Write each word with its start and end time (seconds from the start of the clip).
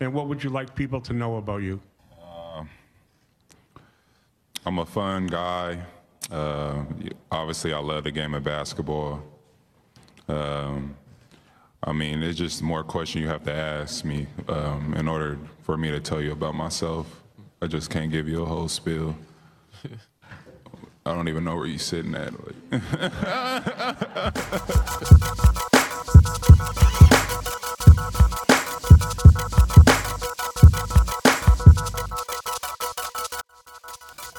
And 0.00 0.14
what 0.14 0.28
would 0.28 0.42
you 0.42 0.48
like 0.48 0.74
people 0.74 1.00
to 1.02 1.12
know 1.12 1.36
about 1.36 1.62
you? 1.62 1.80
I'm 4.66 4.78
a 4.78 4.84
fun 4.86 5.26
guy. 5.26 5.78
Uh, 6.30 6.84
obviously, 7.30 7.72
I 7.72 7.78
love 7.78 8.04
the 8.04 8.10
game 8.10 8.34
of 8.34 8.44
basketball. 8.44 9.22
Um, 10.28 10.96
I 11.82 11.92
mean, 11.92 12.22
it's 12.22 12.38
just 12.38 12.62
more 12.62 12.84
questions 12.84 13.22
you 13.22 13.28
have 13.28 13.42
to 13.44 13.54
ask 13.54 14.04
me 14.04 14.26
um, 14.48 14.94
in 14.96 15.08
order 15.08 15.38
for 15.62 15.78
me 15.78 15.90
to 15.90 16.00
tell 16.00 16.20
you 16.20 16.32
about 16.32 16.54
myself. 16.54 17.22
I 17.62 17.66
just 17.66 17.88
can't 17.90 18.10
give 18.10 18.28
you 18.28 18.42
a 18.42 18.46
whole 18.46 18.68
spiel. 18.68 19.16
I 21.06 21.14
don't 21.14 21.28
even 21.28 21.44
know 21.44 21.56
where 21.56 21.66
you're 21.66 21.78
sitting 21.78 22.14
at. 22.14 22.34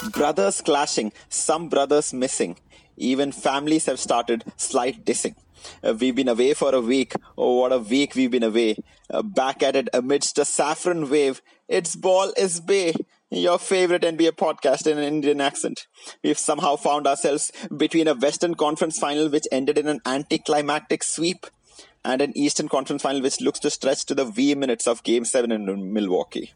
Brothers 0.09 0.61
clashing, 0.61 1.11
some 1.29 1.69
brothers 1.69 2.11
missing. 2.11 2.57
Even 2.97 3.31
families 3.31 3.85
have 3.85 3.99
started 3.99 4.43
slight 4.57 5.05
dissing. 5.05 5.35
Uh, 5.83 5.93
we've 5.99 6.15
been 6.15 6.27
away 6.27 6.55
for 6.55 6.73
a 6.73 6.81
week. 6.81 7.13
Oh, 7.37 7.59
what 7.59 7.71
a 7.71 7.77
week 7.77 8.15
we've 8.15 8.31
been 8.31 8.41
away. 8.41 8.77
Uh, 9.11 9.21
back 9.21 9.61
at 9.61 9.75
it 9.75 9.89
amidst 9.93 10.39
a 10.39 10.45
saffron 10.45 11.07
wave. 11.09 11.41
It's 11.67 11.95
Ball 11.95 12.33
is 12.35 12.59
Bay, 12.59 12.93
your 13.29 13.59
favorite 13.59 14.01
NBA 14.01 14.31
podcast 14.31 14.87
in 14.87 14.97
an 14.97 15.03
Indian 15.03 15.39
accent. 15.39 15.85
We've 16.23 16.39
somehow 16.39 16.77
found 16.77 17.05
ourselves 17.05 17.51
between 17.75 18.07
a 18.07 18.15
Western 18.15 18.55
Conference 18.55 18.97
final 18.97 19.29
which 19.29 19.47
ended 19.51 19.77
in 19.77 19.87
an 19.87 20.01
anticlimactic 20.05 21.03
sweep 21.03 21.45
and 22.03 22.21
an 22.21 22.35
Eastern 22.35 22.67
Conference 22.67 23.01
final 23.01 23.21
which 23.21 23.41
looks 23.41 23.59
to 23.59 23.69
stretch 23.69 24.05
to 24.05 24.15
the 24.15 24.25
V 24.25 24.55
minutes 24.55 24.87
of 24.87 25.03
Game 25.03 25.25
7 25.25 25.51
in 25.51 25.93
Milwaukee. 25.93 26.53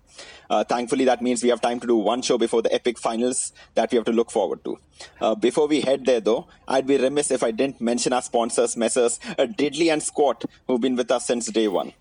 Uh, 0.49 0.63
thankfully, 0.63 1.05
that 1.05 1.21
means 1.21 1.43
we 1.43 1.49
have 1.49 1.61
time 1.61 1.79
to 1.79 1.87
do 1.87 1.95
one 1.95 2.21
show 2.21 2.37
before 2.37 2.61
the 2.61 2.73
epic 2.73 2.97
finals 2.97 3.53
that 3.75 3.91
we 3.91 3.97
have 3.97 4.05
to 4.05 4.11
look 4.11 4.31
forward 4.31 4.63
to. 4.63 4.77
Uh, 5.19 5.35
before 5.35 5.67
we 5.67 5.81
head 5.81 6.05
there, 6.05 6.21
though, 6.21 6.47
I'd 6.67 6.87
be 6.87 6.97
remiss 6.97 7.31
if 7.31 7.43
I 7.43 7.51
didn't 7.51 7.81
mention 7.81 8.13
our 8.13 8.21
sponsors, 8.21 8.77
Messrs. 8.77 9.19
Diddley 9.37 9.91
and 9.91 10.01
Squat, 10.01 10.45
who've 10.67 10.81
been 10.81 10.95
with 10.95 11.11
us 11.11 11.25
since 11.25 11.47
day 11.47 11.67
one. 11.67 11.93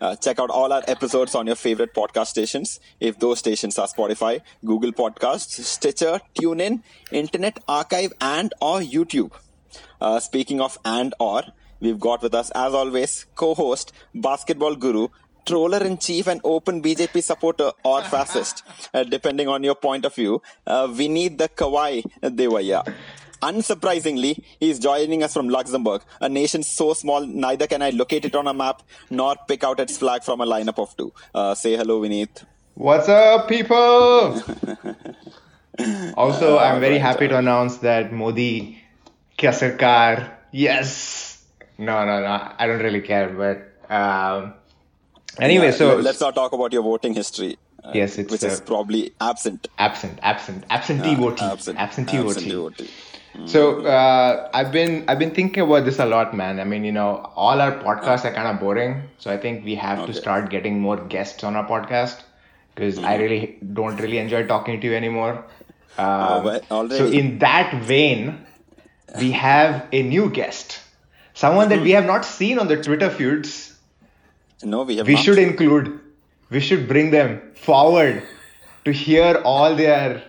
Uh, 0.00 0.16
check 0.16 0.38
out 0.38 0.50
all 0.50 0.72
our 0.72 0.82
episodes 0.86 1.34
on 1.34 1.46
your 1.46 1.56
favorite 1.56 1.94
podcast 1.94 2.26
stations. 2.28 2.80
If 3.00 3.18
those 3.18 3.38
stations 3.38 3.78
are 3.78 3.86
Spotify, 3.88 4.40
Google 4.64 4.92
Podcasts, 4.92 5.60
Stitcher, 5.64 6.20
TuneIn, 6.34 6.82
Internet 7.10 7.60
Archive, 7.68 8.12
and 8.20 8.52
or 8.60 8.80
YouTube. 8.80 9.32
Uh, 10.00 10.20
speaking 10.20 10.60
of 10.60 10.78
and 10.84 11.14
or, 11.18 11.42
we've 11.82 12.00
got 12.00 12.22
with 12.22 12.34
us, 12.34 12.50
as 12.50 12.72
always, 12.72 13.26
co-host, 13.34 13.92
basketball 14.14 14.76
guru, 14.76 15.08
troller 15.44 15.84
in 15.84 15.98
chief, 15.98 16.26
and 16.28 16.40
open 16.44 16.82
BJP 16.82 17.22
supporter 17.22 17.72
or 17.84 18.02
fascist, 18.14 18.62
uh, 18.94 19.02
depending 19.02 19.48
on 19.48 19.62
your 19.62 19.74
point 19.74 20.04
of 20.04 20.14
view. 20.14 20.40
Uh, 20.66 20.92
we 20.96 21.08
need 21.08 21.38
the 21.38 21.48
Kawai 21.48 22.04
Devaya. 22.22 22.94
Unsurprisingly, 23.42 24.40
he's 24.60 24.78
joining 24.78 25.24
us 25.24 25.32
from 25.34 25.48
Luxembourg, 25.48 26.02
a 26.20 26.28
nation 26.28 26.62
so 26.62 26.94
small 26.94 27.26
neither 27.26 27.66
can 27.66 27.82
I 27.82 27.90
locate 27.90 28.24
it 28.24 28.36
on 28.36 28.46
a 28.46 28.54
map 28.54 28.82
nor 29.10 29.34
pick 29.48 29.64
out 29.64 29.80
its 29.80 29.98
flag 29.98 30.22
from 30.22 30.40
a 30.40 30.46
lineup 30.46 30.78
of 30.78 30.96
two. 30.96 31.12
Uh, 31.34 31.52
say 31.56 31.76
hello, 31.76 32.00
Vineet. 32.00 32.44
What's 32.74 33.08
up, 33.08 33.48
people? 33.48 34.40
also, 36.16 36.58
I'm 36.58 36.80
very 36.80 36.98
happy 36.98 37.26
to 37.26 37.36
announce 37.38 37.78
that 37.78 38.12
Modi 38.12 38.80
kya 39.36 39.50
sarkar, 39.50 40.30
yes. 40.52 41.21
No, 41.88 42.04
no, 42.08 42.16
no, 42.26 42.32
I 42.58 42.66
don't 42.68 42.82
really 42.86 43.00
care, 43.00 43.28
but 43.42 43.56
um, 44.00 44.54
anyway, 45.38 45.66
Yeah, 45.66 45.80
so 45.82 45.96
let's 45.96 46.20
not 46.20 46.34
talk 46.34 46.52
about 46.52 46.72
your 46.72 46.82
voting 46.82 47.14
history. 47.14 47.56
uh, 47.84 47.90
Yes, 47.94 48.18
it's, 48.18 48.30
which 48.32 48.44
is 48.48 48.60
uh, 48.60 48.64
probably 48.64 49.00
absent. 49.20 49.68
absent, 49.78 50.18
absent, 50.32 50.64
absentee 50.70 51.14
voting, 51.22 51.48
Absent. 51.54 51.78
absentee, 51.78 52.18
Absentee 52.18 52.52
voting. 52.52 52.86
voting. 52.86 53.48
So 53.52 53.60
uh, 53.86 54.50
I've 54.58 54.70
been 54.72 55.04
I've 55.08 55.18
been 55.18 55.30
thinking 55.38 55.62
about 55.66 55.86
this 55.86 55.98
a 55.98 56.04
lot, 56.06 56.34
man. 56.40 56.60
I 56.60 56.64
mean, 56.72 56.84
you 56.84 56.92
know, 56.92 57.08
all 57.34 57.62
our 57.66 57.72
podcasts 57.84 58.26
are 58.30 58.32
kind 58.34 58.46
of 58.48 58.60
boring, 58.60 58.92
so 59.18 59.30
I 59.32 59.38
think 59.38 59.64
we 59.64 59.74
have 59.76 60.04
to 60.06 60.12
start 60.18 60.50
getting 60.50 60.78
more 60.80 60.98
guests 61.14 61.42
on 61.50 61.56
our 61.56 61.66
podcast 61.66 62.20
because 62.74 62.98
I 62.98 63.16
really 63.22 63.40
don't 63.80 63.96
really 64.06 64.18
enjoy 64.18 64.46
talking 64.46 64.80
to 64.82 64.86
you 64.86 64.94
anymore. 64.94 65.32
Um, 65.96 66.44
well, 66.44 66.90
so 66.90 67.06
in 67.06 67.38
that 67.38 67.74
vein, 67.82 68.46
we 69.18 69.32
have 69.32 69.86
a 69.92 70.02
new 70.02 70.28
guest, 70.30 70.78
someone 71.42 71.68
that 71.70 71.82
we 71.86 71.90
have 71.98 72.06
not 72.06 72.24
seen 72.24 72.58
on 72.62 72.68
the 72.72 72.78
Twitter 72.86 73.10
feeds. 73.10 73.52
No, 74.62 74.82
we 74.84 74.96
have 74.98 75.08
We 75.08 75.16
should 75.16 75.38
include, 75.38 75.98
we 76.50 76.60
should 76.60 76.86
bring 76.86 77.10
them 77.10 77.40
forward 77.56 78.22
to 78.84 78.92
hear 78.92 79.42
all 79.44 79.74
their 79.74 80.22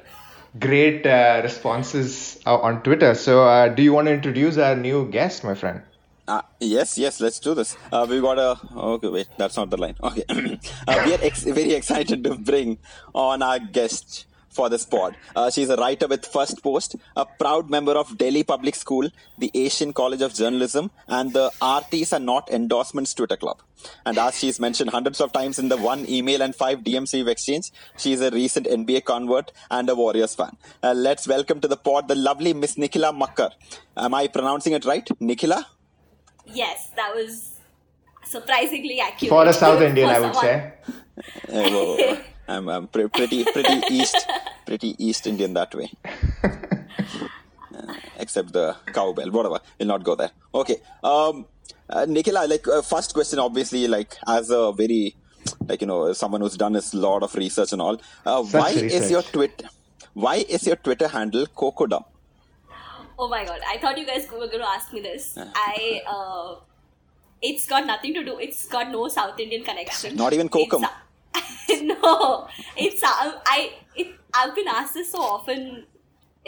great 0.59 1.05
uh, 1.05 1.41
responses 1.43 2.39
uh, 2.47 2.57
on 2.57 2.81
Twitter. 2.81 3.13
So, 3.13 3.43
uh, 3.43 3.69
do 3.69 3.83
you 3.83 3.93
want 3.93 4.07
to 4.07 4.13
introduce 4.13 4.57
our 4.57 4.75
new 4.75 5.07
guest, 5.17 5.43
my 5.43 5.53
friend? 5.53 5.83
Uh, 6.27 6.41
yes, 6.59 6.97
yes, 6.97 7.21
let's 7.21 7.39
do 7.39 7.53
this. 7.53 7.77
Uh, 7.91 8.07
we 8.09 8.19
got 8.19 8.39
a. 8.39 8.57
Okay, 8.75 9.09
wait, 9.09 9.27
that's 9.37 9.57
not 9.57 9.69
the 9.69 9.77
line. 9.77 9.95
Okay. 10.01 10.23
uh, 10.87 11.03
we 11.05 11.13
are 11.13 11.21
ex- 11.21 11.43
very 11.43 11.73
excited 11.73 12.23
to 12.23 12.35
bring 12.37 12.79
on 13.13 13.43
our 13.43 13.59
guest 13.59 14.25
for 14.53 14.69
this 14.69 14.85
pod. 14.85 15.15
Uh, 15.35 15.49
she's 15.49 15.69
a 15.69 15.75
writer 15.75 16.07
with 16.07 16.25
First 16.25 16.61
Post, 16.63 16.95
a 17.17 17.25
proud 17.25 17.69
member 17.69 17.93
of 17.93 18.17
Delhi 18.17 18.43
Public 18.43 18.75
School, 18.75 19.09
the 19.37 19.51
Asian 19.53 19.93
College 19.93 20.21
of 20.21 20.33
Journalism, 20.33 20.91
and 21.07 21.33
the 21.33 21.49
RTs 21.61 22.13
are 22.13 22.19
not 22.19 22.49
endorsements 22.51 23.13
Twitter 23.13 23.35
club. 23.37 23.61
And 24.05 24.17
as 24.17 24.37
she's 24.39 24.59
mentioned 24.59 24.91
hundreds 24.91 25.19
of 25.19 25.33
times 25.33 25.59
in 25.59 25.67
the 25.69 25.77
one 25.77 26.07
email 26.09 26.41
and 26.41 26.55
five 26.55 26.79
DMs 26.79 27.13
we've 27.13 27.27
exchanged, 27.27 27.71
she's 27.97 28.21
a 28.21 28.31
recent 28.31 28.65
NBA 28.67 29.03
convert 29.05 29.51
and 29.71 29.89
a 29.89 29.95
Warriors 29.95 30.35
fan. 30.35 30.55
Uh, 30.81 30.93
let's 30.93 31.27
welcome 31.27 31.59
to 31.59 31.67
the 31.67 31.77
pod 31.77 32.07
the 32.07 32.15
lovely 32.15 32.53
Miss 32.53 32.75
Nikhila 32.75 33.11
Makkar. 33.19 33.51
Am 33.97 34.13
I 34.13 34.27
pronouncing 34.27 34.73
it 34.73 34.85
right? 34.85 35.05
Nikhila? 35.19 35.65
Yes, 36.45 36.89
that 36.95 37.13
was 37.15 37.49
surprisingly 38.25 38.99
accurate. 38.99 39.29
For 39.29 39.45
a 39.45 39.53
South 39.53 39.81
Indian, 39.89 40.07
For 40.09 40.15
I 40.15 40.19
would 40.19 40.35
someone- 40.35 40.71
say. 41.49 42.21
I'm, 42.47 42.67
I'm 42.69 42.87
pre- 42.87 43.07
pretty 43.07 43.43
pretty 43.45 43.81
east 43.89 44.27
pretty 44.65 44.95
east 45.03 45.27
Indian 45.27 45.53
that 45.53 45.73
way. 45.75 45.91
Uh, 47.75 47.91
except 48.19 48.53
the 48.53 48.75
cowbell, 48.93 49.31
whatever. 49.31 49.59
We'll 49.79 49.87
not 49.87 50.03
go 50.03 50.13
there. 50.13 50.29
Okay. 50.53 50.77
Um, 51.03 51.47
uh, 51.89 52.05
Nikhila, 52.05 52.47
like 52.47 52.67
uh, 52.67 52.83
first 52.83 53.15
question, 53.15 53.39
obviously, 53.39 53.87
like 53.87 54.15
as 54.27 54.51
a 54.51 54.71
very 54.71 55.15
like 55.67 55.81
you 55.81 55.87
know 55.87 56.13
someone 56.13 56.41
who's 56.41 56.55
done 56.55 56.75
a 56.75 56.81
lot 56.93 57.23
of 57.23 57.33
research 57.33 57.73
and 57.73 57.81
all. 57.81 57.99
Uh, 58.25 58.43
Such 58.43 58.61
why 58.61 58.69
is 58.69 59.09
your 59.09 59.21
research. 59.21 59.31
Twitter? 59.31 59.67
Why 60.13 60.35
is 60.47 60.67
your 60.67 60.75
Twitter 60.75 61.07
handle 61.07 61.47
Cocodum? 61.47 62.05
Oh 63.17 63.27
my 63.27 63.43
god, 63.45 63.61
I 63.67 63.77
thought 63.77 63.97
you 63.97 64.05
guys 64.05 64.27
were 64.31 64.47
going 64.47 64.59
to 64.59 64.67
ask 64.67 64.91
me 64.93 65.01
this. 65.01 65.37
I, 65.37 66.01
uh, 66.07 66.55
it's 67.41 67.67
got 67.67 67.85
nothing 67.85 68.13
to 68.15 68.23
do, 68.23 68.37
it's 68.39 68.67
got 68.67 68.91
no 68.91 69.07
South 69.07 69.39
Indian 69.39 69.63
connection. 69.63 70.15
Not 70.15 70.33
even 70.33 70.49
Kokum. 70.49 70.85
No, 71.81 72.47
it's, 72.77 73.03
uh, 73.03 73.39
I, 73.45 73.73
it, 73.95 74.07
I've 74.33 74.55
been 74.55 74.67
asked 74.67 74.93
this 74.93 75.11
so 75.11 75.21
often, 75.21 75.85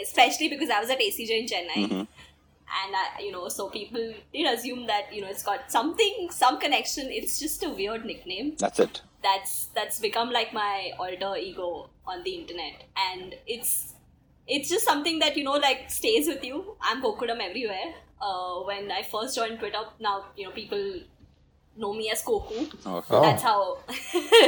especially 0.00 0.48
because 0.48 0.70
I 0.70 0.80
was 0.80 0.88
at 0.88 0.98
ACJ 0.98 1.30
in 1.30 1.46
Chennai. 1.46 1.84
Mm-hmm. 1.84 1.94
And 1.94 2.96
I, 2.96 3.20
you 3.20 3.32
know, 3.32 3.48
so 3.48 3.68
people 3.68 4.12
did 4.32 4.46
assume 4.46 4.86
that 4.86 5.12
you 5.14 5.20
know 5.20 5.28
it's 5.28 5.42
got 5.42 5.70
something, 5.70 6.28
some 6.30 6.58
connection. 6.58 7.06
It's 7.10 7.38
just 7.38 7.62
a 7.62 7.70
weird 7.70 8.04
nickname. 8.04 8.54
That's 8.58 8.80
it. 8.80 9.02
that's 9.22 9.66
that's 9.74 10.00
become 10.00 10.30
like 10.30 10.52
my 10.52 10.92
alter 10.98 11.36
ego 11.36 11.90
on 12.06 12.22
the 12.24 12.30
internet 12.40 12.84
and 12.96 13.34
it's 13.46 13.94
it's 14.46 14.68
just 14.68 14.84
something 14.84 15.18
that 15.18 15.36
you 15.36 15.44
know 15.44 15.58
like 15.66 15.90
stays 15.90 16.28
with 16.28 16.44
you 16.44 16.76
i'm 16.80 17.02
kokudam 17.02 17.40
everywhere 17.48 17.88
uh, 18.20 18.54
when 18.70 18.90
i 18.90 19.02
first 19.02 19.34
joined 19.34 19.58
twitter 19.58 19.84
now 20.00 20.24
you 20.36 20.44
know 20.44 20.52
people 20.52 20.84
know 21.76 21.92
me 21.92 22.10
as 22.10 22.22
koku 22.22 22.54
Okay. 22.98 23.14
Oh. 23.16 23.22
that's 23.22 23.42
how 23.42 23.60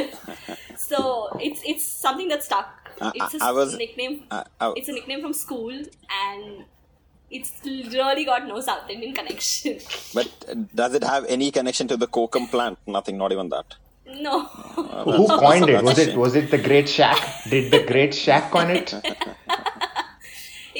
so 0.89 0.99
it's 1.39 1.61
it's 1.65 1.85
something 1.85 2.27
that 2.33 2.43
stuck 2.43 2.89
it's 3.15 3.33
a 3.35 3.43
I- 3.43 3.49
I 3.49 3.51
was- 3.51 3.75
nickname 3.77 4.23
I- 4.31 4.45
I- 4.59 4.73
it's 4.75 4.89
a 4.89 4.93
nickname 4.93 5.21
from 5.21 5.33
school 5.33 5.73
and 6.23 6.63
it's 7.31 7.51
really 7.65 8.25
got 8.25 8.47
no 8.47 8.59
south 8.59 8.89
indian 8.89 9.13
connection 9.13 9.77
But 10.13 10.29
uh, 10.49 10.55
does 10.81 10.93
it 10.99 11.03
have 11.03 11.25
any 11.37 11.51
connection 11.51 11.87
to 11.89 11.97
the 11.97 12.07
Kokum 12.07 12.49
plant? 12.49 12.79
Nothing. 12.87 13.17
Not 13.23 13.31
even 13.31 13.49
that. 13.49 13.75
no 14.27 14.35
Who 14.45 15.27
coined 15.41 15.69
it? 15.69 15.83
Was 15.87 15.99
it 16.03 16.15
was 16.21 16.35
it 16.39 16.49
the 16.53 16.57
Great 16.67 16.87
Shack? 16.93 17.19
Did 17.51 17.65
the 17.73 17.81
Great 17.91 18.13
Shack 18.21 18.49
coin 18.55 18.71
it? 18.77 18.93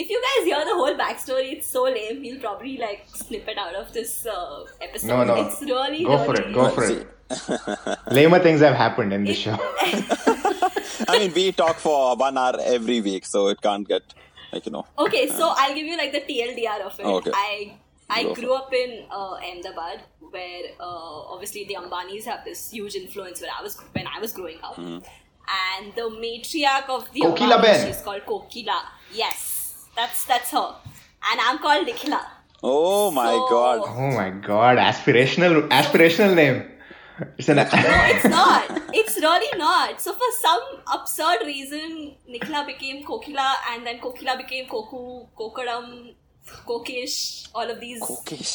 If 0.02 0.10
you 0.10 0.22
guys 0.26 0.46
hear 0.46 0.64
the 0.66 0.76
whole 0.80 0.96
backstory, 0.96 1.54
it's 1.54 1.68
so 1.68 1.84
lame. 1.84 2.22
We'll 2.22 2.40
probably 2.40 2.78
like 2.78 3.06
snip 3.14 3.48
it 3.48 3.58
out 3.58 3.76
of 3.76 3.92
this 3.92 4.26
uh, 4.26 4.64
episode. 4.82 5.08
No, 5.08 5.24
no. 5.26 5.36
It's 5.42 5.62
really, 5.62 6.06
Go 6.06 6.12
really 6.12 6.26
for 6.26 6.42
it. 6.42 6.54
Go 6.54 6.70
for 6.70 6.86
it. 6.86 7.08
Lamer 8.12 8.40
things 8.40 8.62
have 8.62 8.76
happened 8.76 9.12
in 9.14 9.26
this 9.26 9.38
show. 9.38 9.58
I 11.08 11.18
mean, 11.20 11.34
we 11.34 11.52
talk 11.52 11.78
for 11.78 12.16
one 12.16 12.38
hour 12.38 12.54
every 12.62 13.02
week, 13.02 13.26
so 13.26 13.50
it 13.50 13.62
can't 13.62 13.88
get 13.88 14.04
like 14.54 14.66
you 14.66 14.72
know. 14.72 14.86
Okay, 14.98 15.28
so 15.28 15.54
I'll 15.56 15.76
give 15.76 15.86
you 15.86 15.98
like 15.98 16.12
the 16.12 16.22
TLDR 16.22 16.82
of 16.82 17.00
it. 17.00 17.06
Okay. 17.06 17.32
I 17.34 17.74
I 18.10 18.24
Go 18.24 18.36
grew 18.36 18.54
up 18.54 18.74
in 18.74 19.06
uh, 19.12 19.34
Ahmedabad, 19.36 20.02
where 20.32 20.64
uh, 20.80 21.34
obviously 21.34 21.66
the 21.66 21.76
Ambanis 21.76 22.24
have 22.26 22.44
this 22.46 22.72
huge 22.72 22.96
influence 22.96 23.42
when 23.42 23.50
I 23.50 23.62
was 23.62 23.78
when 23.92 24.08
I 24.08 24.20
was 24.20 24.32
growing 24.32 24.60
up, 24.64 24.78
and 24.78 25.94
the 25.96 26.10
matriarch 26.26 26.90
of 26.90 27.12
the 27.14 27.22
Kokila 27.22 27.58
Ambanis, 27.58 27.62
Ben. 27.62 27.88
she's 27.88 28.02
called 28.02 28.22
Kokila. 28.26 28.82
Yes, 29.14 29.59
that's 30.00 30.26
that's 30.32 30.52
her, 30.58 30.68
and 31.32 31.40
I'm 31.48 31.60
called 31.68 31.88
Nikhila. 31.92 32.20
Oh 32.64 33.12
my 33.12 33.28
So- 33.36 33.48
god. 33.50 33.80
Oh 34.02 34.12
my 34.20 34.30
god, 34.50 34.78
aspirational 34.90 35.56
aspirational 35.80 36.36
name. 36.42 36.60
It's 37.38 37.50
an 37.52 37.60
It's 37.60 38.26
not. 38.34 38.82
It's 39.00 39.16
really 39.24 39.58
not. 39.62 40.00
So 40.04 40.14
for 40.20 40.28
some 40.42 40.62
absurd 40.98 41.42
reason, 41.46 42.16
Nikhila 42.34 42.66
became 42.68 43.04
Kokila, 43.10 43.48
and 43.72 43.86
then 43.86 44.00
Kokila 44.06 44.38
became 44.38 44.68
Koku, 44.70 45.02
Kokaram, 45.40 46.14
Kokish, 46.70 47.50
all 47.54 47.70
of 47.74 47.80
these 47.82 48.02
Cookish. 48.02 48.54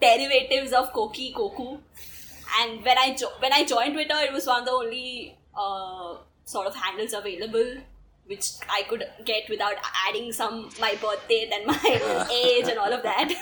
derivatives 0.00 0.72
of 0.72 0.90
Koki, 0.94 1.32
Koku. 1.36 1.68
And 2.60 2.82
when 2.84 2.96
I 3.04 3.14
jo- 3.14 3.34
when 3.40 3.52
I 3.52 3.64
joined 3.64 3.92
Twitter, 3.98 4.18
it 4.28 4.32
was 4.32 4.46
one 4.46 4.60
of 4.60 4.66
the 4.66 4.72
only 4.72 5.36
uh, 5.54 6.16
sort 6.44 6.66
of 6.66 6.74
handles 6.74 7.12
available, 7.12 7.70
which 8.26 8.46
I 8.68 8.82
could 8.88 9.04
get 9.24 9.44
without 9.48 9.74
adding 10.08 10.32
some 10.32 10.70
my 10.80 10.94
birth 11.00 11.26
date 11.28 11.52
and 11.52 11.66
my 11.66 12.26
age 12.44 12.68
and 12.68 12.78
all 12.78 12.92
of 12.92 13.02
that. 13.02 13.28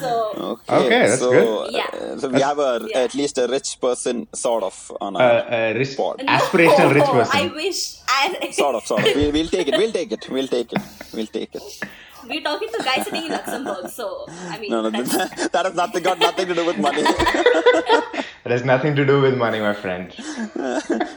so 0.00 0.32
Okay, 0.36 0.76
Okay, 0.86 0.88
that's 1.06 1.18
so, 1.20 1.30
good. 1.30 1.72
Yeah. 1.72 1.86
uh, 1.92 2.18
so 2.18 2.28
we 2.28 2.40
have 2.40 2.58
a 2.58 2.86
Yeah. 2.88 3.00
at 3.00 3.14
least 3.14 3.36
a 3.38 3.46
rich 3.46 3.78
person 3.80 4.26
sort 4.34 4.62
of 4.62 4.92
on 5.00 5.16
uh, 5.16 5.18
our 5.18 5.52
uh, 5.52 5.72
rich, 5.74 5.96
Pod. 5.96 6.18
aspirational 6.26 6.94
rich 6.94 7.04
No, 7.10 7.12
person. 7.12 7.40
I 7.40 7.46
wish 7.54 7.98
I 8.08 8.50
sort 8.52 8.74
of 8.76 8.86
sort 8.86 9.06
of. 9.06 9.14
We'll, 9.14 9.32
we'll 9.32 9.48
take 9.48 9.68
it. 9.68 9.76
We'll 9.76 9.92
take 9.92 10.12
it. 10.12 10.28
We'll 10.30 10.48
take 10.48 10.72
it. 10.72 10.82
We'll 11.14 11.26
take 11.26 11.54
it. 11.54 11.62
We're 12.28 12.42
talking 12.42 12.68
to 12.76 12.82
guys 12.84 13.04
sitting 13.04 13.26
in 13.26 13.32
Luxembourg, 13.32 13.88
so 13.90 14.26
I 14.28 14.58
mean 14.58 14.70
No, 14.70 14.82
no, 14.82 14.90
that's- 14.90 15.48
that 15.54 15.64
has 15.66 15.74
nothing 15.74 16.02
got 16.02 16.18
nothing 16.18 16.46
to 16.48 16.54
do 16.54 16.64
with 16.66 16.78
money. 16.78 17.02
It 17.04 18.52
has 18.52 18.64
nothing 18.64 18.94
to 18.96 19.04
do 19.04 19.20
with 19.20 19.36
money, 19.36 19.58
my 19.60 19.72
friend. 19.74 20.12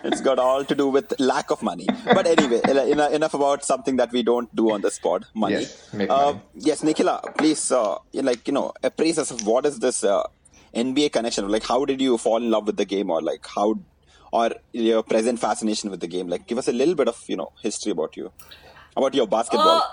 it's 0.09 0.21
got 0.21 0.39
all 0.39 0.63
to 0.65 0.75
do 0.75 0.87
with 0.87 1.13
lack 1.19 1.51
of 1.51 1.61
money. 1.61 1.87
But 2.05 2.25
anyway, 2.27 2.61
en- 2.67 3.13
enough 3.13 3.33
about 3.33 3.63
something 3.63 3.97
that 3.97 4.11
we 4.11 4.23
don't 4.23 4.53
do 4.55 4.71
on 4.71 4.81
the 4.81 4.91
spot. 4.91 5.25
Money. 5.33 5.55
Yes, 5.55 5.93
make 5.93 6.09
uh. 6.09 6.33
Yes, 6.55 6.81
Nikhila, 6.81 7.37
please, 7.37 7.71
uh, 7.71 7.97
like 8.13 8.47
you 8.47 8.53
know, 8.53 8.73
appraise 8.83 9.19
us 9.19 9.31
of 9.31 9.45
what 9.45 9.65
is 9.67 9.77
this 9.79 10.03
uh, 10.03 10.23
NBA 10.75 11.11
connection? 11.11 11.47
Like, 11.49 11.63
how 11.63 11.85
did 11.85 12.01
you 12.01 12.17
fall 12.17 12.37
in 12.37 12.49
love 12.49 12.65
with 12.65 12.77
the 12.77 12.85
game, 12.85 13.09
or 13.11 13.21
like 13.21 13.45
how, 13.55 13.75
or 14.31 14.51
your 14.71 15.03
present 15.03 15.39
fascination 15.39 15.91
with 15.91 15.99
the 15.99 16.07
game? 16.07 16.27
Like, 16.27 16.47
give 16.47 16.57
us 16.57 16.67
a 16.67 16.73
little 16.73 16.95
bit 16.95 17.07
of 17.07 17.23
you 17.27 17.37
know 17.37 17.51
history 17.61 17.91
about 17.91 18.17
you, 18.17 18.31
about 18.97 19.13
your 19.13 19.27
basketball. 19.27 19.83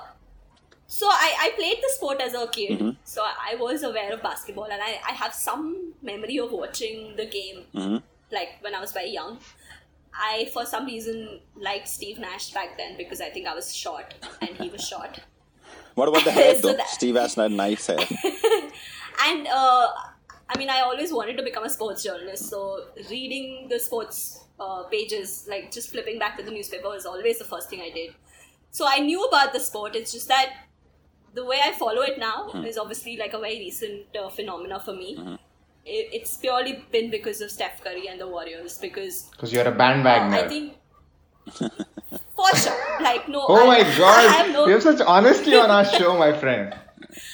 So 0.88 1.06
I, 1.08 1.34
I 1.40 1.50
played 1.56 1.78
the 1.82 1.90
sport 1.94 2.20
as 2.20 2.34
a 2.34 2.46
kid, 2.46 2.96
so 3.04 3.22
I, 3.22 3.56
was 3.56 3.82
aware 3.82 4.12
of 4.12 4.22
basketball, 4.22 4.64
and 4.66 4.80
I, 4.80 5.00
I 5.08 5.12
have 5.12 5.34
some 5.34 5.94
memory 6.00 6.38
of 6.38 6.52
watching 6.52 7.16
the 7.16 7.26
game, 7.26 7.64
like 8.30 8.50
when 8.60 8.74
I 8.74 8.80
was 8.80 8.92
very 8.92 9.10
young. 9.10 9.38
I, 10.14 10.48
for 10.52 10.64
some 10.64 10.86
reason, 10.86 11.40
liked 11.56 11.88
Steve 11.88 12.18
Nash 12.18 12.50
back 12.52 12.78
then 12.78 12.96
because 12.96 13.20
I 13.20 13.28
think 13.30 13.46
I 13.46 13.54
was 13.54 13.74
short 13.74 14.14
and 14.40 14.50
he 14.56 14.70
was 14.70 14.86
short. 14.86 15.20
what 15.94 16.08
about 16.08 16.24
the 16.24 16.30
hair 16.40 16.54
so 16.54 16.68
though? 16.68 16.76
that- 16.78 16.88
Steve 16.88 17.14
Nash 17.16 17.34
had 17.34 17.52
nice 17.52 17.86
hair. 17.88 17.98
And 19.28 19.46
uh, 19.48 19.88
I 20.48 20.58
mean, 20.58 20.68
I 20.70 20.80
always 20.80 21.12
wanted 21.12 21.36
to 21.38 21.42
become 21.42 21.64
a 21.64 21.70
sports 21.70 22.02
journalist, 22.04 22.48
so 22.48 22.84
reading 23.10 23.66
the 23.68 23.78
sports 23.78 24.44
uh, 24.60 24.84
pages, 24.84 25.46
like 25.48 25.72
just 25.72 25.90
flipping 25.90 26.18
back 26.18 26.36
to 26.38 26.42
the 26.44 26.50
newspaper, 26.50 26.88
was 26.88 27.06
always 27.06 27.38
the 27.38 27.44
first 27.44 27.70
thing 27.70 27.80
I 27.80 27.90
did. 27.90 28.14
So 28.70 28.86
I 28.86 28.98
knew 28.98 29.24
about 29.24 29.52
the 29.54 29.60
sport. 29.60 29.96
It's 29.96 30.12
just 30.12 30.28
that 30.28 30.52
the 31.36 31.44
way 31.44 31.58
I 31.62 31.72
follow 31.72 32.02
it 32.02 32.18
now 32.18 32.48
is 32.66 32.78
obviously 32.78 33.16
like 33.16 33.34
a 33.34 33.38
very 33.38 33.58
recent 33.58 34.16
uh, 34.18 34.28
phenomena 34.30 34.80
for 34.80 34.94
me. 34.94 35.38
It, 35.84 36.08
it's 36.12 36.36
purely 36.38 36.84
been 36.90 37.10
because 37.10 37.40
of 37.42 37.50
Steph 37.50 37.84
Curry 37.84 38.08
and 38.08 38.20
the 38.20 38.26
Warriors. 38.26 38.78
Because 38.78 39.28
Because 39.30 39.52
you're 39.52 39.68
a 39.68 39.70
uh, 39.70 39.78
bandwagoner. 39.82 40.44
I 40.44 40.48
think, 40.48 40.74
for 42.36 42.56
sure, 42.56 43.02
like 43.02 43.28
no. 43.28 43.44
oh 43.48 43.70
I, 43.70 43.82
my 43.82 43.98
god, 43.98 44.26
I 44.26 44.32
have 44.38 44.52
no. 44.52 44.66
we 44.66 44.72
have 44.72 44.82
such 44.82 45.00
honesty 45.00 45.54
on 45.54 45.70
our 45.70 45.84
show, 45.84 46.18
my 46.18 46.32
friend. 46.32 46.74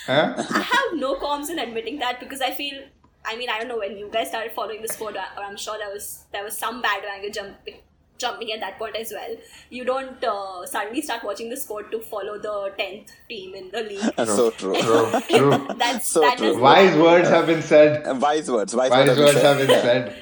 Huh? 0.07 0.35
I 0.37 0.61
have 0.61 0.91
no 0.95 1.15
qualms 1.15 1.49
in 1.51 1.59
admitting 1.59 1.99
that 2.01 2.21
because 2.21 2.41
I 2.41 2.51
feel. 2.53 2.83
I 3.25 3.37
mean, 3.37 3.49
I 3.51 3.59
don't 3.59 3.69
know 3.69 3.79
when 3.79 3.97
you 3.97 4.09
guys 4.13 4.29
started 4.29 4.53
following 4.53 4.83
the 4.83 4.89
sport, 4.89 5.17
or 5.17 5.43
I'm 5.43 5.57
sure 5.57 5.77
there 5.79 5.93
was 5.93 6.27
there 6.33 6.45
was 6.45 6.57
some 6.57 6.83
bandwagon 6.83 7.33
jumping 7.33 7.81
jumping 8.23 8.53
at 8.53 8.61
that 8.61 8.79
point 8.79 8.97
as 8.97 9.13
well. 9.17 9.37
You 9.71 9.85
don't 9.85 10.25
uh, 10.25 10.67
suddenly 10.67 11.03
start 11.03 11.25
watching 11.25 11.51
the 11.51 11.57
sport 11.57 11.91
to 11.93 12.01
follow 12.01 12.39
the 12.39 12.73
tenth 12.79 13.13
team 13.29 13.55
in 13.55 13.71
the 13.71 13.83
league. 13.83 14.13
That's 14.17 14.35
so 14.37 14.51
true. 14.51 14.75
True, 14.83 15.21
true. 15.29 15.69
That's 15.85 16.09
So 16.09 16.21
that 16.21 16.39
true. 16.39 16.49
doesn't 16.49 16.63
Wise 16.63 16.91
happen. 16.91 17.03
words 17.03 17.29
have 17.29 17.47
been 17.47 17.63
said. 17.63 18.21
Wise 18.21 18.51
words. 18.51 18.75
Wise, 18.75 18.91
Wise 18.91 19.09
words 19.09 19.21
words 19.21 19.43
have 19.43 19.59
have 19.59 19.59
been 19.59 19.67
been 19.69 19.83
said. 19.83 20.17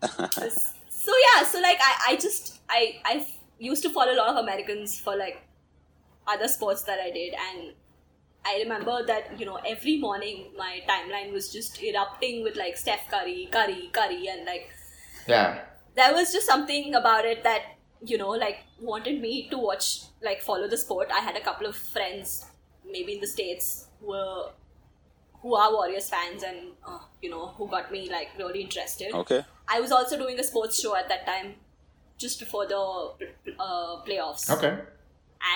said. 0.00 0.60
So 0.88 1.12
yeah, 1.26 1.44
so 1.44 1.60
like 1.60 1.78
I, 1.80 2.12
I 2.12 2.16
just 2.16 2.60
I 2.68 2.96
I 3.04 3.26
used 3.58 3.82
to 3.84 3.90
follow 3.90 4.12
a 4.12 4.18
lot 4.22 4.28
of 4.30 4.36
Americans 4.36 4.98
for 4.98 5.16
like 5.16 5.42
other 6.26 6.48
sports 6.48 6.82
that 6.82 6.98
I 7.00 7.10
did 7.10 7.34
and 7.34 7.72
I 8.44 8.58
remember 8.62 9.04
that, 9.06 9.38
you 9.40 9.46
know, 9.46 9.56
every 9.66 9.98
morning 9.98 10.46
my 10.56 10.80
timeline 10.88 11.32
was 11.32 11.52
just 11.52 11.82
erupting 11.82 12.42
with 12.44 12.56
like 12.56 12.76
Steph 12.76 13.08
Curry, 13.10 13.48
Curry, 13.50 13.90
Curry 13.92 14.28
and 14.28 14.44
like 14.44 14.70
Yeah. 15.26 15.62
There 15.96 16.12
was 16.14 16.32
just 16.32 16.46
something 16.46 16.94
about 16.94 17.24
it 17.24 17.42
that 17.44 17.62
you 18.04 18.18
know 18.18 18.30
like 18.30 18.58
wanted 18.80 19.20
me 19.20 19.48
to 19.50 19.58
watch 19.58 20.02
like 20.22 20.42
follow 20.42 20.68
the 20.68 20.76
sport 20.76 21.08
i 21.10 21.20
had 21.20 21.36
a 21.36 21.40
couple 21.40 21.66
of 21.66 21.76
friends 21.76 22.46
maybe 22.90 23.14
in 23.14 23.20
the 23.20 23.26
states 23.26 23.86
who 24.00 24.08
were 24.08 24.50
who 25.40 25.54
are 25.54 25.72
warriors 25.72 26.08
fans 26.10 26.42
and 26.42 26.58
uh, 26.86 26.98
you 27.22 27.30
know 27.30 27.46
who 27.56 27.68
got 27.68 27.90
me 27.92 28.08
like 28.10 28.28
really 28.38 28.60
interested 28.62 29.14
Okay. 29.14 29.44
i 29.68 29.80
was 29.80 29.92
also 29.92 30.18
doing 30.18 30.38
a 30.38 30.44
sports 30.44 30.80
show 30.80 30.94
at 30.96 31.08
that 31.08 31.24
time 31.26 31.54
just 32.18 32.38
before 32.40 32.66
the 32.66 32.76
uh, 33.58 34.02
playoffs 34.06 34.50
Okay. 34.50 34.74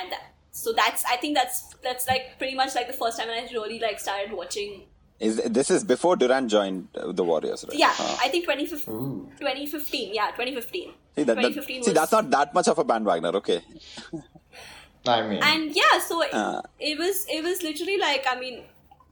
and 0.00 0.12
so 0.52 0.72
that's 0.72 1.04
i 1.06 1.16
think 1.16 1.36
that's 1.36 1.74
that's 1.82 2.06
like 2.08 2.36
pretty 2.38 2.54
much 2.54 2.74
like 2.74 2.86
the 2.86 2.92
first 3.02 3.18
time 3.18 3.28
when 3.28 3.44
i 3.44 3.48
really 3.52 3.78
like 3.78 4.00
started 4.00 4.32
watching 4.32 4.84
Is 5.28 5.36
this 5.56 5.70
is 5.70 5.84
before 5.84 6.16
Durant 6.16 6.50
joined 6.50 6.88
uh, 6.96 7.12
the 7.12 7.24
Warriors, 7.30 7.64
right? 7.68 7.78
yeah 7.78 7.94
Ah. 8.04 8.18
i 8.24 8.28
think 8.34 8.44
2015 8.46 9.32
2015 9.38 10.14
yeah 10.14 10.30
2015 10.36 10.92
See, 11.16 11.24
that, 11.24 11.34
that, 11.34 11.34
2015 11.36 11.82
see 11.88 11.92
that's 11.98 12.12
not 12.12 12.30
that 12.30 12.54
much 12.54 12.68
of 12.68 12.78
a 12.78 12.84
bandwagoner. 12.84 13.34
Okay. 13.40 13.60
I 15.06 15.22
mean, 15.28 15.42
and 15.42 15.74
yeah 15.80 15.98
so 16.06 16.22
it, 16.22 16.32
Uh. 16.34 16.60
it 16.78 16.98
was 16.98 17.26
it 17.36 17.42
was 17.44 17.62
literally 17.62 17.96
like 17.98 18.26
i 18.30 18.34
mean 18.38 18.62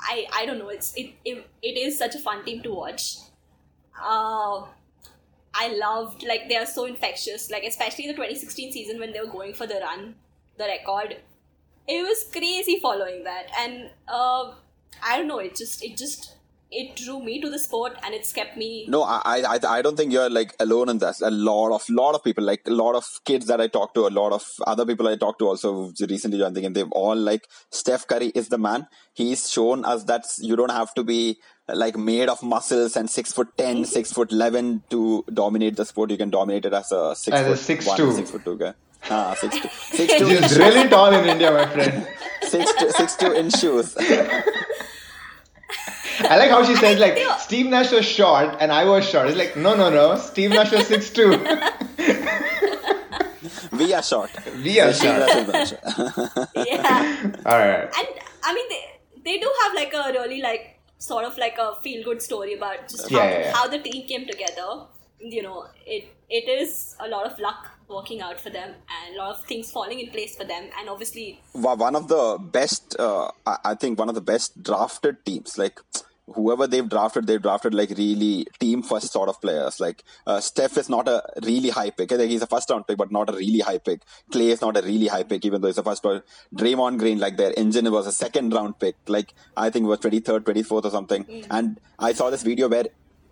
i 0.01 0.27
i 0.41 0.45
don't 0.47 0.59
know 0.59 0.69
it's 0.69 0.91
it 1.03 1.13
it, 1.25 1.47
it 1.63 1.77
is 1.85 1.99
such 1.99 2.15
a 2.15 2.19
fun 2.27 2.45
team 2.45 2.63
to 2.67 2.73
watch 2.75 3.07
uh 4.13 4.57
i 5.55 5.69
loved 5.85 6.25
like 6.31 6.47
they 6.49 6.57
are 6.57 6.67
so 6.67 6.85
infectious 6.85 7.51
like 7.51 7.65
especially 7.65 8.07
the 8.07 8.13
2016 8.13 8.73
season 8.73 9.01
when 9.01 9.13
they 9.15 9.21
were 9.21 9.33
going 9.39 9.55
for 9.55 9.67
the 9.67 9.81
run 9.87 10.15
the 10.59 10.65
record 10.75 11.17
it 11.97 12.03
was 12.11 12.25
crazy 12.39 12.79
following 12.81 13.25
that 13.25 13.47
and 13.59 13.91
uh 14.09 14.53
i 15.03 15.17
don't 15.17 15.29
know 15.29 15.39
it 15.39 15.55
just 15.57 15.83
it 15.85 15.97
just 15.97 16.35
it 16.71 16.95
drew 16.97 17.19
me 17.21 17.41
to 17.41 17.49
the 17.49 17.59
sport 17.59 17.95
and 18.05 18.15
it's 18.15 18.31
kept 18.31 18.55
me 18.59 18.85
No, 18.89 19.03
I, 19.03 19.43
I, 19.53 19.59
I 19.67 19.81
don't 19.81 19.97
think 19.97 20.13
you're 20.13 20.29
like 20.29 20.55
alone 20.61 20.91
in 20.91 20.99
this. 20.99 21.23
A 21.23 21.31
lot 21.31 21.75
of, 21.75 21.89
lot 21.89 22.15
of 22.15 22.23
people, 22.23 22.45
like 22.45 22.61
a 22.67 22.71
lot 22.71 22.95
of 22.95 23.07
kids 23.25 23.47
that 23.47 23.59
I 23.59 23.69
talk 23.69 23.95
to, 23.95 24.07
a 24.07 24.11
lot 24.11 24.33
of 24.35 24.45
other 24.67 24.85
people 24.85 25.09
I 25.09 25.17
talk 25.17 25.39
to 25.39 25.47
also 25.49 25.91
recently 25.99 26.37
joined 26.37 26.55
the 26.57 26.61
game. 26.61 26.75
They've 26.75 26.93
all 26.93 27.17
like 27.17 27.49
Steph 27.71 28.07
Curry 28.07 28.33
is 28.35 28.51
the 28.51 28.59
man. 28.59 28.87
He's 29.15 29.51
shown 29.51 29.87
us 29.87 30.05
that 30.05 30.27
you 30.41 30.57
don't 30.57 30.71
have 30.71 30.93
to 30.97 31.05
be 31.05 31.39
like 31.73 31.97
made 31.97 32.29
of 32.29 32.43
muscles 32.43 32.97
and 32.99 33.09
six 33.09 33.33
foot 33.33 33.49
ten, 33.57 33.87
six 33.87 34.13
foot 34.13 34.31
eleven 34.31 34.83
to 34.91 35.25
dominate 35.33 35.77
the 35.77 35.87
sport. 35.87 36.11
You 36.11 36.19
can 36.19 36.29
dominate 36.29 36.67
it 36.67 36.75
as 36.75 36.93
a 36.93 37.17
six 37.17 37.35
As 37.35 37.47
a 37.47 37.49
foot 37.49 37.59
six 37.61 37.87
one, 37.87 37.97
two. 37.97 38.13
six 38.13 38.31
foot 38.31 38.45
two 38.45 38.59
guy. 38.59 38.75
Ah, 39.11 39.33
six 39.41 39.59
two, 39.59 39.69
six 39.97 40.15
two, 40.19 40.27
which 40.27 40.37
in 40.37 40.45
is 40.45 40.59
really 40.59 40.87
tall 40.91 41.11
in 41.15 41.27
India, 41.27 41.51
my 41.51 41.67
friend. 41.67 42.07
six 42.43 42.75
two, 42.75 42.91
six 42.91 43.17
two 43.17 43.33
in 43.33 43.49
shoes. 43.49 43.97
I 46.21 46.37
like 46.39 46.51
how 46.51 46.65
she 46.65 46.75
says 46.77 46.99
like 46.99 47.15
they 47.15 47.27
Steve 47.39 47.67
Nash 47.67 47.93
was 47.93 48.05
short 48.05 48.57
and 48.61 48.73
I 48.73 48.85
was 48.85 49.09
short. 49.09 49.29
It's 49.29 49.37
like 49.37 49.57
no, 49.57 49.75
no, 49.77 49.91
no. 49.91 50.17
Steve 50.17 50.51
Nash 50.51 50.73
was 50.73 50.87
six 50.87 51.11
two. 51.11 51.31
We 53.73 53.93
are 53.95 54.03
short. 54.03 54.31
We 54.65 54.81
are 54.81 54.93
short. 54.93 55.19
Nash 55.21 55.37
is 55.37 55.49
not 55.49 55.69
short. 55.69 56.49
yeah 56.67 57.33
All 57.47 57.59
right. 57.59 57.89
and 57.99 58.09
I 58.43 58.55
mean 58.55 58.69
they 58.69 58.83
they 59.25 59.39
do 59.39 59.51
have 59.63 59.75
like 59.75 59.93
a 59.95 60.13
really 60.19 60.41
like 60.43 60.79
sort 60.99 61.25
of 61.25 61.39
like 61.39 61.57
a 61.59 61.75
feel 61.83 62.03
good 62.05 62.21
story 62.21 62.55
about 62.55 62.89
just 62.89 63.11
Yeah, 63.11 63.19
how, 63.19 63.25
yeah, 63.25 63.39
yeah. 63.41 63.53
how 63.57 63.69
the 63.69 63.79
team 63.79 64.07
came 64.09 64.27
together. 64.27 64.87
You 65.21 65.43
know, 65.43 65.67
it 65.87 66.05
it 66.29 66.49
is 66.49 66.97
a 67.01 67.09
lot 67.09 67.27
of 67.31 67.39
luck 67.39 67.71
working 67.89 68.21
out 68.21 68.41
for 68.41 68.51
them 68.51 68.75
and 68.97 69.15
a 69.15 69.19
lot 69.19 69.35
of 69.37 69.45
things 69.47 69.71
falling 69.71 69.99
in 70.01 70.11
place 70.11 70.37
for 70.37 70.45
them 70.45 70.65
and 70.79 70.89
obviously 70.89 71.41
one 71.53 71.97
of 71.97 72.09
the 72.09 72.39
best 72.41 72.97
uh, 72.99 73.31
I- 73.47 73.75
think 73.75 73.99
one 73.99 74.09
of 74.09 74.15
the 74.15 74.21
best 74.21 74.63
drafted 74.63 75.25
teams 75.25 75.57
like 75.57 75.81
whoever 76.35 76.67
they've 76.67 76.89
drafted, 76.89 77.27
they've 77.27 77.41
drafted 77.41 77.75
like 77.75 77.91
really 77.91 78.47
team 78.59 78.83
first 78.83 79.13
sort 79.13 79.29
of 79.29 79.41
players. 79.41 79.81
Like 79.81 80.05
uh, 80.27 80.41
Steph 80.41 80.77
is 80.77 80.89
not 80.89 81.09
a 81.09 81.23
really 81.43 81.71
high 81.71 81.91
pick. 81.91 82.11
Like, 82.11 82.29
he's 82.29 82.43
a 82.43 82.47
first 82.47 82.71
round 82.71 82.87
pick, 82.87 82.99
but 82.99 83.11
not 83.11 83.31
a 83.31 83.33
really 83.33 83.61
high 83.61 83.79
pick. 83.79 84.03
Klay 84.31 84.49
is 84.49 84.61
not 84.61 84.77
a 84.77 84.83
really 84.83 85.07
high 85.07 85.23
pick, 85.23 85.45
even 85.45 85.61
though 85.61 85.69
he's 85.69 85.79
a 85.79 85.83
first 85.83 86.05
round. 86.05 86.23
Draymond 86.55 86.99
Green, 86.99 87.19
like 87.19 87.37
their 87.37 87.55
engine 87.57 87.91
was 87.91 88.07
a 88.07 88.13
second 88.13 88.53
round 88.53 88.79
pick. 88.79 88.97
Like 89.07 89.35
I 89.57 89.71
think 89.71 89.85
it 89.85 89.89
was 89.89 90.01
23rd, 90.01 90.41
24th 90.41 90.85
or 90.85 90.91
something. 90.91 91.47
And 91.51 91.81
I 91.99 92.13
saw 92.13 92.31
this 92.31 92.43
video 92.43 92.69
where 92.69 92.87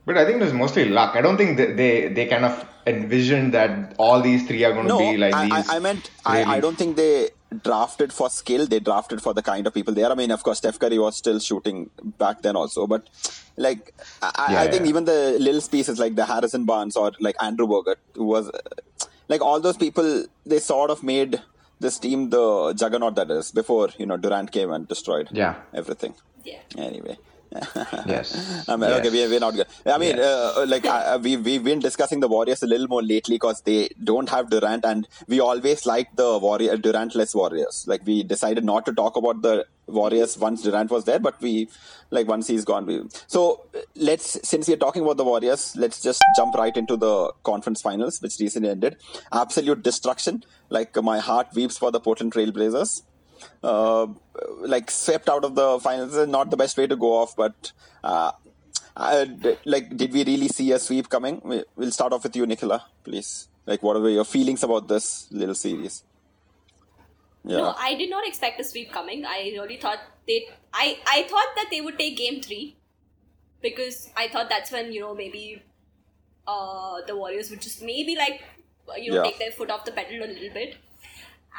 But 0.07 0.17
I 0.17 0.25
think 0.25 0.41
it 0.41 0.45
was 0.45 0.53
mostly 0.55 0.85
luck. 0.89 1.17
I 1.17 1.21
don't 1.21 1.37
think 1.37 1.57
that 1.59 1.77
they 1.77 2.09
they 2.09 2.27
kind 2.27 2.45
of 2.45 2.65
envisioned 2.87 3.53
that 3.55 3.95
all 3.99 4.21
these 4.23 4.47
three 4.47 4.63
are 4.65 4.73
going 4.73 4.87
to 4.87 4.93
no, 4.95 4.99
be 4.99 5.17
like 5.17 5.35
I, 5.35 5.45
these. 5.47 5.69
I, 5.71 5.77
I 5.77 5.79
meant 5.81 6.11
I, 6.25 6.45
I 6.57 6.61
don't 6.61 6.79
think 6.79 6.97
they 6.97 7.31
drafted 7.63 8.13
for 8.13 8.31
skill. 8.31 8.67
They 8.67 8.79
drafted 8.79 9.21
for 9.21 9.35
the 9.35 9.43
kind 9.43 9.67
of 9.67 9.75
people 9.75 9.95
they 9.95 10.05
are. 10.05 10.13
I 10.13 10.15
mean, 10.15 10.31
of 10.31 10.43
course, 10.45 10.59
Steph 10.59 10.79
Curry 10.79 10.99
was 10.99 11.17
still 11.17 11.41
shooting 11.41 11.91
back 12.19 12.43
then 12.43 12.55
also, 12.55 12.87
but 12.87 13.09
like 13.57 13.93
I, 14.23 14.31
I- 14.37 14.53
Yeah, 14.53 14.61
I 14.63 14.69
think 14.71 14.85
yeah. 14.85 14.89
even 14.91 15.05
the 15.07 15.37
little 15.41 15.61
pieces 15.69 15.99
like 15.99 16.15
the 16.15 16.27
Harrison 16.27 16.65
Barnes 16.65 16.97
or 16.97 17.13
like 17.19 17.37
Andrew 17.43 17.67
Bogut, 17.67 17.97
was 18.15 18.49
uh, 18.49 18.59
like 19.29 19.41
all 19.43 19.61
those 19.61 19.77
people, 19.77 20.27
they 20.45 20.61
sort 20.61 20.91
of 20.91 21.03
made 21.03 21.41
this 21.81 21.99
team 21.99 22.31
the 22.31 22.73
juggernaut 22.75 23.17
that 23.17 23.31
is 23.31 23.51
before 23.51 23.89
you 23.99 24.07
know 24.07 24.17
Durant 24.17 24.53
came 24.53 24.71
and 24.73 24.87
destroyed 24.89 25.29
Yeah. 25.33 25.57
everything. 25.75 26.15
Yeah. 26.45 26.61
Anyway. 26.79 27.19
Yes. 28.07 28.69
I 28.69 28.77
mean, 28.77 28.91
okay, 28.91 29.11
we're, 29.11 29.29
we're 29.29 29.41
not 29.41 29.55
good. 29.55 29.67
I 29.85 29.99
mean, 29.99 30.19
uh, 30.19 30.65
like 30.69 30.87
uh, 30.87 31.19
we 31.23 31.37
we've 31.37 31.65
been 31.65 31.81
discussing 31.81 32.21
the 32.21 32.29
Warriors 32.29 32.63
a 32.63 32.67
little 32.67 32.89
more 32.89 33.03
lately 33.03 33.37
because 33.37 33.63
they 33.63 33.89
don't 34.03 34.29
have 34.29 34.51
Durant, 34.51 34.85
and 34.85 35.09
we 35.29 35.41
always 35.41 35.87
liked 35.87 36.17
the 36.17 36.39
Warrior 36.39 36.77
Durant-less 36.77 37.35
Warriors. 37.35 37.85
Like 37.87 38.07
we 38.07 38.23
decided 38.23 38.65
not 38.65 38.87
to 38.87 38.93
talk 38.93 39.17
about 39.17 39.43
the 39.43 39.67
Warriors 39.87 40.37
once 40.39 40.63
Durant 40.63 40.91
was 40.91 41.05
there, 41.05 41.19
but 41.19 41.41
we 41.41 41.69
like 42.11 42.29
once 42.29 42.47
he's 42.47 42.65
gone. 42.65 42.87
We 42.87 43.03
so 43.27 43.65
uh, 43.75 43.81
let's 43.95 44.39
since 44.49 44.69
we're 44.69 44.77
talking 44.77 45.03
about 45.03 45.17
the 45.17 45.25
Warriors, 45.25 45.75
let's 45.77 46.01
just 46.01 46.21
jump 46.37 46.55
right 46.55 46.77
into 46.77 46.97
the 46.97 47.33
conference 47.43 47.83
finals, 47.83 48.21
which 48.21 48.39
recently 48.41 48.71
ended. 48.71 48.97
Absolute 49.33 49.83
destruction. 49.83 50.45
Like 50.69 50.97
my 51.03 51.19
heart 51.19 51.49
weeps 51.55 51.79
for 51.79 51.91
the 51.91 52.01
Portland 52.01 52.33
Trailblazers 52.33 53.03
uh, 53.63 54.07
like 54.61 54.91
swept 54.91 55.29
out 55.29 55.45
of 55.45 55.55
the 55.55 55.79
finals 55.81 56.15
is 56.17 56.29
not 56.29 56.51
the 56.51 56.57
best 56.57 56.77
way 56.77 56.87
to 56.87 56.97
go 56.97 57.15
off, 57.17 57.35
but 57.37 57.73
uh, 58.05 58.33
I, 58.97 59.57
like, 59.65 59.97
did 59.97 60.13
we 60.13 60.25
really 60.25 60.49
see 60.49 60.73
a 60.73 60.79
sweep 60.79 61.09
coming? 61.09 61.41
We- 61.45 61.65
We'll 61.77 61.91
start 61.91 62.13
off 62.13 62.23
with 62.23 62.35
you, 62.37 62.47
Nicola, 62.47 62.85
please. 63.05 63.49
Like, 63.67 63.83
what 63.83 64.01
were 64.01 64.09
your 64.11 64.25
feelings 64.25 64.63
about 64.63 64.89
this 64.89 65.27
little 65.31 65.55
series? 65.55 66.03
Yeah, 67.45 67.59
No, 67.59 67.75
I 67.79 67.95
did 67.95 68.11
not 68.11 68.27
expect 68.27 68.61
a 68.61 68.65
sweep 68.65 68.93
coming. 68.93 69.25
I 69.25 69.51
really 69.55 69.77
thought 69.77 69.99
they. 70.27 70.49
I 70.73 70.99
I 71.07 71.23
thought 71.25 71.49
that 71.57 71.67
they 71.71 71.81
would 71.81 71.99
take 71.99 72.17
game 72.17 72.41
three, 72.43 72.77
because 73.63 74.11
I 74.17 74.29
thought 74.29 74.49
that's 74.49 74.73
when 74.73 74.93
you 74.93 75.01
know 75.01 75.15
maybe, 75.15 75.63
uh, 76.47 77.03
the 77.07 77.17
Warriors 77.17 77.51
would 77.51 77.61
just 77.61 77.83
maybe 77.83 78.17
like, 78.17 78.43
you 78.99 79.11
know, 79.13 79.19
Yeah. 79.19 79.31
take 79.31 79.39
their 79.39 79.53
foot 79.53 79.71
off 79.71 79.85
the 79.85 79.93
pedal 79.93 80.25
a 80.25 80.27
little 80.33 80.51
bit, 80.55 80.77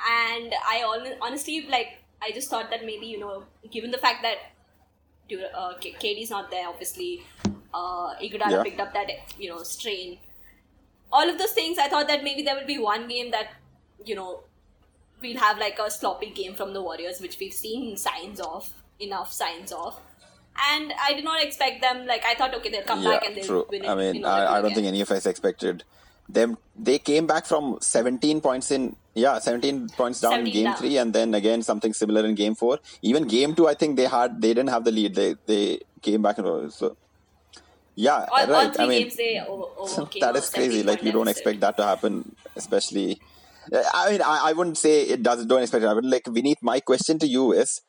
and 0.10 0.54
I 0.68 0.82
hon- 0.86 1.18
honestly 1.22 1.66
like 1.70 2.00
I 2.22 2.32
just 2.32 2.50
thought 2.50 2.70
that 2.72 2.86
maybe 2.86 3.06
you 3.08 3.20
know 3.20 3.44
given 3.72 3.92
the 3.92 3.98
fact 3.98 4.24
that, 4.24 4.38
uh, 5.56 5.74
K- 5.80 5.96
KD's 6.00 6.30
not 6.30 6.50
there 6.52 6.68
obviously, 6.68 7.24
uh, 7.74 8.16
Iguodala 8.22 8.52
Yeah. 8.52 8.64
picked 8.64 8.80
up 8.80 8.94
that 8.94 9.10
you 9.38 9.50
know 9.50 9.64
strain. 9.64 10.20
All 11.12 11.30
of 11.30 11.38
those 11.38 11.52
things, 11.54 11.78
I 11.78 11.88
thought 11.88 12.08
that 12.10 12.24
maybe 12.24 12.42
there 12.44 12.56
would 12.56 12.68
be 12.68 12.78
one 12.78 13.08
game 13.08 13.32
that, 13.32 13.52
you 14.04 14.14
know, 14.14 14.42
we'll 15.22 15.38
have 15.38 15.58
like 15.58 15.80
a 15.80 15.90
sloppy 15.90 16.32
game 16.32 16.54
from 16.54 16.74
the 16.74 16.82
Warriors, 16.82 17.22
which 17.22 17.40
we've 17.40 17.54
seen 17.54 17.96
signs 17.96 18.42
of, 18.42 18.70
enough 19.00 19.32
signs 19.32 19.72
of. 19.72 19.98
And 20.70 20.92
I 21.02 21.14
did 21.14 21.24
not 21.24 21.42
expect 21.42 21.80
them, 21.82 22.06
like, 22.08 22.26
I 22.26 22.36
thought, 22.36 22.54
okay, 22.56 22.70
they'll 22.70 22.84
come 22.84 23.04
yeah, 23.04 23.12
back 23.12 23.26
and 23.26 23.38
they'll 23.38 23.46
true. 23.46 23.66
win 23.70 23.86
it. 23.86 23.88
I 23.90 23.96
mean, 23.96 24.26
I, 24.26 24.58
I 24.58 24.62
don't 24.62 24.70
get- 24.72 24.76
think 24.76 24.88
any 24.88 25.00
of 25.00 25.10
us 25.12 25.26
expected 25.26 25.86
them. 26.28 26.58
They 26.76 27.00
came 27.00 27.26
back 27.26 27.46
from 27.46 27.78
17 27.80 28.42
points 28.42 28.70
in, 28.72 28.98
yeah, 29.18 29.40
17 29.40 29.90
points 29.90 30.22
down 30.22 30.34
in 30.34 30.38
17 30.46 30.54
game 30.54 30.64
down. 30.66 30.78
three, 30.78 30.98
and 30.98 31.12
then 31.12 31.34
again 31.34 31.62
something 31.64 31.94
similar 31.94 32.24
in 32.26 32.36
game 32.36 32.54
four. 32.54 32.80
Even 33.02 33.28
game 33.28 33.56
two, 33.56 33.68
I 33.68 33.74
think 33.74 33.98
they 33.98 34.06
had, 34.06 34.42
they 34.42 34.50
didn't 34.50 34.70
have 34.70 34.84
the 34.84 34.92
lead. 34.92 35.16
They 35.16 35.36
they 35.46 35.80
came 36.02 36.22
back 36.22 36.38
and 36.38 36.48
uh, 36.48 36.70
so. 36.70 36.96
Yeah, 37.96 38.28
all, 38.32 38.40
all 38.40 38.48
right. 38.48 38.76
three 38.76 38.86
I 38.86 38.88
mean, 38.88 39.02
games 39.02 39.16
they 39.16 39.42
over, 39.48 39.64
overcame 39.76 40.22
that 40.22 40.36
is 40.36 40.50
crazy. 40.52 40.84
Like 40.84 41.02
you 41.02 41.12
don't 41.12 41.28
expect 41.28 41.60
that 41.62 41.78
to 41.78 41.84
happen, 41.84 42.36
especially. 42.56 43.20
I 43.94 44.12
mean, 44.12 44.22
I, 44.22 44.50
I 44.50 44.54
wouldn't 44.54 44.78
say 44.78 45.02
it 45.02 45.24
does. 45.24 45.46
Don't 45.48 45.64
expect 45.64 45.84
it 45.84 45.88
happen. 45.88 46.08
Like 46.08 46.26
Vineet, 46.26 46.62
my 46.62 46.80
question 46.80 47.18
to 47.18 47.28
you 47.28 47.54
is: 47.54 47.82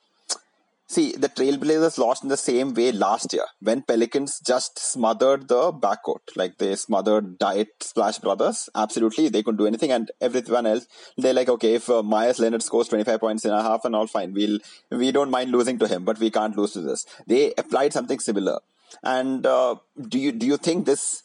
See, 0.90 1.12
the 1.12 1.28
Trailblazers 1.28 1.98
lost 1.98 2.22
in 2.22 2.30
the 2.30 2.38
same 2.38 2.72
way 2.72 2.92
last 2.92 3.34
year 3.34 3.44
when 3.60 3.82
Pelicans 3.82 4.40
just 4.40 4.78
smothered 4.78 5.46
the 5.48 5.70
backcourt. 5.70 6.34
Like 6.34 6.56
they 6.56 6.76
smothered 6.76 7.38
Diet 7.38 7.68
Splash 7.80 8.18
Brothers. 8.18 8.70
Absolutely, 8.74 9.28
they 9.28 9.42
couldn't 9.42 9.58
do 9.58 9.66
anything, 9.66 9.92
and 9.92 10.10
everyone 10.22 10.64
else. 10.64 10.86
They're 11.18 11.34
like, 11.34 11.50
okay, 11.50 11.74
if 11.74 11.90
uh, 11.90 12.02
Meyers 12.02 12.38
Leonard 12.38 12.62
scores 12.62 12.88
twenty 12.88 13.04
five 13.04 13.20
points 13.20 13.44
in 13.44 13.50
a 13.50 13.62
half 13.62 13.84
and 13.84 13.94
all 13.94 14.06
fine, 14.06 14.32
we'll 14.32 14.60
we 14.90 15.12
don't 15.12 15.30
mind 15.30 15.50
losing 15.50 15.78
to 15.80 15.86
him, 15.86 16.06
but 16.06 16.18
we 16.18 16.30
can't 16.30 16.56
lose 16.56 16.72
to 16.72 16.80
this. 16.80 17.04
They 17.26 17.52
applied 17.58 17.92
something 17.92 18.18
similar. 18.18 18.60
And 19.02 19.44
uh, 19.44 19.76
do 20.08 20.18
you 20.18 20.32
do 20.32 20.46
you 20.46 20.56
think 20.56 20.86
this 20.86 21.22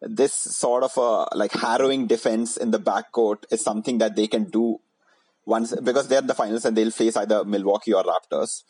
this 0.00 0.32
sort 0.32 0.84
of 0.84 0.96
a 0.96 1.36
like 1.36 1.52
harrowing 1.52 2.06
defense 2.06 2.56
in 2.56 2.70
the 2.70 2.78
backcourt 2.78 3.44
is 3.50 3.64
something 3.64 3.98
that 3.98 4.14
they 4.14 4.28
can 4.28 4.44
do 4.44 4.80
once 5.46 5.74
because 5.80 6.08
they're 6.08 6.20
the 6.20 6.34
finals 6.34 6.64
and 6.64 6.76
they'll 6.76 6.90
face 6.90 7.16
either 7.16 7.44
Milwaukee 7.44 7.94
or 7.94 8.02
Raptors. 8.02 8.64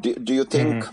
Do, 0.00 0.14
do 0.14 0.32
you 0.32 0.44
think 0.44 0.84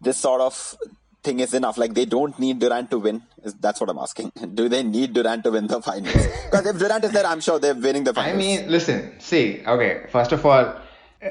this 0.00 0.18
sort 0.18 0.40
of 0.40 0.76
thing 1.22 1.40
is 1.40 1.54
enough? 1.54 1.78
Like 1.78 1.94
they 1.94 2.04
don't 2.04 2.38
need 2.38 2.58
Durant 2.58 2.90
to 2.90 2.98
win. 2.98 3.22
Is 3.44 3.54
that's 3.54 3.80
what 3.80 3.88
I'm 3.88 3.98
asking. 3.98 4.32
Do 4.54 4.68
they 4.68 4.82
need 4.82 5.14
Durant 5.14 5.44
to 5.44 5.50
win 5.52 5.66
the 5.66 5.80
finals? 5.80 6.26
Because 6.50 6.66
if 6.66 6.78
Durant 6.78 7.04
is 7.04 7.12
there, 7.12 7.24
I'm 7.24 7.40
sure 7.40 7.58
they're 7.58 7.74
winning 7.74 8.04
the 8.04 8.12
finals. 8.12 8.34
I 8.34 8.36
mean, 8.36 8.70
listen, 8.70 9.18
see, 9.20 9.62
okay, 9.66 10.06
first 10.10 10.32
of 10.32 10.44
all, 10.44 10.74
uh, 11.22 11.28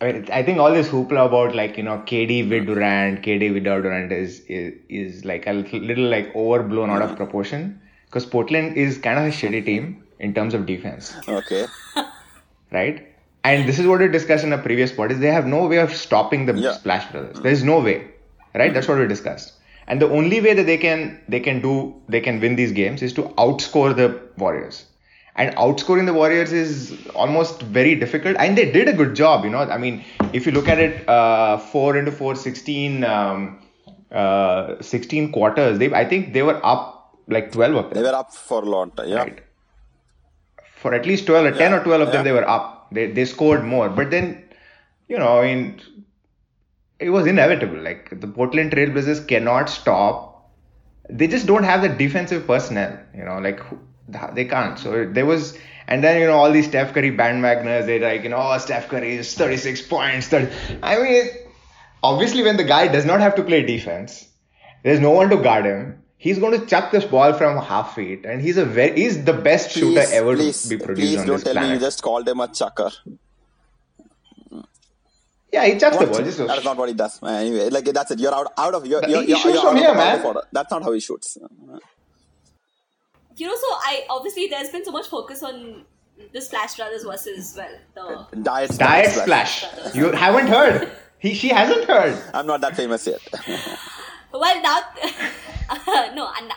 I 0.00 0.12
mean, 0.12 0.28
I 0.32 0.42
think 0.42 0.58
all 0.58 0.72
this 0.72 0.88
hoopla 0.88 1.26
about 1.26 1.54
like 1.54 1.76
you 1.76 1.82
know 1.82 1.98
KD 1.98 2.48
with 2.48 2.66
Durant, 2.66 3.22
KD 3.22 3.52
without 3.52 3.82
Durant 3.82 4.10
is 4.10 4.40
is, 4.46 4.74
is 4.88 5.24
like 5.24 5.46
a 5.46 5.52
little, 5.52 5.80
little 5.80 6.08
like 6.08 6.34
overblown 6.34 6.90
out 6.90 7.02
of 7.02 7.16
proportion 7.16 7.80
because 8.06 8.24
Portland 8.24 8.76
is 8.76 8.98
kind 8.98 9.18
of 9.18 9.26
a 9.26 9.36
shitty 9.36 9.64
team 9.64 10.02
in 10.18 10.34
terms 10.34 10.54
of 10.54 10.66
defense, 10.66 11.14
okay. 11.28 11.66
right? 12.72 13.14
And 13.44 13.68
this 13.68 13.78
is 13.78 13.86
what 13.86 14.00
we 14.00 14.08
discussed 14.08 14.44
in 14.44 14.52
a 14.52 14.58
previous 14.58 14.92
pod 14.92 15.12
is 15.12 15.20
they 15.20 15.30
have 15.30 15.46
no 15.46 15.66
way 15.66 15.78
of 15.78 15.94
stopping 15.94 16.46
the 16.46 16.54
Yeah. 16.54 16.72
Splash 16.72 17.10
Brothers. 17.10 17.40
There 17.40 17.52
is 17.52 17.62
no 17.62 17.80
way, 17.80 18.08
right? 18.54 18.74
That's 18.74 18.88
what 18.88 18.98
we 18.98 19.06
discussed. 19.06 19.52
And 19.86 20.02
the 20.02 20.10
only 20.10 20.40
way 20.40 20.52
that 20.54 20.66
they 20.66 20.76
can 20.76 21.20
they 21.28 21.40
can 21.40 21.62
do 21.62 21.94
they 22.08 22.20
can 22.20 22.40
win 22.40 22.56
these 22.56 22.72
games 22.72 23.02
is 23.02 23.14
to 23.14 23.22
outscore 23.44 23.96
the 23.96 24.20
Warriors. 24.36 24.84
And 25.36 25.54
outscoring 25.56 26.04
the 26.04 26.12
Warriors 26.12 26.52
is 26.52 26.98
almost 27.14 27.62
very 27.62 27.94
difficult. 27.94 28.36
And 28.38 28.58
they 28.58 28.70
did 28.72 28.88
a 28.88 28.92
good 28.92 29.14
job, 29.14 29.44
you 29.44 29.50
know. 29.50 29.58
I 29.58 29.78
mean, 29.78 30.04
if 30.32 30.46
you 30.46 30.52
look 30.52 30.68
at 30.68 30.80
it, 30.80 31.08
uh, 31.08 31.58
four 31.58 31.96
into 31.96 32.10
four, 32.10 32.34
16, 32.34 33.04
um, 33.04 33.60
uh, 34.10 34.82
16 34.82 35.32
quarters. 35.32 35.78
They 35.78 35.92
I 35.92 36.04
think 36.04 36.32
they 36.32 36.42
were 36.42 36.60
up 36.64 37.18
like 37.28 37.52
12 37.52 37.76
of 37.76 37.84
them. 37.84 38.02
They 38.02 38.08
were 38.10 38.16
up 38.16 38.34
for 38.34 38.62
a 38.62 38.66
long 38.66 38.90
time. 38.90 39.08
Yeah. 39.08 39.16
Right. 39.16 39.42
For 40.78 40.94
at 40.94 41.06
least 41.06 41.26
12 41.26 41.46
or 41.46 41.50
10 41.50 41.60
Yeah, 41.60 41.76
or 41.78 41.84
12 41.84 42.00
of 42.02 42.12
them, 42.12 42.24
they 42.24 42.32
were 42.32 42.48
up. 42.48 42.88
They, 42.92 43.10
they 43.10 43.24
scored 43.24 43.64
more. 43.64 43.88
But 43.88 44.10
then, 44.10 44.44
you 45.08 45.18
know, 45.18 45.40
I 45.40 45.54
mean, 45.54 45.80
it 46.98 47.10
was 47.10 47.26
inevitable. 47.26 47.78
Like, 47.78 48.20
the 48.20 48.28
Portland 48.28 48.72
Trailblazers 48.72 49.26
cannot 49.26 49.68
stop. 49.68 50.50
They 51.10 51.26
just 51.26 51.46
don't 51.46 51.64
have 51.64 51.82
the 51.82 51.88
defensive 51.88 52.46
personnel, 52.46 52.98
you 53.14 53.24
know, 53.24 53.38
like, 53.38 53.60
they 54.34 54.44
can't. 54.44 54.78
So 54.78 55.06
there 55.06 55.26
was, 55.26 55.58
and 55.86 56.04
then, 56.04 56.20
you 56.20 56.26
know, 56.26 56.34
all 56.34 56.52
these 56.52 56.66
Steph 56.66 56.92
Curry 56.92 57.10
bandwagoners, 57.10 57.86
they're 57.86 58.00
like, 58.00 58.22
you 58.22 58.28
know, 58.28 58.38
oh, 58.38 58.58
Steph 58.58 58.88
Curry 58.88 59.16
is 59.16 59.34
36 59.34 59.82
points. 59.82 60.28
30. 60.28 60.54
I 60.82 60.98
mean, 61.02 61.24
obviously, 62.02 62.42
when 62.42 62.56
the 62.56 62.64
guy 62.64 62.88
does 62.88 63.04
not 63.04 63.20
have 63.20 63.34
to 63.36 63.42
play 63.42 63.62
defense, 63.62 64.28
there's 64.82 65.00
no 65.00 65.10
one 65.10 65.28
to 65.30 65.36
guard 65.38 65.64
him. 65.64 66.02
He's 66.20 66.40
going 66.40 66.60
to 66.60 66.66
chuck 66.66 66.90
this 66.90 67.04
ball 67.04 67.32
from 67.32 67.62
half 67.62 67.94
feet, 67.94 68.26
and 68.26 68.42
he's 68.42 68.56
a 68.56 68.64
very 68.64 69.00
he's 69.00 69.24
the 69.24 69.32
best 69.32 69.70
shooter 69.70 70.02
ever 70.12 70.34
please, 70.34 70.62
to 70.64 70.68
be 70.68 70.76
produced 70.76 71.08
please 71.08 71.20
on 71.20 71.26
don't 71.28 71.44
this 71.44 71.54
tell 71.54 71.62
me 71.62 71.72
you 71.72 71.78
just 71.78 72.02
called 72.02 72.28
him 72.28 72.40
a 72.40 72.48
chucker. 72.48 72.90
Yeah, 75.52 75.64
he 75.64 75.78
chucks 75.78 75.96
the 75.96 76.06
ball. 76.06 76.22
Just 76.22 76.38
That 76.38 76.58
is 76.58 76.64
not 76.64 76.76
what 76.76 76.88
he 76.88 76.94
does. 76.94 77.22
Anyway, 77.22 77.70
like 77.70 77.84
that's 77.84 78.10
it. 78.10 78.18
You're 78.18 78.34
out, 78.34 78.52
out 78.58 78.74
of 78.74 78.84
you're, 78.84 79.08
you're, 79.08 79.22
he 79.22 79.28
you're, 79.28 79.38
shoots 79.38 79.54
you're 79.54 79.62
from 79.62 79.76
out, 79.76 79.82
here, 79.82 79.90
of, 79.90 80.34
man. 80.34 80.42
That's 80.50 80.70
not 80.72 80.82
how 80.82 80.92
he 80.92 80.98
shoots. 80.98 81.38
You 83.36 83.46
know, 83.46 83.54
so 83.54 83.66
I 83.66 84.04
obviously 84.10 84.48
there's 84.48 84.70
been 84.70 84.84
so 84.84 84.90
much 84.90 85.06
focus 85.06 85.44
on 85.44 85.84
the 86.32 86.40
Splash 86.40 86.74
Brothers 86.74 87.04
versus 87.04 87.56
well 87.94 88.28
the 88.32 88.36
Diet, 88.36 88.76
Diet 88.76 89.12
splash. 89.12 89.64
You 89.94 90.10
haven't 90.10 90.48
heard. 90.48 90.90
He 91.20 91.32
she 91.34 91.48
hasn't 91.48 91.84
heard. 91.84 92.20
I'm 92.34 92.46
not 92.46 92.60
that 92.62 92.76
famous 92.76 93.06
yet. 93.06 93.20
well 94.32 94.62
now 94.62 94.80
no 96.14 96.30
and 96.38 96.52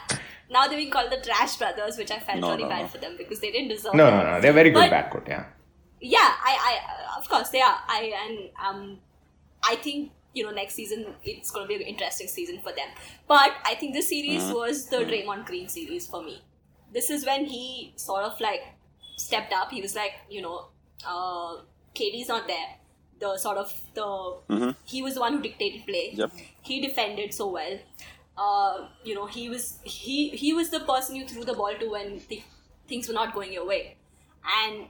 now, 0.49 0.67
they're 0.67 0.77
being 0.77 0.91
called 0.91 1.09
the 1.09 1.15
Trash 1.21 1.55
Brothers, 1.55 1.97
which 1.97 2.11
I 2.11 2.19
felt 2.19 2.39
No, 2.41 2.49
really 2.51 2.63
no, 2.63 2.69
bad 2.69 2.81
no. 2.81 2.87
for 2.89 2.97
them 2.97 3.15
because 3.17 3.39
they 3.39 3.51
didn't 3.51 3.69
deserve. 3.69 3.93
No, 3.93 4.09
it. 4.09 4.11
no, 4.11 4.23
no. 4.31 4.41
They're 4.41 4.51
very 4.51 4.69
good 4.69 4.89
But- 4.89 5.11
backcourt. 5.11 5.27
Yeah. 5.29 5.45
yeah 6.01 6.31
i 6.43 6.53
i 6.69 7.17
of 7.19 7.29
course 7.29 7.49
they 7.49 7.61
are 7.61 7.77
i 7.87 8.11
and 8.23 8.49
um 8.67 8.97
i 9.63 9.75
think 9.75 10.11
you 10.33 10.43
know 10.43 10.49
next 10.51 10.73
season 10.73 11.05
it's 11.23 11.51
going 11.51 11.63
to 11.65 11.67
be 11.67 11.75
an 11.75 11.87
interesting 11.87 12.27
season 12.27 12.59
for 12.59 12.71
them. 12.73 12.87
But 13.27 13.51
I 13.65 13.75
think 13.75 13.93
this 13.93 14.09
series 14.09 14.51
was 14.51 14.87
the 14.87 14.97
Draymond 14.97 15.45
Green 15.45 15.67
series 15.69 16.07
for 16.07 16.21
me. 16.23 16.41
This 16.93 17.09
is 17.09 17.25
when 17.25 17.45
he 17.45 17.93
sort 17.95 18.23
of 18.23 18.39
like 18.41 18.61
stepped 19.17 19.53
up. 19.53 19.71
He 19.71 19.81
was 19.81 19.95
like, 19.95 20.13
you 20.29 20.41
know, 20.41 20.67
uh, 21.07 21.57
KD's 21.95 22.27
not 22.27 22.47
there. 22.47 22.69
The 23.21 23.37
sort 23.37 23.57
of 23.57 23.73
the 23.93 24.75
he 24.83 25.01
was 25.01 25.13
the 25.13 25.21
one 25.21 25.33
who 25.33 25.41
dictated 25.41 25.85
play. 25.85 26.11
Yep. 26.13 26.31
He 26.61 26.81
defended 26.81 27.33
so 27.33 27.49
well. 27.49 27.79
Uh, 28.37 28.87
you 29.03 29.13
know, 29.15 29.27
he 29.27 29.49
was 29.49 29.79
he 29.83 30.29
he 30.29 30.53
was 30.53 30.69
the 30.69 30.79
person 30.79 31.15
you 31.15 31.27
threw 31.27 31.43
the 31.45 31.53
ball 31.53 31.73
to 31.79 31.89
when 31.91 32.21
the, 32.29 32.41
things 32.87 33.07
were 33.07 33.13
not 33.13 33.33
going 33.33 33.53
your 33.53 33.67
way, 33.67 33.95
and 34.63 34.87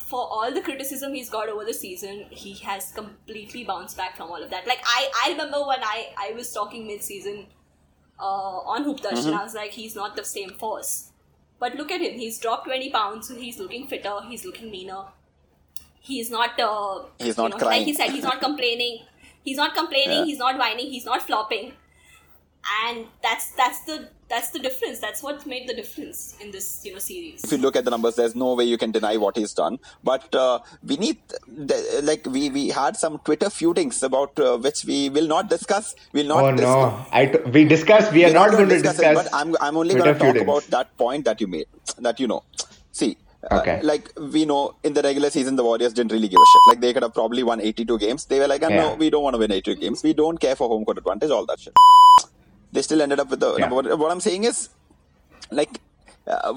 for 0.00 0.20
all 0.20 0.52
the 0.52 0.60
criticism 0.60 1.14
he's 1.14 1.30
got 1.30 1.48
over 1.48 1.64
the 1.64 1.74
season, 1.74 2.26
he 2.30 2.54
has 2.54 2.92
completely 2.92 3.64
bounced 3.64 3.96
back 3.96 4.16
from 4.16 4.30
all 4.30 4.42
of 4.42 4.50
that. 4.50 4.66
Like 4.66 4.80
I, 4.84 5.10
I 5.24 5.30
remember 5.30 5.58
when 5.66 5.82
I, 5.82 6.08
I 6.18 6.32
was 6.32 6.52
talking 6.52 6.86
mid-season 6.86 7.46
uh, 8.20 8.58
on 8.74 8.84
Hoop 8.84 9.00
and 9.04 9.34
I 9.34 9.42
was 9.42 9.54
like, 9.54 9.72
he's 9.72 9.94
not 9.94 10.16
the 10.16 10.24
same 10.24 10.50
force. 10.50 11.12
But 11.58 11.76
look 11.76 11.90
at 11.90 12.02
him. 12.02 12.18
He's 12.18 12.38
dropped 12.38 12.66
20 12.66 12.90
pounds. 12.90 13.30
He's 13.30 13.58
looking 13.58 13.86
fitter. 13.86 14.20
He's 14.28 14.44
looking 14.44 14.70
meaner. 14.70 15.04
He's 16.10 16.30
not. 16.30 16.58
Uh, 16.60 17.04
He's 17.18 17.36
you 17.36 17.42
not 17.42 17.52
know, 17.52 17.58
crying. 17.58 17.80
Like 17.80 17.86
he 17.86 17.94
said, 17.94 18.10
he's 18.10 18.24
not 18.32 18.40
complaining. 18.40 19.00
He's 19.44 19.56
not 19.64 19.74
complaining. 19.74 20.18
Yeah. 20.20 20.24
He's 20.30 20.38
not 20.38 20.58
whining. 20.58 20.86
He's 20.96 21.04
not 21.04 21.22
flopping. 21.22 21.72
And 22.84 23.06
that's 23.22 23.50
that's 23.50 23.80
the 23.88 24.08
that's 24.28 24.50
the 24.50 24.58
difference. 24.58 24.98
That's 24.98 25.22
what 25.22 25.46
made 25.46 25.68
the 25.68 25.74
difference 25.74 26.36
in 26.40 26.50
this 26.50 26.80
you 26.84 26.92
know 26.94 26.98
series. 26.98 27.44
if 27.44 27.52
you 27.52 27.58
look 27.58 27.76
at 27.76 27.84
the 27.84 27.92
numbers, 27.92 28.16
there's 28.16 28.34
no 28.34 28.54
way 28.54 28.64
you 28.64 28.76
can 28.76 28.90
deny 28.90 29.16
what 29.16 29.36
he's 29.36 29.52
done. 29.54 29.78
But 30.02 30.34
uh, 30.34 30.58
we 30.84 30.96
need, 30.96 31.18
the, 31.46 32.00
like, 32.02 32.26
we, 32.26 32.50
we 32.50 32.68
had 32.70 32.96
some 32.96 33.20
Twitter 33.20 33.50
feudings 33.50 34.02
about 34.02 34.36
uh, 34.40 34.56
which 34.58 34.84
we 34.84 35.10
will 35.10 35.28
not 35.28 35.48
discuss. 35.48 35.94
We'll 36.12 36.26
not 36.26 36.42
Oh 36.44 36.50
discuss. 36.56 36.66
no! 36.66 37.06
I 37.12 37.26
t- 37.26 37.38
we 37.50 37.64
discuss 37.66 38.10
We 38.10 38.24
are 38.24 38.28
We're 38.30 38.34
not 38.34 38.50
going 38.50 38.68
to 38.68 38.74
discuss 38.74 38.96
discuss. 38.96 39.26
it, 39.26 39.30
but 39.30 39.32
I'm, 39.32 39.54
I'm 39.60 39.76
only 39.76 39.94
going 39.94 40.12
to 40.12 40.18
talk 40.18 40.34
feudings. 40.34 40.42
about 40.42 40.64
that 40.76 40.96
point 40.98 41.24
that 41.26 41.40
you 41.40 41.46
made. 41.46 41.66
That 41.98 42.18
you 42.18 42.26
know, 42.26 42.42
see, 42.90 43.16
uh, 43.50 43.58
Okay. 43.60 43.80
like 43.82 44.10
we 44.34 44.44
know 44.44 44.74
in 44.82 44.92
the 44.94 45.02
regular 45.02 45.30
season 45.30 45.56
the 45.56 45.64
Warriors 45.64 45.92
didn't 45.92 46.12
really 46.12 46.28
give 46.28 46.40
a 46.40 46.48
shit. 46.52 46.62
Like 46.70 46.80
they 46.80 46.92
could 46.92 47.02
have 47.02 47.14
probably 47.14 47.42
won 47.42 47.60
82 47.60 47.98
games. 47.98 48.24
They 48.26 48.38
were 48.40 48.48
like, 48.48 48.62
"Ah, 48.64 48.68
no, 48.68 48.94
we 48.96 49.10
don't 49.10 49.22
want 49.22 49.34
to 49.34 49.38
win 49.38 49.52
82 49.52 49.76
games. 49.80 50.02
We 50.02 50.12
don't 50.14 50.38
care 50.40 50.56
for 50.56 50.68
home 50.68 50.84
court 50.84 50.98
advantage. 50.98 51.30
All 51.30 51.46
that 51.46 51.60
shit. 51.60 51.74
They 52.72 52.82
still 52.82 53.00
ended 53.02 53.20
up 53.20 53.30
with 53.30 53.40
the 53.40 53.52
Yeah. 53.54 53.58
number 53.66 53.76
one. 53.76 53.98
What 53.98 54.10
I'm 54.10 54.20
saying 54.20 54.44
is, 54.44 54.68
like, 55.50 55.80
uh, 56.26 56.52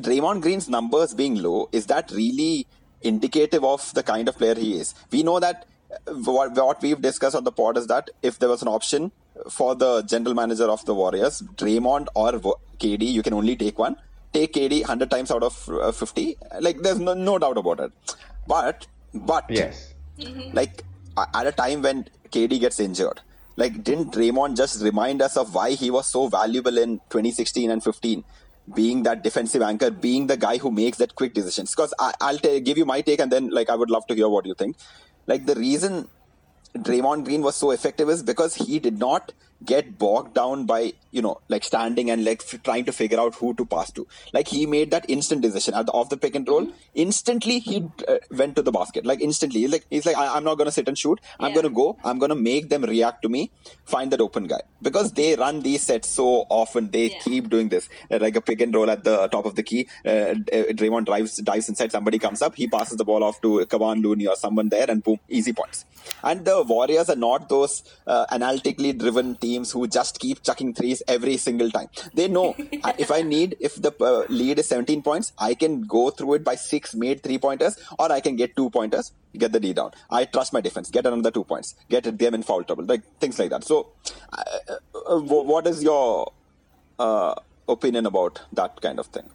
Draymond 0.00 0.42
Green's 0.42 0.68
numbers 0.68 1.14
being 1.14 1.36
low 1.42 1.68
is 1.72 1.86
that 1.86 2.10
really 2.12 2.66
indicative 3.02 3.64
of 3.64 3.92
the 3.94 4.02
kind 4.02 4.28
of 4.28 4.36
player 4.38 4.54
he 4.54 4.74
is? 4.78 4.94
We 5.10 5.22
know 5.22 5.40
that 5.40 5.66
uh, 5.92 6.12
what, 6.14 6.52
what 6.54 6.80
we've 6.82 7.00
discussed 7.00 7.34
on 7.34 7.44
the 7.44 7.52
pod 7.52 7.76
is 7.76 7.86
that 7.88 8.10
if 8.22 8.38
there 8.38 8.48
was 8.48 8.62
an 8.62 8.68
option 8.68 9.10
for 9.50 9.74
the 9.74 10.02
general 10.02 10.34
manager 10.34 10.64
of 10.70 10.84
the 10.84 10.94
Warriors, 10.94 11.42
Draymond 11.56 12.06
or 12.14 12.32
KD, 12.78 13.02
you 13.12 13.22
can 13.22 13.34
only 13.34 13.56
take 13.56 13.78
one. 13.78 13.96
Take 14.38 14.52
KD 14.56 14.80
100 14.82 15.10
times 15.10 15.30
out 15.36 15.42
of 15.42 15.68
uh, 15.68 15.90
50. 15.92 16.36
Like, 16.60 16.78
there's 16.82 17.00
no, 17.00 17.14
no 17.14 17.38
doubt 17.38 17.58
about 17.58 17.80
it. 17.80 17.92
But, 18.46 18.86
but, 19.14 19.44
Yes. 19.50 19.94
like 20.52 20.82
at 21.34 21.46
a 21.46 21.52
time 21.52 21.82
when 21.82 22.04
KD 22.30 22.60
gets 22.60 22.78
injured. 22.78 23.20
Like, 23.56 23.82
didn't 23.82 24.12
Draymond 24.12 24.56
just 24.56 24.82
remind 24.82 25.20
us 25.20 25.36
of 25.36 25.54
why 25.54 25.70
he 25.72 25.90
was 25.90 26.06
so 26.06 26.28
valuable 26.28 26.78
in 26.78 26.98
2016 27.10 27.72
and 27.72 27.82
15? 27.82 28.22
Being 28.76 29.02
that 29.04 29.24
defensive 29.24 29.62
anchor, 29.62 29.90
being 29.90 30.26
the 30.28 30.36
guy 30.36 30.58
who 30.58 30.70
makes 30.70 30.98
that 30.98 31.14
quick 31.16 31.34
decisions. 31.34 31.74
Because 31.74 31.92
I'll 31.98 32.38
ta- 32.38 32.60
give 32.60 32.78
you 32.78 32.84
my 32.84 33.00
take, 33.00 33.18
and 33.18 33.32
then 33.32 33.48
like 33.58 33.70
I 33.70 33.74
would 33.74 33.90
love 33.90 34.06
to 34.08 34.14
hear 34.14 34.28
what 34.28 34.46
you 34.46 34.54
think. 34.54 34.76
Like 35.26 35.46
the 35.46 35.54
reason 35.54 36.08
Draymond 36.76 37.24
Green 37.24 37.42
was 37.42 37.56
so 37.56 37.70
effective 37.72 38.08
is 38.10 38.22
because 38.22 38.54
he 38.54 38.78
did 38.78 38.98
not 38.98 39.32
get 39.64 39.98
bogged 39.98 40.34
down 40.34 40.64
by 40.66 40.92
you 41.10 41.20
know 41.22 41.40
like 41.48 41.64
standing 41.64 42.10
and 42.10 42.24
like 42.24 42.42
f- 42.42 42.62
trying 42.62 42.84
to 42.84 42.92
figure 42.92 43.18
out 43.20 43.34
who 43.34 43.54
to 43.54 43.64
pass 43.64 43.90
to. 43.92 44.06
Like 44.32 44.48
he 44.48 44.66
made 44.66 44.90
that 44.92 45.04
instant 45.08 45.42
decision 45.42 45.74
at 45.74 45.86
the 45.86 45.92
off 45.92 46.08
the 46.10 46.16
pick 46.16 46.34
and 46.34 46.46
roll. 46.48 46.68
Instantly 46.94 47.58
he 47.60 47.84
uh, 48.06 48.18
went 48.30 48.56
to 48.56 48.62
the 48.62 48.72
basket. 48.72 49.04
Like 49.06 49.20
instantly, 49.20 49.60
he's 49.62 49.72
like 49.72 49.86
he's 49.90 50.06
like 50.06 50.16
I- 50.16 50.36
I'm 50.36 50.44
not 50.44 50.58
gonna 50.58 50.70
sit 50.70 50.88
and 50.88 50.96
shoot. 50.98 51.20
I'm 51.40 51.50
Yeah. 51.50 51.54
gonna 51.56 51.70
go. 51.80 51.96
I'm 52.04 52.18
gonna 52.18 52.34
make 52.36 52.68
them 52.68 52.82
react 52.82 53.22
to 53.22 53.28
me. 53.28 53.50
Find 53.84 54.10
that 54.12 54.20
open 54.20 54.46
guy 54.46 54.60
because 54.82 55.12
they 55.12 55.34
run 55.36 55.60
these 55.62 55.82
sets 55.82 56.08
so 56.08 56.46
often. 56.48 56.90
They 56.90 57.06
Yeah. 57.10 57.18
keep 57.24 57.48
doing 57.48 57.68
this 57.68 57.88
Uh, 58.10 58.18
like 58.20 58.36
a 58.36 58.40
pick 58.40 58.60
and 58.60 58.74
roll 58.74 58.90
at 58.90 59.02
the 59.04 59.16
top 59.28 59.44
of 59.50 59.54
the 59.56 59.62
key. 59.62 59.86
Uh, 60.06 60.10
uh, 60.10 60.64
Draymond 60.80 61.06
drives 61.06 61.36
dives 61.50 61.68
inside. 61.68 61.90
Somebody 61.98 62.18
comes 62.26 62.42
up. 62.42 62.54
He 62.62 62.68
passes 62.68 62.96
the 62.96 63.04
ball 63.12 63.24
off 63.24 63.40
to 63.42 63.50
Kevon 63.74 64.02
Looney 64.04 64.26
or 64.26 64.36
someone 64.36 64.68
there, 64.68 64.88
and 64.90 65.02
boom, 65.02 65.18
easy 65.28 65.52
points. 65.52 65.84
And 66.22 66.44
the 66.44 66.62
Warriors 66.62 67.08
are 67.10 67.16
not 67.28 67.48
those 67.48 67.82
uh, 68.06 68.24
analytically 68.30 68.92
driven 68.92 69.34
teams 69.36 69.47
who 69.56 69.86
just 69.86 70.18
keep 70.18 70.42
chucking 70.42 70.74
threes 70.74 71.02
every 71.08 71.36
single 71.36 71.70
time. 71.70 71.88
They 72.14 72.28
know 72.28 72.54
if 72.98 73.10
I 73.10 73.22
need, 73.22 73.56
if 73.60 73.74
the 73.76 73.92
uh, 74.00 74.24
lead 74.28 74.58
is 74.58 74.68
17 74.68 75.02
points, 75.02 75.32
I 75.38 75.54
can 75.54 75.82
go 75.82 76.10
through 76.10 76.34
it 76.34 76.44
by 76.44 76.54
six 76.54 76.94
made 76.94 77.22
three 77.22 77.38
pointers, 77.38 77.76
or 77.98 78.10
I 78.12 78.20
can 78.20 78.36
get 78.36 78.56
two 78.56 78.70
pointers, 78.70 79.12
get 79.36 79.52
the 79.52 79.60
D 79.60 79.72
down. 79.72 79.92
I 80.10 80.24
trust 80.24 80.52
my 80.52 80.60
defense, 80.60 80.90
get 80.90 81.06
another 81.06 81.30
two 81.30 81.44
points, 81.44 81.74
get 81.88 82.04
them 82.04 82.34
in 82.34 82.42
foul 82.42 82.64
trouble, 82.64 82.84
like 82.84 83.02
things 83.20 83.38
like 83.38 83.50
that. 83.50 83.64
So, 83.64 83.88
uh, 84.32 84.44
uh, 85.06 85.18
wh- 85.20 85.46
what 85.46 85.66
is 85.66 85.82
your 85.82 86.32
uh, 86.98 87.34
opinion 87.68 88.06
about 88.06 88.40
that 88.52 88.80
kind 88.80 88.98
of 88.98 89.06
thing? 89.06 89.28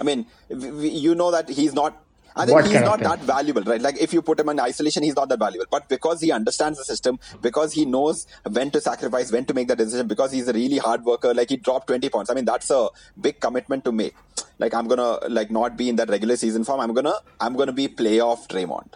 I 0.00 0.02
mean, 0.02 0.26
w- 0.50 0.70
w- 0.72 0.90
you 0.90 1.14
know 1.14 1.30
that 1.30 1.48
he's 1.48 1.74
not. 1.74 2.03
I 2.36 2.46
think 2.46 2.56
What 2.56 2.66
he's 2.66 2.80
not 2.80 3.00
that 3.00 3.20
valuable, 3.20 3.62
right? 3.62 3.80
Like 3.80 4.00
if 4.00 4.12
you 4.12 4.20
put 4.20 4.40
him 4.40 4.48
in 4.48 4.58
isolation, 4.58 5.02
he's 5.04 5.14
not 5.14 5.28
that 5.28 5.38
valuable. 5.38 5.66
But 5.70 5.88
because 5.88 6.20
he 6.20 6.32
understands 6.32 6.78
the 6.78 6.84
system, 6.84 7.18
because 7.40 7.72
he 7.72 7.84
knows 7.84 8.26
when 8.50 8.70
to 8.72 8.80
sacrifice, 8.80 9.30
when 9.30 9.44
to 9.46 9.54
make 9.54 9.68
the 9.68 9.76
decision, 9.76 10.08
because 10.08 10.32
he's 10.32 10.48
a 10.48 10.52
really 10.52 10.78
hard 10.78 11.04
worker, 11.04 11.32
like 11.32 11.50
he 11.50 11.56
dropped 11.56 11.86
20 11.86 12.08
points. 12.08 12.30
I 12.30 12.34
mean, 12.34 12.44
that's 12.44 12.70
a 12.70 12.88
big 13.20 13.38
commitment 13.40 13.84
to 13.84 13.92
make. 13.92 14.14
Like 14.58 14.74
I'm 14.74 14.88
gonna 14.88 15.18
like 15.28 15.50
not 15.50 15.76
be 15.76 15.88
in 15.88 15.96
that 15.96 16.08
regular 16.08 16.36
season 16.36 16.64
form. 16.64 16.80
I'm 16.80 16.92
gonna 16.92 17.14
I'm 17.40 17.54
gonna 17.54 17.72
be 17.72 17.88
playoff 17.88 18.48
Draymond. 18.48 18.94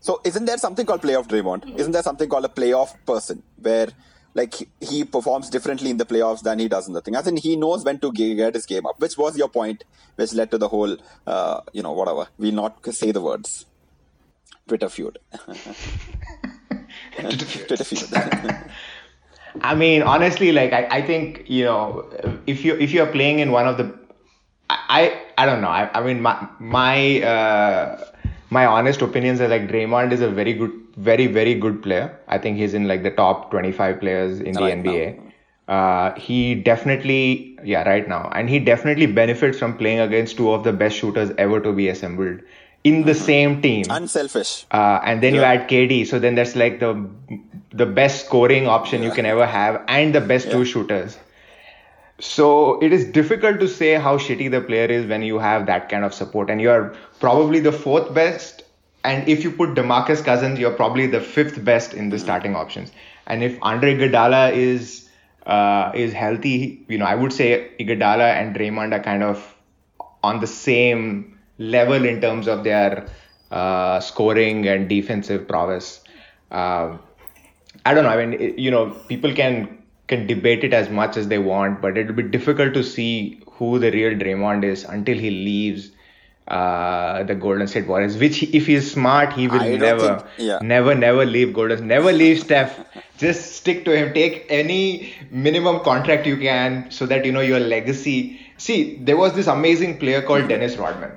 So 0.00 0.20
isn't 0.24 0.44
there 0.44 0.58
something 0.58 0.86
called 0.86 1.02
playoff 1.02 1.26
Draymond? 1.28 1.78
Isn't 1.78 1.92
there 1.92 2.02
something 2.02 2.28
called 2.28 2.44
a 2.44 2.48
playoff 2.48 2.94
person 3.06 3.42
where 3.60 3.88
like 4.36 4.54
he- 4.80 5.04
performs 5.04 5.50
differently 5.50 5.90
in 5.90 5.96
the 5.96 6.06
playoffs 6.12 6.42
than 6.48 6.58
he 6.58 6.68
does 6.68 6.86
in 6.88 6.94
the 6.94 7.00
thing? 7.00 7.16
I 7.16 7.22
think 7.22 7.40
he 7.40 7.56
knows 7.56 7.84
when 7.84 7.98
to 8.00 8.12
get 8.12 8.54
his 8.54 8.66
game 8.66 8.86
up, 8.86 9.00
which 9.00 9.16
was 9.18 9.36
your 9.36 9.48
point, 9.48 9.84
which 10.16 10.32
led 10.34 10.50
to 10.52 10.58
the 10.58 10.68
whole, 10.68 10.96
uh, 11.26 11.60
you 11.72 11.82
know, 11.82 11.92
whatever. 11.92 12.28
We'll 12.38 12.54
not 12.54 12.86
say 12.94 13.10
the 13.12 13.22
words. 13.22 13.66
Twitter 14.68 14.88
feud. 14.88 15.18
Twitter 17.18 17.84
feud. 17.84 18.08
I 19.62 19.74
mean, 19.74 20.02
honestly, 20.02 20.52
like 20.52 20.72
I, 20.72 20.86
I 20.98 21.02
think 21.02 21.44
you 21.48 21.64
know, 21.64 22.08
if 22.46 22.64
you 22.64 22.74
if 22.76 22.92
you're 22.92 23.06
playing 23.06 23.38
in 23.38 23.52
one 23.52 23.66
of 23.66 23.78
the, 23.78 23.86
I 24.68 24.78
I, 25.38 25.42
I 25.42 25.46
don't 25.46 25.60
know. 25.62 25.68
I, 25.68 25.90
I 25.98 26.02
mean, 26.02 26.20
my 26.20 26.48
my 26.58 27.22
uh, 27.22 28.04
my 28.50 28.66
honest 28.66 29.02
opinions 29.02 29.40
are 29.40 29.48
like 29.48 29.68
Draymond 29.68 30.12
is 30.12 30.20
a 30.20 30.30
very 30.30 30.52
good, 30.52 30.72
very 30.96 31.26
very 31.26 31.54
good 31.54 31.82
player. 31.82 32.18
I 32.26 32.38
think 32.38 32.56
he's 32.56 32.74
in 32.74 32.88
like 32.88 33.02
the 33.02 33.10
top 33.10 33.50
25 33.50 34.00
players 34.00 34.40
in 34.40 34.54
the 34.54 34.60
NBA. 34.60 35.22
Uh, 35.68 36.14
he 36.14 36.54
definitely, 36.54 37.58
yeah, 37.64 37.82
right 37.82 38.08
now, 38.08 38.30
and 38.32 38.48
he 38.48 38.60
definitely 38.60 39.06
benefits 39.06 39.58
from 39.58 39.76
playing 39.76 39.98
against 39.98 40.36
two 40.36 40.52
of 40.52 40.62
the 40.62 40.72
best 40.72 40.96
shooters 40.96 41.32
ever 41.38 41.60
to 41.60 41.72
be 41.72 41.88
assembled 41.88 42.38
in 42.84 43.04
the 43.04 43.14
same 43.14 43.60
team 43.60 43.84
Unselfish. 43.90 44.64
uh, 44.70 45.00
and 45.04 45.20
then 45.20 45.34
you 45.34 45.42
add 45.42 45.68
KD. 45.68 46.06
So 46.06 46.20
then 46.20 46.36
that's 46.36 46.54
like 46.54 46.78
the 46.78 46.92
the 47.72 47.86
best 47.86 48.26
scoring 48.26 48.68
option 48.68 49.02
you 49.02 49.10
can 49.10 49.26
ever 49.26 49.44
have, 49.44 49.82
and 49.88 50.14
the 50.14 50.20
best 50.20 50.50
two 50.50 50.64
shooters. 50.64 51.18
So 52.20 52.80
it 52.80 52.92
is 52.92 53.04
difficult 53.04 53.58
to 53.60 53.68
say 53.68 53.94
how 53.94 54.16
shitty 54.16 54.50
the 54.50 54.60
player 54.60 54.86
is 54.86 55.06
when 55.06 55.22
you 55.22 55.38
have 55.38 55.66
that 55.66 55.88
kind 55.88 56.04
of 56.04 56.14
support, 56.14 56.48
and 56.48 56.60
you're 56.60 56.94
probably 57.20 57.60
the 57.60 57.72
fourth 57.72 58.14
best. 58.14 58.55
And 59.10 59.28
if 59.28 59.44
you 59.44 59.50
put 59.52 59.74
Demarcus 59.74 60.22
Cousins, 60.24 60.58
you're 60.58 60.72
probably 60.78 61.06
the 61.06 61.20
fifth 61.20 61.64
best 61.64 61.94
in 61.94 62.10
the 62.10 62.18
starting 62.18 62.56
options. 62.56 62.92
And 63.26 63.42
if 63.44 63.58
Andre 63.62 63.94
Iguodala 63.96 64.52
is 64.52 65.08
uh, 65.46 65.92
is 65.94 66.12
healthy, 66.12 66.84
you 66.88 66.98
know, 66.98 67.04
I 67.06 67.14
would 67.14 67.32
say 67.32 67.70
Iguodala 67.80 68.28
and 68.40 68.54
Draymond 68.56 68.92
are 68.98 69.02
kind 69.02 69.22
of 69.22 69.54
on 70.22 70.40
the 70.40 70.46
same 70.46 71.38
level 71.58 72.04
in 72.04 72.20
terms 72.20 72.48
of 72.48 72.64
their 72.64 73.06
uh, 73.50 74.00
scoring 74.00 74.66
and 74.66 74.88
defensive 74.88 75.46
prowess. 75.46 76.00
Um, 76.50 76.98
I 77.84 77.94
don't 77.94 78.04
know. 78.04 78.10
I 78.10 78.24
mean, 78.26 78.40
it- 78.40 78.58
you 78.58 78.70
know, 78.70 78.90
people 79.08 79.32
can 79.34 79.78
can 80.08 80.26
debate 80.26 80.62
it 80.64 80.72
as 80.72 80.88
much 80.88 81.16
as 81.16 81.28
they 81.28 81.38
want, 81.38 81.80
but 81.82 81.96
it'll 81.98 82.14
be 82.14 82.22
difficult 82.22 82.74
to 82.74 82.82
see 82.84 83.42
who 83.58 83.78
the 83.78 83.90
real 83.90 84.12
Draymond 84.18 84.64
is 84.64 84.84
until 84.84 85.18
he 85.18 85.30
leaves 85.30 85.90
uh, 86.48 87.22
the 87.24 87.34
Golden 87.34 87.66
State 87.66 87.86
Warriors. 87.86 88.16
Which, 88.16 88.38
he- 88.38 88.56
if 88.56 88.66
he's 88.66 88.90
smart, 88.90 89.32
he 89.32 89.48
will 89.48 89.60
I 89.60 89.76
never, 89.76 90.18
think- 90.18 90.30
yeah. 90.38 90.58
never, 90.62 90.94
never 90.94 91.24
leave 91.26 91.52
Golden. 91.52 91.86
Never 91.86 92.12
leave 92.12 92.40
Steph. 92.40 92.78
Just 93.18 93.56
stick 93.56 93.84
to 93.86 93.96
him. 93.96 94.12
Take 94.14 94.46
any 94.48 95.12
minimum 95.30 95.80
contract 95.80 96.26
you 96.26 96.36
can, 96.36 96.90
so 96.90 97.06
that 97.06 97.24
you 97.24 97.32
know 97.32 97.40
your 97.40 97.60
legacy. 97.60 98.40
See, 98.58 98.96
there 99.02 99.16
was 99.16 99.32
this 99.34 99.46
amazing 99.46 99.98
player 99.98 100.18
Mm-hmm. 100.18 100.26
called 100.28 100.48
Dennis 100.48 100.76
Rodman, 100.76 101.12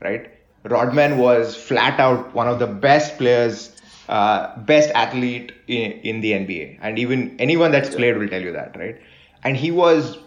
right? 0.00 0.30
Rodman 0.64 1.18
was 1.18 1.56
flat 1.56 1.98
out 2.00 2.34
one 2.34 2.48
of 2.48 2.58
the 2.58 2.66
best 2.66 3.18
players 3.18 3.68
uh, 4.08 4.56
best 4.60 4.90
athlete 4.94 5.52
in, 5.68 5.92
in 5.92 6.20
the 6.20 6.32
NBA, 6.32 6.78
and 6.82 6.98
even 6.98 7.36
anyone 7.40 7.70
that's 7.70 7.94
played 7.94 8.16
will 8.18 8.28
tell 8.28 8.42
you 8.42 8.52
that, 8.52 8.76
right? 8.76 9.00
And 9.44 9.56
he 9.56 9.70
was 9.70 10.18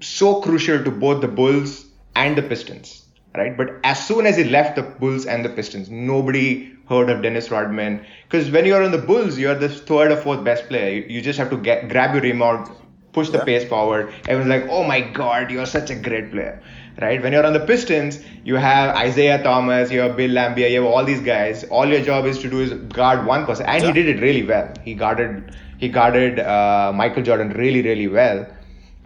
so 0.00 0.40
crucial 0.40 0.82
to 0.84 0.90
both 0.90 1.20
the 1.20 1.28
Bulls 1.28 1.86
and 2.16 2.36
the 2.36 2.42
Pistons, 2.42 3.04
right? 3.36 3.56
But 3.56 3.76
as 3.84 4.04
soon 4.06 4.26
as 4.26 4.36
he 4.36 4.44
left 4.44 4.76
the 4.76 4.82
Bulls 4.82 5.26
and 5.26 5.44
the 5.44 5.48
Pistons, 5.48 5.90
nobody 5.90 6.72
heard 6.88 7.08
of 7.08 7.22
Dennis 7.22 7.50
Rodman 7.50 8.04
because 8.28 8.50
when 8.50 8.66
you're 8.66 8.82
on 8.82 8.90
the 8.90 8.98
Bulls, 8.98 9.38
you're 9.38 9.54
the 9.54 9.68
third 9.68 10.10
or 10.10 10.16
fourth 10.16 10.44
best 10.44 10.66
player. 10.68 10.90
You, 10.90 11.02
you 11.08 11.22
just 11.22 11.38
have 11.38 11.50
to 11.50 11.56
get 11.56 11.88
grab 11.88 12.14
your 12.14 12.22
rebound, 12.22 12.70
push 13.12 13.30
the 13.30 13.40
pace 13.40 13.64
forward. 13.68 14.12
Everyone's 14.28 14.50
like, 14.50 14.66
"Oh 14.70 14.84
my 14.84 15.00
God, 15.00 15.50
you're 15.50 15.66
such 15.66 15.90
a 15.90 15.94
great 15.94 16.30
player." 16.32 16.62
Right? 17.00 17.22
When 17.22 17.32
you're 17.32 17.46
on 17.46 17.54
the 17.54 17.60
Pistons, 17.60 18.20
you 18.44 18.56
have 18.56 18.94
Isiah 19.02 19.42
Thomas, 19.42 19.90
you 19.90 20.00
have 20.00 20.16
Bill 20.16 20.30
Laimbeer, 20.30 20.70
you 20.70 20.82
have 20.82 20.92
all 20.92 21.04
these 21.04 21.20
guys. 21.20 21.64
All 21.64 21.86
your 21.86 22.02
job 22.02 22.26
is 22.26 22.38
to 22.40 22.50
do 22.50 22.60
is 22.60 22.74
guard 22.92 23.24
one 23.24 23.46
person, 23.46 23.64
and 23.66 23.82
he 23.82 23.92
did 23.92 24.08
it 24.08 24.20
really 24.20 24.42
well. 24.42 24.72
He 24.84 24.94
guarded 24.94 25.56
he 25.78 25.88
guarded 25.88 26.40
uh, 26.40 26.92
Michael 26.94 27.22
Jordan 27.22 27.50
really 27.50 27.82
really 27.82 28.08
well. 28.08 28.46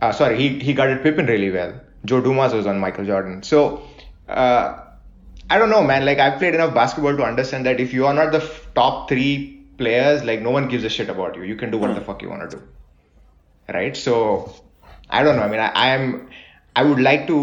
Uh, 0.00 0.12
sorry, 0.12 0.38
he 0.38 0.58
he 0.58 0.72
guarded 0.72 1.02
Pippen 1.02 1.26
really 1.26 1.50
well. 1.50 1.74
Joe 2.04 2.20
Dumars 2.20 2.52
was 2.52 2.66
on 2.66 2.78
Michael 2.78 3.04
Jordan. 3.04 3.42
So. 3.42 3.82
Uh, 4.28 4.80
I 5.50 5.58
don't 5.58 5.70
know, 5.70 5.82
man. 5.82 6.04
Like 6.04 6.18
I've 6.18 6.38
played 6.38 6.54
enough 6.54 6.74
basketball 6.74 7.16
to 7.16 7.22
understand 7.24 7.66
that 7.66 7.80
if 7.80 7.92
you 7.92 8.06
are 8.06 8.14
not 8.14 8.32
the 8.32 8.38
f- 8.42 8.68
top 8.74 9.08
three 9.08 9.62
players, 9.78 10.24
like 10.24 10.40
no 10.40 10.50
one 10.50 10.68
gives 10.68 10.84
a 10.84 10.88
shit 10.88 11.08
about 11.08 11.36
you. 11.36 11.42
You 11.42 11.56
can 11.56 11.70
do 11.70 11.78
what 11.78 11.94
the 11.94 12.00
fuck 12.00 12.22
you 12.22 12.30
want 12.30 12.48
to 12.50 12.56
do, 12.56 12.62
right? 13.72 13.96
So 13.96 14.54
I 15.10 15.22
don't 15.22 15.36
know. 15.36 15.42
I 15.42 15.48
mean, 15.48 15.60
I, 15.60 15.68
I 15.68 15.88
am. 15.90 16.28
I 16.74 16.82
would 16.82 17.00
like 17.00 17.26
to. 17.26 17.38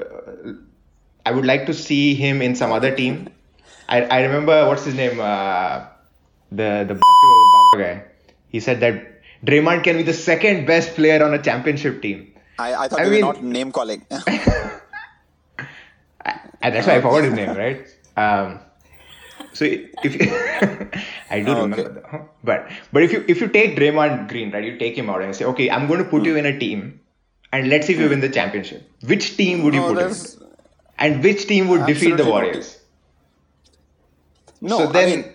Uh, 0.00 0.52
I 1.26 1.32
would 1.32 1.44
like 1.44 1.66
to 1.66 1.74
see 1.74 2.14
him 2.14 2.40
in 2.40 2.54
some 2.54 2.72
other 2.72 2.94
team. 2.94 3.28
I 3.88 4.02
I 4.04 4.20
remember 4.22 4.66
what's 4.68 4.84
his 4.84 4.94
name, 4.94 5.18
uh, 5.20 5.84
the 6.52 6.86
the 6.86 6.94
basketball 6.94 7.74
guy. 7.78 8.04
He 8.48 8.60
said 8.60 8.80
that 8.80 9.22
Draymond 9.44 9.82
can 9.84 9.96
be 9.96 10.02
the 10.04 10.14
second 10.14 10.66
best 10.66 10.94
player 10.94 11.22
on 11.24 11.34
a 11.34 11.42
championship 11.42 12.00
team. 12.02 12.32
I, 12.58 12.74
I 12.84 12.88
thought 12.88 13.00
I 13.00 13.04
you 13.04 13.10
mean- 13.10 13.26
were 13.26 13.32
not 13.34 13.42
name 13.42 13.72
calling. 13.72 14.06
And 16.62 16.74
that's 16.74 16.86
why 16.86 16.96
I 16.96 17.00
forgot 17.00 17.24
his 17.24 17.32
name, 17.34 17.56
right? 17.56 17.86
Um, 18.16 18.60
so 19.52 19.64
if 19.64 20.14
you, 20.14 20.20
I 21.30 21.40
do 21.40 21.52
Oh, 21.52 21.62
remember, 21.62 22.02
okay. 22.06 22.24
but 22.44 22.70
but 22.92 23.02
if 23.02 23.12
you 23.12 23.24
if 23.28 23.40
you 23.40 23.48
take 23.48 23.76
Draymond 23.76 24.28
Green, 24.28 24.50
right, 24.52 24.62
you 24.64 24.78
take 24.78 24.96
him 24.96 25.08
out 25.10 25.22
and 25.22 25.34
say, 25.34 25.44
okay, 25.46 25.70
I'm 25.70 25.86
going 25.88 26.02
to 26.04 26.08
put 26.08 26.24
you 26.24 26.32
hmm. 26.32 26.44
in 26.44 26.46
a 26.46 26.58
team, 26.58 27.00
and 27.52 27.68
let's 27.68 27.86
see 27.86 27.94
if 27.94 28.00
you 28.00 28.08
win 28.08 28.20
the 28.20 28.28
championship. 28.28 28.88
Which 29.04 29.36
team 29.36 29.62
would 29.64 29.74
you 29.74 29.80
No, 29.80 29.94
put 29.94 30.02
in? 30.10 30.14
And 30.98 31.24
which 31.24 31.46
team 31.46 31.68
would 31.68 31.86
defeat 31.86 32.16
the 32.16 32.26
Warriors? 32.26 32.78
no, 34.60 34.78
so 34.78 34.88
I 34.88 34.92
then, 34.92 35.20
mean, 35.22 35.34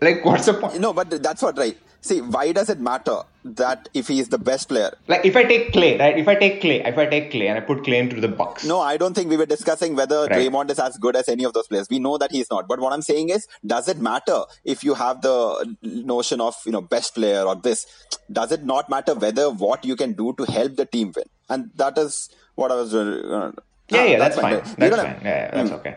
like, 0.00 0.24
what's 0.24 0.46
the 0.46 0.54
point? 0.54 0.80
no, 0.80 0.92
but 0.92 1.10
that's 1.22 1.42
what 1.42 1.56
right. 1.56 1.76
See, 2.00 2.20
why 2.20 2.52
does 2.52 2.68
it 2.68 2.80
matter 2.80 3.20
that 3.54 3.88
if 3.94 4.08
he 4.08 4.18
is 4.20 4.28
the 4.28 4.38
best 4.38 4.68
player? 4.68 4.90
Like, 5.08 5.24
if 5.24 5.36
I 5.36 5.44
take 5.44 5.72
Klay, 5.72 5.98
right? 5.98 6.18
If 6.18 6.28
I 6.28 6.34
take 6.34 6.60
Klay, 6.60 6.86
if 6.86 6.98
I 6.98 7.06
take 7.06 7.30
Klay 7.32 7.48
and 7.48 7.56
I 7.58 7.60
put 7.60 7.78
Klay 7.84 7.98
into 8.00 8.20
the 8.20 8.28
Bucks, 8.28 8.64
No, 8.64 8.80
I 8.80 8.96
don't 8.96 9.14
think 9.14 9.30
we 9.30 9.36
were 9.36 9.46
discussing 9.46 9.94
whether 9.96 10.22
Right. 10.22 10.32
Draymond 10.32 10.70
is 10.70 10.78
as 10.78 10.96
good 10.98 11.16
as 11.16 11.28
any 11.28 11.44
of 11.44 11.52
those 11.52 11.66
players. 11.68 11.88
We 11.88 11.98
know 11.98 12.18
that 12.18 12.32
he's 12.32 12.50
not. 12.50 12.66
But 12.68 12.80
what 12.80 12.92
I'm 12.92 13.02
saying 13.02 13.28
is, 13.30 13.46
does 13.64 13.88
it 13.88 13.98
matter 13.98 14.40
if 14.64 14.82
you 14.84 14.94
have 14.94 15.22
the 15.22 15.76
notion 15.82 16.40
of 16.40 16.54
you 16.66 16.72
know 16.72 16.80
best 16.80 17.14
player 17.14 17.42
or 17.42 17.56
this? 17.56 17.86
Does 18.30 18.52
it 18.52 18.64
not 18.64 18.90
matter 18.90 19.14
whether 19.14 19.50
what 19.50 19.84
you 19.84 19.96
can 19.96 20.12
do 20.14 20.34
to 20.38 20.44
help 20.44 20.76
the 20.76 20.86
team 20.86 21.12
win? 21.14 21.24
And 21.48 21.70
that 21.76 21.96
is 21.98 22.28
what 22.56 22.70
I 22.72 22.74
was. 22.74 22.94
Uh, 22.94 23.52
yeah, 23.88 24.00
ah, 24.00 24.04
yeah, 24.04 24.18
that's, 24.18 24.36
fine. 24.40 24.54
but 24.54 24.76
That's 24.78 24.96
fine. 24.96 25.06
have- 25.06 25.22
Yeah, 25.22 25.28
yeah, 25.28 25.50
that's 25.54 25.70
okay. 25.72 25.96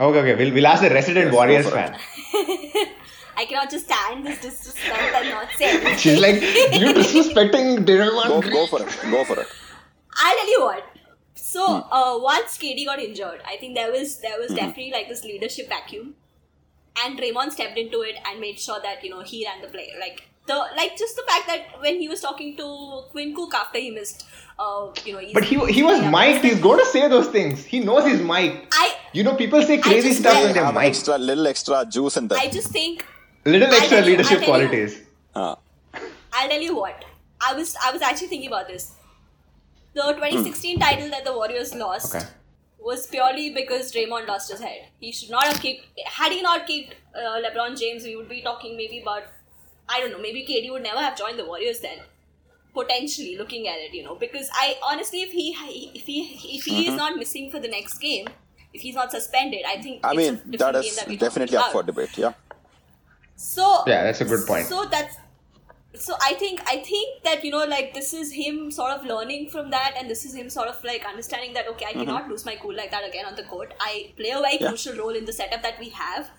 Okay, 0.00 0.18
okay. 0.18 0.34
We'll, 0.34 0.54
we'll 0.54 0.66
ask 0.66 0.82
the 0.82 0.90
resident 0.90 1.26
Yes, 1.26 1.34
Warriors 1.34 1.68
fan. 1.70 1.96
I 3.36 3.44
cannot 3.46 3.70
just 3.70 3.86
stand 3.86 4.26
this 4.26 4.40
disrespect 4.40 5.14
and 5.14 5.28
not 5.30 5.48
say 5.58 5.70
anything. 5.70 5.96
She's 5.98 6.20
like, 6.20 6.34
you 6.40 6.92
disrespecting 6.94 7.84
Draymond 7.86 8.28
Go, 8.28 8.40
Green. 8.40 8.52
go 8.52 8.66
for 8.66 8.82
it. 8.82 8.98
Go 9.10 9.24
for 9.24 9.40
it. 9.40 9.46
I'll 10.16 10.36
tell 10.36 10.50
you 10.50 10.60
what. 10.62 10.84
So 11.34 11.64
uh, 11.66 12.18
once 12.18 12.58
KD 12.58 12.84
got 12.86 12.98
injured, 13.00 13.40
I 13.46 13.56
think 13.56 13.74
there 13.76 13.90
was 13.92 14.20
there 14.20 14.38
was 14.38 14.50
definitely 14.50 14.90
like 14.92 15.08
this 15.08 15.24
leadership 15.24 15.68
vacuum, 15.68 16.14
and 17.04 17.18
Draymond 17.18 17.52
stepped 17.52 17.78
into 17.78 18.02
it 18.02 18.16
and 18.26 18.40
made 18.40 18.58
sure 18.58 18.80
that 18.82 19.02
you 19.04 19.10
know 19.10 19.20
he 19.22 19.44
ran 19.46 19.60
the 19.62 19.68
play. 19.68 19.92
Like 20.00 20.22
the 20.46 20.54
like 20.76 20.96
just 20.96 21.16
the 21.16 21.22
fact 21.28 21.46
that 21.46 21.80
when 21.80 22.00
he 22.00 22.08
was 22.08 22.20
talking 22.20 22.56
to 22.56 23.02
Quinn 23.10 23.34
Cook 23.34 23.54
after 23.54 23.78
he 23.78 23.90
missed, 23.90 24.26
uh, 24.58 24.88
you 25.04 25.12
know, 25.14 25.20
But 25.32 25.44
he 25.44 25.58
he 25.72 25.82
was 25.82 26.00
mic'd. 26.10 26.44
He's 26.44 26.60
going 26.60 26.78
to 26.78 26.86
say 26.86 27.08
those 27.08 27.28
things. 27.28 27.64
He 27.64 27.80
knows 27.80 28.04
he's 28.04 28.20
mic'd. 28.20 28.66
I 28.72 28.94
You 29.12 29.22
know, 29.24 29.34
people 29.36 29.62
say 29.62 29.78
crazy 29.78 30.12
stuff 30.12 30.32
felt- 30.32 30.44
when 30.46 30.54
they're 30.54 30.64
have 30.64 30.74
mic'd. 30.74 30.86
extra, 30.86 31.18
little 31.18 31.46
extra 31.46 31.84
juice 31.86 32.16
in 32.16 32.28
them. 32.28 32.38
I 32.40 32.48
just 32.48 32.68
think 32.68 33.04
Little 33.44 33.72
extra 33.74 33.98
you- 34.00 34.04
leadership 34.06 34.38
I'll 34.40 34.44
tell 34.46 34.60
you. 34.60 34.68
qualities. 34.68 35.00
Ah. 35.34 35.56
I'll 36.32 36.48
tell 36.48 36.60
you 36.60 36.76
what. 36.76 37.04
I 37.46 37.54
was 37.54 37.76
I 37.84 37.92
was 37.92 38.02
actually 38.02 38.28
thinking 38.28 38.48
about 38.48 38.68
this. 38.68 38.92
The 39.94 40.02
2016 40.02 40.80
title 40.80 41.10
that 41.10 41.24
the 41.24 41.32
Warriors 41.32 41.74
lost 41.74 42.14
Okay. 42.14 42.24
was 42.80 43.06
purely 43.06 43.50
because 43.50 43.92
Draymond 43.92 44.26
lost 44.28 44.50
his 44.50 44.60
head. 44.60 44.86
He 45.00 45.12
should 45.12 45.30
not 45.30 45.44
have 45.46 45.60
kicked. 45.60 45.86
Had 46.06 46.32
he 46.32 46.40
not 46.42 46.66
kicked 46.66 46.94
uh, 47.14 47.40
LeBron 47.44 47.78
James, 47.78 48.04
we 48.04 48.16
would 48.16 48.28
be 48.28 48.40
talking 48.42 48.76
maybe 48.76 49.00
about 49.02 49.24
I 49.88 50.00
don't 50.00 50.10
know. 50.10 50.18
Maybe 50.18 50.44
KD 50.50 50.72
would 50.72 50.82
never 50.82 50.98
have 50.98 51.16
joined 51.16 51.38
the 51.38 51.44
Warriors 51.44 51.80
then. 51.80 51.98
Potentially 52.72 53.36
looking 53.36 53.68
at 53.68 53.76
it, 53.78 53.94
you 53.94 54.02
know, 54.02 54.16
because 54.16 54.48
I 54.52 54.76
honestly, 54.90 55.22
if 55.22 55.30
he 55.30 55.50
if 55.94 56.06
he 56.06 56.22
if 56.58 56.64
he 56.64 56.88
is 56.88 56.94
not 56.96 57.16
missing 57.16 57.50
for 57.50 57.60
the 57.60 57.68
next 57.68 57.98
game, 57.98 58.26
if 58.72 58.80
he's 58.80 58.96
not 58.96 59.12
suspended, 59.12 59.60
I 59.64 59.80
think 59.80 60.00
I 60.04 60.10
it's 60.10 60.16
mean, 60.16 60.34
a 60.34 60.36
different 60.36 60.58
that 60.58 60.72
game 60.82 60.90
is 60.90 60.96
that 60.96 61.08
we're 61.08 61.18
definitely 61.18 61.56
up 61.56 61.70
for 61.70 61.84
debate. 61.84 62.18
Yeah. 62.18 62.32
So 63.36 63.82
Yeah, 63.86 64.04
that's 64.04 64.20
a 64.20 64.24
good 64.24 64.46
point. 64.46 64.66
So 64.66 64.84
that's 64.90 65.16
so 65.96 66.14
I 66.20 66.34
think 66.34 66.60
I 66.66 66.78
think 66.78 67.22
that 67.22 67.44
you 67.44 67.50
know 67.52 67.64
like 67.64 67.94
this 67.94 68.12
is 68.14 68.32
him 68.32 68.70
sort 68.70 68.90
of 68.92 69.04
learning 69.06 69.48
from 69.50 69.70
that, 69.70 69.94
and 69.96 70.10
this 70.10 70.24
is 70.24 70.34
him 70.34 70.50
sort 70.50 70.68
of 70.68 70.82
like 70.84 71.04
understanding 71.06 71.52
that 71.54 71.68
okay, 71.68 71.86
I 71.86 71.92
cannot 71.92 72.28
lose 72.28 72.44
my 72.44 72.56
cool 72.56 72.74
like 72.74 72.90
that 72.90 73.06
again 73.08 73.26
on 73.26 73.36
the 73.36 73.44
court. 73.44 73.74
I 73.80 74.12
play 74.16 74.30
a 74.30 74.40
very 74.40 74.54
Mm-hmm. 74.54 74.62
Yeah. 74.64 74.68
crucial 74.70 74.96
role 74.96 75.10
in 75.20 75.24
the 75.24 75.32
setup 75.32 75.62
that 75.62 75.78
we 75.78 75.90
have, 75.90 76.30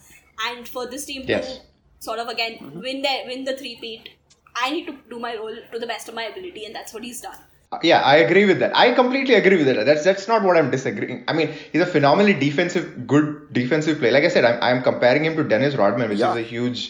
and 0.47 0.67
for 0.67 0.87
this 0.87 1.05
team 1.05 1.23
Yes. 1.25 1.57
to 1.57 1.61
sort 1.99 2.19
of 2.19 2.27
again 2.27 2.57
Mm-hmm. 2.59 2.79
win 2.81 3.01
the 3.01 3.15
win 3.27 3.43
the 3.45 3.55
three 3.55 3.77
peat, 3.79 4.09
I 4.55 4.71
need 4.71 4.87
to 4.87 4.97
do 5.09 5.19
my 5.19 5.35
role 5.35 5.55
to 5.71 5.79
the 5.79 5.87
best 5.87 6.09
of 6.09 6.15
my 6.15 6.23
ability, 6.23 6.65
and 6.65 6.75
that's 6.75 6.93
what 6.93 7.03
he's 7.03 7.21
done. 7.21 7.37
Uh, 7.71 7.79
Yeah, 7.83 8.01
I 8.01 8.17
agree 8.17 8.45
with 8.45 8.59
that. 8.59 8.75
I 8.75 8.93
completely 8.93 9.35
agree 9.35 9.57
with 9.57 9.67
that. 9.67 9.85
That's 9.85 10.03
that's 10.03 10.27
not 10.27 10.43
what 10.43 10.57
I'm 10.57 10.69
disagreeing. 10.71 11.23
I 11.27 11.33
mean, 11.33 11.49
he's 11.71 11.81
a 11.81 11.85
phenomenally 11.85 12.33
defensive, 12.33 13.07
good 13.07 13.51
defensive 13.53 13.99
player. 13.99 14.11
Like 14.11 14.23
I 14.23 14.29
said, 14.29 14.45
I'm 14.45 14.59
I'm 14.61 14.83
comparing 14.83 15.25
him 15.25 15.35
to 15.37 15.43
Dennis 15.43 15.75
Rodman, 15.75 16.09
which 16.09 16.19
Yeah. 16.19 16.31
is 16.33 16.37
a 16.37 16.47
huge, 16.51 16.83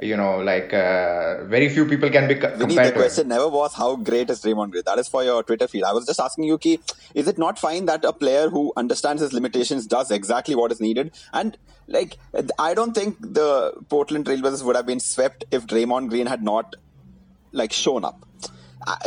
you 0.00 0.16
know, 0.16 0.38
like 0.38 0.72
uh, 0.72 1.44
very 1.44 1.68
few 1.68 1.84
people 1.92 2.10
can 2.16 2.28
be 2.28 2.36
co- 2.36 2.48
Vinny, 2.48 2.58
the 2.58 2.66
compared 2.66 2.94
to 2.94 3.00
him. 3.00 3.02
question 3.04 3.28
never 3.28 3.48
was 3.48 3.74
how 3.74 3.90
great 3.96 4.30
is 4.30 4.40
Draymond 4.42 4.70
Green. 4.70 4.82
That 4.86 4.98
is 4.98 5.08
for 5.08 5.22
your 5.28 5.42
Twitter 5.42 5.68
feed. 5.68 5.84
I 5.84 5.92
was 5.92 6.06
just 6.06 6.18
asking 6.28 6.44
you, 6.44 6.58
Ki, 6.58 6.80
is 7.14 7.28
it 7.28 7.38
not 7.38 7.58
fine 7.58 7.84
that 7.92 8.04
a 8.04 8.12
player 8.12 8.48
who 8.48 8.72
understands 8.76 9.22
his 9.22 9.32
limitations 9.34 9.86
does 9.86 10.10
exactly 10.10 10.54
what 10.54 10.72
is 10.72 10.80
needed? 10.80 11.12
And 11.32 11.58
like, 11.88 12.16
I 12.58 12.72
don't 12.74 12.94
think 12.94 13.18
the 13.20 13.72
Portland 13.90 14.24
Trailblazers 14.26 14.64
would 14.64 14.76
have 14.76 14.86
been 14.86 15.00
swept 15.00 15.44
if 15.50 15.66
Draymond 15.66 16.08
Green 16.08 16.26
had 16.26 16.42
not 16.42 16.74
like 17.52 17.72
shown 17.72 18.04
up. 18.04 18.22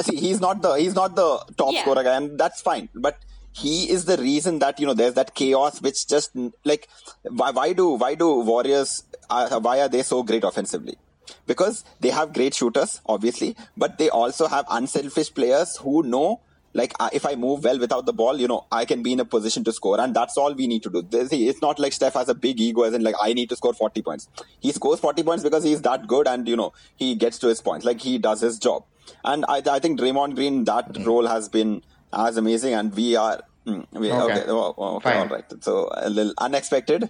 See, 0.02 0.16
he's 0.18 0.42
not 0.42 0.62
the 0.62 0.74
he's 0.74 0.96
not 0.96 1.16
the 1.16 1.40
top 1.58 1.74
Yeah. 1.74 1.82
scorer 1.82 2.04
guy, 2.04 2.16
and 2.18 2.38
that's 2.40 2.62
fine. 2.62 2.90
But 2.94 3.18
he 3.52 3.90
is 3.90 4.06
the 4.06 4.18
reason 4.18 4.60
that 4.60 4.80
you 4.80 4.86
know 4.86 4.94
there's 4.94 5.14
that 5.16 5.34
chaos 5.36 5.82
which 5.82 6.08
just 6.08 6.32
like 6.66 6.88
why, 7.24 7.52
why 7.52 7.74
do 7.74 7.90
why 7.92 8.16
do 8.16 8.40
Warriors 8.42 9.04
uh, 9.30 9.60
why 9.60 9.80
are 9.82 9.88
they 9.90 10.04
so 10.04 10.24
great 10.24 10.44
offensively? 10.44 10.98
Because 11.46 11.84
they 12.00 12.10
have 12.10 12.34
great 12.34 12.54
shooters, 12.56 13.02
obviously, 13.06 13.56
but 13.78 13.98
they 13.98 14.10
also 14.10 14.48
have 14.48 14.66
unselfish 14.70 15.34
players 15.34 15.78
who 15.78 16.04
know. 16.04 16.42
Like 16.72 16.94
uh, 17.00 17.10
if 17.12 17.26
I 17.26 17.34
move 17.34 17.64
well 17.64 17.80
without 17.80 18.06
the 18.06 18.14
ball, 18.14 18.40
you 18.40 18.48
know 18.48 18.66
I 18.72 18.86
can 18.86 19.02
be 19.02 19.12
in 19.14 19.20
a 19.20 19.26
position 19.26 19.64
to 19.64 19.72
score, 19.74 20.00
and 20.00 20.16
that's 20.16 20.38
all 20.38 20.54
we 20.54 20.68
need 20.68 20.84
to 20.84 20.90
do. 20.92 21.04
It's 21.12 21.62
not 21.64 21.80
like 21.80 21.94
Steph 21.94 22.14
has 22.14 22.30
a 22.30 22.36
big 22.36 22.60
ego, 22.60 22.84
as 22.84 22.94
in 22.94 23.04
like 23.04 23.16
I 23.20 23.34
need 23.34 23.50
to 23.50 23.56
score 23.56 23.74
40 23.74 24.04
points. 24.04 24.28
He 24.60 24.72
scores 24.72 25.00
40 25.00 25.24
points 25.24 25.44
because 25.44 25.64
he's 25.64 25.82
that 25.82 26.06
good, 26.06 26.28
and 26.28 26.48
you 26.48 26.56
know 26.56 26.74
he 26.96 27.16
gets 27.16 27.40
to 27.40 27.48
his 27.48 27.60
points. 27.60 27.86
Like 27.86 28.00
he 28.02 28.20
does 28.20 28.42
his 28.42 28.60
job, 28.60 28.84
and 29.24 29.46
I, 29.48 29.62
I 29.70 29.80
think 29.80 30.00
Draymond 30.00 30.36
Green 30.36 30.64
that 30.66 30.98
role 31.06 31.28
has 31.28 31.50
been 31.50 31.82
as 32.14 32.38
amazing, 32.38 32.74
and 32.74 32.94
we 32.96 33.16
are 33.16 33.42
mm, 33.68 33.86
we, 33.92 34.12
Okay. 34.12 34.34
okay, 34.42 34.44
oh, 34.48 34.74
okay, 34.98 35.14
all 35.18 35.28
right. 35.28 35.46
So 35.64 35.90
a 35.96 36.10
little 36.10 36.34
unexpected, 36.40 37.10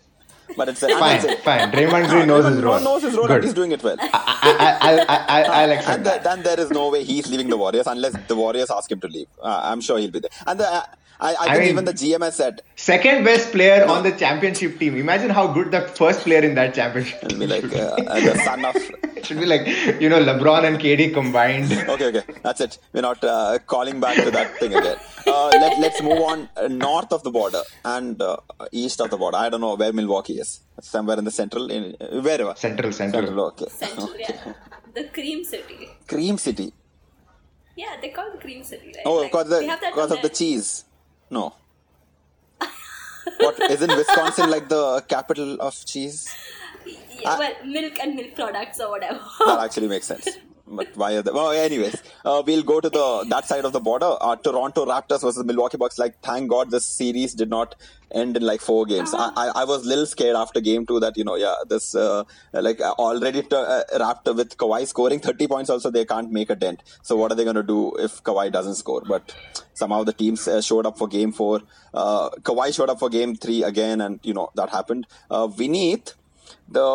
but 0.58 0.70
it's 0.70 0.84
a, 0.84 0.90
Fine, 0.90 1.22
it's 1.26 1.44
fine. 1.44 1.72
Draymond 1.72 2.10
Green 2.10 2.28
knows 2.28 2.46
his 2.46 2.62
role. 2.62 2.80
knows 2.80 3.04
his 3.04 3.16
role, 3.16 3.28
Good. 3.28 3.36
and 3.38 3.44
he's 3.46 3.54
doing 3.54 3.72
it 3.72 3.84
well. 3.84 3.98
I, 4.00 4.78
I, 4.82 4.92
I, 4.92 5.06
I, 5.08 5.44
I, 5.44 5.44
I'll 5.64 5.72
accept 5.72 5.98
And 5.98 6.06
that. 6.08 6.24
then 6.24 6.44
there 6.44 6.60
is 6.60 6.72
no 6.72 6.90
way 6.90 7.04
he's 7.04 7.28
leaving 7.30 7.50
the 7.50 7.58
Warriors 7.58 7.88
unless 7.88 8.16
the 8.28 8.36
Warriors 8.36 8.70
ask 8.72 8.92
him 8.92 9.00
to 9.02 9.08
leave. 9.08 9.28
Uh, 9.42 9.62
I'm 9.64 9.82
sure 9.82 9.98
he'll 10.00 10.12
be 10.12 10.20
there. 10.20 10.32
And 10.48 10.60
the, 10.60 10.66
I, 11.22 11.36
I 11.40 11.46
think 11.50 11.60
mean, 11.60 11.70
even 11.70 11.86
the 11.86 11.94
GM 11.94 12.22
has 12.22 12.36
said. 12.36 12.62
Second 12.90 13.24
best 13.30 13.52
player 13.56 13.82
on 13.94 14.00
the 14.08 14.12
championship 14.24 14.80
team. 14.80 14.96
Imagine 15.06 15.32
how 15.40 15.46
good 15.58 15.70
the 15.76 15.82
first 16.00 16.22
player 16.26 16.44
in 16.50 16.54
that 16.60 16.72
championship. 16.80 17.20
It'll 17.24 17.42
be 17.46 17.50
like 17.56 17.66
uh, 17.66 18.20
the 18.28 18.36
son 18.48 18.66
of. 18.70 18.76
It 19.18 19.26
should 19.28 19.40
be 19.44 19.50
like 19.54 19.64
you 20.04 20.10
know 20.12 20.22
LeBron 20.30 20.64
and 20.70 20.78
KD 20.84 21.14
combined. 21.20 21.72
Okay, 21.94 22.08
okay, 22.12 22.24
that's 22.46 22.62
it. 22.66 22.74
We're 22.94 23.08
not 23.10 23.24
uh, 23.24 23.60
calling 23.74 23.98
back 24.06 24.16
to 24.26 24.32
that 24.38 24.50
thing 24.60 24.74
again. 24.80 24.98
Uh, 25.28 25.50
let, 25.64 25.80
let's 25.84 26.02
move 26.08 26.22
on 26.32 26.48
uh, 26.56 26.68
north 26.68 27.12
of 27.18 27.22
the 27.28 27.32
border 27.38 27.62
and 27.96 28.22
uh, 28.22 28.38
east 28.72 29.02
of 29.04 29.10
the 29.14 29.18
border. 29.24 29.38
I 29.38 29.50
don't 29.52 29.64
know 29.66 29.76
where 29.82 29.94
Milwaukee 30.00 30.38
is. 30.44 30.52
Somewhere 30.82 31.18
in 31.22 31.26
the 31.30 31.36
central, 31.42 31.66
in 31.78 31.84
uh, 32.00 32.22
wherever. 32.28 32.54
Central, 32.68 32.92
central. 33.02 33.26
Central, 33.26 33.48
okay. 33.52 33.70
Central, 33.70 34.14
yeah. 34.18 34.54
The 34.98 35.06
Cream 35.18 35.44
City. 35.54 35.90
Cream 36.14 36.38
City. 36.48 36.70
Yeah, 37.76 37.96
they 38.02 38.10
call 38.18 38.28
it 38.34 38.40
Cream 38.46 38.64
City, 38.64 38.94
right? 38.96 39.06
Oh, 39.06 39.18
Like, 39.18 39.32
because, 39.32 39.50
the, 39.50 39.60
we 39.60 39.68
have 39.74 39.82
that 39.82 39.94
because 39.94 40.12
of 40.12 40.22
the 40.22 40.30
cheese. 40.30 40.86
No. 41.30 41.54
What 43.38 43.60
isn't 43.72 43.96
Wisconsin 43.96 44.50
like 44.50 44.70
the 44.70 45.04
capital 45.08 45.58
of 45.62 45.86
cheese? 45.86 46.30
Yeah, 47.22 47.38
well, 47.38 47.54
milk 47.66 48.00
and 48.02 48.16
milk 48.16 48.34
products 48.34 48.80
or 48.80 48.92
whatever. 48.92 49.20
That 49.46 49.60
actually 49.60 49.90
makes 49.90 50.08
sense. 50.08 50.38
But 50.72 50.96
why 50.96 51.14
are 51.16 51.22
the 51.24 51.34
well? 51.34 51.52
Anyways, 51.52 52.02
uh, 52.24 52.44
we'll 52.46 52.64
go 52.64 52.80
to 52.80 52.90
the 52.90 53.26
that 53.30 53.46
side 53.46 53.66
of 53.66 53.74
the 53.74 53.80
border. 53.80 54.16
Uh, 54.22 54.36
Toronto 54.36 54.86
Raptors 54.86 55.22
versus 55.22 55.44
Milwaukee 55.44 55.78
Bucks. 55.78 55.98
Like, 55.98 56.22
thank 56.22 56.50
God 56.50 56.70
this 56.70 56.86
series 56.86 57.34
did 57.34 57.50
not 57.50 57.76
end 58.12 58.38
in 58.38 58.44
like 58.44 58.62
four 58.62 58.86
games. 58.86 59.14
I, 59.14 59.32
I 59.36 59.48
I 59.62 59.64
was 59.64 59.86
a 59.86 59.90
little 59.90 60.06
scared 60.06 60.36
after 60.36 60.62
game 60.62 60.86
two 60.86 61.00
that 61.00 61.18
you 61.18 61.24
know 61.24 61.36
yeah 61.36 61.56
this 61.68 61.96
uh, 61.96 62.24
like 62.54 62.82
uh, 62.82 62.92
already 63.00 63.42
t- 63.42 63.56
uh, 63.56 63.84
Raptor 63.94 64.36
with 64.36 64.58
Kawhi 64.58 64.86
scoring 64.86 65.20
thirty 65.20 65.48
points 65.48 65.72
also 65.72 65.90
they 65.90 66.06
can't 66.06 66.32
make 66.32 66.52
a 66.52 66.56
dent. 66.56 66.84
So 67.02 67.16
what 67.16 67.32
are 67.32 67.36
they 67.36 67.46
gonna 67.46 67.64
do 67.64 67.96
if 67.98 68.24
Kawhi 68.24 68.52
doesn't 68.52 68.76
score? 68.76 69.02
But 69.02 69.36
somehow 69.74 70.04
the 70.04 70.14
teams 70.14 70.48
uh, 70.48 70.62
showed 70.62 70.86
up 70.86 71.00
for 71.00 71.08
game 71.08 71.32
four. 71.32 71.62
Uh, 71.94 72.30
Kawhi 72.42 72.76
showed 72.76 72.90
up 72.90 73.00
for 73.00 73.10
game 73.10 73.36
three 73.36 73.64
again, 73.64 74.02
and 74.02 74.20
you 74.22 74.36
know 74.36 74.50
that 74.56 74.70
happened. 74.70 75.08
Uh, 75.32 75.48
Vineet 75.48 76.14
the 76.68 76.86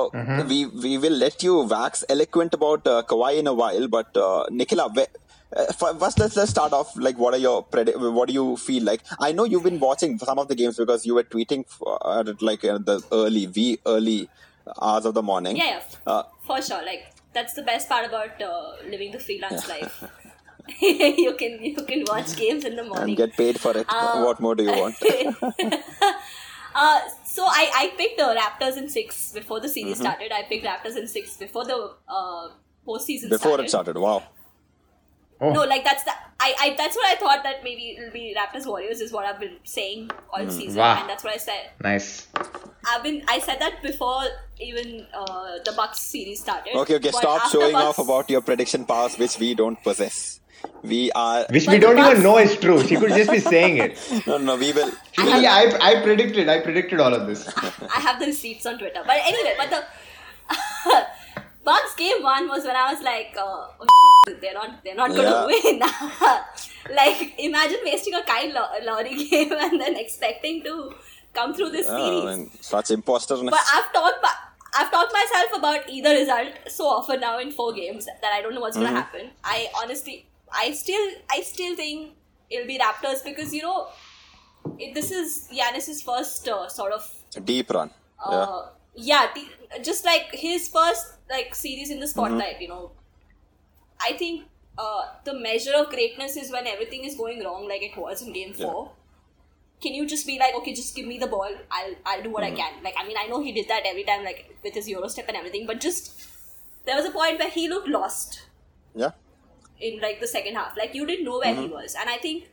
we 0.48 0.66
we 0.66 0.98
will 0.98 1.18
let 1.24 1.42
you 1.42 1.54
wax 1.74 2.04
eloquent 2.08 2.54
about 2.54 2.86
uh, 2.86 3.02
Kawhi 3.02 3.38
in 3.38 3.46
a 3.46 3.54
while, 3.54 3.88
but 3.88 4.16
uh, 4.16 4.44
Nicola, 4.50 4.88
where, 4.92 5.06
uh, 5.56 5.72
first 5.72 6.18
let's 6.18 6.36
let's 6.36 6.50
start 6.50 6.72
off. 6.72 6.96
Like, 6.96 7.18
what 7.18 7.34
are 7.34 7.42
your 7.48 7.64
predi- 7.64 7.96
What 8.18 8.28
do 8.28 8.34
you 8.34 8.56
feel 8.56 8.82
like? 8.84 9.02
I 9.20 9.32
know 9.32 9.44
you've 9.44 9.64
been 9.70 9.80
watching 9.80 10.18
some 10.18 10.38
of 10.38 10.48
the 10.48 10.54
games 10.54 10.76
because 10.76 11.06
you 11.06 11.14
were 11.14 11.24
tweeting 11.24 11.64
f- 11.74 12.28
at 12.28 12.42
like 12.42 12.64
uh, 12.64 12.78
the 12.78 13.00
early, 13.12 13.46
v 13.46 13.78
early 13.86 14.28
hours 14.80 15.04
of 15.04 15.14
the 15.14 15.22
morning. 15.22 15.56
Yeah, 15.56 15.70
yeah, 15.76 15.82
Uh, 16.06 16.22
for 16.50 16.60
sure. 16.62 16.84
Like 16.84 17.12
that's 17.32 17.54
the 17.54 17.62
best 17.62 17.88
part 17.88 18.06
about 18.06 18.40
uh, 18.42 18.74
living 18.88 19.10
the 19.12 19.18
freelance 19.18 19.68
life. 19.68 20.04
you 20.80 21.34
can 21.40 21.62
you 21.62 21.82
can 21.90 22.04
watch 22.08 22.36
games 22.36 22.64
in 22.64 22.76
the 22.76 22.84
morning. 22.84 23.08
and 23.10 23.16
get 23.16 23.36
paid 23.36 23.60
for 23.60 23.76
it. 23.76 23.86
Uh, 23.88 24.22
what 24.24 24.40
more 24.40 24.54
do 24.54 24.64
you 24.64 24.72
want? 24.72 24.96
uh, 26.74 27.00
so 27.24 27.44
I, 27.44 27.70
I 27.74 27.92
picked 27.96 28.18
the 28.18 28.34
Raptors 28.38 28.76
in 28.76 28.88
six 28.88 29.32
before 29.32 29.60
the 29.60 29.68
series 29.68 29.94
Mm-hmm. 29.94 30.02
started. 30.04 30.32
I 30.32 30.42
picked 30.42 30.64
Raptors 30.64 30.96
in 30.96 31.06
six 31.08 31.37
before 31.37 31.64
the 31.64 31.94
uh, 32.08 32.48
postseason 32.87 33.28
started. 33.28 33.30
Before 33.30 33.38
started. 33.52 33.64
it 33.64 33.68
started, 33.70 33.98
wow. 33.98 34.22
Oh, 35.40 35.52
No, 35.52 35.64
like 35.64 35.84
that's 35.84 36.04
the 36.04 36.12
I, 36.40 36.54
I 36.60 36.74
that's 36.76 36.96
what 36.96 37.06
I 37.06 37.16
thought 37.16 37.42
that 37.44 37.64
maybe 37.64 37.96
it'll 37.98 38.12
be 38.12 38.36
Raptors 38.38 38.66
Warriors 38.66 39.00
is 39.00 39.12
what 39.12 39.24
I've 39.24 39.40
been 39.40 39.56
saying 39.64 40.10
all 40.32 40.40
Mm, 40.40 40.50
season, 40.52 40.78
Wow. 40.78 41.00
and 41.00 41.08
that's 41.10 41.24
what 41.24 41.32
I 41.34 41.38
said. 41.38 41.70
nice. 41.82 42.28
I've 42.88 43.02
been 43.02 43.22
I 43.28 43.38
said 43.40 43.58
that 43.60 43.82
before 43.82 44.22
even 44.60 45.06
uh, 45.12 45.58
the 45.64 45.72
Bucks 45.76 46.00
series 46.00 46.40
started. 46.40 46.74
Okay, 46.76 46.96
okay. 46.96 47.10
Stop 47.10 47.50
showing 47.50 47.72
Bucks- 47.72 47.98
off 47.98 47.98
about 48.06 48.30
your 48.30 48.40
prediction 48.42 48.84
powers, 48.84 49.16
which 49.18 49.38
we 49.38 49.54
don't 49.54 49.82
possess. 49.82 50.40
We 50.82 51.10
are 51.12 51.46
Which 51.50 51.66
we 51.68 51.78
don't 51.78 51.96
Bucks- 51.96 52.10
even 52.12 52.22
know 52.22 52.38
is 52.38 52.56
true. 52.56 52.82
She 52.86 52.96
could 52.96 53.10
just 53.10 53.30
be 53.30 53.38
saying 53.40 53.78
it. 53.78 53.98
no, 54.26 54.38
no. 54.38 54.56
We 54.56 54.72
will. 54.72 54.92
yeah, 55.18 55.52
I, 55.52 55.64
I 55.90 56.02
predicted. 56.02 56.48
I 56.48 56.60
predicted 56.60 57.00
all 57.00 57.12
of 57.14 57.26
this. 57.26 57.46
I 57.58 58.00
have 58.00 58.18
the 58.20 58.26
receipts 58.26 58.64
on 58.66 58.78
Twitter. 58.78 59.02
But 59.06 59.16
anyway, 59.24 59.54
but 59.58 59.70
the 59.70 59.84
Bucks 61.64 61.94
game 61.96 62.22
one 62.22 62.48
was 62.48 62.64
when 62.64 62.77
I 62.77 62.92
was 62.92 63.03
like, 63.03 63.35
uh, 63.38 63.68
oh 63.81 63.87
shit, 64.29 64.40
they're 64.40 64.55
not, 64.55 64.85
they're 64.85 64.94
not 64.94 65.11
gonna 65.14 65.46
win. 65.46 65.81
like, 66.94 67.35
imagine 67.38 67.79
wasting 67.85 68.14
a 68.14 68.22
Kyle 68.22 68.53
Lowry 68.85 69.24
game 69.29 69.53
and 69.59 69.81
then 69.81 69.96
expecting 69.96 70.62
to 70.64 70.92
come 71.33 71.55
through 71.55 71.70
this 71.70 71.87
Oh, 71.88 72.20
series. 72.20 72.35
and 72.37 72.50
such 72.61 72.87
imposterness. 72.88 73.50
But 73.50 73.61
I've 73.74 73.92
talked, 73.92 74.24
I've 74.79 74.90
talked 74.90 75.12
myself 75.12 75.50
about 75.59 75.88
either 75.88 76.11
result 76.11 76.48
so 76.68 76.87
often 76.87 77.20
now 77.20 77.38
in 77.38 77.50
four 77.50 77.72
games 77.72 78.05
that 78.07 78.33
I 78.35 78.42
don't 78.42 78.55
know 78.55 78.61
what's 78.61 78.77
Mm-hmm. 78.77 78.87
gonna 78.87 79.00
happen. 79.00 79.31
I 79.42 79.68
honestly, 79.83 80.27
I 80.53 80.72
still, 80.72 81.11
I 81.31 81.40
still 81.40 81.74
think 81.77 82.12
it'll 82.50 82.66
be 82.66 82.79
Raptors 82.79 83.24
because 83.24 83.55
you 83.55 83.62
know, 83.62 83.88
it, 84.79 84.94
this 84.94 85.11
is 85.11 85.48
Giannis's 85.53 86.03
first 86.03 86.46
uh, 86.48 86.68
sort 86.68 86.92
of 86.92 87.11
Deep 87.44 87.70
run. 87.70 87.90
uh, 88.24 88.31
yeah, 88.31 88.68
t- 88.96 89.48
just 89.83 90.04
like 90.04 90.28
his 90.33 90.68
first 90.68 91.14
like 91.30 91.54
series 91.54 91.90
in 91.90 92.00
the 92.00 92.07
mm-hmm. 92.07 92.11
spotlight, 92.11 92.61
you 92.61 92.68
know. 92.68 92.92
I 94.00 94.12
think 94.12 94.44
uh, 94.76 95.02
the 95.24 95.35
measure 95.35 95.72
of 95.76 95.88
greatness 95.88 96.37
is 96.37 96.50
when 96.50 96.66
everything 96.66 97.04
is 97.04 97.16
going 97.16 97.42
wrong, 97.44 97.68
like 97.68 97.83
it 97.83 97.96
was 97.96 98.22
in 98.22 98.33
Game 98.33 98.52
Four. 98.52 98.92
Can 99.80 99.92
you 99.94 100.07
just 100.07 100.26
be 100.26 100.38
like, 100.38 100.54
okay, 100.54 100.72
just 100.72 100.94
give 100.96 101.07
me 101.07 101.18
the 101.18 101.26
ball, 101.26 101.50
I'll 101.70 101.94
I'll 102.07 102.22
do 102.22 102.30
what 102.30 102.42
I 102.42 102.48
mm-hmm. 102.48 102.57
can. 102.57 102.83
Like, 102.83 102.94
I 102.98 103.07
mean, 103.07 103.16
I 103.18 103.26
know 103.26 103.42
he 103.42 103.52
did 103.52 103.68
that 103.68 103.83
every 103.85 104.04
time, 104.04 104.24
like 104.24 104.57
with 104.62 104.74
his 104.74 104.88
Euro 104.88 105.09
step 105.09 105.28
and 105.28 105.37
everything, 105.37 105.66
but 105.66 105.80
just 105.80 106.26
there 106.87 106.96
was 106.96 107.04
a 107.04 107.11
point 107.11 107.38
where 107.38 107.50
he 107.50 107.68
looked 107.68 107.88
lost 107.88 108.42
Yeah. 108.94 109.11
in 109.80 110.00
like 110.00 110.20
the 110.20 110.26
second 110.26 110.54
half. 110.54 110.76
Like 110.76 110.94
you 110.94 111.07
didn't 111.07 111.24
know 111.24 111.38
where 111.38 111.54
he 111.54 111.62
mm-hmm. 111.62 111.72
was, 111.72 111.94
and 111.98 112.09
I 112.09 112.16
think 112.18 112.50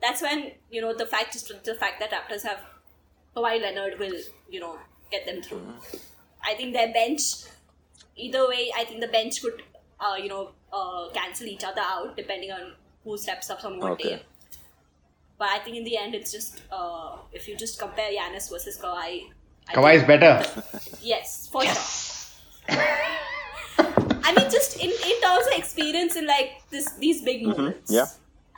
that's 0.00 0.22
when 0.22 0.52
you 0.70 0.80
know 0.80 0.94
the 0.94 1.06
fact 1.06 1.32
just 1.32 1.52
the 1.64 1.74
fact 1.74 2.00
that 2.00 2.10
Raptors 2.10 2.44
have 2.44 2.60
Kawhi 3.36 3.60
Leonard 3.60 3.98
will 3.98 4.20
you 4.48 4.60
know 4.60 4.78
get 5.10 5.26
them 5.26 5.42
through. 5.42 5.62
I 6.44 6.54
think 6.54 6.72
their 6.74 6.92
bench, 6.92 7.22
either 8.16 8.48
way, 8.48 8.70
I 8.76 8.84
think 8.84 9.00
the 9.00 9.08
bench 9.08 9.42
could 9.42 9.62
uh, 10.00 10.16
you 10.16 10.28
know 10.28 10.50
uh, 10.72 11.08
cancel 11.12 11.46
each 11.46 11.64
other 11.64 11.80
out 11.80 12.16
depending 12.16 12.52
on 12.52 12.72
who 13.04 13.16
steps 13.16 13.50
up 13.50 13.64
on 13.64 13.78
what 13.78 13.92
Okay. 13.92 14.08
day. 14.16 14.22
But 15.38 15.48
I 15.50 15.58
think 15.60 15.76
in 15.76 15.84
the 15.84 15.96
end, 15.96 16.14
it's 16.14 16.32
just 16.32 16.62
uh, 16.72 17.16
if 17.32 17.46
you 17.48 17.56
just 17.56 17.78
compare 17.78 18.10
Giannis 18.10 18.50
versus 18.50 18.76
Kawhi. 18.78 19.30
I 19.68 19.72
Kawhi 19.74 19.94
is 19.96 20.02
better. 20.04 20.44
Yes, 21.00 21.48
for 21.50 21.62
sure. 21.64 21.74
I 23.78 24.34
mean, 24.34 24.50
just 24.50 24.76
in, 24.78 24.90
in 24.90 25.20
terms 25.22 25.46
of 25.46 25.52
experience 25.58 26.16
in 26.16 26.26
like 26.26 26.62
this 26.70 26.90
these 26.94 27.22
big 27.22 27.46
moments. 27.46 27.90
Mm-hmm. 27.90 27.94
Yeah. 27.94 28.06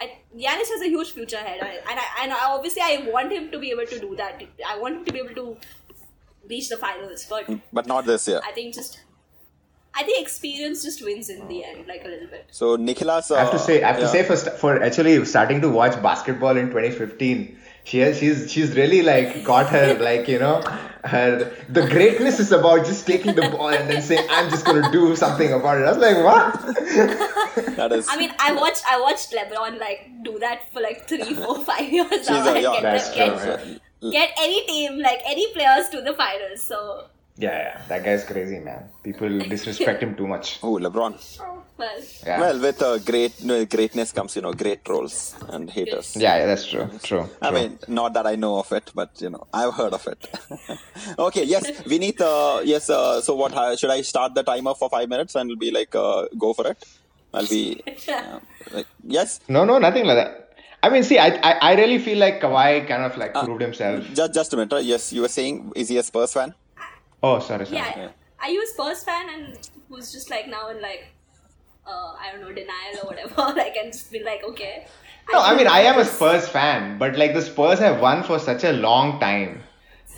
I, 0.01 0.13
Giannis 0.35 0.69
has 0.73 0.81
a 0.83 0.89
huge 0.89 1.11
future 1.13 1.37
ahead, 1.37 1.61
I, 1.63 1.75
and 1.91 2.01
I, 2.01 2.05
and 2.23 2.33
I, 2.33 2.47
obviously 2.47 2.81
I 2.83 3.07
want 3.13 3.31
him 3.31 3.51
to 3.51 3.59
be 3.59 3.71
able 3.71 3.85
to 3.85 3.99
do 4.01 4.17
that. 4.17 4.43
I 4.67 4.79
want 4.79 4.97
him 4.97 5.05
to 5.05 5.13
be 5.13 5.19
able 5.19 5.35
to 5.35 5.57
reach 6.49 6.69
the 6.69 6.77
finals, 6.77 7.27
but 7.29 7.49
But 7.73 7.87
not 7.87 8.07
this 8.07 8.29
year. 8.29 8.41
I 8.45 8.53
think 8.53 8.75
just 8.75 9.01
I 9.95 10.05
think 10.05 10.23
experience 10.23 10.83
just 10.83 11.05
wins 11.05 11.29
in 11.29 11.47
the 11.49 11.65
end, 11.65 11.87
like 11.87 12.05
a 12.05 12.09
little 12.09 12.29
bit. 12.29 12.47
So 12.51 12.77
Nicholas. 12.77 13.31
Uh, 13.31 13.37
I 13.37 13.41
have 13.41 13.51
to 13.51 13.59
say, 13.59 13.83
I 13.83 13.89
have 13.89 13.99
yeah. 13.99 14.07
to 14.07 14.13
say 14.13 14.23
for 14.23 14.37
for 14.37 14.83
actually 14.83 15.25
starting 15.25 15.61
to 15.63 15.69
watch 15.69 16.01
basketball 16.03 16.57
in 16.57 16.69
2015, 16.69 17.59
she 17.85 17.99
has 17.99 18.19
she's 18.19 18.51
she's 18.51 18.77
really 18.77 19.03
like 19.03 19.45
got 19.45 19.69
her 19.69 19.99
like 20.09 20.29
you 20.29 20.39
know 20.39 20.63
her 21.05 21.53
the 21.69 21.87
greatness 21.89 22.39
is 22.39 22.53
about 22.53 22.87
just 22.87 23.07
taking 23.07 23.35
the 23.35 23.49
ball 23.51 23.71
and 23.71 23.91
then 23.91 24.01
saying 24.01 24.27
I'm 24.31 24.49
just 24.51 24.65
gonna 24.65 24.91
do 24.93 25.17
something 25.17 25.53
about 25.53 25.79
it. 25.79 25.85
I 25.85 25.93
was 25.93 25.99
like, 25.99 26.25
what? 26.25 27.77
that 27.77 27.93
is. 27.93 28.07
I 28.09 28.17
mean, 28.17 28.33
I 28.39 28.53
watched 28.53 28.85
I 28.89 29.01
watched 29.01 29.33
LeBron 29.33 29.81
like 29.81 30.11
do 30.23 30.39
that 30.39 30.73
for 30.73 30.81
like 30.81 31.09
three, 31.09 31.35
four, 31.35 31.65
five 31.65 31.93
years 31.93 32.29
now, 32.29 32.47
a- 32.47 32.55
and 32.55 32.63
yeah, 32.63 32.73
get, 32.75 32.83
that's 32.83 33.11
them, 33.11 33.39
true, 33.39 33.81
get, 34.03 34.31
any 34.41 34.65
team 34.67 34.99
like 34.99 35.21
any 35.27 35.53
players 35.53 35.89
to 35.91 36.01
the 36.01 36.15
finals. 36.15 36.63
So 36.63 37.05
Yeah, 37.37 37.57
yeah, 37.65 37.81
that 37.89 38.05
guy's 38.05 38.25
crazy, 38.25 38.59
man. 38.59 38.83
People 39.03 39.39
disrespect 39.53 40.03
him 40.03 40.15
too 40.15 40.27
much. 40.27 40.59
oh, 40.63 40.77
LeBron. 40.79 41.15
well, 41.79 42.01
Yeah. 42.27 42.41
Well, 42.43 42.61
with 42.61 42.83
uh, 42.83 42.99
great 42.99 43.43
no, 43.43 43.65
greatness 43.65 44.13
comes 44.13 44.37
you 44.37 44.43
know 44.43 44.53
great 44.53 44.85
trolls 44.85 45.35
and 45.49 45.71
haters. 45.71 46.17
yeah, 46.17 46.37
yeah, 46.39 46.47
that's 46.47 46.67
true. 46.67 46.87
True. 47.03 47.25
I 47.41 47.49
true. 47.49 47.59
mean, 47.59 47.79
not 47.89 48.13
that 48.15 48.27
I 48.27 48.35
know 48.37 48.59
of 48.59 48.71
it, 48.73 48.91
but 48.95 49.11
you 49.25 49.31
know, 49.31 49.47
I've 49.55 49.73
heard 49.75 49.95
of 49.95 50.07
it. 50.07 50.21
okay, 51.19 51.45
yes, 51.45 51.65
we 51.87 51.99
need. 51.99 52.21
Uh, 52.21 52.61
yes, 52.65 52.91
uh, 52.91 53.21
so 53.23 53.35
what? 53.35 53.55
Uh, 53.55 53.75
should 53.77 53.91
I 53.91 54.03
start 54.03 54.35
the 54.35 54.43
timer 54.43 54.75
for 54.75 54.91
five 54.91 55.09
minutes 55.09 55.35
and 55.35 55.59
be 55.59 55.71
like, 55.71 55.95
uh, 55.95 56.27
go 56.39 56.53
for 56.53 56.67
it? 56.73 56.85
I'll 57.33 57.47
be. 57.47 57.81
Uh, 58.11 58.41
like, 58.73 58.87
yes, 59.05 59.41
no, 59.49 59.65
no, 59.65 59.79
nothing 59.79 60.05
like 60.05 60.17
that. 60.17 60.50
I 60.83 60.89
mean, 60.89 61.03
see, 61.03 61.19
I, 61.19 61.29
I, 61.29 61.53
I 61.71 61.75
really 61.75 61.99
feel 61.99 62.19
like 62.19 62.41
Kawhi 62.41 62.87
kind 62.89 63.03
of 63.03 63.17
like 63.17 63.35
proved 63.35 63.61
himself. 63.61 64.05
just 64.15 64.33
just 64.35 64.53
a 64.55 64.57
minute. 64.57 64.73
uh, 64.73 64.79
Yes, 64.79 65.13
you 65.13 65.21
were 65.23 65.29
saying, 65.29 65.73
is 65.77 65.89
he 65.89 65.99
a 65.99 66.03
Spurs 66.03 66.33
fan? 66.33 66.55
Oh, 67.23 67.39
sorry, 67.39 67.67
sorry. 67.67 67.77
yeah, 67.77 68.09
are 68.43 68.49
you 68.49 68.63
a 68.63 68.67
Spurs 68.67 69.05
fan 69.05 69.29
and 69.35 69.69
who's 69.89 70.11
just 70.11 70.31
like 70.31 70.49
now 70.49 70.69
in 70.71 70.81
like 70.81 71.13
uh, 71.87 72.15
I 72.19 72.31
don't 72.33 72.41
know 72.41 72.53
denial 72.53 73.03
or 73.03 73.09
whatever? 73.11 73.53
like 73.59 73.77
and 73.77 73.93
just 73.93 74.11
be 74.11 74.23
like, 74.23 74.43
okay. 74.45 74.87
No, 75.33 75.41
I 75.43 75.55
mean 75.55 75.67
I 75.67 75.81
am 75.81 75.99
a. 75.99 76.05
Spurs 76.05 76.49
fan, 76.49 76.99
but 76.99 77.17
like 77.17 77.35
the 77.35 77.43
Spurs 77.43 77.79
have 77.79 78.01
won 78.01 78.23
for 78.23 78.39
such 78.39 78.65
a 78.65 78.73
long 78.73 79.21
time 79.21 79.63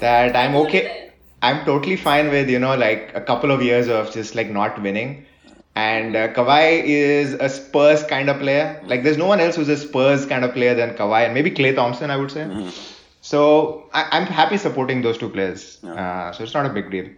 that 0.00 0.36
I'm 0.36 0.54
okay. 0.56 1.10
I'm 1.42 1.64
totally 1.64 1.96
fine 1.96 2.30
with 2.30 2.48
you 2.48 2.60
know 2.60 2.76
like 2.76 3.10
a 3.14 3.20
couple 3.20 3.50
of 3.50 3.62
years 3.62 3.88
of 3.88 4.12
just 4.12 4.36
like 4.36 4.48
not 4.48 4.80
winning. 4.80 5.26
And 5.74 6.14
uh, 6.14 6.32
Kawhi 6.34 6.84
is 6.84 7.32
a 7.34 7.48
Spurs 7.48 8.02
kind 8.04 8.28
of 8.28 8.38
player. 8.38 8.80
Like 8.84 9.02
there's 9.02 9.16
no 9.16 9.26
one 9.26 9.40
else 9.40 9.56
who's 9.56 9.68
a 9.68 9.76
Spurs 9.76 10.26
kind 10.26 10.44
of 10.44 10.52
player 10.52 10.74
than 10.74 10.94
Kawhi, 10.96 11.24
and 11.24 11.34
maybe 11.34 11.50
Klay 11.50 11.74
Thompson, 11.74 12.10
I 12.10 12.16
would 12.16 12.30
say. 12.30 12.70
So 13.22 13.88
I, 13.94 14.08
I'm 14.10 14.26
happy 14.26 14.58
supporting 14.58 15.00
those 15.00 15.16
two 15.16 15.30
players. 15.30 15.82
Uh, 15.82 16.32
so 16.32 16.42
it's 16.42 16.54
not 16.54 16.66
a 16.66 16.70
big 16.70 16.90
deal. 16.90 17.08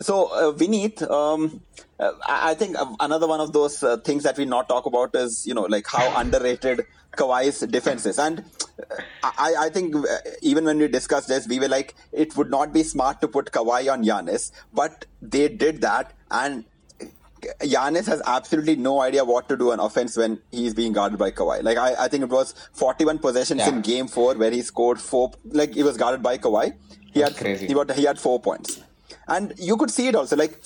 So, 0.00 0.32
uh, 0.32 0.52
Vineet, 0.52 1.00
um, 1.08 1.60
uh, 2.00 2.12
I 2.26 2.50
I 2.50 2.54
think 2.54 2.76
uh, 2.76 2.86
another 2.98 3.28
one 3.28 3.40
of 3.40 3.52
those 3.52 3.82
uh, 3.84 3.98
things 3.98 4.24
that 4.24 4.36
we 4.36 4.44
not 4.44 4.68
talk 4.68 4.86
about 4.86 5.14
is, 5.14 5.46
you 5.46 5.54
know, 5.54 5.62
like 5.62 5.86
how 5.86 6.18
underrated 6.18 6.86
Kawhi's 7.16 7.60
defense 7.60 8.04
is. 8.06 8.18
And 8.18 8.44
uh, 8.80 8.96
I, 9.22 9.54
I 9.66 9.68
think 9.68 9.94
uh, 9.94 10.16
even 10.40 10.64
when 10.64 10.78
we 10.78 10.88
discussed 10.88 11.28
this, 11.28 11.46
we 11.46 11.60
were 11.60 11.68
like, 11.68 11.94
it 12.10 12.36
would 12.36 12.50
not 12.50 12.72
be 12.72 12.82
smart 12.82 13.20
to 13.20 13.28
put 13.28 13.52
Kawhi 13.52 13.92
on 13.92 14.04
Giannis, 14.04 14.50
but 14.72 15.06
they 15.20 15.48
did 15.48 15.82
that. 15.82 16.12
And 16.30 16.64
Giannis 17.60 18.06
has 18.06 18.22
absolutely 18.26 18.76
no 18.76 19.00
idea 19.00 19.24
what 19.24 19.48
to 19.48 19.56
do 19.56 19.72
on 19.72 19.80
offense 19.80 20.16
when 20.16 20.38
he's 20.50 20.74
being 20.74 20.92
guarded 20.92 21.18
by 21.18 21.30
Kawhi. 21.30 21.62
Like 21.62 21.76
I, 21.78 21.94
I 22.04 22.08
think 22.08 22.22
it 22.24 22.30
was 22.30 22.54
41 22.72 23.18
possessions 23.18 23.60
Yeah. 23.60 23.68
in 23.70 23.80
Game 23.82 24.06
Four 24.08 24.34
where 24.34 24.50
he 24.50 24.62
scored 24.62 25.00
four. 25.00 25.32
Like 25.44 25.74
he 25.74 25.82
was 25.82 25.96
guarded 25.96 26.22
by 26.22 26.38
Kawhi. 26.38 26.74
He 27.12 27.20
That's 27.20 27.34
had 27.34 27.40
crazy. 27.44 27.66
He, 27.66 27.74
got, 27.74 27.90
he 27.92 28.04
had 28.04 28.18
four 28.18 28.40
points, 28.40 28.80
and 29.28 29.54
you 29.58 29.76
could 29.76 29.90
see 29.90 30.08
it 30.08 30.14
also. 30.14 30.36
Like 30.36 30.58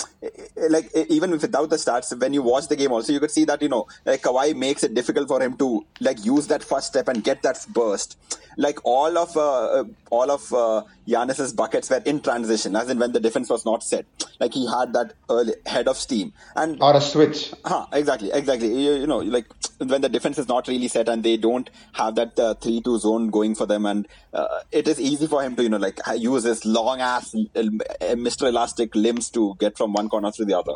like 0.70 0.90
even 1.08 1.30
without 1.30 1.70
the 1.70 1.76
stats, 1.76 2.18
when 2.18 2.32
you 2.32 2.42
watch 2.42 2.68
the 2.68 2.76
game, 2.76 2.92
also 2.92 3.12
you 3.12 3.20
could 3.20 3.30
see 3.30 3.44
that 3.44 3.62
you 3.62 3.68
know 3.68 3.86
like 4.04 4.22
Kawhi 4.22 4.54
makes 4.56 4.82
it 4.84 4.94
difficult 4.94 5.28
for 5.28 5.42
him 5.42 5.56
to 5.58 5.84
like 6.00 6.24
use 6.24 6.46
that 6.48 6.62
first 6.64 6.88
step 6.88 7.08
and 7.08 7.22
get 7.22 7.42
that 7.42 7.64
burst. 7.68 8.16
Like 8.58 8.78
all 8.84 9.18
of 9.18 9.36
uh, 9.36 9.80
uh, 9.80 9.84
all 10.10 10.30
of 10.30 10.52
uh, 10.52 10.82
Giannis's 11.06 11.52
buckets 11.52 11.90
were 11.90 12.02
in 12.06 12.20
transition, 12.20 12.74
as 12.74 12.88
in 12.88 12.98
when 12.98 13.12
the 13.12 13.20
defense 13.20 13.50
was 13.50 13.66
not 13.66 13.82
set. 13.82 14.06
Like 14.40 14.54
he 14.54 14.66
had 14.66 14.94
that 14.94 15.12
early 15.28 15.54
head 15.66 15.88
of 15.88 15.98
steam, 15.98 16.32
and 16.54 16.82
Or 16.82 16.96
a 16.96 17.00
switch. 17.02 17.52
Huh, 17.64 17.86
exactly, 17.92 18.30
exactly. 18.32 18.68
You, 18.68 18.94
you 18.94 19.06
know, 19.06 19.18
like 19.18 19.46
when 19.78 20.00
the 20.00 20.08
defense 20.08 20.38
is 20.38 20.48
not 20.48 20.68
really 20.68 20.88
set 20.88 21.06
and 21.08 21.22
they 21.22 21.36
don't 21.36 21.68
have 21.92 22.14
that 22.14 22.38
uh, 22.38 22.54
three-two 22.54 22.98
zone 22.98 23.28
going 23.28 23.54
for 23.54 23.66
them, 23.66 23.84
and 23.84 24.08
uh, 24.32 24.60
it 24.72 24.88
is 24.88 24.98
easy 24.98 25.26
for 25.26 25.42
him 25.42 25.54
to, 25.56 25.62
you 25.62 25.68
know, 25.68 25.76
like 25.76 26.00
use 26.16 26.44
his 26.44 26.64
long 26.64 27.02
ass 27.02 27.34
uh, 27.34 27.60
Mr. 28.00 28.45
Elastic 28.46 28.94
limbs 28.94 29.30
to 29.30 29.54
get 29.58 29.76
from 29.76 29.92
one 29.92 30.08
corner 30.08 30.30
to 30.32 30.44
the 30.44 30.56
other, 30.58 30.74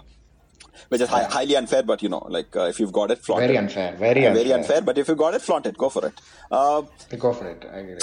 which 0.88 1.00
is 1.00 1.08
hi- 1.08 1.24
highly 1.24 1.56
unfair. 1.56 1.82
But 1.82 2.02
you 2.02 2.08
know, 2.08 2.26
like 2.28 2.54
uh, 2.56 2.64
if 2.64 2.78
you've 2.80 2.92
got 2.92 3.10
it, 3.10 3.18
flaunt 3.18 3.40
Very 3.42 3.56
it. 3.56 3.58
unfair. 3.58 3.96
Very 3.96 4.26
unfair. 4.26 4.34
very 4.44 4.52
unfair. 4.52 4.80
But 4.82 4.98
if 4.98 5.08
you've 5.08 5.18
got 5.18 5.34
it, 5.34 5.42
flaunt 5.42 5.66
it. 5.66 5.76
Go 5.78 5.88
for 5.88 6.06
it. 6.06 6.14
Uh, 6.50 6.82
Go 7.18 7.32
for 7.32 7.46
it. 7.48 7.64
I 7.72 7.78
agree. 7.78 7.98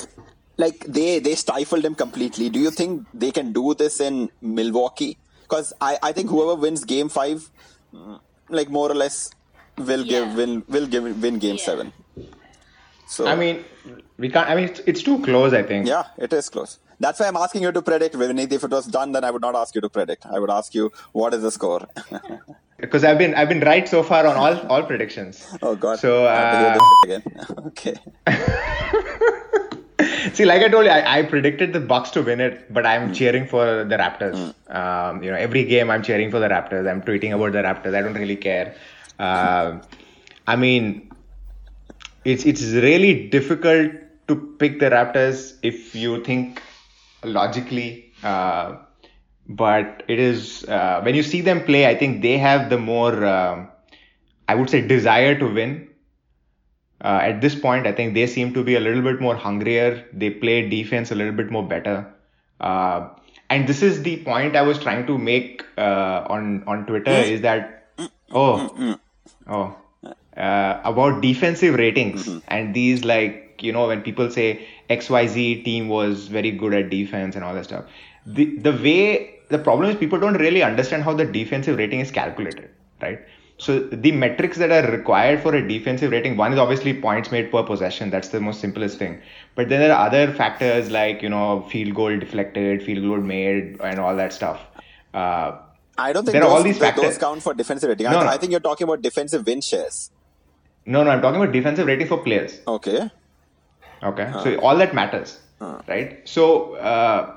like 0.57 0.79
they 0.87 1.19
they 1.19 1.35
stifled 1.35 1.85
him 1.85 1.95
completely. 1.95 2.49
Do 2.49 2.59
you 2.59 2.71
think 2.71 3.05
they 3.13 3.31
can 3.31 3.53
do 3.53 3.73
this 3.73 3.99
in 3.99 4.29
Milwaukee? 4.41 5.17
Because 5.43 5.71
I, 5.79 5.97
I 6.03 6.11
think 6.11 6.29
whoever 6.29 6.55
wins 6.55 6.83
Game 6.83 7.09
Five, 7.09 7.49
mm, 7.93 8.19
like 8.49 8.69
more 8.69 8.91
or 8.91 8.95
less, 8.95 9.29
will 9.77 10.01
Yeah. 10.05 10.25
give 10.25 10.35
win 10.35 10.63
will 10.67 10.87
give 10.87 11.03
win 11.27 11.39
Game 11.39 11.55
Yeah. 11.55 11.65
Seven. 11.69 11.93
So 13.07 13.25
I 13.27 13.35
mean, 13.35 13.63
we 14.17 14.29
can't. 14.29 14.49
I 14.49 14.55
mean, 14.55 14.65
it's, 14.65 14.81
it's 14.85 15.03
too 15.03 15.21
close. 15.23 15.53
I 15.53 15.63
think. 15.63 15.87
yeah, 15.87 16.03
it 16.17 16.33
is 16.33 16.49
close. 16.49 16.79
That's 16.99 17.19
why 17.19 17.27
I'm 17.27 17.37
asking 17.37 17.61
you 17.61 17.71
to 17.71 17.81
predict. 17.81 18.15
Vinith, 18.15 18.51
if 18.51 18.63
it 18.63 18.71
was 18.71 18.87
done, 18.87 19.11
then 19.11 19.23
I 19.23 19.31
would 19.31 19.41
not 19.41 19.55
ask 19.55 19.75
you 19.75 19.81
to 19.81 19.89
predict. 19.89 20.25
I 20.25 20.39
would 20.39 20.49
ask 20.49 20.73
you 20.73 20.91
what 21.11 21.33
is 21.33 21.41
the 21.41 21.51
score. 21.51 21.87
Because 22.79 23.03
I've 23.03 23.17
been 23.17 23.33
I've 23.33 23.49
been 23.49 23.61
right 23.61 23.89
so 23.89 24.03
far 24.03 24.27
on 24.27 24.35
all 24.35 24.55
all 24.67 24.83
predictions. 24.83 25.47
oh 25.63 25.75
God. 25.75 25.97
So 25.99 26.27
I 26.27 26.35
have 26.35 26.51
to 26.53 26.59
hear 26.59 26.69
uh, 26.69 26.77
this 26.77 26.89
again. 27.05 27.23
okay. 27.69 27.95
see, 30.33 30.45
like 30.45 30.61
I 30.61 30.69
told 30.69 30.85
you, 30.85 30.91
I, 30.91 31.17
I 31.17 31.23
predicted 31.23 31.73
the 31.73 31.79
Bucks 31.79 32.11
to 32.11 32.21
win 32.21 32.39
it, 32.39 32.71
but 32.71 32.85
I'm 32.85 33.13
cheering 33.15 33.47
for 33.47 33.83
the 33.83 33.97
Raptors. 33.97 34.53
Um, 34.69 35.23
you 35.23 35.31
know, 35.31 35.37
every 35.37 35.63
game 35.63 35.89
I'm 35.89 36.03
cheering 36.03 36.29
for 36.29 36.37
the 36.39 36.49
Raptors. 36.49 36.87
I'm 36.87 37.01
tweeting 37.01 37.33
about 37.33 37.53
the 37.53 37.63
Raptors. 37.63 37.95
I 37.95 38.01
don't 38.01 38.13
really 38.13 38.35
care. 38.35 38.75
Um 39.17 39.81
I 40.45 40.55
mean, 40.55 41.11
it's 42.25 42.45
it's 42.45 42.61
really 42.61 43.27
difficult 43.27 43.91
to 44.27 44.35
pick 44.59 44.79
the 44.79 44.91
Raptors 44.91 45.55
if 45.63 45.95
you 45.95 46.23
think 46.23 46.61
logically. 47.23 48.11
Uh, 48.23 48.77
but 49.49 50.03
it 50.07 50.19
is 50.19 50.65
uh, 50.65 51.01
when 51.01 51.15
you 51.15 51.23
see 51.23 51.41
them 51.41 51.63
play, 51.63 51.87
I 51.87 51.95
think 51.95 52.21
they 52.21 52.37
have 52.37 52.69
the 52.69 52.77
more, 52.77 53.25
um, 53.25 53.69
I 54.47 54.55
would 54.55 54.69
say, 54.69 54.85
desire 54.85 55.37
to 55.39 55.53
win. 55.53 55.87
Uh, 56.99 57.19
at 57.21 57.41
this 57.41 57.55
point, 57.55 57.85
I 57.85 57.91
think 57.91 58.13
they 58.15 58.25
seem 58.27 58.53
to 58.55 58.63
be 58.63 58.75
a 58.75 58.79
little 58.79 59.03
bit 59.03 59.21
more 59.21 59.35
hungrier. 59.35 60.05
They 60.11 60.31
play 60.31 60.67
defense 60.67 61.11
a 61.11 61.15
little 61.15 61.33
bit 61.33 61.51
more 61.51 61.65
better. 61.65 62.11
Uh, 62.59 63.09
and 63.49 63.67
this 63.67 63.81
is 63.81 64.03
the 64.03 64.17
point 64.23 64.55
I 64.55 64.61
was 64.63 64.79
trying 64.79 65.05
to 65.07 65.17
make 65.17 65.63
uh, 65.77 66.25
on 66.29 66.63
on 66.67 66.85
Twitter 66.85 67.11
is 67.11 67.41
that 67.41 67.91
oh 68.31 68.97
oh 69.47 69.75
uh, 70.35 70.81
about 70.83 71.21
defensive 71.21 71.75
ratings 71.75 72.27
and 72.47 72.73
these 72.73 73.05
like 73.05 73.46
you 73.63 73.71
know 73.71 73.87
when 73.87 74.01
people 74.01 74.29
say 74.31 74.67
XYZ 74.89 75.63
team 75.65 75.87
was 75.89 76.27
very 76.27 76.51
good 76.51 76.73
at 76.73 76.89
defense 76.89 77.35
and 77.35 77.43
all 77.43 77.53
that 77.53 77.65
stuff. 77.65 77.85
The 78.25 78.57
the 78.57 78.71
way 78.71 79.35
the 79.49 79.57
problem 79.59 79.89
is 79.89 79.95
people 79.95 80.19
don't 80.19 80.35
really 80.35 80.63
understand 80.63 81.03
how 81.03 81.13
the 81.13 81.25
defensive 81.25 81.77
rating 81.77 81.99
is 82.01 82.11
calculated, 82.11 82.69
right? 83.01 83.19
So 83.59 83.79
the 83.79 84.11
metrics 84.11 84.57
that 84.57 84.71
are 84.71 84.91
required 84.91 85.41
for 85.41 85.55
a 85.55 85.67
defensive 85.67 86.11
rating, 86.11 86.37
one 86.37 86.53
is 86.53 86.59
obviously 86.59 86.93
points 86.93 87.31
made 87.31 87.51
per 87.51 87.63
possession. 87.63 88.11
That's 88.11 88.27
the 88.29 88.39
most 88.39 88.59
simplest 88.61 88.99
thing. 88.99 89.19
But 89.55 89.69
then 89.69 89.79
there 89.79 89.93
are 89.95 90.05
other 90.05 90.31
factors 90.33 90.91
like 90.91 91.21
you 91.23 91.29
know 91.29 91.65
field 91.71 91.95
goal 91.95 92.19
deflected, 92.19 92.83
field 92.83 93.03
goal 93.03 93.17
made, 93.17 93.79
and 93.81 93.99
all 93.99 94.15
that 94.15 94.33
stuff. 94.33 94.61
Uh, 95.13 95.57
I 95.97 96.13
don't 96.13 96.25
think 96.25 96.33
There 96.33 96.43
are 96.43 96.49
those, 96.49 96.57
all 96.57 96.63
these 96.63 96.77
th- 96.77 96.93
those 96.95 97.03
factors. 97.05 97.17
count 97.17 97.41
for 97.41 97.55
defensive 97.55 97.89
rating. 97.89 98.05
No, 98.11 98.19
I, 98.19 98.23
no. 98.25 98.29
I 98.29 98.37
think 98.37 98.51
you're 98.51 98.59
talking 98.59 98.85
about 98.85 99.01
defensive 99.01 99.47
win 99.47 99.61
shares. 99.61 100.11
no, 100.85 101.03
no, 101.03 101.09
I'm 101.09 101.21
talking 101.23 101.41
about 101.41 101.51
defensive 101.53 101.87
rating 101.87 102.07
for 102.07 102.19
players. 102.19 102.59
Okay. 102.67 103.09
Okay, 104.03 104.31
so 104.43 104.55
all 104.59 104.77
that 104.77 104.93
matters, 104.93 105.39
right? 105.87 106.21
So, 106.25 106.75
uh, 106.75 107.33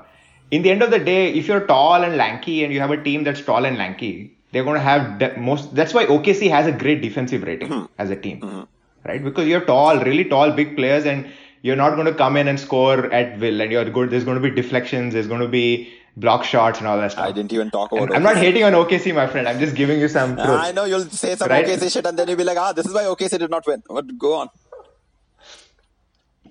in 0.51 0.61
the 0.63 0.71
end 0.71 0.81
of 0.83 0.91
the 0.91 0.99
day, 0.99 1.33
if 1.33 1.47
you're 1.47 1.65
tall 1.65 2.03
and 2.03 2.17
lanky 2.17 2.63
and 2.63 2.73
you 2.73 2.79
have 2.81 2.91
a 2.91 3.01
team 3.01 3.23
that's 3.23 3.41
tall 3.41 3.65
and 3.65 3.77
lanky, 3.77 4.37
they're 4.51 4.63
going 4.65 4.75
to 4.75 4.81
have 4.81 5.17
de- 5.19 5.37
most. 5.39 5.73
That's 5.73 5.93
why 5.93 6.05
OKC 6.05 6.49
has 6.49 6.67
a 6.67 6.71
great 6.71 7.01
defensive 7.01 7.43
rating 7.43 7.87
as 7.97 8.09
a 8.09 8.15
team, 8.15 8.67
right? 9.05 9.23
Because 9.23 9.47
you're 9.47 9.61
tall, 9.61 10.03
really 10.03 10.25
tall, 10.25 10.51
big 10.51 10.75
players, 10.75 11.05
and 11.05 11.31
you're 11.61 11.75
not 11.77 11.95
going 11.95 12.07
to 12.07 12.13
come 12.13 12.35
in 12.37 12.47
and 12.47 12.59
score 12.59 13.05
at 13.13 13.39
will, 13.39 13.61
and 13.61 13.71
you're 13.71 13.89
good. 13.89 14.09
There's 14.09 14.23
going 14.25 14.41
to 14.41 14.49
be 14.49 14.53
deflections, 14.61 15.13
there's 15.13 15.27
going 15.27 15.41
to 15.41 15.47
be 15.47 15.93
block 16.17 16.43
shots 16.43 16.79
and 16.79 16.87
all 16.87 16.97
that 16.97 17.13
stuff. 17.13 17.25
I 17.25 17.31
didn't 17.31 17.53
even 17.53 17.71
talk 17.71 17.91
about 17.93 18.13
I'm 18.13 18.21
not 18.23 18.35
hating 18.35 18.65
on 18.65 18.73
OKC, 18.73 19.15
my 19.15 19.27
friend. 19.27 19.47
I'm 19.47 19.59
just 19.59 19.75
giving 19.75 19.99
you 20.01 20.09
some 20.09 20.35
truth. 20.35 20.49
I 20.49 20.73
know 20.73 20.83
you'll 20.83 21.05
say 21.05 21.35
some 21.37 21.49
Right? 21.49 21.65
OKC 21.65 21.89
shit 21.93 22.05
and 22.05 22.19
then 22.19 22.27
you'll 22.27 22.37
be 22.37 22.43
like, 22.43 22.57
ah, 22.57 22.73
this 22.73 22.85
is 22.85 22.93
why 22.93 23.03
OKC 23.03 23.39
did 23.39 23.49
not 23.49 23.65
win. 23.65 23.81
But 23.87 24.17
go 24.17 24.33
on. 24.33 24.49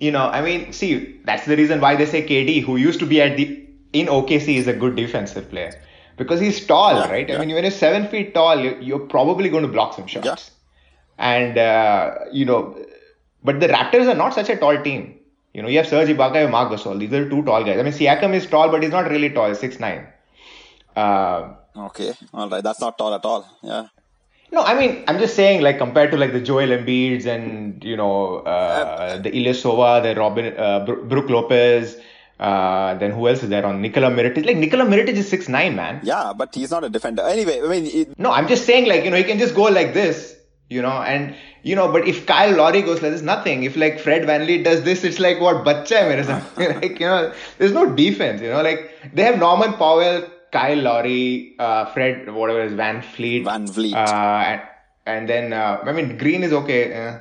You 0.00 0.10
know, 0.10 0.26
I 0.28 0.40
mean, 0.42 0.72
see, 0.72 1.20
that's 1.24 1.44
the 1.46 1.56
reason 1.56 1.80
why 1.80 1.94
they 1.96 2.06
say 2.06 2.26
KD, 2.26 2.62
who 2.64 2.76
used 2.76 3.00
to 3.00 3.06
be 3.06 3.20
at 3.22 3.36
the 3.36 3.46
in 3.92 4.06
OKC, 4.06 4.56
is 4.56 4.66
a 4.66 4.72
good 4.72 4.96
defensive 4.96 5.50
player 5.50 5.72
because 6.16 6.40
he's 6.40 6.64
tall, 6.66 6.94
Yeah, 6.96 7.10
right? 7.10 7.28
yeah. 7.28 7.36
I 7.36 7.38
mean, 7.44 7.54
when 7.54 7.64
you're 7.64 7.70
seven 7.70 8.08
feet 8.08 8.34
tall, 8.34 8.60
you're, 8.60 8.98
probably 8.98 9.48
going 9.48 9.62
to 9.62 9.72
block 9.78 9.94
some 9.94 10.06
shots, 10.06 10.26
Yeah. 10.26 10.36
and 11.34 11.58
uh, 11.58 12.14
you 12.32 12.44
know, 12.44 12.60
but 13.44 13.60
the 13.60 13.68
Raptors 13.68 14.08
are 14.12 14.14
not 14.14 14.34
such 14.34 14.48
a 14.50 14.56
tall 14.56 14.82
team. 14.82 15.16
You 15.54 15.62
know, 15.62 15.68
you 15.68 15.78
have 15.78 15.88
Serge 15.88 16.08
Ibaka, 16.08 16.36
have 16.36 16.50
Marc 16.50 16.70
Gasol. 16.72 16.98
These 16.98 17.12
are 17.12 17.28
two 17.28 17.42
tall 17.44 17.64
guys. 17.64 17.78
I 17.78 17.82
mean, 17.82 17.92
Siakam 17.92 18.34
is 18.34 18.46
tall, 18.46 18.68
but 18.70 18.82
he's 18.82 18.92
not 18.92 19.10
really 19.10 19.30
tall. 19.30 19.54
Six 19.54 19.80
nine. 19.80 20.06
Uh, 20.96 21.54
Okay. 21.76 22.12
All 22.34 22.48
right. 22.48 22.62
That's 22.64 22.80
not 22.80 22.98
tall 22.98 23.14
at 23.14 23.24
all. 23.24 23.46
Yeah. 23.62 23.86
No, 24.52 24.62
I 24.62 24.78
mean, 24.78 25.04
I'm 25.06 25.18
just 25.18 25.34
saying, 25.36 25.62
like 25.62 25.78
compared 25.78 26.10
to 26.10 26.16
like 26.16 26.32
the 26.32 26.40
Joel 26.40 26.68
Embiid's 26.68 27.26
and 27.26 27.82
you 27.84 27.96
know 27.96 28.38
uh, 28.38 29.18
the 29.18 29.30
Ilyasova, 29.30 30.02
the 30.02 30.18
Robin, 30.18 30.56
uh, 30.56 30.84
Bro- 30.84 31.04
Brook 31.04 31.30
Lopez, 31.30 31.96
uh, 32.40 32.94
then 32.94 33.12
who 33.12 33.28
else 33.28 33.42
is 33.42 33.48
there 33.48 33.64
on 33.64 33.80
Nikola 33.80 34.10
Mirotic? 34.10 34.44
Like 34.44 34.56
Nikola 34.56 34.84
Mirotic 34.84 35.10
is 35.10 35.28
six 35.28 35.48
nine, 35.48 35.76
man. 35.76 36.00
Yeah, 36.02 36.32
but 36.36 36.54
he's 36.54 36.70
not 36.70 36.84
a 36.84 36.88
defender. 36.88 37.22
Anyway, 37.22 37.60
I 37.62 37.68
mean, 37.68 37.86
it, 37.86 38.18
No, 38.18 38.32
I'm 38.32 38.48
just 38.48 38.64
saying, 38.66 38.88
like 38.88 39.04
you 39.04 39.10
know, 39.10 39.16
he 39.16 39.24
can 39.24 39.38
just 39.38 39.54
go 39.54 39.64
like 39.64 39.94
this, 39.94 40.36
you 40.68 40.82
know, 40.82 41.02
and 41.02 41.34
you 41.62 41.76
know, 41.76 41.92
but 41.92 42.08
if 42.08 42.26
Kyle 42.26 42.56
Lowry 42.56 42.82
goes 42.82 43.02
like 43.02 43.12
this, 43.12 43.22
nothing. 43.22 43.64
If 43.64 43.76
like 43.76 44.00
Fred 44.00 44.22
VanVleet 44.22 44.64
does 44.64 44.82
this, 44.82 45.04
it's 45.04 45.20
like 45.20 45.40
what 45.40 45.64
bacha 45.64 45.98
hai 46.02 46.08
mere 46.08 46.74
like 46.80 46.98
you 46.98 47.06
know, 47.06 47.32
there's 47.58 47.72
no 47.72 47.94
defense, 47.94 48.40
you 48.40 48.48
know, 48.48 48.62
like 48.62 48.90
they 49.14 49.22
have 49.22 49.38
Norman 49.38 49.74
Powell. 49.74 50.26
Kyle 50.52 50.78
Lowry, 50.78 51.54
uh, 51.58 51.86
Fred, 51.86 52.32
whatever 52.32 52.62
is 52.62 52.72
Van 52.72 53.02
Fleet, 53.02 53.44
Van 53.44 53.66
Vliet. 53.66 53.94
uh, 53.94 54.44
and, 54.46 54.62
and 55.06 55.28
then 55.28 55.52
uh, 55.52 55.82
I 55.84 55.92
mean 55.92 56.16
Green 56.18 56.42
is 56.42 56.52
okay, 56.52 56.92
uh, 56.94 57.18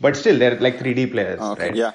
but 0.00 0.16
still 0.16 0.38
they're 0.38 0.58
like 0.58 0.78
3D 0.78 1.10
players, 1.12 1.40
okay. 1.40 1.68
right? 1.68 1.76
Yeah. 1.76 1.92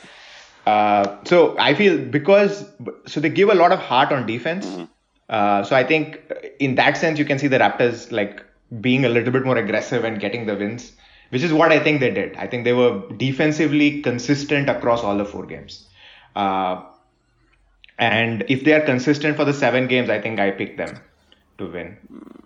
Uh, 0.65 1.17
so 1.23 1.57
I 1.57 1.73
feel 1.73 1.97
because 1.97 2.65
so 3.05 3.19
they 3.19 3.29
give 3.29 3.49
a 3.49 3.55
lot 3.55 3.71
of 3.71 3.79
heart 3.79 4.11
on 4.11 4.25
defense. 4.25 4.65
Mm-hmm. 4.65 4.83
Uh, 5.29 5.63
so 5.63 5.75
I 5.75 5.83
think 5.83 6.21
in 6.59 6.75
that 6.75 6.97
sense 6.97 7.19
you 7.19 7.25
can 7.25 7.39
see 7.39 7.47
the 7.47 7.57
Raptors 7.57 8.11
like 8.11 8.43
being 8.81 9.05
a 9.05 9.09
little 9.09 9.31
bit 9.31 9.45
more 9.45 9.57
aggressive 9.57 10.03
and 10.03 10.19
getting 10.19 10.45
the 10.45 10.55
wins, 10.55 10.91
which 11.29 11.43
is 11.43 11.53
what 11.53 11.71
I 11.71 11.79
think 11.79 12.01
they 12.01 12.11
did. 12.11 12.35
I 12.35 12.47
think 12.47 12.65
they 12.65 12.73
were 12.73 13.01
defensively 13.15 14.01
consistent 14.01 14.69
across 14.69 15.03
all 15.03 15.17
the 15.17 15.25
four 15.25 15.45
games. 15.45 15.87
Uh, 16.35 16.83
and 17.97 18.43
if 18.47 18.63
they 18.63 18.73
are 18.73 18.81
consistent 18.81 19.35
for 19.35 19.45
the 19.45 19.53
seven 19.53 19.87
games, 19.87 20.09
I 20.09 20.19
think 20.21 20.39
I 20.39 20.51
pick 20.51 20.77
them 20.77 20.99
to 21.57 21.65
win. 21.65 21.97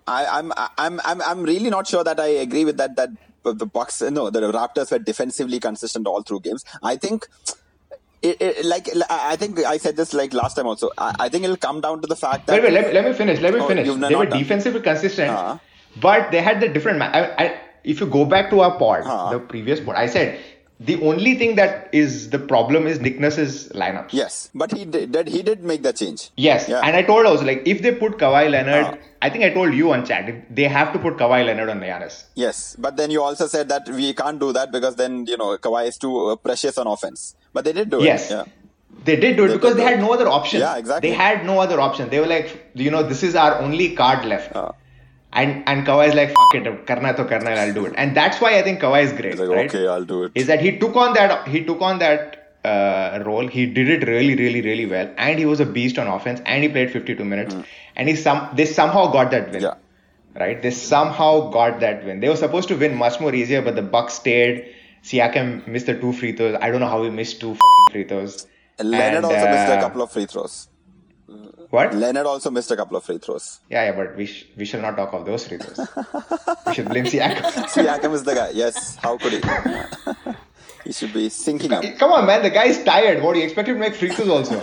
I, 0.06 0.26
I'm, 0.26 0.52
I'm, 0.78 1.00
I'm, 1.04 1.22
I'm 1.22 1.42
really 1.42 1.70
not 1.70 1.86
sure 1.86 2.02
that 2.04 2.18
I 2.18 2.26
agree 2.26 2.64
with 2.64 2.76
that. 2.78 2.96
That 2.96 3.10
the 3.44 3.66
Bucks, 3.66 4.00
no, 4.02 4.30
the 4.30 4.40
Raptors 4.52 4.90
were 4.90 4.98
defensively 4.98 5.58
consistent 5.60 6.06
all 6.06 6.22
through 6.22 6.40
games. 6.40 6.64
I 6.82 6.96
think 6.96 7.26
it, 8.22 8.40
it, 8.40 8.64
like 8.64 8.88
I 9.10 9.36
think 9.36 9.58
I 9.64 9.76
said 9.78 9.96
this 9.96 10.14
like 10.14 10.32
last 10.32 10.54
time 10.54 10.66
also. 10.66 10.90
I, 10.96 11.14
I 11.18 11.28
think 11.28 11.44
it'll 11.44 11.56
come 11.56 11.80
down 11.80 12.00
to 12.02 12.06
the 12.06 12.16
fact 12.16 12.46
that 12.46 12.54
Wait, 12.54 12.62
wait, 12.62 12.72
let, 12.72 12.86
me- 12.88 12.92
let 12.94 13.04
me 13.04 13.12
finish. 13.12 13.40
Let 13.40 13.52
me 13.54 13.60
Oh, 13.60 13.68
finish. 13.68 13.86
They 13.88 14.14
were 14.14 14.26
done. 14.26 14.38
defensively 14.38 14.80
consistent, 14.80 15.30
Uh-huh. 15.30 15.58
but 16.00 16.30
they 16.30 16.40
had 16.40 16.60
the 16.60 16.68
different. 16.68 16.98
Ma- 17.00 17.06
I, 17.12 17.44
I, 17.44 17.60
if 17.84 17.98
you 18.00 18.06
go 18.06 18.24
back 18.24 18.48
to 18.50 18.60
our 18.60 18.78
pod, 18.78 19.00
Uh-huh. 19.02 19.30
the 19.32 19.40
previous 19.40 19.80
pod, 19.80 19.96
I 19.96 20.06
said 20.06 20.38
the 20.88 20.94
only 21.02 21.34
thing 21.40 21.54
that 21.56 21.88
is 21.92 22.30
the 22.30 22.38
problem 22.38 22.86
is 22.86 23.00
Nick 23.00 23.18
Nurse's 23.20 23.68
lineups. 23.82 24.12
yes, 24.12 24.50
but 24.54 24.72
he 24.72 24.84
did, 24.84 25.28
he 25.28 25.42
did 25.42 25.62
make 25.62 25.82
that 25.82 25.96
change. 25.96 26.30
Yes, 26.36 26.68
Yeah. 26.68 26.80
and 26.84 26.96
I 26.96 27.02
told 27.02 27.26
also 27.26 27.44
like 27.44 27.62
if 27.66 27.82
they 27.82 27.92
put 28.04 28.18
Kawhi 28.22 28.50
Leonard, 28.50 28.86
Uh-huh. 28.86 28.96
I 29.20 29.28
think 29.30 29.44
I 29.44 29.50
told 29.50 29.74
you 29.80 29.92
on 29.92 30.04
chat 30.06 30.30
they 30.60 30.64
have 30.76 30.92
to 30.94 30.98
put 30.98 31.16
Kawhi 31.18 31.44
Leonard 31.48 31.68
on 31.74 31.80
Giannis. 31.80 32.24
Yes, 32.34 32.74
but 32.86 32.96
then 32.96 33.10
you 33.10 33.22
also 33.22 33.46
said 33.46 33.68
that 33.68 33.88
we 34.00 34.12
can't 34.14 34.40
do 34.46 34.52
that 34.58 34.72
because 34.72 34.96
then 34.96 35.26
you 35.26 35.36
know 35.36 35.56
Kawhi 35.58 35.86
is 35.92 35.98
too 35.98 36.14
uh, 36.30 36.36
precious 36.36 36.78
on 36.78 36.86
offense. 36.96 37.36
But 37.52 37.64
they 37.66 37.72
did 37.72 37.90
do 37.90 38.02
Yes. 38.02 38.30
it. 38.30 38.34
Yeah. 38.34 38.44
They 39.04 39.16
did 39.16 39.36
do 39.36 39.44
it 39.44 39.48
They 39.48 39.54
because 39.54 39.76
they 39.76 39.84
had 39.84 40.00
no 40.00 40.12
other 40.12 40.28
option. 40.28 40.60
Yeah, 40.60 40.76
exactly. 40.76 41.10
They 41.10 41.16
had 41.16 41.44
no 41.46 41.58
other 41.60 41.80
option. 41.80 42.08
They 42.10 42.20
were 42.20 42.26
like, 42.26 42.50
you 42.74 42.90
know, 42.90 43.02
this 43.02 43.22
is 43.22 43.34
our 43.34 43.58
only 43.60 43.94
card 44.00 44.24
left. 44.32 44.54
Uh. 44.54 44.72
And 45.32 45.62
and 45.66 45.86
Kawhi 45.86 46.08
is 46.08 46.14
like, 46.14 46.28
fuck 46.28 46.54
it, 46.54 46.86
karna 46.86 47.14
to 47.14 47.24
karna, 47.24 47.50
I'll 47.50 47.72
do 47.72 47.86
it. 47.86 47.94
And 47.96 48.16
that's 48.16 48.40
why 48.40 48.58
I 48.58 48.62
think 48.62 48.80
Kawhi 48.80 49.04
is 49.04 49.12
great. 49.12 49.32
He's 49.32 49.40
like, 49.40 49.48
right? 49.48 49.74
okay, 49.74 49.86
I'll 49.86 50.04
do 50.04 50.24
it. 50.24 50.32
Is 50.34 50.46
that 50.46 50.60
he 50.60 50.78
took 50.78 50.94
on 50.96 51.14
that 51.14 51.48
he 51.48 51.64
took 51.64 51.80
on 51.80 51.98
that 52.00 52.42
uh, 52.64 53.22
role. 53.24 53.46
He 53.46 53.66
did 53.66 53.88
it 53.88 54.06
really, 54.06 54.34
really, 54.34 54.60
really 54.60 54.86
well, 54.86 55.10
and 55.16 55.38
he 55.38 55.46
was 55.46 55.60
a 55.60 55.66
beast 55.66 55.98
on 55.98 56.06
offense, 56.06 56.40
and 56.46 56.62
he 56.62 56.68
played 56.68 56.90
52 56.90 57.24
minutes, 57.24 57.54
and 57.96 58.08
he 58.08 58.16
some 58.16 58.48
they 58.54 58.66
somehow 58.66 59.10
got 59.10 59.30
that 59.30 59.50
win. 59.50 59.62
Mm. 59.62 59.62
Yeah. 59.62 59.74
Right? 60.34 60.62
They 60.62 60.70
somehow 60.70 61.50
got 61.50 61.80
that 61.80 62.04
win. 62.04 62.20
They 62.20 62.28
were 62.28 62.36
supposed 62.36 62.68
to 62.68 62.76
win 62.76 62.94
much 62.94 63.20
more 63.20 63.34
easier, 63.34 63.60
but 63.60 63.74
the 63.74 63.82
Bucks 63.82 64.14
stayed. 64.14 64.74
Siakam 65.02 65.66
missed 65.66 65.86
the 65.86 65.98
two 65.98 66.12
free 66.12 66.32
throws. 66.32 66.56
I 66.60 66.70
don't 66.70 66.80
know 66.80 66.88
how 66.88 67.02
he 67.02 67.10
missed 67.10 67.40
two 67.40 67.54
fucking 67.54 67.86
free 67.90 68.04
throws. 68.04 68.46
Leonard 68.78 69.16
And, 69.16 69.24
also 69.24 69.36
missed 69.36 69.68
a 69.68 69.76
uh, 69.76 69.80
couple 69.80 70.02
of 70.02 70.12
free 70.12 70.26
throws. 70.26 70.68
What? 71.72 71.94
Leonard 71.94 72.26
also 72.26 72.50
missed 72.50 72.70
a 72.70 72.76
couple 72.76 72.98
of 72.98 73.04
free 73.04 73.16
throws. 73.16 73.60
Yeah, 73.70 73.84
yeah, 73.86 73.92
but 73.98 74.14
we 74.14 74.26
sh- 74.26 74.44
we 74.58 74.66
shall 74.66 74.82
not 74.82 74.94
talk 74.94 75.14
of 75.14 75.24
those 75.24 75.46
free 75.48 75.56
throws. 75.56 75.78
we 76.66 76.74
should 76.74 76.88
blame 76.90 77.06
Siakam. 77.06 77.40
Siakam 77.74 78.12
is 78.12 78.24
the 78.24 78.34
guy. 78.34 78.50
Yes, 78.50 78.96
how 78.96 79.16
could 79.16 79.32
he? 79.32 79.40
he 80.84 80.92
should 80.92 81.14
be 81.14 81.30
sinking 81.30 81.72
up. 81.72 81.82
Come 81.98 82.12
on, 82.12 82.26
man. 82.26 82.42
The 82.42 82.50
guy 82.50 82.66
is 82.66 82.84
tired. 82.84 83.22
What 83.22 83.32
do 83.32 83.38
you 83.38 83.46
expect 83.46 83.68
him 83.70 83.76
to 83.76 83.80
make 83.80 83.94
free 83.94 84.10
throws 84.10 84.28
also? 84.28 84.60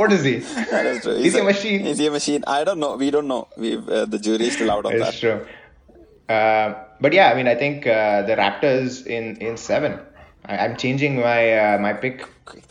what 0.00 0.12
is 0.14 0.24
he? 0.24 0.36
That 0.72 0.86
is 0.86 1.02
true. 1.02 1.12
Is 1.12 1.34
he 1.34 1.40
a 1.40 1.44
machine? 1.44 1.86
Is 1.92 1.98
he 1.98 2.06
a 2.06 2.10
machine? 2.10 2.42
I 2.46 2.64
don't 2.64 2.80
know. 2.80 2.96
We 2.96 3.10
don't 3.10 3.28
know. 3.28 3.48
We 3.58 3.76
uh, 3.76 4.06
the 4.06 4.18
jury 4.18 4.46
is 4.46 4.54
still 4.54 4.70
out 4.70 4.86
on 4.86 4.94
It's 4.94 5.04
that. 5.04 5.20
true. 5.20 6.34
Uh, 6.34 6.84
but 7.02 7.12
yeah, 7.12 7.30
I 7.32 7.34
mean, 7.34 7.48
I 7.48 7.54
think 7.54 7.86
uh, 7.86 8.22
the 8.22 8.34
Raptors 8.34 9.06
in 9.06 9.36
in 9.48 9.58
seven. 9.58 10.00
I, 10.46 10.58
I'm 10.58 10.76
changing 10.76 11.16
my 11.16 11.52
uh, 11.74 11.78
my 11.78 11.92
pick. 11.92 12.22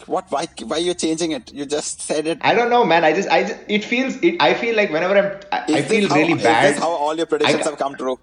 What? 0.06 0.26
Why? 0.30 0.48
Why 0.66 0.78
are 0.78 0.80
you 0.80 0.94
changing 0.94 1.32
it? 1.32 1.52
You 1.54 1.66
just 1.66 2.02
said 2.02 2.28
it. 2.28 2.38
I 2.42 2.54
don't 2.54 2.70
know, 2.70 2.86
man. 2.86 3.04
I 3.04 3.14
just 3.14 3.30
I 3.30 3.44
just, 3.44 3.58
it 3.68 3.84
feels 3.84 4.16
it. 4.22 4.36
I 4.40 4.54
feel 4.54 4.76
like 4.76 4.92
whenever 4.92 5.18
I'm 5.18 5.40
I, 5.52 5.80
I 5.80 5.82
feel 5.82 6.08
how, 6.10 6.16
really 6.16 6.34
is 6.34 6.44
bad. 6.44 6.74
this 6.74 6.80
how 6.80 6.90
all 6.92 7.16
your 7.16 7.26
predictions 7.26 7.66
I- 7.66 7.70
have 7.70 7.80
come 7.80 7.96
true? 7.96 8.20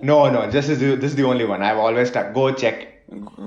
No, 0.00 0.28
no. 0.30 0.50
This 0.50 0.68
is 0.68 0.80
the, 0.80 0.96
this 0.96 1.10
is 1.12 1.16
the 1.16 1.24
only 1.24 1.44
one. 1.44 1.62
I've 1.62 1.78
always 1.78 2.08
stuck. 2.08 2.34
Go 2.34 2.52
check. 2.52 2.88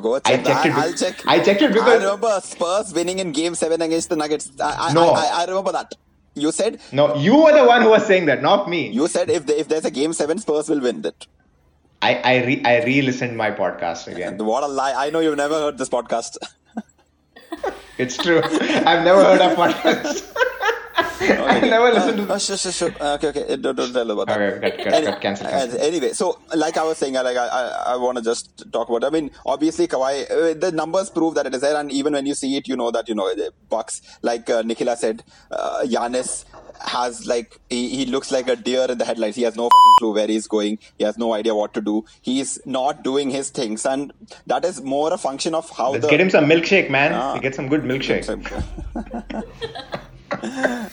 Go 0.02 0.16
I 0.16 0.20
check. 0.38 0.46
checked 0.46 0.66
it. 0.68 0.72
I, 0.74 0.86
will 0.88 0.94
check. 0.94 1.28
I 1.28 1.40
checked 1.40 1.62
it 1.62 1.74
because 1.74 1.88
I 2.02 2.04
remember 2.06 2.40
Spurs 2.44 2.94
winning 2.94 3.20
in 3.20 3.32
Game 3.32 3.56
Seven 3.56 3.82
against 3.82 4.10
the 4.10 4.16
Nuggets. 4.16 4.52
I, 4.62 4.90
I, 4.90 4.94
No. 4.94 5.12
I, 5.12 5.26
I, 5.26 5.42
I 5.42 5.46
remember 5.46 5.72
that. 5.74 5.94
You 6.38 6.52
said 6.52 6.80
no, 6.92 7.16
you 7.16 7.36
were 7.42 7.54
the 7.54 7.66
one 7.66 7.82
who 7.82 7.90
was 7.90 8.06
saying 8.06 8.26
that, 8.26 8.42
not 8.42 8.70
me. 8.70 8.90
you 8.90 9.08
said 9.08 9.30
if 9.30 9.46
they, 9.46 9.54
if 9.58 9.70
there's 9.70 9.86
a 9.86 9.92
Game 9.92 10.12
Seven, 10.12 10.38
Spurs 10.38 10.68
will 10.70 10.82
win 10.82 11.04
it. 11.06 11.28
I 12.06 12.10
I 12.32 12.36
re 12.46 12.62
I 12.66 12.84
re-listened 12.84 13.36
my 13.38 13.52
podcast 13.52 14.08
again. 14.14 14.38
What 14.52 14.64
a 14.64 14.68
lie! 14.68 14.94
I 15.06 15.10
know 15.10 15.22
you've 15.28 15.38
never 15.38 15.60
heard 15.66 15.78
this 15.78 15.90
podcast. 15.90 16.38
It's 17.98 18.18
true. 18.18 18.42
I've 18.44 19.04
never 19.04 19.24
heard 19.24 19.42
of 19.42 19.58
podcast. 19.64 20.35
I 21.22 21.60
never 21.62 21.92
listened 21.94 22.18
to. 22.28 22.34
Oh, 22.34 22.38
sure, 22.38 22.58
sure, 22.58 22.72
sure. 22.72 22.92
Okay, 23.00 23.28
okay. 23.30 23.56
Don't, 23.56 23.76
don't 23.76 23.94
tell 23.94 24.12
about 24.12 24.28
that. 24.28 24.40
Okay, 24.40 24.72
cut, 24.72 24.84
cut, 24.84 24.94
Any- 24.94 25.20
cancel, 25.20 25.48
uh, 25.48 25.50
cancel. 25.50 25.80
Anyway, 25.82 26.14
so 26.14 26.40
like 26.56 26.78
I 26.78 26.84
was 26.84 26.98
saying, 26.98 27.16
I 27.18 27.22
like 27.22 27.38
I, 27.38 27.48
I, 27.48 27.94
I 27.94 27.96
want 27.96 28.18
to 28.18 28.24
just 28.24 28.72
talk 28.72 28.90
about. 28.90 29.04
I 29.04 29.10
mean, 29.10 29.32
obviously, 29.46 29.88
Kawhi. 29.88 30.30
Uh, 30.30 30.54
the 30.54 30.72
numbers 30.72 31.10
prove 31.10 31.36
that 31.36 31.46
it 31.46 31.54
is 31.56 31.62
there, 31.62 31.76
and 31.76 31.92
even 31.92 32.14
when 32.14 32.26
you 32.26 32.34
see 32.36 32.58
it, 32.58 32.68
you 32.68 32.76
know 32.76 32.92
that 32.92 33.08
you 33.08 33.16
know 33.16 33.34
the 33.34 33.52
Bucks. 33.70 34.02
Like 34.22 34.50
uh, 34.50 34.64
Nikila 34.64 34.98
said, 34.98 35.24
uh, 35.52 35.84
Giannis 35.86 36.46
has 36.82 37.26
like 37.26 37.60
he, 37.70 37.90
he 37.90 38.06
looks 38.06 38.32
like 38.32 38.48
a 38.48 38.56
deer 38.56 38.86
in 38.90 38.98
the 38.98 39.06
headlights. 39.06 39.36
He 39.36 39.44
has 39.44 39.56
no 39.56 39.64
fucking 39.64 39.96
clue 40.00 40.14
where 40.14 40.28
he's 40.28 40.48
going. 40.48 40.80
He 40.98 41.04
has 41.04 41.18
no 41.18 41.34
idea 41.34 41.56
what 41.56 41.74
to 41.76 41.82
do. 41.82 42.06
He's 42.22 42.60
not 42.66 43.04
doing 43.04 43.30
his 43.30 43.50
things, 43.50 43.86
and 43.86 44.12
that 44.48 44.66
is 44.66 44.82
more 44.82 45.14
a 45.14 45.18
function 45.18 45.56
of 45.56 45.70
how 45.70 45.92
Let's 45.92 46.06
the 46.06 46.12
get 46.12 46.22
him 46.22 46.30
some 46.30 46.46
milkshake, 46.46 46.90
man. 46.90 47.14
Ah. 47.14 47.38
Get 47.40 47.56
some 47.56 47.70
good 47.70 47.84
milkshake. 47.84 48.26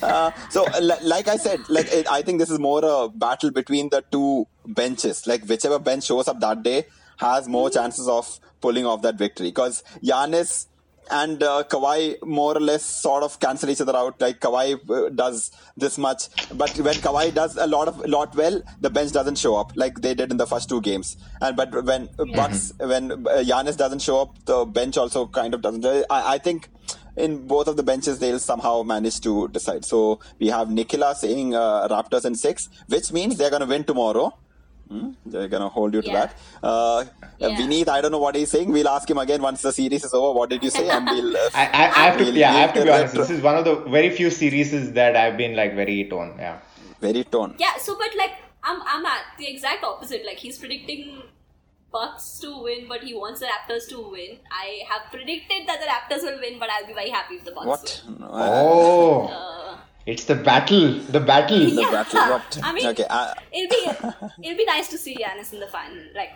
Uh, 0.03 0.31
so 0.51 0.65
li- 0.81 1.03
like 1.03 1.29
i 1.29 1.37
said 1.37 1.61
like 1.69 1.87
it, 1.93 2.07
i 2.11 2.23
think 2.23 2.39
this 2.39 2.51
is 2.51 2.59
more 2.59 2.81
a 2.85 3.09
battle 3.09 3.51
between 3.51 3.89
the 3.91 4.03
two 4.11 4.47
benches 4.67 5.27
like 5.27 5.45
whichever 5.45 5.79
bench 5.79 6.05
shows 6.05 6.29
up 6.29 6.41
that 6.41 6.63
day 6.63 6.85
has 7.19 7.49
more 7.49 7.71
chances 7.71 8.09
of 8.09 8.41
pulling 8.61 8.87
off 8.87 9.03
that 9.03 9.17
victory 9.17 9.49
because 9.49 9.83
Giannis 10.03 10.67
and 11.11 11.43
uh, 11.43 11.65
Kawhi 11.69 12.17
more 12.25 12.57
or 12.57 12.61
less 12.61 12.85
sort 12.85 13.23
of 13.23 13.39
cancel 13.41 13.69
each 13.69 13.81
other 13.81 13.95
out. 13.95 14.21
Like 14.21 14.41
Kawhi 14.41 14.79
uh, 14.89 15.09
does 15.11 15.51
this 15.77 15.99
much, 15.99 16.29
but 16.57 16.75
when 16.79 16.95
Kawhi 16.95 17.35
does 17.35 17.57
a 17.57 17.67
lot 17.67 17.89
of 17.89 17.99
lot 18.07 18.35
well, 18.37 18.63
the 18.81 18.89
bench 18.89 19.13
doesn't 19.13 19.37
show 19.37 19.57
up 19.57 19.73
like 19.75 20.01
they 20.01 20.15
did 20.15 20.31
in 20.31 20.37
the 20.37 20.47
first 20.47 20.69
two 20.69 20.81
games. 20.81 21.17
And 21.41 21.57
but 21.57 21.85
when 21.85 22.09
Bucks 22.35 22.73
when 22.79 23.13
uh, 23.13 23.43
Giannis 23.51 23.77
doesn't 23.77 24.01
show 24.01 24.23
up, 24.23 24.45
the 24.45 24.65
bench 24.65 24.97
also 24.97 25.27
kind 25.27 25.55
of 25.55 25.61
doesn't. 25.61 25.85
I, 25.85 26.05
I 26.35 26.39
think 26.39 26.69
in 27.17 27.47
both 27.47 27.69
of 27.69 27.77
the 27.77 27.83
benches 27.83 28.19
they'll 28.19 28.39
somehow 28.39 28.83
manage 28.83 29.21
to 29.21 29.49
decide. 29.49 29.85
So 29.85 30.21
we 30.39 30.49
have 30.49 30.69
Nikila 30.69 31.15
saying 31.15 31.55
uh, 31.55 31.89
Raptors 31.89 32.25
in 32.25 32.35
six, 32.35 32.69
which 32.89 33.13
means 33.13 33.37
they're 33.37 33.51
gonna 33.51 33.67
win 33.67 33.85
tomorrow. 33.85 34.33
Hmm? 34.89 35.11
They're 35.25 35.49
gonna 35.49 35.69
hold 35.69 35.95
you 35.95 36.03
to 36.03 36.09
Yeah. 36.09 36.27
that. 36.27 36.39
Uh, 36.63 37.05
Yeah. 37.39 37.57
Vineet, 37.59 37.89
I 37.89 38.01
don't 38.01 38.13
know 38.13 38.19
what 38.19 38.35
he's 38.37 38.51
saying. 38.51 38.71
We'll 38.71 38.89
ask 38.89 39.09
him 39.11 39.19
again 39.19 39.41
once 39.43 39.63
the 39.63 39.73
series 39.73 40.05
is 40.05 40.13
over. 40.15 40.39
What 40.39 40.51
did 40.51 40.63
you 40.63 40.71
say? 40.71 40.89
And 40.89 41.07
we'll. 41.07 41.37
Uh, 41.37 41.41
I, 41.55 41.65
I, 41.67 41.85
I 41.87 42.05
have 42.09 42.19
to, 42.19 42.25
we'll- 42.25 42.37
yeah, 42.37 42.51
I 42.55 42.59
have 42.61 42.75
to 42.75 42.83
be 42.85 42.91
honest. 42.91 43.15
This 43.15 43.31
is 43.31 43.43
one 43.43 43.57
of 43.57 43.65
the 43.65 43.77
very 43.97 44.11
few 44.11 44.31
series 44.31 44.93
that 44.93 45.17
I've 45.17 45.37
been 45.37 45.57
like 45.57 45.75
very 45.75 46.09
torn. 46.09 46.35
Yeah. 46.39 46.59
Very 47.01 47.25
tone. 47.25 47.57
Yeah, 47.59 47.77
so 47.79 47.97
but 47.99 48.11
like 48.17 48.33
I'm 48.63 48.81
I'm 48.87 49.05
at 49.07 49.23
the 49.39 49.49
exact 49.53 49.83
opposite. 49.83 50.25
Like 50.25 50.39
he's 50.39 50.59
predicting 50.59 51.23
Bucks 51.93 52.39
to 52.41 52.63
win, 52.63 52.87
but 52.89 53.03
he 53.03 53.15
wants 53.15 53.41
the 53.41 53.47
Raptors 53.47 53.89
to 53.91 54.01
win. 54.11 54.39
I 54.51 54.81
have 54.91 55.11
predicted 55.11 55.67
that 55.67 55.79
the 55.81 55.87
Raptors 55.87 56.23
will 56.23 56.41
win, 56.41 56.59
but 56.59 56.71
I'll 56.71 56.87
be 56.87 56.95
very 56.95 57.11
happy 57.11 57.35
if 57.37 57.45
the 57.45 57.53
Bucks 57.53 57.67
What? 57.67 58.03
win. 58.07 58.17
No, 58.21 58.29
Oh, 58.33 59.27
Uh, 59.29 59.77
it's 60.07 60.25
the 60.25 60.35
battle. 60.35 60.99
The 61.17 61.21
battle. 61.21 61.61
yeah, 61.61 61.91
battle, 61.91 62.21
what? 62.31 62.59
I 62.63 62.73
mean, 62.73 62.87
Okay, 62.89 63.05
uh, 63.09 63.35
it'll 63.53 63.69
be 63.77 63.83
it'll 64.47 64.59
be 64.59 64.65
nice 64.65 64.89
to 64.89 64.99
see 64.99 65.17
Giannis 65.17 65.53
in 65.53 65.61
the 65.61 65.67
final. 65.69 66.03
Like 66.15 66.33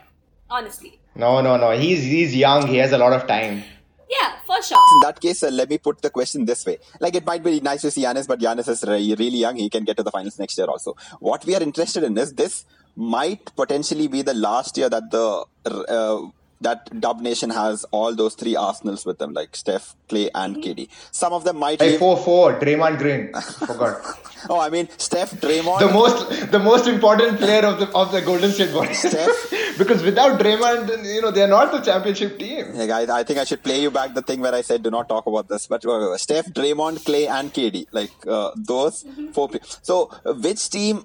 honestly, 0.51 0.99
No, 1.15 1.41
no, 1.41 1.57
no. 1.57 1.71
He's 1.77 2.03
he's 2.05 2.37
young. 2.37 2.67
He 2.69 2.77
has 2.77 2.93
a 2.93 2.99
lot 2.99 3.13
of 3.13 3.27
time. 3.27 3.65
yeah, 4.09 4.33
for 4.47 4.63
sure. 4.63 4.79
in 4.95 5.01
that 5.07 5.21
case, 5.21 5.43
uh, 5.43 5.49
let 5.51 5.69
me 5.71 5.79
put 5.79 6.01
the 6.03 6.11
question 6.11 6.45
this 6.45 6.65
way. 6.67 6.79
Like, 7.01 7.15
it 7.17 7.25
might 7.27 7.43
be 7.43 7.59
nice 7.61 7.81
to 7.83 7.91
see 7.91 8.03
Giannis, 8.05 8.29
but 8.29 8.39
Giannis 8.39 8.69
is 8.69 8.85
re- 8.85 9.15
really 9.19 9.39
young. 9.39 9.57
He 9.57 9.69
can 9.69 9.85
get 9.85 9.97
to 9.97 10.05
the 10.05 10.13
finals 10.13 10.39
next 10.39 10.57
year 10.59 10.69
also. 10.69 10.95
What 11.19 11.45
we 11.45 11.57
are 11.57 11.63
interested 11.63 12.05
in 12.05 12.17
is 12.17 12.33
this 12.35 12.65
might 12.97 13.55
potentially 13.57 14.09
be 14.09 14.23
the 14.23 14.35
last 14.35 14.77
year 14.77 14.89
that 14.89 15.11
the 15.11 15.45
uh, 15.67 16.29
that 16.63 17.01
Dub 17.01 17.21
Nation 17.21 17.51
has 17.51 17.85
all 17.91 18.15
those 18.15 18.35
three 18.35 18.57
Arsenals 18.57 19.05
with 19.05 19.19
them, 19.19 19.35
like 19.35 19.55
Steph, 19.55 19.95
Klay, 20.09 20.31
and 20.35 20.57
KD. 20.57 20.89
Some 21.13 21.35
of 21.35 21.45
them 21.45 21.59
might. 21.59 21.81
Hey, 21.81 21.91
leave- 21.91 21.99
four 21.99 22.17
four. 22.17 22.59
Draymond 22.59 22.99
Green. 22.99 23.33
Forgot. 23.43 24.01
oh, 24.49 24.59
I 24.59 24.71
mean, 24.71 24.89
Steph, 24.97 25.33
Draymond. 25.33 25.81
the 25.81 25.93
most 25.93 26.51
the 26.51 26.59
most 26.59 26.87
important 26.87 27.39
player 27.39 27.63
of 27.65 27.79
the 27.79 27.89
of 27.95 28.11
the 28.13 28.23
Golden 28.23 28.51
State 28.51 28.73
Warriors. 28.73 28.99
Steph. 28.99 29.53
because 29.79 30.03
without 30.03 30.41
Draymond, 30.41 31.05
you 31.15 31.21
know, 31.21 31.31
they 31.31 31.43
are 31.43 31.49
not 31.49 31.73
the 31.73 31.81
championship 31.81 32.39
team. 32.39 32.73
Like, 32.75 32.89
I, 32.91 33.19
I 33.21 33.23
think 33.23 33.39
I 33.39 33.45
should 33.45 33.63
play 33.63 33.83
you 33.83 33.91
back 33.91 34.15
the 34.15 34.23
thing 34.23 34.41
where 34.41 34.55
I 34.55 34.63
said 34.63 34.83
do 34.83 34.91
not 34.91 35.09
talk 35.11 35.27
about 35.27 35.49
this. 35.49 35.67
But 35.67 35.85
uh, 35.85 36.17
Steph, 36.17 36.47
Draymond, 36.47 37.05
Klay, 37.05 37.29
and 37.29 37.53
KD, 37.53 37.87
like 37.93 38.13
uh, 38.27 38.53
those 38.57 39.05
four. 39.35 39.49
Play- 39.51 39.61
so, 39.83 40.11
uh, 40.25 40.33
which 40.33 40.71
team 40.71 41.05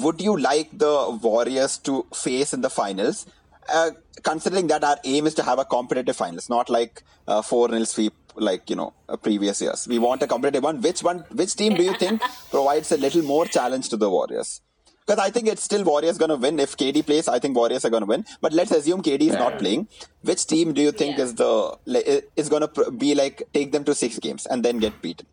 would 0.00 0.20
you 0.20 0.36
like 0.38 0.76
the 0.76 1.18
Warriors 1.22 1.78
to 1.78 2.06
face 2.14 2.52
in 2.52 2.60
the 2.62 2.70
finals? 2.70 3.26
Uh, 3.68 3.90
considering 4.24 4.66
that 4.66 4.82
our 4.82 4.96
aim 5.04 5.26
is 5.26 5.34
to 5.34 5.42
have 5.42 5.58
a 5.58 5.64
competitive 5.64 6.16
finals, 6.16 6.48
not 6.50 6.68
like 6.68 7.02
uh, 7.28 7.40
four 7.42 7.68
nil 7.68 7.86
sweep 7.86 8.14
like 8.34 8.68
you 8.68 8.76
know 8.76 8.92
uh, 9.08 9.16
previous 9.16 9.60
years. 9.60 9.86
We 9.86 9.98
want 9.98 10.22
a 10.22 10.26
competitive 10.26 10.64
one. 10.64 10.80
Which 10.80 11.02
one? 11.02 11.20
Which 11.30 11.54
team 11.54 11.74
do 11.74 11.82
you 11.82 11.94
think 11.94 12.20
provides 12.50 12.90
a 12.90 12.96
little 12.96 13.22
more 13.22 13.46
challenge 13.46 13.88
to 13.90 13.96
the 13.96 14.10
Warriors? 14.10 14.60
Because 15.06 15.18
I 15.18 15.30
think 15.30 15.48
it's 15.48 15.62
still 15.62 15.84
Warriors 15.84 16.16
going 16.18 16.28
to 16.30 16.36
win. 16.36 16.58
If 16.60 16.76
KD 16.76 17.04
plays, 17.04 17.28
I 17.28 17.38
think 17.40 17.56
Warriors 17.56 17.84
are 17.84 17.90
going 17.90 18.02
to 18.02 18.06
win. 18.06 18.24
But 18.40 18.52
let's 18.52 18.70
assume 18.70 19.02
KD 19.02 19.22
is 19.22 19.34
not 19.34 19.58
playing. 19.58 19.88
Which 20.22 20.46
team 20.46 20.72
do 20.74 20.80
you 20.80 20.92
think 20.92 21.18
Yeah. 21.18 21.24
is 21.24 21.34
the 21.34 21.76
like, 21.86 22.30
is 22.36 22.48
going 22.48 22.66
to 22.68 22.90
be 22.92 23.14
like 23.14 23.42
take 23.52 23.72
them 23.72 23.84
to 23.84 23.94
six 23.94 24.18
games 24.20 24.46
and 24.46 24.64
then 24.64 24.78
get 24.78 25.02
beaten? 25.02 25.26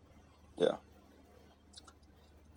Yeah. 0.58 0.76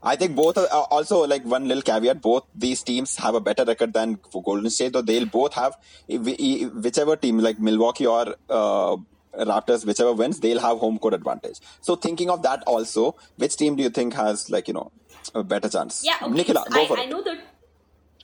I 0.03 0.17
think 0.17 0.35
both 0.35 0.57
are 0.57 0.67
also 0.67 1.25
like 1.25 1.45
one 1.45 1.67
little 1.67 1.81
caveat. 1.81 2.21
Both 2.21 2.45
these 2.53 2.83
teams 2.83 3.15
have 3.17 3.35
a 3.35 3.39
better 3.39 3.63
record 3.63 3.93
than 3.93 4.17
for 4.31 4.43
Golden 4.43 4.69
State, 4.69 4.93
though 4.93 5.01
they'll 5.01 5.25
both 5.25 5.53
have 5.53 5.77
whichever 6.07 7.15
team 7.15 7.39
like 7.39 7.59
Milwaukee 7.59 8.05
or 8.05 8.35
uh, 8.49 8.97
Raptors, 9.35 9.85
whichever 9.85 10.13
wins, 10.13 10.39
they'll 10.39 10.59
have 10.59 10.77
home 10.77 10.99
court 10.99 11.13
advantage. 11.13 11.59
So 11.81 11.95
thinking 11.95 12.29
of 12.29 12.43
that 12.43 12.63
also, 12.67 13.15
which 13.37 13.55
team 13.55 13.75
do 13.75 13.83
you 13.83 13.89
think 13.89 14.13
has 14.13 14.49
like 14.49 14.67
you 14.67 14.73
know 14.73 14.91
a 15.33 15.43
better 15.43 15.69
chance? 15.69 16.03
Yeah, 16.05 16.17
okay. 16.21 16.33
Nicola, 16.33 16.65
go 16.69 16.83
I, 16.83 16.87
for 16.87 16.99
I 16.99 17.03
it. 17.03 17.09
know 17.09 17.23
that 17.23 17.39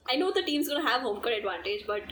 I 0.07 0.15
know 0.17 0.31
the 0.31 0.43
team's 0.43 0.67
gonna 0.67 0.87
have 0.87 1.01
home 1.01 1.21
court 1.21 1.33
advantage, 1.35 1.85
but 1.87 2.03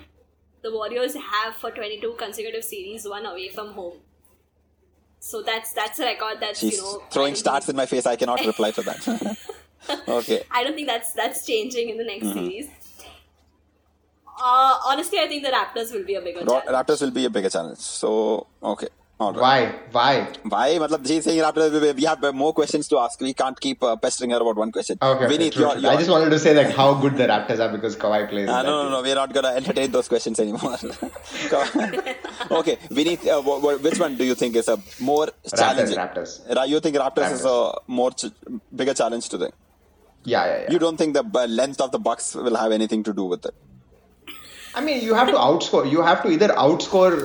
the 0.64 0.72
Warriors 0.72 1.14
have 1.16 1.56
for 1.56 1.72
22 1.72 2.16
consecutive 2.18 2.64
series 2.64 3.08
one 3.08 3.26
away 3.26 3.50
from 3.50 3.74
home. 3.74 3.98
So 5.20 5.42
that's 5.42 5.74
that's 5.74 6.00
a 6.00 6.06
record 6.06 6.38
that's 6.40 6.60
She's 6.60 6.78
you 6.78 6.82
know 6.82 7.04
throwing 7.12 7.34
stats 7.34 7.70
in 7.70 7.76
my 7.76 7.86
face. 7.86 8.06
I 8.06 8.16
cannot 8.16 8.46
reply 8.46 8.72
to 8.72 8.82
that. 8.84 9.38
okay. 10.08 10.44
I 10.52 10.64
don't 10.64 10.76
think 10.76 10.88
that's 10.88 11.14
that's 11.14 11.46
changing 11.46 11.90
in 11.90 11.98
the 11.98 12.04
next 12.04 12.26
Mm-hmm. 12.28 12.40
series. 12.40 12.68
Uh, 14.40 14.78
honestly, 14.86 15.18
I 15.20 15.28
think 15.28 15.44
the 15.44 15.50
Raptors 15.50 15.92
will 15.92 16.04
be 16.06 16.14
a 16.16 16.22
bigger 16.22 16.42
Ra- 16.46 16.62
challenge. 16.62 16.70
Raptors 16.88 17.02
will 17.02 17.12
be 17.12 17.26
a 17.26 17.30
bigger 17.30 17.50
challenge. 17.50 17.80
So 17.80 18.46
okay. 18.62 18.88
All 19.20 19.34
right. 19.34 19.74
Why? 19.92 20.28
Why? 20.28 20.28
Why? 20.44 20.68
Matlab, 20.78 21.08
she's 21.08 21.24
saying 21.24 21.40
Raptors. 21.42 21.96
We 21.96 22.04
have 22.04 22.22
more 22.36 22.54
questions 22.54 22.88
to 22.90 23.00
ask. 23.00 23.20
We 23.20 23.34
can't 23.34 23.60
keep 23.60 23.82
uh, 23.82 23.96
pestering 23.96 24.30
her 24.30 24.38
about 24.38 24.58
one 24.58 24.72
question. 24.72 25.00
Okay. 25.02 25.26
okay, 25.26 25.50
true, 25.50 25.66
you're, 25.66 25.78
you're, 25.80 25.92
I 25.92 25.96
just 25.98 26.12
wanted 26.12 26.30
to 26.30 26.38
say 26.38 26.54
like 26.54 26.76
how 26.76 26.94
good 26.94 27.18
the 27.18 27.24
Raptors 27.26 27.58
are 27.60 27.72
because 27.76 27.96
Kawhi 27.96 28.30
plays. 28.30 28.48
Uh, 28.48 28.62
no, 28.62 28.84
no, 28.84 28.90
no. 28.92 29.02
We're 29.02 29.16
not 29.16 29.34
gonna 29.34 29.54
entertain 29.62 29.92
those 29.92 30.08
questions 30.08 30.40
anymore. 30.40 30.78
Okay, 32.52 32.76
Vinith, 32.98 33.26
uh, 33.28 33.42
wh- 33.42 33.60
wh- 33.64 33.84
which 33.84 34.00
one 34.00 34.16
do 34.16 34.24
you 34.24 34.36
think 34.36 34.56
is 34.56 34.68
a 34.68 34.78
more 35.00 35.30
challenging? 35.56 35.98
Raptors. 35.98 36.32
Ra- 36.56 36.64
You 36.64 36.80
think 36.80 36.96
Raptors, 36.96 37.32
is 37.34 37.44
a 37.46 37.74
more 37.88 38.12
ch- 38.12 38.26
bigger 38.76 38.94
challenge 38.94 39.28
to 39.30 39.38
them? 39.38 39.52
Yeah, 40.24 40.46
yeah, 40.46 40.58
yeah. 40.64 40.72
You 40.72 40.80
don't 40.80 40.98
think 40.98 41.14
the 41.14 41.24
length 41.48 41.80
of 41.82 41.92
the 41.92 42.00
Bucks 42.00 42.36
will 42.36 42.56
have 42.56 42.72
anything 42.72 43.04
to 43.04 43.14
do 43.14 43.24
with 43.24 43.46
it? 43.46 43.54
I 44.76 44.82
mean, 44.82 45.02
you 45.04 45.16
have 45.16 45.28
to 45.30 45.34
outscore. 45.34 45.90
You 45.90 46.02
have 46.04 46.22
to 46.24 46.30
either 46.30 46.50
outscore 46.50 47.16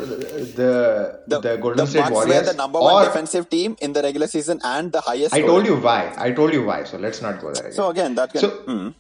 the 0.56 1.20
the, 1.26 1.56
Golden 1.56 1.86
State 1.86 2.00
Bucks 2.00 2.12
Warriors 2.12 2.46
were 2.46 2.52
the 2.52 2.56
number 2.56 2.80
one 2.80 3.04
defensive 3.04 3.50
team 3.50 3.76
in 3.80 3.92
the 3.92 4.02
regular 4.02 4.26
season 4.26 4.60
and 4.64 4.90
the 4.90 5.00
highest. 5.02 5.34
I 5.34 5.38
scoring. 5.40 5.46
told 5.46 5.66
you 5.66 5.76
why. 5.76 6.14
I 6.16 6.30
told 6.32 6.52
you 6.54 6.64
why. 6.64 6.84
So 6.84 6.96
let's 6.98 7.20
not 7.20 7.40
go 7.42 7.52
there. 7.52 7.64
Again. 7.64 7.72
So 7.72 7.90
again, 7.90 8.14
that 8.14 8.32
can. 8.32 8.40
So 8.40 8.50
Mm. 8.66 8.94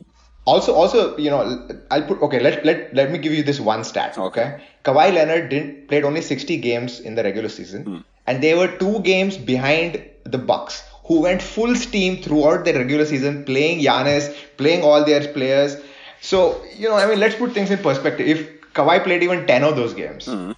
also, 0.44 0.74
also, 0.74 1.16
you 1.16 1.30
know, 1.30 1.40
I'll 1.90 2.02
put 2.02 2.20
okay. 2.28 2.40
Let 2.40 2.64
let 2.66 2.92
let 2.94 3.10
me 3.10 3.18
give 3.18 3.32
you 3.32 3.42
this 3.42 3.60
one 3.60 3.84
stat. 3.84 4.18
Okay, 4.18 4.60
Kawhi 4.84 5.14
Leonard 5.14 5.48
didn't 5.48 5.88
played 5.88 6.04
only 6.04 6.20
60 6.20 6.56
games 6.58 7.00
in 7.00 7.14
the 7.14 7.22
regular 7.22 7.48
season, 7.48 7.84
Hmm. 7.84 7.98
and 8.26 8.42
they 8.42 8.54
were 8.54 8.68
two 8.84 9.00
games 9.00 9.38
behind 9.38 10.02
the 10.24 10.38
Bucks, 10.38 10.82
who 11.12 11.20
went 11.20 11.42
full 11.42 11.74
steam 11.74 12.22
throughout 12.22 12.64
the 12.64 12.72
regular 12.72 13.04
season, 13.04 13.44
playing 13.44 13.80
Giannis, 13.80 14.34
playing 14.56 14.82
all 14.82 15.04
their 15.04 15.28
players. 15.32 15.76
So 16.20 16.64
you 16.76 16.88
know, 16.88 16.94
I 16.94 17.06
mean, 17.06 17.20
let's 17.20 17.34
put 17.34 17.52
things 17.52 17.70
in 17.70 17.78
perspective. 17.78 18.26
If 18.26 18.72
Kawhi 18.72 19.04
played 19.04 19.22
even 19.22 19.46
10 19.46 19.64
of 19.64 19.76
those 19.76 19.94
games. 19.94 20.26
Hmm. 20.26 20.52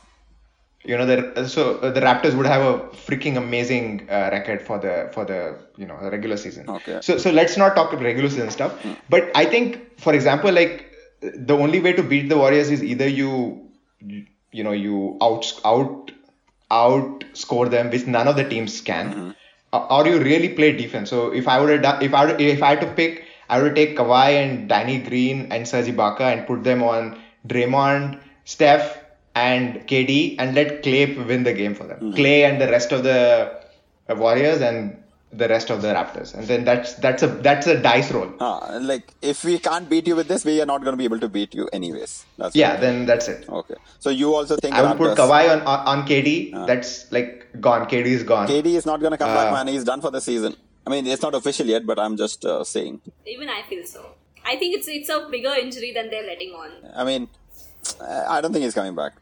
You 0.87 0.99
know, 0.99 1.07
the, 1.07 1.49
so 1.49 1.79
uh, 1.79 1.91
the 1.91 2.01
Raptors 2.01 2.35
would 2.37 2.47
have 2.47 2.63
a 2.63 2.79
freaking 3.05 3.39
amazing 3.39 4.07
uh, 4.11 4.29
record 4.31 4.61
for 4.61 4.79
the 4.79 5.09
for 5.15 5.25
the 5.25 5.39
you 5.83 5.87
know 5.87 5.99
the 6.03 6.11
regular 6.11 6.37
season. 6.37 6.69
Okay. 6.69 6.99
So 7.01 7.17
so 7.17 7.31
let's 7.31 7.57
not 7.57 7.75
talk 7.79 7.95
about 7.95 8.05
regular 8.05 8.29
season 8.35 8.51
stuff. 8.51 8.75
But 9.15 9.31
I 9.35 9.47
think, 9.47 9.79
for 9.99 10.13
example, 10.19 10.53
like 10.53 10.93
the 11.23 11.57
only 11.57 11.81
way 11.81 11.95
to 11.95 12.03
beat 12.03 12.29
the 12.35 12.37
Warriors 12.37 12.71
is 12.71 12.85
either 12.85 13.09
you 13.09 13.33
you 14.59 14.67
know 14.69 14.73
you 14.73 15.17
out 15.23 15.51
out 15.65 16.13
outscore 16.71 17.71
them, 17.71 17.91
which 17.91 18.07
none 18.19 18.29
of 18.29 18.37
the 18.37 18.47
teams 18.53 18.81
can, 18.93 19.15
or- 19.23 19.35
or 19.79 20.07
you 20.07 20.19
really 20.21 20.49
play 20.49 20.73
defense. 20.73 21.11
So 21.11 21.33
if 21.33 21.49
I 21.49 21.61
would 21.61 21.85
have 21.85 22.03
if 22.03 22.15
I 22.15 22.27
would, 22.27 22.41
if 22.41 22.63
I 22.63 22.71
had 22.71 22.81
to 22.81 22.87
pick, 22.87 23.25
I 23.49 23.63
would 23.63 23.75
take 23.75 23.97
Kawhi 23.97 24.31
and 24.43 24.69
Danny 24.69 24.99
Green 24.99 25.49
and 25.51 25.67
Serge 25.67 25.87
Ibaka 25.87 26.21
and 26.21 26.47
put 26.47 26.65
them 26.65 26.83
on 26.83 27.19
Draymond, 27.47 28.19
Steph, 28.45 28.99
and 29.35 29.87
KD, 29.87 30.37
and 30.39 30.55
let 30.55 30.83
Klay 30.83 31.27
win 31.27 31.43
the 31.43 31.53
game 31.53 31.75
for 31.75 31.85
them. 31.85 32.13
Klay 32.13 32.49
and 32.49 32.61
the 32.61 32.69
rest 32.69 32.93
of 32.93 33.03
the 33.03 33.61
uh, 34.09 34.15
Warriors 34.15 34.61
and 34.61 34.97
the 35.37 35.49
rest 35.49 35.71
of 35.75 35.83
the 35.83 35.89
Raptors, 35.89 36.35
and 36.35 36.47
then 36.51 36.65
that's 36.65 36.95
that's 37.05 37.23
a 37.23 37.27
that's 37.47 37.67
a 37.67 37.77
dice 37.87 38.11
roll. 38.17 38.31
Ah, 38.41 38.79
like 38.91 39.13
if 39.23 39.45
we 39.49 39.59
can't 39.59 39.89
beat 39.93 40.07
you 40.11 40.17
with 40.21 40.29
this, 40.29 40.45
we 40.45 40.61
are 40.63 40.67
not 40.73 40.83
going 40.85 40.93
to 40.93 41.01
be 41.03 41.05
able 41.11 41.21
to 41.21 41.29
beat 41.29 41.55
you 41.55 41.69
anyways. 41.73 42.13
That's 42.39 42.55
Yeah, 42.55 42.77
then 42.77 43.07
that's 43.07 43.29
it. 43.29 43.49
Okay. 43.49 43.75
So 43.99 44.11
you 44.11 44.35
also 44.35 44.57
think 44.57 44.75
I 44.75 44.83
would 44.83 44.97
put 44.99 45.11
Raptors- 45.17 45.31
Kawhi 45.31 45.53
on 45.55 45.61
on, 45.63 45.81
on 45.93 46.07
KD. 46.11 46.67
That's 46.67 47.11
like 47.13 47.47
gone. 47.61 47.87
KD 47.95 48.07
is 48.19 48.23
gone. 48.23 48.47
KD 48.49 48.75
is 48.83 48.87
not 48.87 49.01
going 49.01 49.13
to 49.13 49.19
come 49.25 49.35
back, 49.39 49.49
Uh, 49.49 49.57
man. 49.57 49.67
He's 49.69 49.85
done 49.85 50.01
for 50.01 50.11
the 50.11 50.21
season. 50.21 50.57
I 50.87 50.91
mean, 50.91 51.07
it's 51.07 51.23
not 51.23 51.35
official 51.35 51.67
yet, 51.67 51.87
but 51.87 51.99
I'm 51.99 52.17
just 52.17 52.45
uh, 52.45 52.63
saying. 52.63 53.01
Even 53.27 53.49
I 53.49 53.63
feel 53.69 53.85
so. 53.87 54.05
I 54.45 54.57
think 54.57 54.77
it's 54.79 54.89
it's 54.89 55.09
a 55.09 55.27
bigger 55.31 55.55
injury 55.65 55.93
than 55.93 56.11
they're 56.11 56.27
letting 56.27 56.51
on. 56.63 56.71
I 56.95 57.05
mean, 57.05 57.29
I 58.37 58.41
don't 58.41 58.53
think 58.53 58.65
he's 58.65 58.75
coming 58.75 58.95
back, 58.95 59.13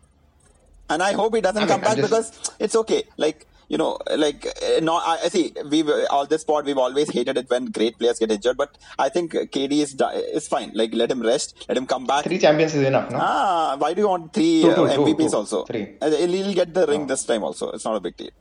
and 0.90 1.02
I 1.02 1.12
hope 1.12 1.34
he 1.36 1.40
doesn't 1.40 1.62
I 1.62 1.66
mean, 1.66 1.68
come 1.74 1.80
back 1.80 1.90
I'm 1.90 1.96
just- 1.98 2.10
because 2.10 2.56
it's 2.58 2.76
okay. 2.82 3.04
Like 3.16 3.46
you 3.72 3.78
know, 3.82 3.90
like 4.24 4.46
uh, 4.46 4.80
no, 4.88 4.94
I, 5.10 5.14
I 5.26 5.28
see. 5.34 5.44
We 5.74 5.78
all 6.14 6.26
this 6.32 6.42
sport 6.46 6.66
we've 6.70 6.82
always 6.86 7.10
hated 7.16 7.36
it 7.42 7.48
when 7.54 7.66
great 7.78 7.94
players 8.00 8.18
get 8.22 8.30
injured, 8.36 8.58
but 8.62 8.76
I 9.04 9.08
think 9.14 9.32
KD 9.54 9.72
is 9.84 9.92
is 10.40 10.46
fine. 10.54 10.70
Like 10.80 10.92
let 11.02 11.10
him 11.14 11.22
rest, 11.32 11.64
let 11.68 11.78
him 11.80 11.86
come 11.94 12.06
back. 12.10 12.24
Three 12.30 12.40
champions 12.46 12.74
is 12.80 12.86
enough, 12.92 13.10
no? 13.14 13.18
Ah, 13.20 13.76
why 13.82 13.90
do 13.94 14.02
you 14.04 14.08
want 14.14 14.32
three 14.38 14.54
Two, 14.66 14.74
two, 14.78 14.84
uh, 14.86 14.96
MVPs 14.98 15.30
two. 15.30 15.36
also? 15.40 15.64
Three. 15.72 15.84
Uh, 16.02 16.10
He'll 16.10 16.54
get 16.60 16.74
the 16.78 16.86
ring 16.92 17.06
this 17.12 17.24
time 17.30 17.44
also. 17.50 17.70
It's 17.70 17.86
not 17.90 17.96
a 17.96 18.04
big 18.08 18.16
deal. 18.22 18.34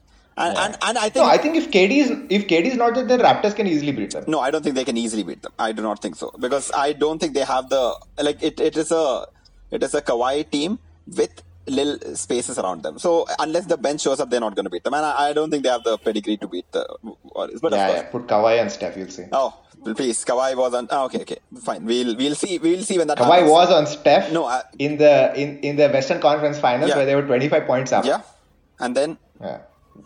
And 0.44 0.58
and, 0.64 0.78
and 0.88 0.98
I 0.98 1.08
think 1.14 1.24
No, 1.24 1.26
I 1.36 1.38
think 1.44 1.56
if 1.62 1.66
KD 1.76 1.92
is 2.04 2.12
if 2.38 2.48
KD 2.52 2.66
is 2.74 2.78
not 2.82 2.94
there, 2.96 3.06
the 3.14 3.18
Raptors 3.28 3.56
can 3.56 3.68
easily 3.76 3.94
beat 3.98 4.12
them. 4.18 4.26
No, 4.36 4.40
I 4.48 4.50
don't 4.52 4.64
think 4.68 4.76
they 4.82 4.88
can 4.92 4.98
easily 5.06 5.24
beat 5.30 5.42
them. 5.48 5.54
I 5.68 5.72
do 5.78 5.82
not 5.88 6.02
think 6.02 6.16
so 6.24 6.32
because 6.46 6.72
I 6.84 6.94
don't 7.04 7.20
think 7.24 7.34
they 7.40 7.48
have 7.56 7.70
the 7.76 7.84
like 8.30 8.44
it. 8.52 8.60
It 8.70 8.78
is 8.84 8.92
a 8.92 9.06
it 9.80 9.84
is 9.90 9.94
a 9.94 10.02
Kawhi 10.12 10.38
team 10.56 10.80
with 11.22 11.44
little 11.68 12.16
spaces 12.16 12.58
around 12.58 12.84
them. 12.84 12.98
So 13.00 13.26
unless 13.40 13.66
the 13.66 13.78
bench 13.78 14.02
shows 14.02 14.20
up, 14.20 14.30
they're 14.30 14.40
not 14.40 14.56
going 14.56 14.66
to 14.66 14.70
beat 14.70 14.84
them. 14.84 14.94
And 14.94 15.06
I, 15.06 15.30
I 15.30 15.34
don't 15.34 15.50
think 15.52 15.64
they 15.64 15.70
have 15.70 15.84
the 15.84 15.98
pedigree 15.98 16.38
to 16.38 16.48
beat 16.48 16.72
the 16.72 16.86
Warriors. 17.24 17.62
But 17.62 17.74
Yeah, 17.74 17.90
yeah, 17.92 18.02
put 18.04 18.28
Kawhi 18.28 18.60
and 18.62 18.72
Steph, 18.72 18.98
you'll 18.98 19.10
see. 19.10 19.26
oh 19.32 19.58
please, 19.96 20.24
Kawhi 20.26 20.56
was 20.56 20.74
on. 20.76 20.88
Oh, 20.92 21.06
okay, 21.06 21.22
okay, 21.22 21.38
fine. 21.64 21.86
We'll 21.86 22.16
we'll 22.16 22.36
see. 22.36 22.60
We'll 22.60 22.84
see 22.84 22.98
when 23.00 23.08
that 23.08 23.18
Kawhi 23.18 23.32
happens. 23.40 23.52
was 23.52 23.72
on 23.72 23.88
Steph 23.88 24.32
No, 24.32 24.46
I- 24.46 24.62
in 24.78 24.98
the 24.98 25.34
in, 25.36 25.60
in 25.60 25.76
the 25.76 25.90
Western 25.90 26.20
Conference 26.20 26.60
Finals 26.60 26.90
Yeah. 26.90 26.98
where 26.98 27.06
they 27.08 27.16
were 27.16 27.24
25 27.26 27.66
points 27.66 27.92
up. 27.92 28.06
Yeah, 28.06 28.22
and 28.80 28.96
then 28.96 29.18
Yeah. 29.42 29.60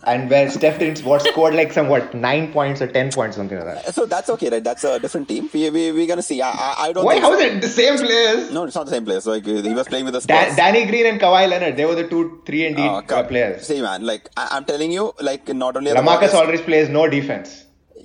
And 0.04 0.30
where 0.30 0.50
Steph 0.52 0.78
didn't 0.80 1.04
what 1.06 1.22
scored 1.22 1.56
like 1.56 1.72
some 1.74 1.88
what 1.88 2.14
nine 2.14 2.52
points 2.52 2.82
or 2.82 2.88
ten 2.88 3.12
points 3.12 3.38
something 3.38 3.58
like 3.58 3.84
that. 3.86 3.94
so 3.96 4.06
that's 4.06 4.30
okay, 4.32 4.50
right? 4.50 4.64
That's 4.64 4.84
a 4.84 5.00
different 5.00 5.28
team. 5.28 5.50
We 5.54 5.70
we 5.70 5.92
we're 5.92 6.06
gonna 6.08 6.22
see. 6.22 6.42
I 6.42 6.50
I, 6.52 6.76
I 6.88 6.94
don't. 6.94 7.06
Why? 7.06 7.14
think 7.14 7.24
How 7.24 7.32
so. 7.32 7.40
is 7.40 7.54
it 7.54 7.62
the 7.62 7.70
same 7.70 7.98
players? 7.98 8.52
No, 8.52 8.66
it's 8.66 8.76
not 8.76 8.86
the 8.86 8.92
same 8.92 9.06
players. 9.06 9.26
Like 9.26 9.48
uh, 9.48 9.62
he 9.62 9.74
was 9.74 9.88
playing 9.88 10.06
with 10.06 10.14
the 10.14 10.22
Da- 10.22 10.44
Spurs. 10.44 10.56
Danny 10.58 10.86
Green 10.86 11.06
and 11.08 11.20
Kawhi 11.20 11.50
Leonard, 11.50 11.78
they 11.78 11.86
were 11.86 11.96
the 11.96 12.08
two, 12.08 12.42
three 12.46 12.66
and 12.68 12.76
D 12.76 12.84
Uh, 12.84 12.96
uh, 12.98 13.02
come- 13.04 13.28
players. 13.28 13.66
See, 13.66 13.82
man, 13.82 14.06
like 14.06 14.30
I, 14.38 14.50
I'm 14.52 14.66
telling 14.66 14.92
you, 14.92 15.14
like 15.22 15.48
not 15.50 15.76
only 15.78 15.92
are 15.92 15.96
the 15.96 16.02
LaMarcus 16.02 16.34
Aldridge 16.34 16.62
plays 16.62 16.90
no 16.90 17.08
defense. 17.08 17.64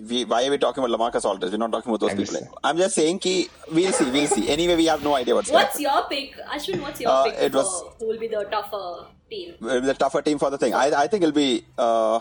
we, 0.08 0.24
why 0.24 0.46
are 0.46 0.50
we 0.50 0.56
talking 0.58 0.82
about 0.84 0.98
LaMarcus 0.98 1.24
Aldridge? 1.24 1.50
We're 1.52 1.58
not 1.58 1.72
talking 1.72 1.90
about 1.90 2.00
those 2.00 2.12
I'm 2.12 2.16
people. 2.18 2.34
just- 2.34 2.48
I'm 2.64 2.76
just 2.78 2.94
saying, 2.94 3.18
ki, 3.18 3.48
we'll 3.72 3.92
see, 3.92 4.10
we'll 4.10 4.26
see. 4.28 4.48
Anyway, 4.48 4.76
we 4.76 4.86
have 4.86 5.02
no 5.02 5.14
idea 5.16 5.34
what's 5.34 5.50
What's 5.50 5.74
going 5.76 5.82
your 5.92 6.02
pick, 6.08 6.36
Ashwin? 6.46 6.80
What's 6.80 7.00
your 7.00 7.10
Uh, 7.10 7.24
pick 7.24 7.34
it 7.48 7.52
for 7.52 7.58
was- 7.58 7.84
who 7.98 8.06
will 8.06 8.18
be 8.18 8.28
the 8.28 8.44
tougher 8.50 9.06
team? 9.30 9.54
to 9.60 9.64
happen. 9.68 9.84
The 9.86 9.94
tougher 9.94 10.22
team 10.22 10.38
for 10.38 10.50
the 10.50 10.58
thing. 10.58 10.74
I, 10.74 10.86
I 11.02 11.06
think 11.06 11.22
it'll 11.22 11.32
be. 11.34 11.64
Uh, 11.78 12.20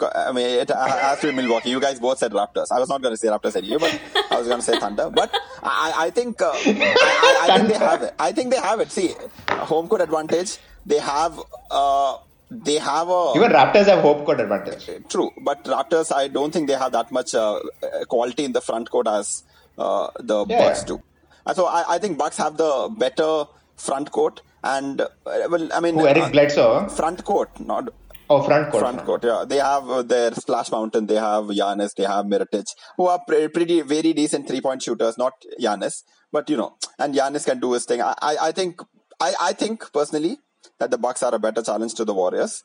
I 0.00 0.32
mean, 0.32 0.46
it 0.46 0.68
has 0.70 1.20
to 1.20 1.28
be 1.28 1.32
Milwaukee. 1.36 1.70
You 1.70 1.80
guys 1.80 2.00
both 2.00 2.18
said 2.18 2.32
Raptors. 2.32 2.66
I 2.72 2.80
was 2.80 2.88
not 2.88 3.00
going 3.00 3.12
to 3.14 3.16
say 3.16 3.28
Raptors 3.28 3.56
anyway, 3.56 3.78
but 3.78 4.00
I 4.30 4.38
was 4.38 4.48
going 4.48 4.58
to 4.60 4.64
say 4.64 4.78
Thunder. 4.78 5.08
But 5.08 5.32
I, 5.62 5.92
I 6.06 6.10
think, 6.10 6.42
uh, 6.42 6.50
I, 6.52 7.46
I, 7.48 7.54
I 7.54 7.56
think 7.58 7.68
they 7.68 7.78
have 7.78 8.02
it. 8.02 8.14
I 8.18 8.32
think 8.32 8.50
they 8.52 8.60
have 8.60 8.80
it. 8.80 8.90
See, 8.90 9.14
home 9.50 9.86
court 9.88 10.00
advantage. 10.00 10.58
They 10.84 10.98
have. 10.98 11.40
Uh, 11.70 12.16
they 12.50 12.74
have 12.78 13.08
a. 13.08 13.32
Even 13.36 13.52
Raptors 13.52 13.86
have 13.86 14.00
home 14.00 14.24
court 14.24 14.40
advantage. 14.40 14.90
True, 15.08 15.30
but 15.40 15.64
Raptors, 15.64 16.12
I 16.14 16.28
don't 16.28 16.52
think 16.52 16.66
they 16.68 16.74
have 16.74 16.92
that 16.92 17.10
much 17.12 17.34
uh, 17.34 17.54
uh, 17.54 18.04
quality 18.08 18.44
in 18.44 18.52
the 18.52 18.60
front 18.60 18.90
court 18.90 19.06
as 19.08 19.44
uh, 19.78 20.08
the 20.20 20.44
Yeah, 20.46 20.58
Bucks 20.58 20.80
yeah. 20.80 20.86
do. 20.86 21.02
And 21.46 21.56
so 21.56 21.66
I, 21.66 21.94
I 21.94 21.98
think 21.98 22.18
Bucks 22.18 22.36
have 22.36 22.56
the 22.56 22.92
better 22.98 23.44
front 23.76 24.10
court, 24.10 24.42
and 24.64 25.00
uh, 25.00 25.08
well, 25.26 25.68
I 25.72 25.80
mean, 25.80 25.94
Who, 25.98 26.06
Eric 26.06 26.24
uh, 26.24 26.30
Bledsoe? 26.30 26.88
front 26.88 27.24
court, 27.24 27.60
not 27.60 27.90
Oh, 28.30 28.42
front 28.42 28.70
court. 28.70 28.80
front 28.82 29.04
court. 29.04 29.22
Yeah, 29.22 29.44
they 29.46 29.58
have 29.58 29.88
uh, 29.96 30.02
their 30.02 30.32
splash 30.32 30.70
mountain. 30.72 31.06
They 31.06 31.16
have 31.16 31.44
Giannis. 31.58 31.94
They 31.94 32.04
have 32.04 32.24
Mirotic, 32.24 32.64
who 32.96 33.06
are 33.06 33.20
pre- 33.28 33.48
pretty 33.48 33.82
very 33.82 34.12
decent 34.20 34.48
three 34.48 34.62
point 34.62 34.82
shooters. 34.82 35.18
Not 35.18 35.34
Giannis, 35.60 36.02
but 36.32 36.48
you 36.48 36.56
know, 36.56 36.70
and 36.98 37.14
Giannis 37.14 37.44
can 37.44 37.60
do 37.60 37.72
his 37.72 37.84
thing. 37.84 38.00
I, 38.00 38.14
I, 38.22 38.36
I 38.48 38.52
think, 38.52 38.80
I, 39.20 39.34
I 39.48 39.52
think 39.52 39.84
personally 39.92 40.38
that 40.78 40.90
the 40.90 40.96
Bucks 40.98 41.22
are 41.22 41.34
a 41.34 41.38
better 41.38 41.62
challenge 41.62 41.94
to 42.00 42.06
the 42.06 42.14
Warriors. 42.14 42.62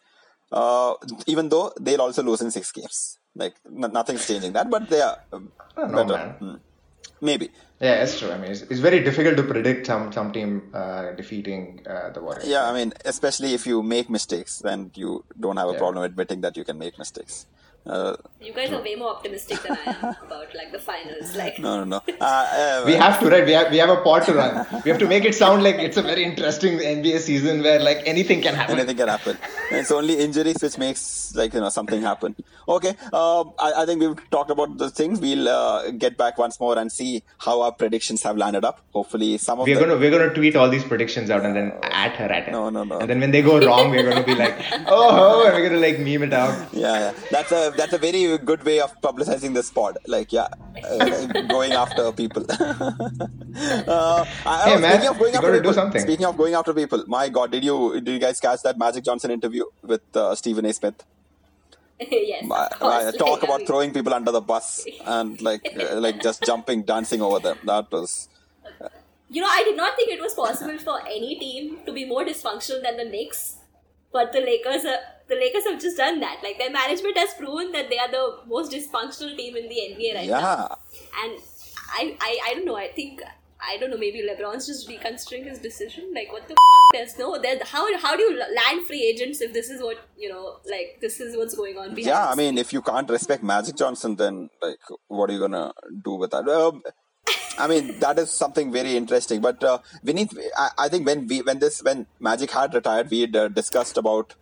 Uh, 0.52 0.94
even 1.28 1.50
though 1.50 1.72
they'll 1.80 2.02
also 2.02 2.24
lose 2.24 2.42
in 2.42 2.50
six 2.52 2.72
games. 2.72 3.20
Like 3.36 3.56
n- 3.68 3.92
nothing's 3.94 4.26
changing 4.28 4.54
that, 4.54 4.70
but 4.70 4.90
they 4.90 5.02
are 5.02 5.18
um, 5.34 5.52
know, 5.78 6.04
better. 6.06 6.36
man. 6.42 6.60
Maybe. 7.22 7.50
Yeah, 7.82 8.04
it's 8.04 8.20
true. 8.20 8.32
I 8.32 8.38
mean, 8.38 8.52
it's, 8.52 8.62
it's 8.64 8.80
very 8.80 9.02
difficult 9.04 9.38
to 9.38 9.44
predict 9.44 9.88
some 9.88 10.12
some 10.12 10.32
team 10.32 10.70
uh, 10.74 11.12
defeating 11.14 11.82
uh, 11.88 12.10
the 12.10 12.22
Warriors. 12.22 12.48
Yeah, 12.48 12.70
I 12.70 12.74
mean, 12.74 12.94
especially 13.06 13.54
if 13.54 13.66
you 13.66 13.82
make 13.84 14.10
mistakes, 14.10 14.60
then 14.60 14.92
you 14.96 15.24
don't 15.40 15.58
have 15.58 15.70
a 15.70 15.74
Yeah. 15.74 15.78
problem 15.80 16.04
admitting 16.04 16.42
that 16.42 16.58
you 16.58 16.64
can 16.64 16.78
make 16.78 16.98
mistakes. 16.98 17.46
Uh, 17.86 18.16
You 18.42 18.54
guys 18.54 18.72
are 18.72 18.82
way 18.82 18.96
more 18.96 19.10
optimistic 19.10 19.62
than 19.64 19.78
I 19.86 19.92
am 19.92 20.16
about 20.26 20.54
like 20.56 20.72
the 20.72 20.80
finals. 20.80 21.36
Like 21.36 21.60
no, 21.60 21.84
no, 21.84 21.86
no. 21.86 22.02
Uh, 22.22 22.26
uh, 22.26 22.84
We 22.86 22.94
have 22.94 23.20
to, 23.22 23.30
right? 23.30 23.46
We 23.46 23.52
have 23.54 23.72
we 23.72 23.78
have 23.78 23.90
a 23.90 23.98
pod 24.02 24.24
to 24.28 24.34
run. 24.34 24.66
We 24.86 24.90
have 24.92 25.00
to 25.00 25.08
make 25.08 25.26
it 25.26 25.36
sound 25.36 25.64
like 25.64 25.76
it's 25.76 25.98
a 25.98 26.02
very 26.02 26.24
interesting 26.24 26.78
NBA 26.80 27.20
season 27.20 27.62
where 27.64 27.80
like 27.80 28.02
anything 28.06 28.42
can 28.42 28.56
happen. 28.56 28.78
anything 28.78 28.98
can 28.98 29.08
happen. 29.08 29.38
it's 29.72 29.92
only 29.92 30.20
injuries 30.20 30.62
which 30.62 30.78
makes 30.78 31.36
like 31.36 31.54
you 31.54 31.60
know 31.62 31.70
something 31.70 32.02
happen. 32.02 32.36
Okay, 32.68 32.94
uh, 33.12 33.42
I, 33.68 33.70
I 33.82 33.86
think 33.88 34.00
we've 34.02 34.30
talked 34.30 34.52
about 34.52 34.78
the 34.78 34.90
things. 34.92 35.20
We'll 35.20 35.48
uh, 35.50 35.90
get 35.92 36.18
back 36.18 36.38
once 36.38 36.60
more 36.60 36.78
and 36.78 36.92
see 36.92 37.24
how 37.40 37.62
our 37.62 37.72
predictions 37.72 38.22
have 38.24 38.38
landed 38.38 38.64
up. 38.64 38.82
Hopefully, 38.94 39.38
some 39.40 39.60
of 39.60 39.66
We're 39.68 39.76
them. 39.80 39.90
gonna 39.90 40.00
we're 40.00 40.12
gonna 40.12 40.34
tweet 40.34 40.56
all 40.56 40.70
these 40.70 40.84
predictions 40.84 41.32
out 41.32 41.44
and 41.46 41.56
then 41.56 41.72
at 41.84 42.16
her 42.18 42.26
at 42.26 42.48
it. 42.48 42.52
No, 42.52 42.70
no, 42.70 42.84
no. 42.84 43.00
And 43.00 43.10
then 43.10 43.20
when 43.20 43.32
they 43.32 43.42
go 43.42 43.60
wrong, 43.60 43.90
we're 43.90 44.08
gonna 44.08 44.24
be 44.26 44.36
like, 44.36 44.56
oh, 44.88 45.10
oh, 45.42 45.46
and 45.48 45.54
we're 45.56 45.68
gonna 45.68 45.82
like 45.82 45.98
meme 46.00 46.24
it 46.24 46.34
out. 46.34 46.72
Yeah, 46.72 47.00
yeah, 47.00 47.14
that's 47.32 47.52
a 47.52 47.69
that's 47.78 47.94
a 47.94 47.98
very 47.98 48.38
good 48.38 48.64
way 48.64 48.80
of 48.80 49.00
publicizing 49.02 49.54
this 49.54 49.70
pod. 49.72 49.98
Like, 50.08 50.32
yeah, 50.32 50.48
uh, 50.84 51.26
going 51.48 51.74
after 51.74 52.12
people. 52.12 52.46
uh, 52.50 54.26
I, 54.46 54.70
Hey, 54.70 54.78
man, 54.80 54.92
speaking 55.00 55.10
of 55.10 55.20
going 55.20 55.36
after 55.36 55.48
gotta 55.48 55.58
do 55.58 55.60
people, 55.62 55.74
something. 55.74 56.02
Speaking 56.02 56.26
of 56.26 56.38
going 56.38 56.54
after 56.54 56.74
people, 56.74 57.04
my 57.08 57.30
God, 57.30 57.52
did 57.52 57.64
you 57.64 58.00
did 58.02 58.08
you 58.14 58.20
guys 58.20 58.40
catch 58.40 58.62
that 58.64 58.78
Magic 58.78 59.04
Johnson 59.04 59.32
interview 59.32 59.66
with 59.84 60.02
uh, 60.16 60.36
Stephen 60.36 60.66
A. 60.66 60.74
Smith? 60.74 61.04
yes. 62.00 62.44
of 62.46 62.52
Uh, 62.52 62.70
course, 62.80 63.06
uh, 63.06 63.12
talk 63.14 63.44
about 63.44 63.66
throwing 63.68 63.92
people 63.94 64.14
under 64.14 64.32
the 64.32 64.42
bus 64.42 64.86
and 65.06 65.42
like 65.42 65.66
uh, 65.80 65.96
like 66.00 66.22
just 66.22 66.44
jumping, 66.44 66.84
dancing 66.84 67.22
over 67.22 67.40
them. 67.40 67.58
That 67.66 67.92
was 67.92 68.30
You 69.30 69.42
know, 69.42 69.48
I 69.48 69.64
did 69.64 69.78
not 69.78 69.96
think 69.96 70.10
it 70.12 70.22
was 70.22 70.34
possible 70.34 70.78
for 70.80 71.02
any 71.06 71.36
team 71.40 71.80
to 71.86 71.94
be 71.94 72.04
more 72.06 72.26
dysfunctional 72.26 72.82
than 72.82 72.98
the 72.98 73.06
Knicks, 73.06 73.58
but 74.12 74.32
the 74.32 74.40
Lakers 74.40 74.86
are, 74.86 75.00
the 75.28 75.36
Lakers 75.36 75.66
have 75.66 75.80
just 75.80 75.98
done 75.98 76.20
that. 76.20 76.40
Like 76.44 76.58
their 76.58 76.72
management 76.72 77.18
has 77.18 77.34
proven 77.34 77.72
that 77.72 77.90
they 77.90 77.98
are 77.98 78.10
the 78.10 78.40
most 78.48 78.72
dysfunctional 78.72 79.38
team 79.38 79.56
in 79.56 79.70
the 79.70 79.76
NBA 79.76 80.16
right 80.16 80.30
now. 80.30 80.40
yeah. 80.40 80.68
And 81.24 81.40
I, 81.94 82.18
I, 82.20 82.40
I 82.48 82.54
don't 82.54 82.66
know. 82.66 82.76
I 82.76 82.90
think 82.92 83.22
I 83.62 83.78
don't 83.78 83.90
know. 83.90 83.98
Maybe 83.98 84.22
LeBron's 84.22 84.68
just 84.68 84.88
reconsidering 84.88 85.44
his 85.44 85.60
decision. 85.60 86.14
Like 86.14 86.32
what 86.32 86.48
the 86.48 86.54
fuck? 86.54 86.94
There's 86.94 87.18
no. 87.18 87.40
There's 87.42 87.62
how 87.68 87.86
how 87.98 88.16
do 88.16 88.24
you 88.24 88.38
land 88.38 88.86
free 88.86 89.04
agents 89.04 89.42
if 89.42 89.54
this 89.54 89.70
is 89.70 89.82
what 89.82 89.98
you 90.18 90.30
know? 90.30 90.60
Like 90.70 91.00
this 91.02 91.20
is 91.20 91.36
what's 91.36 91.56
going 91.56 91.78
on. 91.78 91.94
behind 91.94 92.08
Yeah, 92.08 92.30
I 92.30 92.36
mean, 92.36 92.58
if 92.58 92.72
you 92.72 92.82
can't 92.82 93.10
respect 93.10 93.44
Magic 93.44 93.76
Johnson, 93.76 94.16
then 94.16 94.50
like, 94.62 94.80
what 95.08 95.30
are 95.30 95.34
you 95.34 95.40
gonna 95.40 95.74
do 96.04 96.16
with 96.16 96.32
that? 96.32 96.48
Um, 96.48 96.82
I 97.58 97.68
mean, 97.68 98.00
that 98.00 98.20
is 98.20 98.32
something 98.32 98.72
very 98.72 98.96
interesting. 98.96 99.42
But 99.42 99.64
uh, 99.64 99.80
Vineet, 100.06 100.38
I, 100.58 100.70
I 100.78 100.90
think 100.90 101.06
when 101.06 101.28
we 101.28 101.42
when 101.42 101.60
this 101.60 101.82
when 101.84 102.06
Magic 102.20 102.52
had 102.52 102.74
retired, 102.74 103.10
we 103.10 103.22
had 103.22 103.36
uh, 103.36 103.48
discussed 103.48 103.98
about 103.98 104.36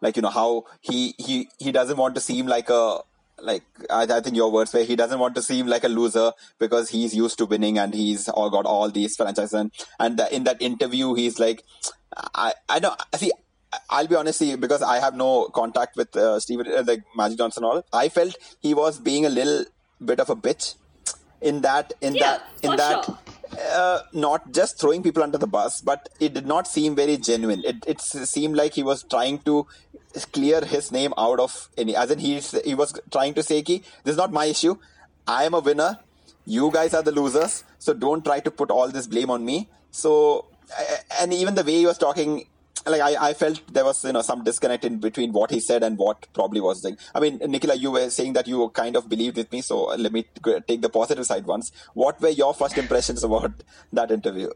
like 0.00 0.16
you 0.16 0.22
know 0.22 0.30
how 0.30 0.64
he 0.80 1.14
he 1.18 1.48
he 1.58 1.72
doesn't 1.72 1.96
want 1.96 2.14
to 2.14 2.20
seem 2.20 2.46
like 2.46 2.70
a 2.70 3.00
like 3.40 3.64
I, 3.90 4.02
I 4.04 4.20
think 4.20 4.36
your 4.36 4.50
words 4.50 4.72
were 4.72 4.82
he 4.82 4.96
doesn't 4.96 5.18
want 5.18 5.34
to 5.34 5.42
seem 5.42 5.66
like 5.66 5.84
a 5.84 5.88
loser 5.88 6.32
because 6.58 6.90
he's 6.90 7.14
used 7.14 7.38
to 7.38 7.46
winning 7.46 7.78
and 7.78 7.94
he's 7.94 8.28
all 8.28 8.50
got 8.50 8.66
all 8.66 8.90
these 8.90 9.16
franchises. 9.16 9.54
And 9.54 9.70
and 9.98 10.18
the, 10.18 10.34
in 10.34 10.44
that 10.44 10.60
interview 10.60 11.14
he's 11.14 11.38
like 11.38 11.64
I 12.34 12.54
I 12.68 12.78
don't 12.78 13.00
see 13.16 13.32
I'll 13.90 14.06
be 14.06 14.16
honest 14.16 14.40
here 14.42 14.56
because 14.56 14.82
I 14.82 15.00
have 15.00 15.14
no 15.14 15.48
contact 15.48 15.96
with 15.96 16.16
uh, 16.16 16.40
Stephen 16.40 16.66
uh, 16.66 16.84
like 16.86 17.02
Magic 17.14 17.38
Johnson 17.38 17.64
all. 17.64 17.84
I 17.92 18.08
felt 18.08 18.36
he 18.60 18.72
was 18.74 18.98
being 18.98 19.26
a 19.26 19.28
little 19.28 19.66
bit 20.02 20.20
of 20.20 20.30
a 20.30 20.36
bitch 20.36 20.76
in 21.40 21.60
that 21.62 21.92
in 22.00 22.14
Yeah, 22.14 22.38
that 22.38 22.42
in 22.62 22.76
that 22.76 23.04
sure. 23.04 23.18
uh, 23.72 24.00
not 24.12 24.52
just 24.52 24.80
throwing 24.80 25.02
people 25.02 25.22
under 25.22 25.38
the 25.38 25.46
bus, 25.46 25.80
but 25.80 26.08
it 26.20 26.34
did 26.34 26.46
not 26.46 26.66
seem 26.66 26.94
very 26.94 27.16
genuine. 27.16 27.62
It 27.64 27.84
it 27.86 28.00
seemed 28.00 28.56
like 28.56 28.74
he 28.74 28.82
was 28.82 29.04
trying 29.04 29.38
to 29.40 29.66
clear 30.32 30.64
his 30.64 30.90
name 30.92 31.12
out 31.18 31.40
of 31.40 31.68
any. 31.76 31.94
As 31.96 32.10
in, 32.10 32.18
he 32.18 32.40
he 32.64 32.74
was 32.74 32.98
trying 33.12 33.34
to 33.34 33.42
say, 33.42 33.62
"Ki 33.62 33.82
this 34.04 34.12
is 34.12 34.16
not 34.18 34.32
my 34.32 34.46
issue. 34.46 34.76
I 35.26 35.44
am 35.44 35.54
a 35.54 35.60
winner. 35.60 35.98
You 36.44 36.70
guys 36.72 36.94
are 36.94 37.02
the 37.02 37.12
losers. 37.12 37.64
So 37.78 37.92
don't 37.92 38.24
try 38.24 38.40
to 38.40 38.50
put 38.50 38.70
all 38.70 38.88
this 38.88 39.06
blame 39.06 39.30
on 39.30 39.44
me." 39.44 39.68
So 39.90 40.46
and 41.20 41.32
even 41.32 41.54
the 41.54 41.64
way 41.64 41.78
he 41.78 41.86
was 41.86 41.98
talking. 41.98 42.46
Like 42.86 43.00
I, 43.00 43.30
I 43.30 43.34
felt 43.34 43.60
there 43.72 43.84
was 43.84 44.04
you 44.04 44.12
know 44.12 44.22
some 44.22 44.44
disconnect 44.44 44.84
in 44.84 44.98
between 44.98 45.32
what 45.32 45.50
he 45.50 45.60
said 45.60 45.82
and 45.82 45.98
what 45.98 46.26
probably 46.32 46.60
was 46.60 46.82
saying. 46.82 46.98
I 47.14 47.20
mean, 47.20 47.38
Nicola, 47.38 47.74
you 47.74 47.90
were 47.90 48.10
saying 48.10 48.34
that 48.34 48.46
you 48.46 48.68
kind 48.70 48.96
of 48.96 49.08
believed 49.08 49.36
with 49.36 49.50
me, 49.50 49.60
so 49.60 49.86
let 49.96 50.12
me 50.12 50.24
take 50.68 50.82
the 50.82 50.88
positive 50.88 51.26
side 51.26 51.46
once. 51.46 51.72
What 51.94 52.20
were 52.20 52.28
your 52.28 52.54
first 52.54 52.78
impressions 52.78 53.24
about 53.24 53.62
that 53.92 54.10
interview? 54.10 54.50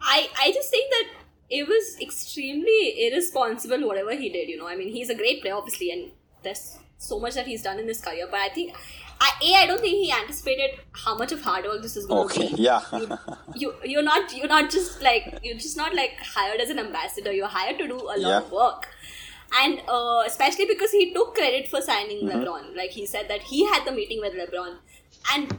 I 0.00 0.28
I 0.38 0.52
just 0.52 0.70
think 0.70 0.90
that 0.90 1.08
it 1.48 1.68
was 1.68 1.96
extremely 2.00 3.06
irresponsible 3.06 3.86
whatever 3.86 4.14
he 4.14 4.28
did. 4.30 4.48
You 4.48 4.58
know, 4.58 4.66
I 4.66 4.76
mean, 4.76 4.88
he's 4.88 5.10
a 5.10 5.14
great 5.14 5.42
player, 5.42 5.54
obviously, 5.54 5.90
and 5.92 6.10
there's 6.42 6.78
so 6.98 7.18
much 7.20 7.34
that 7.34 7.46
he's 7.46 7.62
done 7.62 7.78
in 7.78 7.86
his 7.86 8.00
career. 8.00 8.26
But 8.30 8.40
I 8.40 8.48
think, 8.48 8.74
I 9.20 9.30
a 9.42 9.54
I 9.62 9.66
don't 9.66 9.80
think 9.80 9.94
he 10.04 10.12
anticipated 10.12 10.80
how 10.92 11.16
much 11.16 11.32
of 11.32 11.40
hard 11.42 11.64
work 11.64 11.82
this 11.82 11.96
is 11.96 12.06
going 12.06 12.28
to 12.28 12.34
Okay, 12.34 12.54
be. 12.54 12.62
yeah. 12.62 12.80
You, 12.96 13.18
you 13.54 13.74
you're 13.84 14.02
not 14.02 14.36
you're 14.36 14.48
not 14.48 14.70
just 14.70 15.00
like 15.02 15.40
you're 15.42 15.56
just 15.58 15.76
not 15.76 15.94
like 15.94 16.12
hired 16.34 16.60
as 16.60 16.70
an 16.70 16.78
ambassador. 16.78 17.32
You're 17.32 17.48
hired 17.58 17.78
to 17.78 17.88
do 17.88 17.96
a 18.00 18.16
lot 18.16 18.18
Yeah. 18.18 18.38
of 18.38 18.50
work. 18.52 18.88
And 19.60 19.80
uh, 19.88 20.22
especially 20.26 20.64
because 20.66 20.92
he 20.92 21.12
took 21.12 21.34
credit 21.34 21.68
for 21.68 21.80
signing 21.82 22.22
Mm-hmm. 22.26 22.38
LeBron, 22.44 22.76
like 22.76 22.90
he 22.90 23.04
said 23.06 23.28
that 23.28 23.42
he 23.42 23.66
had 23.66 23.84
the 23.84 23.92
meeting 23.92 24.20
with 24.20 24.32
LeBron, 24.34 24.76
and 25.34 25.58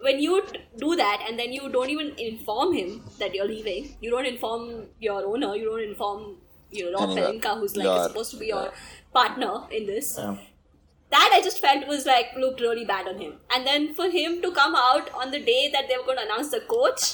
when 0.00 0.18
you 0.20 0.42
do 0.78 0.94
that 0.96 1.22
and 1.28 1.38
then 1.38 1.52
you 1.52 1.68
don't 1.70 1.90
even 1.90 2.12
inform 2.18 2.72
him 2.74 3.02
that 3.18 3.34
you're 3.34 3.46
leaving, 3.48 3.96
you 4.00 4.10
don't 4.10 4.26
inform 4.26 4.86
your 5.00 5.24
owner, 5.26 5.54
you 5.56 5.66
don't 5.70 5.82
inform 5.90 6.36
you 6.70 6.90
know 6.90 6.98
Rob 7.06 7.10
Pelinka, 7.10 7.58
who's 7.58 7.76
like 7.76 7.84
Your- 7.84 8.08
supposed 8.08 8.30
to 8.32 8.36
be 8.38 8.46
your 8.46 8.72
partner 9.12 9.52
in 9.70 9.86
this. 9.86 10.18
That 11.14 11.30
I 11.32 11.40
just 11.42 11.60
felt 11.60 11.86
was 11.86 12.06
like 12.06 12.34
looked 12.36 12.60
really 12.60 12.84
bad 12.84 13.06
on 13.06 13.20
him. 13.20 13.34
And 13.54 13.64
then 13.64 13.94
for 13.94 14.10
him 14.10 14.42
to 14.42 14.50
come 14.50 14.74
out 14.74 15.10
on 15.14 15.30
the 15.30 15.38
day 15.38 15.70
that 15.72 15.88
they 15.88 15.96
were 15.96 16.02
going 16.02 16.18
to 16.18 16.24
announce 16.24 16.50
the 16.50 16.62
coach 16.62 17.04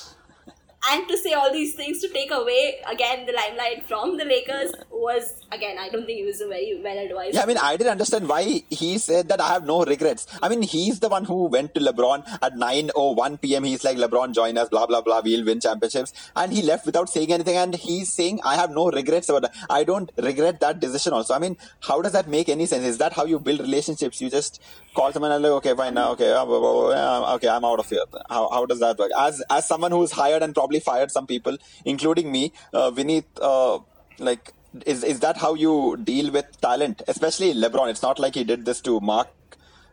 and 0.89 1.07
to 1.09 1.19
say 1.19 1.33
all 1.33 1.53
these 1.53 1.75
things 1.75 2.01
to 2.01 2.09
take 2.09 2.31
away 2.31 2.81
again 2.91 3.27
the 3.27 3.33
limelight 3.33 3.87
from 3.87 4.17
the 4.17 4.25
Lakers 4.25 4.73
was 4.91 5.45
again 5.53 5.77
I 5.79 5.89
don't 5.89 6.07
think 6.07 6.21
it 6.21 6.27
was 6.27 6.41
a 6.41 6.49
very 6.49 6.81
well 6.83 6.99
advised. 6.99 7.35
Yeah, 7.35 7.43
I 7.43 7.47
mean, 7.47 7.59
I 7.59 7.77
didn't 7.77 7.91
understand 7.91 8.29
why 8.29 8.63
he 8.71 8.99
said 8.99 9.29
that 9.29 9.41
I 9.41 9.49
have 9.49 9.65
no 9.65 9.85
regrets. 9.85 10.27
I 10.43 10.49
mean, 10.49 10.63
he's 10.63 11.01
the 11.01 11.09
one 11.09 11.25
who 11.25 11.47
went 11.47 11.75
to 11.75 11.81
LeBron 11.81 12.27
at 12.43 12.55
9.01 12.55 13.41
p.m. 13.41 13.65
He's 13.65 13.85
like, 13.85 13.97
LeBron, 13.97 14.35
join 14.35 14.57
us, 14.59 14.69
blah, 14.69 14.87
blah, 14.87 15.01
blah, 15.01 15.21
we'll 15.25 15.45
win 15.45 15.61
championships. 15.61 16.13
And 16.37 16.53
he 16.53 16.63
left 16.63 16.87
without 16.87 17.09
saying 17.09 17.33
anything. 17.33 17.57
And 17.57 17.75
he's 17.75 18.13
saying, 18.13 18.41
I 18.45 18.57
have 18.57 18.71
no 18.71 18.91
regrets 18.91 19.29
about 19.29 19.43
that. 19.43 19.55
I 19.69 19.85
don't 19.85 20.11
regret 20.17 20.61
that 20.61 20.81
decision 20.81 21.13
also. 21.13 21.35
I 21.35 21.39
mean, 21.39 21.57
how 21.81 22.01
does 22.03 22.13
that 22.13 22.29
make 22.29 22.49
any 22.49 22.67
sense? 22.67 22.85
Is 22.85 22.99
that 22.99 23.13
how 23.13 23.25
you 23.25 23.39
build 23.39 23.61
relationships? 23.61 24.21
You 24.21 24.31
just 24.31 24.63
call 24.95 25.13
someone 25.13 25.33
and 25.33 25.43
like, 25.43 25.53
okay, 25.53 25.75
fine, 25.75 25.95
now, 25.95 26.13
okay, 26.13 26.33
okay, 26.33 27.49
I'm 27.49 27.65
out 27.65 27.79
of 27.79 27.89
here. 27.89 28.05
How, 28.29 28.49
how 28.51 28.67
does 28.67 28.81
that 28.81 28.99
work? 28.99 29.11
As, 29.19 29.43
as 29.51 29.67
someone 29.67 29.93
who's 29.93 30.13
hired 30.13 30.43
and 30.43 30.55
probably 30.55 30.70
fired 30.79 31.11
some 31.11 31.27
people, 31.27 31.57
including 31.85 32.31
me, 32.31 32.53
uh, 32.73 32.91
Vineet, 32.93 33.25
uh, 33.43 33.81
like, 34.19 34.53
is 34.87 35.03
is 35.03 35.19
that 35.21 35.37
how 35.39 35.55
you 35.55 35.97
deal 36.05 36.31
with 36.31 36.61
talent, 36.61 37.03
especially 37.09 37.53
LeBron? 37.55 37.89
It's 37.91 38.03
not 38.03 38.21
like 38.21 38.35
he 38.37 38.45
did 38.45 38.65
this 38.65 38.81
to 38.83 39.01
Mark, 39.01 39.29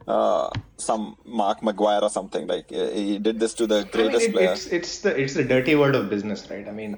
uh, 0.08 0.50
some 0.78 1.18
Mark 1.26 1.62
McGwire 1.62 2.04
or 2.04 2.10
something. 2.10 2.46
Like 2.48 2.72
uh, 2.72 2.90
he 2.90 3.18
did 3.18 3.40
this 3.40 3.56
to 3.56 3.66
the 3.68 3.78
I 3.78 3.82
mean, 3.82 3.92
greatest 3.92 4.28
it- 4.28 4.34
player. 4.34 4.52
it's 4.52 4.68
it's 4.68 5.00
the 5.00 5.20
it's 5.20 5.34
the 5.34 5.44
dirty 5.44 5.76
world 5.76 5.96
of 5.96 6.10
business, 6.10 6.48
right? 6.52 6.68
I 6.68 6.72
mean, 6.72 6.98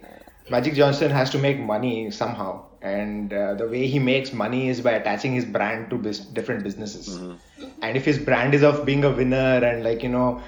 Magic 0.49 0.73
Johnson 0.73 1.09
has 1.11 1.29
to 1.29 1.37
make 1.37 1.59
money 1.59 2.11
somehow, 2.11 2.65
and 2.81 3.31
uh, 3.31 3.53
the 3.53 3.67
way 3.67 3.87
he 3.87 3.99
makes 3.99 4.33
money 4.33 4.67
is 4.67 4.81
by 4.81 4.91
attaching 4.91 5.33
his 5.33 5.45
brand 5.45 5.89
to 5.91 5.97
bus- 5.97 6.19
different 6.19 6.63
businesses. 6.63 7.17
Mm-hmm. 7.17 7.65
And 7.81 7.95
if 7.95 8.03
his 8.03 8.17
brand 8.17 8.53
is 8.53 8.63
of 8.63 8.85
being 8.85 9.03
a 9.05 9.11
winner 9.11 9.63
and 9.63 9.83
like 9.83 10.03
you 10.03 10.09
know. 10.09 10.41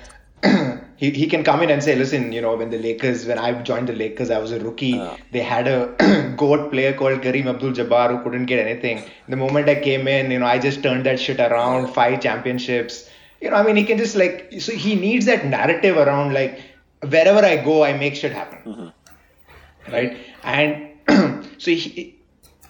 he, 0.98 1.12
he 1.12 1.28
can 1.28 1.44
come 1.44 1.62
in 1.62 1.70
and 1.70 1.84
say, 1.84 1.96
listen, 1.96 2.32
you 2.32 2.42
know, 2.42 2.56
when 2.56 2.70
the 2.70 2.78
Lakers, 2.78 3.26
when 3.26 3.40
I 3.40 3.62
joined 3.62 3.90
the 3.90 3.94
Lakers, 3.94 4.30
I 4.30 4.40
was 4.40 4.52
a 4.52 4.60
rookie. 4.60 5.02
They 5.32 5.42
had 5.42 5.68
a 5.68 6.34
goat 6.38 6.72
player 6.72 6.94
called 6.94 7.22
Kareem 7.22 7.48
Abdul-Jabbar 7.48 8.18
who 8.18 8.24
couldn't 8.24 8.46
get 8.46 8.66
anything. 8.66 9.04
The 9.28 9.36
moment 9.36 9.70
I 9.70 9.76
came 9.76 10.08
in, 10.08 10.32
you 10.32 10.40
know, 10.40 10.46
I 10.46 10.60
just 10.60 10.84
turned 10.84 11.06
that 11.06 11.20
shit 11.20 11.40
around. 11.40 11.94
Five 11.94 12.22
championships. 12.22 13.10
You 13.40 13.50
know, 13.50 13.56
I 13.56 13.64
mean, 13.64 13.76
he 13.76 13.84
can 13.84 13.98
just 13.98 14.16
like, 14.16 14.54
so 14.60 14.72
he 14.72 14.96
needs 14.96 15.26
that 15.26 15.46
narrative 15.46 15.98
around 15.98 16.34
like, 16.34 16.62
wherever 17.02 17.44
I 17.46 17.58
go, 17.58 17.84
I 17.84 17.94
make 17.94 18.16
shit 18.16 18.32
happen. 18.32 18.60
Mm-hmm. 18.66 19.92
Right? 19.92 20.18
And 20.44 21.46
so 21.58 21.72
he, 21.72 22.20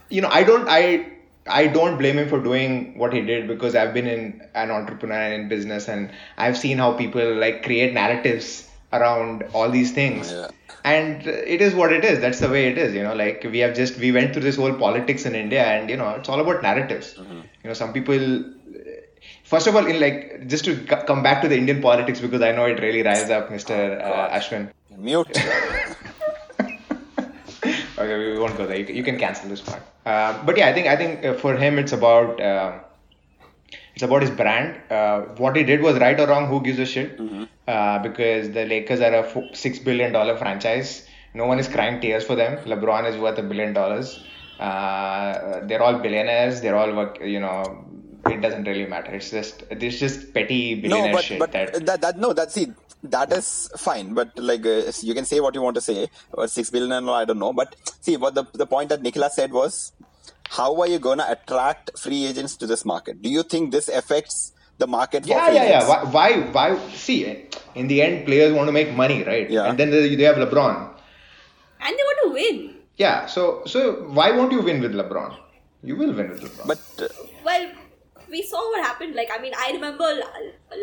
you 0.10 0.22
know, 0.22 0.30
I 0.30 0.44
don't, 0.44 0.68
I, 0.70 1.12
I 1.48 1.68
don't 1.68 1.98
blame 1.98 2.20
him 2.20 2.30
for 2.30 2.39
doing 2.39 2.98
what 2.98 3.14
he 3.14 3.22
did 3.22 3.48
because 3.48 3.76
I've 3.76 3.94
been 3.94 4.08
in 4.08 4.42
an 4.54 4.72
entrepreneur 4.72 5.16
and 5.16 5.34
in 5.44 5.50
business 5.50 5.88
and 5.88 6.12
I've 6.38 6.58
seen 6.58 6.78
how 6.78 6.94
people 6.94 7.36
like 7.36 7.64
create 7.64 7.94
narratives 7.94 8.68
around 8.94 9.44
all 9.54 9.70
these 9.70 9.92
things. 9.92 10.32
Yeah. 10.32 10.50
And 10.84 11.26
it 11.28 11.62
is 11.62 11.74
what 11.74 11.92
it 11.94 12.04
is. 12.04 12.20
That's 12.20 12.39
the 12.39 12.50
way 12.50 12.68
it 12.68 12.78
is. 12.78 12.94
You 12.94 13.04
know, 13.04 13.14
like 13.14 13.46
we 13.52 13.60
have 13.60 13.76
just 13.76 13.98
we 13.98 14.12
went 14.12 14.34
through 14.34 14.42
this 14.44 14.56
whole 14.56 14.74
politics 14.74 15.26
in 15.26 15.36
India, 15.36 15.64
and 15.64 15.89
you 15.92 15.96
know, 15.96 16.10
it's 16.12 16.28
all 16.28 16.39
about 16.39 16.64
narratives. 16.64 17.16
You 17.20 17.44
know, 17.66 17.74
some 17.74 17.94
people. 17.94 18.46
First 19.44 19.68
of 19.68 19.76
all, 19.76 19.86
in 19.86 20.00
like 20.00 20.48
just 20.48 20.66
to 20.66 20.76
c- 20.76 21.06
come 21.06 21.22
back 21.22 21.44
to 21.44 21.48
the 21.48 21.56
Indian 21.56 21.82
politics 21.84 22.20
because 22.20 22.42
I 22.42 22.52
know 22.52 22.66
it 22.66 22.80
really 22.80 23.04
riles 23.04 23.30
up 23.30 23.50
Mr. 23.50 24.04
uh, 24.04 24.30
Ashwin. 24.30 24.72
Mute. 24.98 25.38
Okay, 28.02 28.18
we 28.34 28.39
won't 28.39 28.58
go 28.58 28.66
there. 28.68 28.78
You, 28.78 28.86
can- 28.86 28.95
you 28.95 29.04
can 29.04 29.18
cancel 29.20 29.49
this 29.49 29.62
part. 29.62 29.82
Uh, 30.06 30.43
but 30.45 30.58
yeah, 30.58 30.68
I 30.70 30.74
think 30.74 30.88
I 30.88 30.95
think 30.95 31.24
uh, 31.26 31.34
for 31.36 31.56
him 31.56 31.78
it's 31.78 31.91
about 31.91 32.41
uh, 32.41 32.80
it's 33.93 34.04
about 34.04 34.22
his 34.22 34.32
brand. 34.32 34.80
Uh, 34.91 35.22
what 35.43 35.56
he 35.56 35.64
did 35.64 35.82
was 35.82 35.97
right 35.99 36.20
or 36.20 36.28
wrong. 36.28 36.47
Who 36.47 36.62
gives 36.62 36.80
a 36.80 36.86
shit? 36.86 37.20
Uh, 37.68 37.99
because 37.99 38.49
the 38.52 38.66
Lakers 38.66 39.02
are 39.02 39.14
a 39.24 39.56
six 39.56 39.80
billion 39.80 40.12
dollar 40.12 40.38
franchise. 40.38 41.08
No 41.34 41.45
one 41.45 41.60
is 41.60 41.68
crying 41.68 42.02
tears 42.02 42.24
for 42.26 42.36
them. 42.36 42.58
LeBron 42.66 43.08
is 43.10 43.18
worth 43.18 43.38
a 43.38 43.43
billion 43.43 43.74
dollars. 43.74 44.20
Uh, 44.60 45.62
they're 45.68 45.82
all 45.82 45.97
billionaires. 45.99 46.62
They're 46.62 46.76
all 46.76 46.93
work. 46.95 47.20
You 47.22 47.39
know, 47.39 47.86
it 48.30 48.42
doesn't 48.42 48.66
really 48.66 48.86
matter. 48.86 49.12
It's 49.14 49.32
just 49.32 49.64
it's 49.70 50.00
just 50.00 50.34
petty 50.34 50.76
No, 50.76 50.82
billionaire 50.82 51.14
but 51.14 51.24
shit. 51.24 51.40
but 51.40 51.52
that, 51.52 51.86
that, 51.86 52.02
that 52.02 52.18
no, 52.20 52.34
that's 52.34 52.58
it. 52.58 52.70
that 53.04 53.32
is 53.34 53.70
fine. 53.78 54.14
But 54.14 54.38
like 54.38 54.66
uh, 54.66 54.92
you 55.02 55.14
can 55.14 55.26
say 55.26 55.40
what 55.40 55.56
you 55.56 55.62
want 55.62 55.76
to 55.76 55.82
say, 55.82 56.08
or 56.34 56.48
six 56.48 56.70
billion 56.70 56.92
and 56.92 57.10
all, 57.10 57.16
I 57.16 57.26
don't 57.26 57.40
know. 57.40 57.54
But 57.54 57.76
see, 58.02 58.18
what 58.18 58.36
the 58.36 58.46
the 58.54 58.68
point 58.68 58.90
that 58.90 59.02
Nicolas 59.02 59.36
said 59.36 59.52
was, 59.52 59.94
how 60.50 60.80
are 60.82 60.88
you 60.88 61.00
gonna 61.00 61.26
attract 61.30 61.98
free 61.98 62.26
agents 62.26 62.56
to 62.58 62.68
this 62.68 62.86
market? 62.86 63.22
Do 63.22 63.30
you 63.30 63.44
think 63.44 63.72
this 63.72 63.88
affects 63.90 64.54
the 64.78 64.88
market 64.88 65.24
for 65.24 65.30
yeah, 65.30 65.46
free 65.48 65.56
yeah, 65.56 65.70
yeah. 65.70 65.88
Why, 65.88 66.04
why, 66.16 66.30
why? 66.76 66.88
See, 66.90 67.20
in 67.76 67.88
the 67.88 68.02
end, 68.02 68.26
players 68.26 68.54
want 68.54 68.68
to 68.68 68.72
make 68.72 68.94
money, 68.94 69.24
right? 69.24 69.50
Yeah. 69.50 69.66
And 69.70 69.78
then 69.78 69.90
they 69.92 70.16
they 70.16 70.24
have 70.24 70.38
LeBron. 70.38 70.90
And 71.82 71.98
they 71.98 72.04
want 72.10 72.20
to 72.26 72.34
win. 72.34 72.76
Yeah. 72.98 73.26
So, 73.26 73.64
so 73.66 73.94
why 74.20 74.32
won't 74.32 74.52
you 74.52 74.62
win 74.62 74.82
with 74.82 74.94
LeBron? 74.94 75.36
You 75.84 75.96
will 75.96 76.14
win 76.14 76.30
with 76.30 76.42
LeBron. 76.44 76.68
But 76.68 76.82
uh, 77.04 77.08
Well, 77.44 77.72
we 78.32 78.42
saw 78.42 78.60
what 78.72 78.82
happened. 78.84 79.14
Like, 79.16 79.30
I 79.32 79.40
mean, 79.42 79.54
I 79.58 79.72
remember 79.74 80.10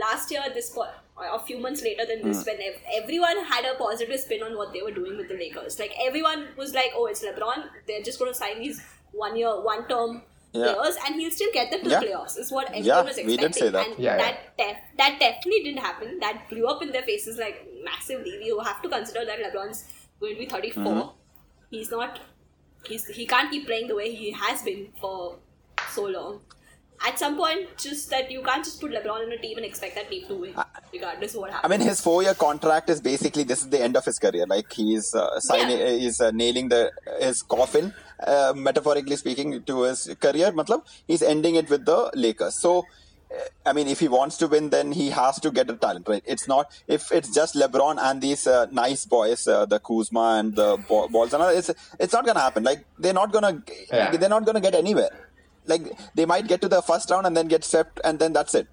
last 0.00 0.30
year, 0.30 0.42
this 0.54 0.70
po- 0.70 0.88
a 1.20 1.38
few 1.40 1.58
months 1.58 1.82
later 1.82 2.04
than 2.06 2.20
Hmm. 2.20 2.28
this, 2.28 2.44
when 2.46 2.60
ev- 2.62 2.80
everyone 3.02 3.38
had 3.52 3.64
a 3.64 3.74
positive 3.76 4.20
spin 4.20 4.42
on 4.42 4.56
what 4.56 4.72
they 4.72 4.82
were 4.82 4.92
doing 4.92 5.16
with 5.16 5.28
the 5.28 5.34
Lakers. 5.34 5.78
Like, 5.78 5.92
everyone 6.06 6.48
was 6.56 6.74
like, 6.74 6.92
"Oh, 6.94 7.06
it's 7.06 7.24
LeBron. 7.24 7.64
They're 7.86 8.02
just 8.02 8.18
going 8.20 8.32
to 8.32 8.38
sign 8.38 8.60
these 8.60 8.80
one-year, 9.12 9.54
one-term 9.70 10.22
Yeah. 10.52 10.74
players, 10.74 10.96
and 11.06 11.16
he'll 11.20 11.30
still 11.38 11.50
get 11.52 11.70
them 11.72 11.82
to 11.82 11.90
Yeah. 11.90 12.00
the 12.00 12.06
playoffs." 12.06 12.38
Is 12.38 12.52
what 12.52 12.66
everyone 12.68 12.84
Yeah, 12.90 13.02
was 13.02 13.16
we 13.16 13.22
expecting. 13.24 13.46
did 13.46 13.54
say 13.62 13.68
that. 13.70 13.86
And 13.88 13.98
Yeah, 13.98 14.16
yeah. 14.16 14.22
that 14.24 14.56
def- 14.62 14.84
that 15.02 15.18
definitely 15.24 15.62
didn't 15.64 15.84
happen. 15.88 16.18
That 16.20 16.48
blew 16.50 16.66
up 16.74 16.82
in 16.82 16.92
their 16.92 17.02
faces 17.10 17.38
like 17.46 17.66
massively. 17.90 18.38
We 18.44 18.54
have 18.70 18.80
to 18.82 18.88
consider 18.88 19.24
that 19.24 19.40
LeBron's 19.46 19.84
going 20.20 20.34
to 20.34 20.40
be 20.40 20.46
34. 20.46 20.84
Mm-hmm. 20.84 21.08
He's 21.70 21.90
not. 21.90 22.20
He's 22.86 23.06
he 23.06 23.26
can't 23.26 23.50
keep 23.50 23.66
playing 23.66 23.88
the 23.88 23.96
way 23.96 24.14
he 24.14 24.30
has 24.46 24.62
been 24.62 24.92
for 25.00 25.38
so 25.96 26.04
long. 26.04 26.40
At 27.06 27.18
some 27.18 27.36
point, 27.36 27.76
just 27.78 28.10
that 28.10 28.30
you 28.30 28.42
can't 28.42 28.64
just 28.64 28.80
put 28.80 28.90
LeBron 28.90 29.24
in 29.26 29.32
a 29.32 29.38
team 29.38 29.56
and 29.56 29.64
expect 29.64 29.94
that 29.94 30.10
team 30.10 30.26
to 30.26 30.34
win, 30.34 30.54
regardless 30.92 31.34
of 31.34 31.40
what 31.42 31.50
happens. 31.52 31.72
I 31.72 31.76
mean, 31.76 31.86
his 31.86 32.00
four-year 32.00 32.34
contract 32.34 32.90
is 32.90 33.00
basically 33.00 33.44
this 33.44 33.60
is 33.60 33.68
the 33.68 33.80
end 33.80 33.96
of 33.96 34.04
his 34.04 34.18
career. 34.18 34.46
Like 34.46 34.72
he's 34.72 35.14
uh, 35.14 35.38
signing, 35.40 35.78
Yeah. 35.78 35.90
he's 35.90 36.20
uh, 36.20 36.32
nailing 36.32 36.68
the 36.70 36.90
his 37.20 37.42
coffin, 37.42 37.94
uh, 38.26 38.52
metaphorically 38.56 39.14
speaking, 39.16 39.62
to 39.62 39.82
his 39.82 40.12
career. 40.20 40.50
Matlab, 40.52 40.82
he's 41.06 41.22
ending 41.22 41.54
it 41.54 41.70
with 41.70 41.84
the 41.86 42.10
Lakers. 42.14 42.60
So, 42.60 42.78
uh, 43.32 43.44
I 43.64 43.72
mean, 43.72 43.86
if 43.86 44.00
he 44.00 44.08
wants 44.08 44.36
to 44.38 44.48
win, 44.48 44.70
then 44.70 44.90
he 44.90 45.10
has 45.10 45.38
to 45.40 45.52
get 45.52 45.68
the 45.68 45.76
talent 45.76 46.08
right. 46.08 46.24
It's 46.26 46.48
not 46.48 46.72
if 46.88 47.12
it's 47.12 47.32
just 47.32 47.54
LeBron 47.54 47.98
and 48.00 48.20
these 48.20 48.46
uh, 48.48 48.66
nice 48.72 49.06
boys, 49.06 49.46
uh, 49.46 49.66
the 49.66 49.78
Kuzma 49.78 50.38
and 50.40 50.56
the 50.56 50.76
balls 50.88 51.32
and 51.32 51.42
all. 51.44 51.50
It's 51.50 51.70
it's 52.00 52.12
not 52.12 52.26
gonna 52.26 52.40
happen. 52.40 52.64
Like 52.64 52.84
they're 52.98 53.12
not 53.22 53.30
gonna 53.32 53.62
Yeah. 53.92 54.10
they're 54.16 54.28
not 54.28 54.44
gonna 54.44 54.60
get 54.60 54.74
anywhere. 54.74 55.10
Like 55.68 55.84
they 56.14 56.26
might 56.26 56.46
get 56.48 56.60
to 56.62 56.68
the 56.68 56.82
first 56.82 57.10
round 57.10 57.26
and 57.26 57.36
then 57.36 57.48
get 57.48 57.64
swept, 57.64 58.00
and 58.04 58.18
then 58.18 58.32
that's 58.32 58.54
it. 58.54 58.68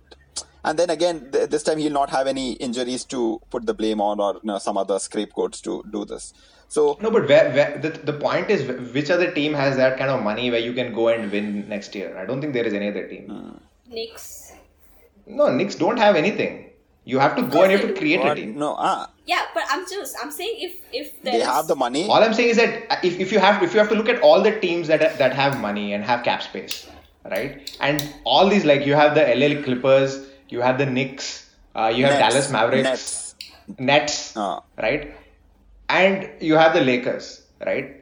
And 0.67 0.79
then 0.79 0.89
again, 0.89 1.17
th- 1.31 1.49
this 1.49 1.63
time 1.63 1.77
he'll 1.77 1.93
not 2.01 2.09
have 2.09 2.25
any 2.25 2.53
injuries 2.53 3.03
to 3.13 3.39
put 3.51 3.67
the 3.67 3.73
blame 3.73 4.01
on 4.01 4.19
or 4.19 4.33
you 4.35 4.47
know, 4.51 4.57
some 4.57 4.77
other 4.83 4.97
scapegoats 4.97 5.61
to 5.61 5.83
do 5.91 6.05
this. 6.05 6.33
So 6.67 6.97
No, 7.01 7.11
but 7.11 7.27
where, 7.27 7.51
where 7.57 7.77
the, 7.77 7.89
the 7.89 8.13
point 8.13 8.49
is, 8.49 8.63
which 8.93 9.11
other 9.11 9.29
team 9.31 9.53
has 9.53 9.77
that 9.77 9.99
kind 9.99 10.09
of 10.09 10.23
money 10.23 10.49
where 10.49 10.59
you 10.59 10.73
can 10.73 10.91
go 10.93 11.09
and 11.09 11.31
win 11.31 11.69
next 11.69 11.93
year? 11.93 12.17
I 12.17 12.25
don't 12.25 12.41
think 12.41 12.53
there 12.53 12.65
is 12.65 12.73
any 12.73 12.89
other 12.89 13.07
team. 13.07 13.27
Hmm. 13.29 13.93
Knicks. 13.93 14.53
No, 15.27 15.51
Knicks 15.55 15.75
don't 15.75 15.97
have 15.97 16.15
anything. 16.15 16.71
You 17.03 17.19
have 17.19 17.35
to 17.35 17.43
go 17.43 17.61
and 17.61 17.71
you 17.71 17.77
have 17.77 17.87
to 17.87 17.93
create 17.93 18.25
a 18.25 18.33
team. 18.33 18.57
no, 18.57 18.75
ah, 18.79 19.11
Yeah, 19.25 19.41
but 19.53 19.63
I'm 19.69 19.87
just 19.89 20.15
I'm 20.21 20.31
saying 20.31 20.55
if 20.59 20.73
if 20.93 21.21
they 21.23 21.39
have 21.39 21.67
the 21.67 21.75
money. 21.75 22.07
All 22.07 22.23
I'm 22.23 22.33
saying 22.33 22.49
is 22.49 22.57
that 22.57 23.03
if, 23.03 23.19
if 23.19 23.31
you 23.31 23.39
have 23.39 23.63
if 23.63 23.73
you 23.73 23.79
have 23.79 23.89
to 23.89 23.95
look 23.95 24.09
at 24.09 24.21
all 24.21 24.41
the 24.41 24.59
teams 24.59 24.87
that 24.87 25.17
that 25.17 25.33
have 25.33 25.59
money 25.59 25.93
and 25.93 26.03
have 26.03 26.23
cap 26.23 26.43
space, 26.43 26.87
right? 27.25 27.75
And 27.79 28.07
all 28.23 28.47
these 28.47 28.65
like 28.65 28.85
you 28.85 28.93
have 28.93 29.15
the 29.15 29.25
LA 29.35 29.61
Clippers, 29.63 30.27
you 30.49 30.61
have 30.61 30.77
the 30.77 30.85
Knicks, 30.85 31.49
uh, 31.75 31.91
you 31.95 32.05
have 32.05 32.19
Nets, 32.19 32.33
Dallas 32.33 32.51
Mavericks, 32.51 32.89
Nets. 32.89 33.35
Nets, 33.79 34.37
Ah. 34.37 34.61
right? 34.77 35.15
And 35.89 36.29
you 36.39 36.55
have 36.55 36.73
the 36.73 36.81
Lakers, 36.81 37.41
right? 37.65 38.01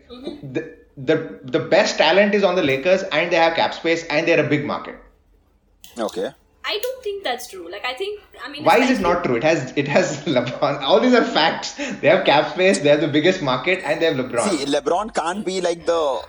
The, 0.54 0.76
the 0.98 1.40
the 1.44 1.60
best 1.60 1.98
talent 1.98 2.36
is 2.36 2.44
on 2.44 2.56
the 2.56 2.64
Lakers, 2.64 3.04
and 3.04 3.32
they 3.32 3.38
have 3.38 3.56
cap 3.56 3.74
space, 3.74 4.04
and 4.06 4.28
they're 4.28 4.46
a 4.46 4.50
big 4.50 4.66
market. 4.66 4.96
Okay. 5.98 6.32
I 6.66 6.80
don't 6.82 7.04
think 7.04 7.24
that's 7.24 7.48
true. 7.48 7.70
Like 7.70 7.86
I 7.86 7.94
think 7.94 8.22
I 8.44 8.50
mean 8.50 8.64
Why 8.64 8.78
is 8.78 8.90
it 8.90 9.02
not 9.02 9.24
true? 9.24 9.36
It 9.36 9.44
has 9.44 9.74
it 9.76 9.88
has 9.88 10.24
LeBron. 10.36 10.82
All 10.82 11.00
these 11.00 11.14
are 11.14 11.24
facts. 11.26 11.74
They 11.74 12.08
have 12.08 12.26
cap 12.26 12.54
space, 12.54 12.80
they 12.80 12.90
have 12.90 13.02
the 13.02 13.08
biggest 13.08 13.42
market, 13.42 13.82
and 13.84 14.02
they 14.02 14.06
have 14.06 14.16
LeBron. 14.16 14.50
See, 14.50 14.66
LeBron 14.66 15.14
can't 15.14 15.46
be 15.46 15.60
like 15.62 15.86
the 15.86 16.22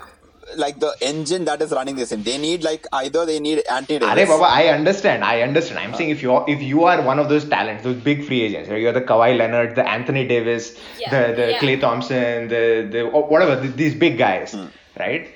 like 0.56 0.78
the 0.78 0.94
engine 1.00 1.44
that 1.46 1.62
is 1.62 1.70
running 1.72 1.96
this 1.96 2.12
in. 2.12 2.22
They 2.22 2.36
need 2.38 2.62
like 2.62 2.86
either 2.92 3.24
they 3.24 3.38
need 3.40 3.62
Anthony 3.70 4.04
Are 4.04 4.14
Davis. 4.14 4.34
Baba, 4.34 4.44
I 4.44 4.66
understand. 4.68 5.24
I 5.24 5.40
understand. 5.42 5.78
I'm 5.78 5.94
saying 5.94 6.10
if 6.10 6.22
you 6.22 6.32
are 6.34 6.44
if 6.48 6.60
you 6.62 6.84
are 6.84 7.00
one 7.02 7.18
of 7.18 7.28
those 7.28 7.44
talents, 7.44 7.82
those 7.84 7.96
big 7.96 8.24
free 8.24 8.42
agents, 8.42 8.68
right? 8.68 8.80
you're 8.80 8.92
the 8.92 9.00
Kawhi 9.00 9.36
Leonard, 9.38 9.74
the 9.76 9.88
Anthony 9.88 10.26
Davis, 10.26 10.76
Yeah, 10.98 11.10
the 11.28 11.34
the 11.34 11.50
yeah. 11.52 11.58
Klay 11.60 11.80
Thompson, 11.80 12.48
the 12.48 12.88
the 12.90 13.02
whatever 13.08 13.60
th- 13.60 13.74
these 13.74 13.94
big 13.94 14.18
guys, 14.18 14.52
Hmm. 14.52 14.66
right? 14.98 15.28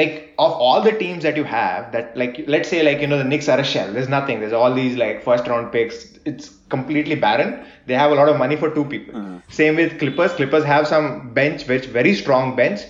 Like 0.00 0.14
of 0.46 0.52
all 0.66 0.80
the 0.86 0.92
teams 1.02 1.22
that 1.26 1.36
you 1.40 1.44
have, 1.44 1.90
that 1.92 2.16
like 2.22 2.40
let's 2.54 2.68
say 2.74 2.82
like 2.88 3.00
you 3.00 3.06
know 3.12 3.18
the 3.18 3.28
Knicks 3.32 3.48
are 3.54 3.58
a 3.58 3.64
shell. 3.72 3.92
There's 3.92 4.08
nothing. 4.14 4.40
There's 4.40 4.52
all 4.62 4.74
these 4.78 4.96
like 5.02 5.22
first 5.28 5.46
round 5.52 5.72
picks. 5.72 6.00
It's 6.32 6.48
completely 6.74 7.14
barren. 7.26 7.54
They 7.86 7.94
have 8.02 8.10
a 8.12 8.14
lot 8.20 8.28
of 8.28 8.36
money 8.44 8.56
for 8.64 8.70
two 8.78 8.84
people. 8.94 9.20
Hmm. 9.20 9.36
Same 9.60 9.76
with 9.82 9.98
Clippers. 10.00 10.32
Clippers 10.40 10.64
have 10.64 10.86
some 10.94 11.32
bench, 11.40 11.66
which 11.72 11.86
very 12.00 12.14
strong 12.24 12.56
bench. 12.62 12.80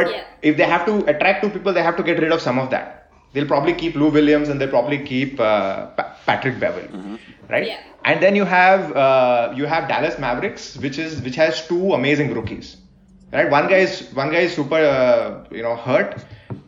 But 0.00 0.10
Yeah. 0.10 0.24
if 0.50 0.56
they 0.58 0.68
have 0.74 0.84
to 0.90 0.94
attract 1.14 1.42
two 1.44 1.50
people, 1.56 1.72
they 1.78 1.82
have 1.90 1.96
to 2.02 2.02
get 2.10 2.18
rid 2.26 2.32
of 2.32 2.40
some 2.48 2.58
of 2.58 2.70
that. 2.76 2.90
They'll 3.32 3.48
probably 3.54 3.74
keep 3.82 3.94
Lou 4.02 4.10
Williams 4.10 4.48
and 4.50 4.60
they'll 4.60 4.74
probably 4.76 4.98
keep 5.10 5.40
uh, 5.40 5.86
Pa- 6.00 6.08
Patrick 6.26 6.60
Beverley, 6.60 7.18
right? 7.48 7.66
Yeah. 7.68 7.80
And 8.04 8.22
then 8.22 8.36
you 8.36 8.44
have 8.44 8.92
uh, 9.06 9.52
you 9.56 9.64
have 9.74 9.88
Dallas 9.88 10.18
Mavericks, 10.18 10.76
which 10.86 10.98
is 10.98 11.20
which 11.28 11.36
has 11.36 11.66
two 11.66 11.94
amazing 11.94 12.34
rookies, 12.34 12.76
right? 13.32 13.50
One 13.50 13.68
guy 13.68 13.78
is 13.88 14.02
one 14.22 14.30
guy 14.36 14.42
is 14.50 14.54
super 14.60 14.82
uh, 14.96 15.44
you 15.50 15.62
know 15.62 15.76
hurt, 15.76 16.16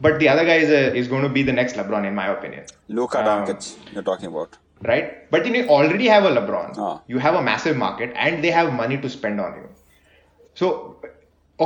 but 0.05 0.19
the 0.21 0.29
other 0.33 0.45
guy 0.51 0.57
is 0.67 0.71
uh, 0.71 1.01
is 1.01 1.09
going 1.15 1.23
to 1.29 1.33
be 1.39 1.43
the 1.51 1.57
next 1.61 1.77
LeBron 1.81 2.07
in 2.11 2.15
my 2.21 2.27
opinion, 2.37 2.65
Luka 2.89 3.19
Um, 3.21 3.27
Doncic, 3.47 3.67
you're 3.95 4.07
talking 4.11 4.29
about. 4.35 4.59
right? 4.91 5.31
But 5.35 5.47
you 5.47 5.63
already 5.77 6.09
have 6.15 6.25
a 6.31 6.33
LeBron, 6.39 6.79
Ah. 6.87 6.95
you 7.13 7.19
have 7.27 7.35
a 7.43 7.43
massive 7.51 7.77
market, 7.85 8.13
and 8.27 8.45
they 8.47 8.51
have 8.61 8.73
money 8.85 8.99
to 9.05 9.11
spend 9.17 9.41
on 9.45 9.55
you. 9.61 9.69
So, 10.63 10.71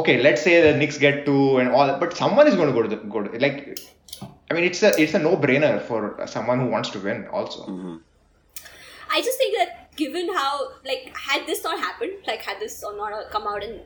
okay, 0.00 0.16
let's 0.26 0.42
say 0.48 0.54
the 0.66 0.76
Knicks 0.78 0.98
get 1.06 1.24
two 1.30 1.58
and 1.62 1.68
all, 1.78 1.90
but 2.02 2.16
someone 2.22 2.46
is 2.52 2.54
going 2.60 2.68
to 2.72 2.76
go 2.80 2.82
to 2.88 2.92
the 2.94 3.00
go 3.16 3.22
to 3.28 3.38
like. 3.46 3.78
I 4.50 4.54
mean, 4.54 4.64
it's 4.70 4.82
a 4.82 4.92
it's 5.02 5.14
a 5.20 5.22
no 5.28 5.32
brainer 5.46 5.72
for 5.88 6.00
someone 6.36 6.60
who 6.64 6.68
wants 6.76 6.90
to 6.96 7.00
win. 7.08 7.26
Also, 7.40 7.64
I 9.16 9.20
just 9.26 9.38
think 9.42 9.58
that 9.58 9.94
given 9.96 10.32
how 10.38 10.52
like 10.90 11.14
had 11.26 11.46
this 11.50 11.62
not 11.64 11.78
happened, 11.88 12.12
like 12.26 12.42
had 12.50 12.60
this 12.60 12.82
or 12.84 12.96
not 12.96 13.12
uh, 13.12 13.28
come 13.34 13.46
out 13.46 13.62
in 13.68 13.80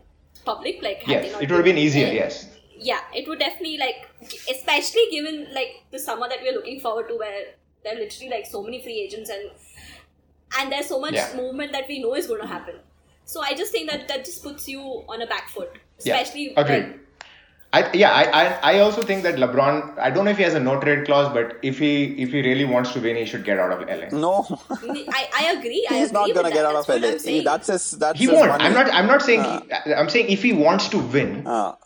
public, 0.44 0.82
like 0.82 1.02
had 1.02 1.22
they 1.22 1.26
yes, 1.26 1.32
not 1.32 1.42
it 1.42 1.50
would 1.50 1.56
have 1.62 1.70
been 1.70 1.78
easier. 1.86 2.06
there, 2.06 2.14
Yes, 2.14 2.46
yeah, 2.82 3.00
it 3.14 3.28
would 3.28 3.38
definitely 3.38 3.78
like, 3.78 4.08
especially 4.50 5.02
given 5.10 5.46
like 5.54 5.82
the 5.90 5.98
summer 5.98 6.28
that 6.28 6.38
we're 6.42 6.52
looking 6.54 6.80
forward 6.80 7.08
to, 7.08 7.16
where 7.16 7.44
there 7.84 7.94
are 7.94 7.98
literally 7.98 8.30
like 8.30 8.46
so 8.46 8.62
many 8.62 8.82
free 8.82 9.00
agents 9.00 9.30
and 9.30 9.50
and 10.58 10.70
there's 10.72 10.86
so 10.86 11.00
much 11.00 11.14
Yeah. 11.14 11.28
movement 11.36 11.72
that 11.72 11.86
we 11.88 12.00
know 12.00 12.14
is 12.14 12.26
going 12.26 12.40
to 12.40 12.46
happen. 12.46 12.74
So 13.24 13.40
I 13.42 13.54
just 13.54 13.72
think 13.72 13.90
that 13.90 14.08
that 14.08 14.24
just 14.24 14.42
puts 14.42 14.68
you 14.68 14.80
on 15.08 15.22
a 15.22 15.26
back 15.26 15.48
foot, 15.48 15.70
yeah, 16.04 16.18
especially 16.20 16.52
agreed. 16.56 16.82
like, 16.82 16.98
I, 17.74 17.90
yeah, 17.94 18.10
I, 18.12 18.24
I, 18.24 18.72
I 18.74 18.78
also 18.80 19.00
think 19.00 19.22
that 19.22 19.36
LeBron. 19.36 19.98
I 19.98 20.10
don't 20.10 20.26
know 20.26 20.30
if 20.32 20.36
he 20.36 20.42
has 20.42 20.52
a 20.54 20.60
no 20.60 20.78
trade 20.78 21.06
clause, 21.06 21.32
but 21.32 21.56
if 21.62 21.78
he 21.78 21.92
if 22.24 22.28
he 22.30 22.42
really 22.42 22.66
wants 22.66 22.92
to 22.92 23.00
win, 23.00 23.16
he 23.16 23.24
should 23.24 23.44
get 23.46 23.58
out 23.58 23.72
of 23.72 23.88
LA. 23.88 24.08
No, 24.24 24.44
I, 24.70 25.22
I 25.34 25.52
agree. 25.56 25.86
I 25.90 25.94
he's 26.00 26.10
agree 26.10 26.18
not 26.20 26.34
gonna 26.34 26.42
that. 26.50 26.52
get 26.52 26.66
out 26.66 26.74
That's 26.74 26.88
of 26.90 27.00
LA. 27.02 27.08
I'm 27.08 27.18
He, 27.20 27.40
that's 27.40 27.68
his. 27.68 27.90
That's 27.92 28.18
He 28.18 28.26
his 28.26 28.34
won't. 28.34 28.48
money. 28.48 28.64
I'm 28.64 28.74
not. 28.74 28.92
I'm 28.92 29.06
not 29.06 29.22
saying. 29.22 29.40
Ah. 29.42 29.62
he, 29.86 29.94
I'm 29.94 30.10
saying 30.10 30.28
if 30.28 30.42
he 30.42 30.52
wants 30.52 30.88
to 30.90 30.98
win, 30.98 31.44
Ah, 31.46 31.78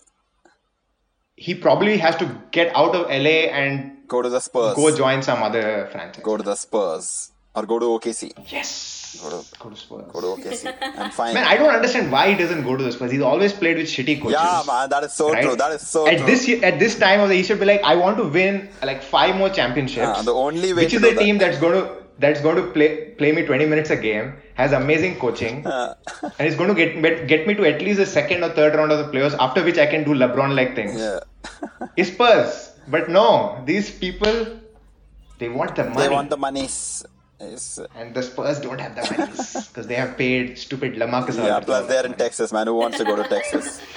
he 1.37 1.55
probably 1.55 1.99
has 1.99 2.16
to 2.16 2.41
get 2.51 2.74
out 2.74 2.95
of 2.95 3.09
LA 3.09 3.39
and 3.61 3.93
go 4.09 4.22
to 4.22 4.28
the 4.28 4.41
Spurs. 4.41 4.74
go 4.74 4.97
join 4.97 5.22
some 5.22 5.43
other 5.43 5.89
franchise. 5.93 6.22
Go 6.24 6.37
to 6.37 6.43
the 6.43 6.55
Spurs 6.55 7.32
or 7.55 7.64
go 7.66 7.78
to 7.78 7.87
OKC. 7.87 8.32
Yes. 8.53 9.20
Go 9.22 9.30
to- 9.30 9.59
Go 9.59 9.70
to 9.70 9.76
Spurs. 9.76 10.05
Go 10.12 10.20
to 10.20 10.43
OKC. 10.43 10.74
I'm 10.99 11.11
fine. 11.18 11.34
Man, 11.34 11.45
I 11.47 11.57
don't 11.57 11.74
understand 11.74 12.11
why 12.12 12.30
he 12.30 12.37
doesn't 12.37 12.64
go 12.64 12.76
to 12.76 12.84
the 12.84 12.93
Spurs. 12.93 13.11
He's 13.11 13.22
always 13.22 13.53
played 13.53 13.76
with 13.78 13.87
shitty 13.87 14.20
coaches. 14.20 14.32
yeah, 14.41 14.62
man, 14.66 14.91
that 14.91 15.05
is 15.05 15.12
so 15.14 15.32
right? 15.32 15.43
true. 15.43 15.57
That 15.57 15.72
is 15.72 15.87
so 15.87 16.07
at 16.07 16.18
true. 16.18 16.26
this 16.26 16.49
at 16.62 16.78
this 16.78 16.99
time 16.99 17.20
of 17.20 17.28
the 17.28 17.34
year, 17.34 17.43
he 17.43 17.47
should 17.49 17.61
be 17.61 17.66
like, 17.66 17.82
I 17.82 17.97
want 17.97 18.16
to 18.18 18.24
win 18.28 18.68
like 18.82 19.03
five 19.03 19.37
more 19.37 19.49
championships. 19.51 20.07
Ah, 20.07 20.22
the 20.22 20.34
only 20.34 20.72
way 20.74 20.84
which 20.84 20.95
is 20.95 21.01
do 21.01 21.09
the 21.09 21.14
that. 21.14 21.20
team 21.22 21.39
that's 21.39 21.59
going 21.59 21.74
to 21.82 22.06
that's 22.19 22.41
going 22.41 22.57
to 22.57 22.62
play 22.73 22.89
play 23.19 23.33
me 23.33 23.45
20 23.45 23.67
minutes 23.67 23.91
a 23.91 23.97
game, 23.97 24.35
has 24.55 24.73
amazing 24.73 25.19
coaching, 25.19 25.62
Ah. 25.67 25.95
and 26.39 26.49
is 26.49 26.55
going 26.55 26.75
to 26.75 26.75
get 26.75 27.27
get- 27.33 27.47
me 27.47 27.55
to 27.55 27.64
at 27.73 27.81
least 27.83 27.99
the 27.99 28.07
second 28.07 28.43
or 28.45 28.51
third 28.51 28.75
round 28.75 28.93
of 28.93 28.99
the 29.05 29.09
playoffs. 29.12 29.37
After 29.39 29.62
which 29.62 29.79
I 29.79 29.87
can 29.87 30.05
do 30.05 30.14
LeBron 30.14 30.55
like 30.55 30.75
things. 30.75 30.99
yeah. 30.99 31.21
Is 31.97 32.09
Spurs, 32.12 32.73
but 32.89 33.09
no, 33.09 33.61
these 33.64 33.91
people 33.91 34.35
they 35.39 35.49
want 35.49 35.77
the 35.77 35.85
money. 35.85 35.97
They 36.03 36.09
want 36.09 36.31
the 36.31 36.37
monies. 36.37 37.05
It's, 37.39 37.79
and 37.95 38.14
the 38.14 38.23
Spurs 38.23 38.61
don't 38.61 38.81
have 38.81 38.95
the 38.97 39.03
money 39.03 39.31
because 39.69 39.87
they 39.87 39.95
have 39.95 40.17
paid 40.17 40.57
stupid 40.59 40.95
LaMarcus 40.95 41.37
yeah, 41.37 41.61
plus 41.61 41.87
they're 41.87 42.07
in 42.07 42.14
Texas, 42.14 42.51
man. 42.51 42.67
Who 42.67 42.75
wants 42.75 42.97
to 42.99 43.05
go 43.05 43.14
to 43.17 43.25
Texas? 43.29 43.81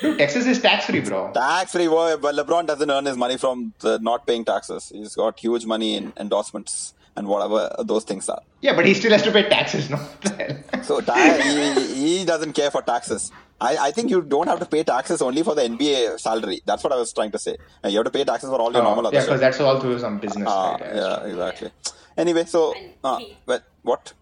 Dude, 0.00 0.18
Texas 0.18 0.46
is 0.46 0.60
tax 0.60 0.86
free, 0.86 1.00
bro. 1.00 1.30
Tax 1.32 1.72
free. 1.72 1.88
Well, 1.88 2.16
LeBron 2.18 2.66
doesn't 2.66 2.90
earn 2.90 3.04
his 3.04 3.16
money 3.16 3.36
from 3.36 3.74
the 3.80 3.98
not 3.98 4.26
paying 4.26 4.44
taxes. 4.44 4.90
He's 4.94 5.14
got 5.14 5.38
huge 5.38 5.66
money 5.66 5.94
in 5.96 6.12
endorsements 6.18 6.94
and 7.16 7.26
whatever 7.26 7.74
those 7.84 8.04
things 8.04 8.28
are. 8.28 8.40
Yeah, 8.62 8.74
but 8.74 8.86
he 8.86 8.94
still 8.94 9.10
has 9.12 9.22
to 9.24 9.32
pay 9.32 9.48
taxes, 9.48 9.90
no? 9.90 9.96
What 9.96 10.20
the 10.22 10.30
hell? 10.72 10.82
So 10.84 11.00
ta- 11.00 11.38
he, 11.42 11.94
he 12.18 12.24
doesn't 12.24 12.52
care 12.54 12.70
for 12.70 12.82
taxes. 12.82 13.30
I, 13.60 13.76
I 13.88 13.90
think 13.90 14.08
you 14.10 14.22
don't 14.22 14.46
have 14.48 14.58
to 14.60 14.64
pay 14.66 14.82
taxes 14.84 15.20
only 15.20 15.42
for 15.42 15.54
the 15.54 15.62
NBA 15.62 16.18
salary. 16.18 16.62
That's 16.64 16.82
what 16.82 16.92
I 16.94 16.96
was 16.96 17.12
trying 17.12 17.30
to 17.32 17.38
say. 17.38 17.56
Uh, 17.84 17.88
You 17.88 17.98
have 17.98 18.06
to 18.06 18.10
pay 18.10 18.24
taxes 18.24 18.48
for 18.48 18.58
all 18.60 18.72
your 18.72 18.82
normal 18.82 19.04
Oh, 19.04 19.08
other 19.08 19.16
yeah, 19.18 19.24
because 19.24 19.40
that's 19.40 19.60
all 19.60 19.78
through 19.80 19.98
some 19.98 20.18
business. 20.18 20.48
Ah, 20.50 20.72
right? 20.80 20.94
yeah, 20.94 21.24
exactly. 21.24 21.70
Anyway, 22.16 22.44
so 22.46 22.72
And 22.74 22.92
uh, 23.04 23.18
he- 23.18 23.36
well, 23.44 23.60
what? 23.82 24.12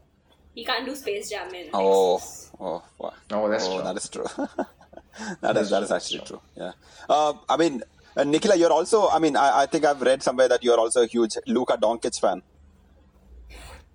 He 0.54 0.64
can't 0.64 0.84
do 0.84 0.96
Space 0.96 1.30
Jam 1.30 1.54
in. 1.54 1.68
Oh, 1.72 2.18
Texas. 2.18 2.50
oh, 2.58 2.82
wow. 2.98 3.12
Oh, 3.30 3.48
that's 3.48 3.68
true. 3.68 3.82
That 3.82 3.96
is 3.96 4.08
true. 4.08 4.26
that 5.40 5.56
is 5.56 5.70
that 5.70 5.82
is 5.82 5.90
actually 5.90 6.20
true. 6.20 6.40
Yeah. 6.56 6.72
Uh, 7.08 7.34
I 7.48 7.56
mean, 7.56 7.82
uh, 8.16 8.24
you're 8.24 8.72
also. 8.72 9.08
I 9.08 9.18
mean, 9.18 9.36
I, 9.36 9.62
I 9.62 9.66
think 9.66 9.84
I've 9.84 10.00
read 10.00 10.22
somewhere 10.22 10.48
that 10.48 10.62
you're 10.62 10.78
also 10.78 11.02
a 11.02 11.06
huge 11.06 11.36
Luka 11.46 11.76
Doncic 11.76 12.20
fan. 12.20 12.42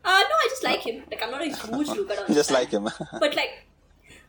Uh, 0.06 0.20
no, 0.30 0.36
I 0.36 0.48
just 0.50 0.64
like 0.64 0.82
him. 0.82 1.04
Like 1.10 1.24
I'm 1.24 1.32
not 1.32 1.42
a 1.42 1.46
huge 1.46 1.90
Luka 1.98 2.16
Doncic. 2.16 2.34
Just 2.34 2.50
fan. 2.52 2.60
like 2.60 2.72
him. 2.72 2.84
but 3.20 3.36
like 3.36 3.66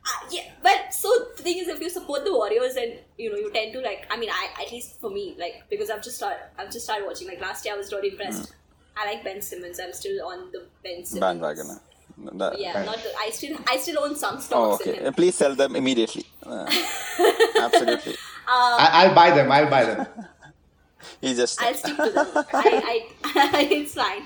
uh, 0.07 0.28
yeah 0.30 0.42
but 0.62 0.92
so 0.92 1.11
the 1.36 1.42
thing 1.42 1.59
is 1.59 1.68
if 1.68 1.80
you 1.80 1.88
support 1.88 2.24
the 2.24 2.32
warriors 2.32 2.74
then 2.74 2.99
you 3.16 3.30
know 3.30 3.38
you 3.38 3.51
tend 3.51 3.72
to 3.72 3.80
like 3.80 4.07
i 4.11 4.16
mean 4.18 4.28
i 4.30 4.49
at 4.62 4.70
least 4.70 5.01
for 5.01 5.09
me 5.09 5.34
like 5.38 5.62
because 5.70 5.88
i've 5.88 6.03
just 6.03 6.16
started 6.16 6.40
i've 6.59 6.70
just 6.70 6.84
started 6.84 7.07
watching 7.07 7.26
like 7.26 7.40
last 7.40 7.64
year 7.64 7.74
i 7.74 7.78
was 7.78 7.90
really 7.90 8.11
impressed 8.11 8.55
i 8.99 9.07
like 9.11 9.24
ben 9.24 9.40
simmons 9.40 9.80
i'm 9.80 9.95
still 9.95 10.26
on 10.26 10.53
the 10.53 10.66
ben 10.82 11.05
simmons. 11.07 11.20
Bandwagon. 11.20 11.80
That- 12.16 12.58
yeah 12.60 12.84
not 12.84 12.96
the, 12.96 13.10
i 13.18 13.30
still 13.30 13.56
i 13.68 13.76
still 13.76 13.98
own 14.04 14.14
some 14.16 14.40
stocks. 14.40 14.52
Oh, 14.52 14.74
okay. 14.74 14.98
in 14.98 15.06
him 15.06 15.14
Please 15.14 15.34
sell 15.34 15.54
them 15.54 15.76
immediately. 15.76 16.24
Uh, 16.44 16.66
absolutely. 17.60 18.16
I, 18.46 18.90
I'll 18.98 19.14
buy 19.14 19.30
them. 19.30 19.50
I'll 19.50 19.70
buy 19.70 19.84
them. 19.84 20.06
He 21.20 21.34
just. 21.34 21.60
i'll 21.62 21.74
stick 21.74 21.96
to 21.96 22.10
them 22.10 22.28
I, 22.52 23.06
I 23.24 23.68
it's 23.78 23.94
fine 23.94 24.22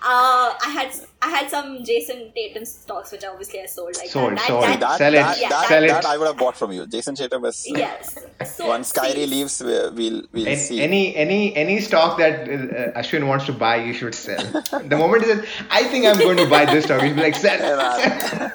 uh, 0.00 0.54
I 0.64 0.70
had 0.72 0.90
I 1.20 1.28
had 1.30 1.50
some 1.50 1.82
Jayson 1.84 2.32
Tatum 2.34 2.64
stocks 2.64 3.10
which 3.12 3.24
obviously 3.24 3.60
I 3.60 3.66
sold 3.66 3.96
like 3.96 4.08
Sold, 4.08 4.36
that, 4.36 4.46
sold. 4.46 4.62
that, 4.64 4.80
that, 4.80 4.98
Sell 4.98 5.12
it. 5.14 5.16
that, 5.16 5.40
Yeah, 5.40 5.48
that, 5.48 5.68
Sell 5.68 5.80
that 5.88 6.04
it. 6.04 6.06
I 6.06 6.16
would 6.18 6.26
have 6.28 6.36
bought 6.36 6.56
from 6.56 6.70
you. 6.72 6.86
Jayson 6.86 7.16
Tatum 7.16 7.44
is. 7.44 7.64
yes 7.84 8.16
so 8.46 8.68
Once 8.68 8.92
Kyrie 8.92 9.12
see, 9.14 9.26
leaves, 9.26 9.60
we- 9.62 9.70
we'll 9.98 10.22
we'll 10.32 10.48
An- 10.48 10.56
see. 10.56 10.80
Any 10.80 11.16
any 11.16 11.54
any 11.56 11.80
stock 11.80 12.18
that 12.18 12.42
uh, 12.48 12.98
Ashwin 13.00 13.26
wants 13.26 13.46
to 13.46 13.52
buy, 13.52 13.76
you 13.76 13.92
should 13.92 14.14
sell. 14.14 14.44
the 14.92 14.96
moment 14.96 15.24
he 15.24 15.30
says, 15.32 15.44
"I 15.70 15.82
think 15.84 16.06
I'm 16.06 16.18
going 16.18 16.36
to 16.36 16.48
buy 16.48 16.64
this 16.66 16.84
stock," 16.84 17.02
he'll 17.02 17.14
be 17.14 17.22
like, 17.22 17.34
"Sell." 17.34 17.58
Yeah, 17.58 18.50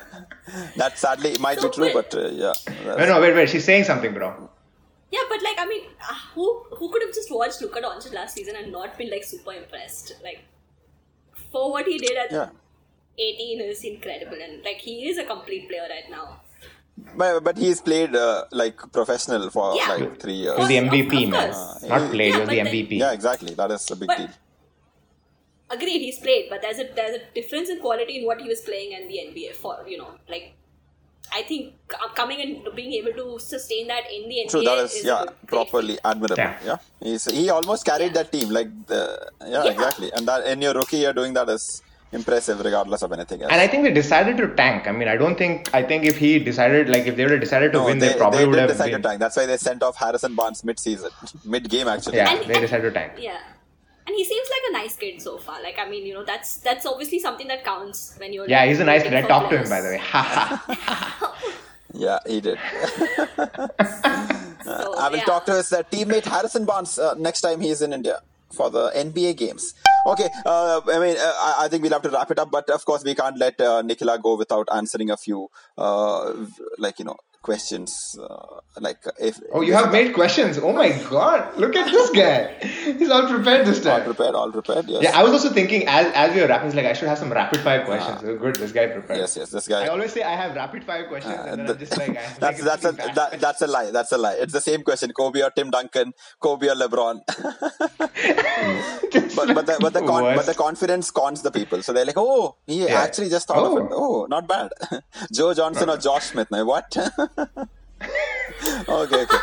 that 0.78 0.98
sadly 0.98 1.36
might 1.40 1.62
be 1.62 1.70
true, 1.70 1.92
but- 1.94 2.12
but 2.12 2.24
uh, 2.24 2.28
yeah. 2.30 2.54
no, 2.86 3.06
no, 3.06 3.22
wait, 3.22 3.34
wait. 3.36 3.50
She's 3.50 3.64
saying 3.66 3.84
something, 3.86 4.14
bro. 4.14 4.50
Yeah, 5.12 5.20
but 5.30 5.42
like 5.44 5.58
I 5.60 5.66
mean, 5.66 5.84
uh, 6.10 6.14
who 6.34 6.64
who 6.78 6.90
could 6.92 7.02
have 7.04 7.14
just 7.14 7.30
watched 7.32 7.62
Luka 7.62 7.82
Doncic 7.82 8.14
last 8.14 8.34
season 8.36 8.56
and 8.56 8.72
not 8.72 8.98
been 8.98 9.10
like 9.12 9.24
super 9.24 9.54
impressed? 9.54 10.16
Like 10.24 10.40
for 11.54 11.64
what 11.72 11.86
he 11.94 11.98
did 12.06 12.18
at 12.26 12.32
Yeah. 12.40 12.50
18 13.18 13.62
is 13.72 13.84
incredible, 13.94 14.40
and 14.46 14.64
like 14.70 14.78
he 14.90 14.96
is 15.10 15.18
a 15.24 15.24
complete 15.34 15.70
player 15.70 15.88
right 15.96 16.10
now. 16.18 16.24
But, 17.20 17.44
but 17.48 17.58
he's 17.58 17.80
played 17.90 18.16
uh, 18.16 18.46
like 18.52 18.78
professional 18.98 19.50
for 19.56 19.68
Yeah. 19.76 19.94
like 19.94 20.20
three 20.24 20.40
years. 20.44 20.56
He 20.56 20.62
was 20.64 20.70
the 20.74 20.78
Of- 20.78 20.88
of 20.88 20.94
MVP, 20.94 21.26
man. 21.30 21.52
course. 21.54 21.84
Not 21.94 22.12
played, 22.12 22.30
Yeah, 22.30 22.34
he 22.36 22.40
was 22.42 22.50
the 22.50 22.56
but 22.58 22.64
then- 22.64 22.68
MVP. 22.68 23.00
Yeah, 23.04 23.12
exactly. 23.20 23.54
That 23.62 23.72
is 23.78 23.90
a 23.92 23.96
big 24.04 24.08
But- 24.14 24.18
deal. 24.24 24.30
Agreed, 25.76 26.02
he's 26.08 26.20
played, 26.20 26.50
but 26.52 26.62
there's 26.62 26.80
a 26.80 26.84
there's 26.98 27.16
a 27.20 27.22
difference 27.38 27.70
in 27.76 27.80
quality 27.86 28.18
in 28.20 28.26
what 28.32 28.42
he 28.42 28.48
was 28.48 28.62
playing 28.62 28.94
and 28.96 29.10
the 29.10 29.18
NBA 29.28 29.54
for 29.64 29.76
you 29.94 29.98
know 30.02 30.12
like. 30.36 30.54
I 31.32 31.42
think 31.44 31.74
uh, 31.94 32.10
coming 32.14 32.42
and 32.42 32.76
being 32.76 32.94
able 32.94 33.14
to 33.14 33.40
sustain 33.40 33.88
that 33.88 34.04
in 34.12 34.28
the 34.30 34.36
NBA 34.46 34.50
True, 34.50 34.62
that 34.64 34.78
is, 34.80 34.94
is 34.94 35.06
yeah, 35.06 35.20
good- 35.26 35.36
great 35.48 35.50
properly 35.72 35.98
admirable. 36.04 36.38
Yeah. 36.38 36.58
Yeah, 36.66 36.78
He's, 37.02 37.26
he 37.26 37.50
almost 37.50 37.86
carried 37.86 38.14
that 38.16 38.32
team. 38.32 38.50
Like 38.50 38.70
the 38.88 39.32
yeah, 39.42 39.64
Yeah. 39.64 39.72
exactly. 39.72 40.12
And 40.14 40.28
that 40.28 40.46
in 40.48 40.62
your 40.62 40.74
rookie 40.74 40.98
year 40.98 41.14
doing 41.14 41.34
that 41.34 41.50
is 41.50 41.82
impressive, 42.12 42.60
regardless 42.60 43.02
of 43.02 43.12
anything 43.14 43.42
else. 43.42 43.52
And 43.52 43.60
I 43.60 43.68
think 43.68 43.84
they 43.84 43.92
decided 43.94 44.38
to 44.38 44.48
tank. 44.56 44.88
I 44.88 44.92
mean, 44.92 45.08
I 45.08 45.18
don't 45.18 45.36
think. 45.36 45.70
I 45.74 45.82
think 45.82 46.06
if 46.06 46.18
he 46.18 46.38
decided, 46.38 46.88
like, 46.90 47.08
if 47.08 47.16
they 47.16 47.24
would 47.24 47.32
have 47.32 47.42
decided 47.42 47.72
to 47.72 47.80
no, 47.80 47.86
win, 47.86 47.98
they, 47.98 48.10
they, 48.10 48.18
probably 48.18 48.40
they 48.40 48.46
would 48.46 48.54
did 48.54 48.62
have. 48.62 48.70
decide 48.70 48.92
to 48.92 49.00
tank. 49.00 49.20
That's 49.20 49.36
why 49.36 49.48
they 49.48 49.58
sent 49.58 49.82
off 49.82 49.96
Harrison 49.98 50.36
Barnes 50.36 50.64
mid-season, 50.64 51.10
mid-game 51.44 51.88
actually. 51.88 52.18
Yeah, 52.18 52.36
And- 52.36 52.48
they 52.48 52.60
decided 52.60 52.84
to 52.84 52.92
tank. 52.92 53.14
Yeah. 53.18 53.40
And 54.06 54.16
he 54.16 54.24
seems 54.26 54.48
like 54.50 54.62
a 54.70 54.74
nice 54.74 54.96
kid 54.98 55.22
so 55.22 55.38
far. 55.38 55.62
Like 55.62 55.78
I 55.80 55.90
mean, 55.90 56.06
you 56.06 56.14
know, 56.14 56.24
that's 56.24 56.58
that's 56.58 56.86
obviously 56.86 57.20
something 57.20 57.48
that 57.48 57.64
counts 57.64 58.16
when 58.18 58.34
you're 58.34 58.48
Yeah, 58.50 58.66
he's 58.66 58.80
a 58.80 58.84
nice 58.84 59.04
kid. 59.04 59.14
rooting 59.14 59.26
I 59.26 59.28
talked 59.28 59.52
to 59.52 59.58
him, 59.60 59.70
by 59.70 59.82
the 59.82 59.90
way. 59.90 59.98
Ha 59.98 60.64
ha. 60.70 61.42
Yeah, 61.94 62.20
he 62.28 62.42
did. 62.42 62.58
So, 64.64 64.96
I 64.98 65.10
will 65.10 65.18
yeah. 65.18 65.26
talk 65.26 65.46
to 65.48 65.56
his 65.56 65.74
uh, 65.74 65.84
teammate 65.92 66.24
Harrison 66.24 66.64
Barnes 66.66 66.98
uh, 66.98 67.16
next 67.16 67.42
time 67.42 67.60
he 67.60 67.70
is 67.70 67.82
in 67.82 67.92
India 67.92 68.22
for 68.50 68.70
the 68.70 68.92
NBA 68.96 69.36
games. 69.38 69.74
Okay, 70.08 70.30
uh, 70.46 70.80
I 70.88 71.00
mean, 71.00 71.18
uh, 71.18 71.34
I, 71.38 71.56
I 71.62 71.68
think 71.68 71.84
we'll 71.84 71.92
have 71.92 72.02
to 72.04 72.10
wrap 72.10 72.32
it 72.32 72.40
up, 72.40 72.50
but 72.52 72.70
of 72.70 72.84
course, 72.86 73.04
we 73.04 73.14
can't 73.14 73.38
let 73.38 73.60
uh, 73.60 73.82
Nicola 73.82 74.18
go 74.20 74.36
without 74.38 74.68
answering 74.74 75.10
a 75.10 75.18
few, 75.18 75.50
uh, 75.78 76.34
like, 76.78 77.00
you 77.00 77.06
know, 77.06 77.18
questions. 77.44 78.18
Uh, 78.20 78.62
like, 78.80 78.98
if. 79.20 79.40
Oh, 79.54 79.62
you 79.62 79.74
have 79.74 79.92
made 79.92 80.14
questions. 80.14 80.58
Oh 80.58 80.72
my 80.74 80.90
god. 81.10 81.56
Look 81.64 81.76
at 81.76 81.92
this 81.92 82.10
guy. 82.12 82.54
He's 83.00 83.12
all 83.12 83.28
prepared 83.28 83.68
this 83.68 83.82
time 83.84 84.00
All 84.02 84.06
prepared, 84.14 84.36
all 84.42 84.52
prepared, 84.52 84.86
yes. 84.90 85.04
Yeah, 85.04 85.20
I 85.20 85.24
was 85.24 85.34
also 85.34 85.50
thinking 85.60 85.86
as 85.88 86.08
as 86.24 86.34
we 86.34 86.42
were 86.42 86.48
wrapping, 86.48 86.68
it's 86.68 86.76
like 86.76 86.86
I 86.86 86.94
should 86.94 87.10
have 87.10 87.20
some 87.20 87.32
rapid 87.32 87.60
fire 87.68 87.84
questions. 87.86 88.22
Oh, 88.24 88.36
good, 88.38 88.56
this 88.56 88.72
guy 88.72 88.88
prepared. 88.88 89.20
yes, 89.20 89.38
yes, 89.38 89.50
this 89.52 89.68
guy. 89.68 89.84
I 89.86 89.88
always 89.90 90.12
say 90.14 90.24
I 90.24 90.36
have 90.44 90.56
rapid 90.56 90.84
fire 90.84 91.08
questions, 91.08 91.36
Uh, 91.38 91.44
and 91.52 91.60
then 91.68 91.78
th- 91.78 91.78
I'm 91.78 91.86
just 91.86 91.98
like, 91.98 92.14
that's 92.16 92.42
like 92.42 92.58
that's 92.70 92.86
a 92.86 92.92
that, 93.20 93.40
that's 93.46 93.62
a 93.62 93.68
lie. 93.68 93.92
That's 93.92 94.12
a 94.12 94.18
lie. 94.18 94.38
It's 94.40 94.54
the 94.54 94.62
same 94.70 94.82
question: 94.84 95.12
Kobe 95.12 95.42
or 95.42 95.52
Tim 95.52 95.70
Duncan, 95.70 96.14
Kobe 96.40 96.68
or 96.70 96.76
LeBron. 96.76 97.22
But 99.36 99.48
but 99.56 99.66
the 99.66 99.78
but 99.80 99.94
the, 99.94 100.02
con- 100.02 100.36
but 100.36 100.46
the 100.46 100.54
confidence 100.54 101.10
cons 101.12 101.42
the 101.42 101.52
people. 101.52 101.82
So 101.82 101.92
they're 101.94 102.06
like, 102.06 102.18
oh, 102.18 102.56
he 102.68 102.86
Yeah. 102.86 103.02
actually 103.02 103.30
just 103.30 103.48
thought 103.48 103.58
of 103.58 103.74
Oh. 103.74 103.78
it. 103.78 103.92
Oh, 103.92 104.26
not 104.30 104.48
bad. 104.48 104.70
Joe 105.34 105.54
Johnson 105.54 105.90
or 105.90 105.98
Josh 105.98 106.26
Smith? 106.32 106.50
Now 106.52 106.64
what? 106.66 106.96
okay, 108.88 109.22
okay. 109.24 109.42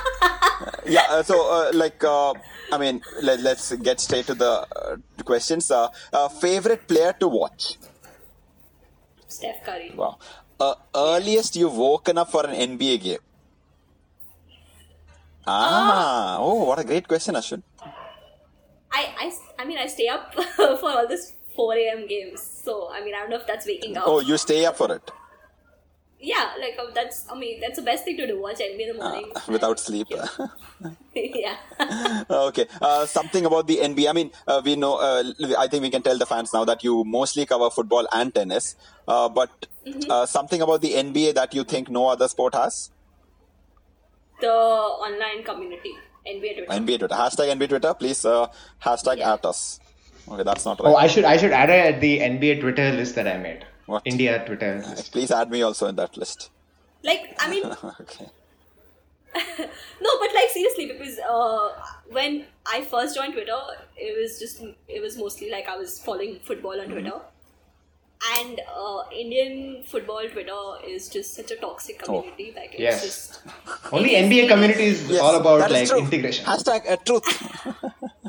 yeah. 0.86 1.06
Uh, 1.10 1.22
so 1.22 1.36
uh, 1.50 1.70
like, 1.74 2.02
uh, 2.04 2.34
I 2.72 2.78
mean, 2.78 3.02
let, 3.22 3.40
let's 3.40 3.72
get 3.76 4.00
straight 4.00 4.26
to 4.26 4.34
the 4.34 4.66
uh, 4.74 4.96
questions. 5.24 5.70
Uh, 5.70 5.88
uh, 6.12 6.28
favorite 6.28 6.86
player 6.86 7.12
to 7.20 7.28
watch? 7.28 7.78
Steph 9.26 9.64
Curry. 9.64 9.92
Wow. 9.94 10.18
Uh, 10.58 10.74
earliest 10.94 11.56
you've 11.56 11.76
woken 11.76 12.18
up 12.18 12.30
for 12.30 12.46
an 12.46 12.54
NBA 12.54 13.02
game? 13.02 13.18
Ah, 15.46 16.36
oh, 16.38 16.64
what 16.64 16.78
a 16.78 16.84
great 16.84 17.08
question, 17.08 17.34
Ashwin. 17.34 17.62
I, 18.92 19.02
I, 19.18 19.32
I 19.58 19.64
mean, 19.64 19.78
I 19.78 19.86
stay 19.86 20.08
up 20.08 20.34
for 20.56 20.90
all 20.90 21.08
this 21.08 21.32
4 21.56 21.74
a.m. 21.76 22.06
games. 22.06 22.42
So, 22.42 22.90
I 22.92 23.02
mean, 23.02 23.14
I 23.14 23.20
don't 23.20 23.30
know 23.30 23.36
if 23.36 23.46
that's 23.46 23.66
waking 23.66 23.96
up. 23.96 24.04
Oh, 24.06 24.20
you 24.20 24.36
stay 24.36 24.66
up 24.66 24.76
for 24.76 24.94
it 24.94 25.10
Yeah, 26.22 26.50
like, 26.60 26.76
uh, 26.78 26.90
that's, 26.94 27.24
I 27.30 27.34
mean, 27.38 27.60
that's 27.60 27.76
the 27.76 27.82
best 27.82 28.04
thing 28.04 28.16
to 28.18 28.26
do. 28.26 28.40
Watch 28.42 28.58
NBA 28.58 28.90
in 28.90 28.96
the 28.96 29.02
morning. 29.02 29.32
without 29.48 29.80
sleep. 29.80 30.08
yeah. 31.14 31.56
okay. 32.30 32.66
Uh, 32.80 33.06
something 33.06 33.46
about 33.46 33.66
the 33.66 33.78
NBA. 33.78 34.08
I 34.08 34.12
mean, 34.12 34.30
uh, 34.46 34.60
we 34.64 34.76
know. 34.76 34.96
Uh, 34.96 35.24
I 35.58 35.66
think 35.66 35.82
we 35.82 35.90
can 35.90 36.02
tell 36.02 36.18
the 36.18 36.26
fans 36.26 36.52
now 36.52 36.64
that 36.66 36.84
you 36.84 37.04
mostly 37.04 37.46
cover 37.46 37.70
football 37.70 38.06
and 38.12 38.34
tennis. 38.34 38.76
Uh, 39.08 39.28
but 39.30 39.66
uh, 40.10 40.26
something 40.26 40.60
about 40.60 40.82
the 40.82 40.92
NBA 40.92 41.34
that 41.34 41.54
you 41.54 41.64
think 41.64 41.88
no 41.88 42.08
other 42.08 42.28
sport 42.28 42.54
has. 42.54 42.90
the 44.40 44.50
online 44.50 45.44
community. 45.44 45.92
NBA 46.26 46.54
Twitter. 46.56 46.72
NBA 46.72 46.98
Twitter. 46.98 47.14
Hashtag 47.14 47.50
NBA 47.56 47.68
Twitter. 47.70 47.94
Please 47.94 48.24
uh, 48.24 48.46
hashtag 48.84 49.18
Yeah. 49.18 49.34
at 49.34 49.44
us. 49.44 49.80
Okay, 50.28 50.42
that's 50.42 50.64
not 50.64 50.80
right. 50.80 50.90
Oh. 50.92 50.96
I 50.96 51.06
should 51.06 51.24
I 51.24 51.36
should 51.38 51.52
add 51.52 51.70
it 51.70 51.94
at 51.94 52.00
the 52.00 52.18
NBA 52.20 52.60
Twitter 52.60 52.92
list 52.92 53.14
that 53.16 53.26
I 53.26 53.36
made. 53.38 53.64
What? 53.90 54.02
India 54.04 54.44
Twitter 54.46 54.76
list. 54.88 55.10
Please 55.12 55.30
add 55.30 55.50
me 55.50 55.62
also 55.62 55.86
in 55.88 55.96
that 55.96 56.16
list. 56.16 56.50
Like, 57.02 57.34
I 57.40 57.50
mean, 57.50 57.64
okay. 58.00 58.26
no, 60.04 60.10
but 60.20 60.30
like 60.34 60.50
seriously, 60.50 60.86
because 60.92 61.18
uh, 61.18 61.68
when 62.10 62.44
I 62.66 62.82
first 62.82 63.14
joined 63.16 63.32
Twitter, 63.32 63.58
it 63.96 64.16
was 64.20 64.38
just 64.38 64.62
it 64.88 65.00
was 65.00 65.16
mostly 65.16 65.50
like 65.50 65.68
I 65.68 65.76
was 65.76 65.98
following 66.00 66.38
football 66.42 66.80
on 66.80 66.88
Twitter, 66.88 67.18
and 68.38 68.60
uh, 68.76 69.02
Indian 69.12 69.82
football 69.84 70.22
Twitter 70.32 70.60
is 70.86 71.08
just 71.08 71.34
such 71.34 71.50
a 71.52 71.56
toxic 71.56 72.00
community. 72.02 72.52
Like 72.56 72.74
it's 72.74 72.80
Yes. 72.80 73.04
just 73.04 73.40
Only 73.92 74.10
NBA 74.22 74.48
community 74.48 74.84
is 74.84 75.08
Yes, 75.08 75.20
all 75.20 75.36
about 75.36 75.70
like 75.70 75.88
true. 75.88 75.98
integration. 76.00 76.44
Hashtag 76.44 76.90
uh, 76.90 76.96
truth. 76.96 77.28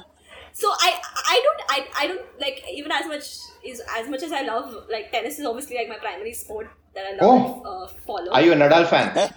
so 0.54 0.68
I 0.70 1.00
I 1.28 1.42
don't 1.46 1.62
I, 1.70 1.88
I 2.04 2.08
don't 2.08 2.40
like 2.40 2.64
even 2.72 2.92
as 2.92 3.06
much 3.08 3.26
is 3.64 3.82
as 3.98 4.10
much 4.10 4.24
as 4.24 4.32
I 4.32 4.42
love 4.42 4.76
like 4.90 5.12
tennis 5.12 5.40
is 5.40 5.46
obviously 5.46 5.78
like 5.78 5.90
my 5.90 5.98
primary 5.98 6.34
sport 6.34 6.70
that 6.96 7.06
I 7.06 7.26
love 7.26 7.66
uh, 7.66 7.88
follow. 8.06 8.32
Are 8.32 8.42
you 8.42 8.54
a 8.54 8.56
Nadal 8.56 8.88
fan? 8.88 9.18
Eh? 9.18 9.30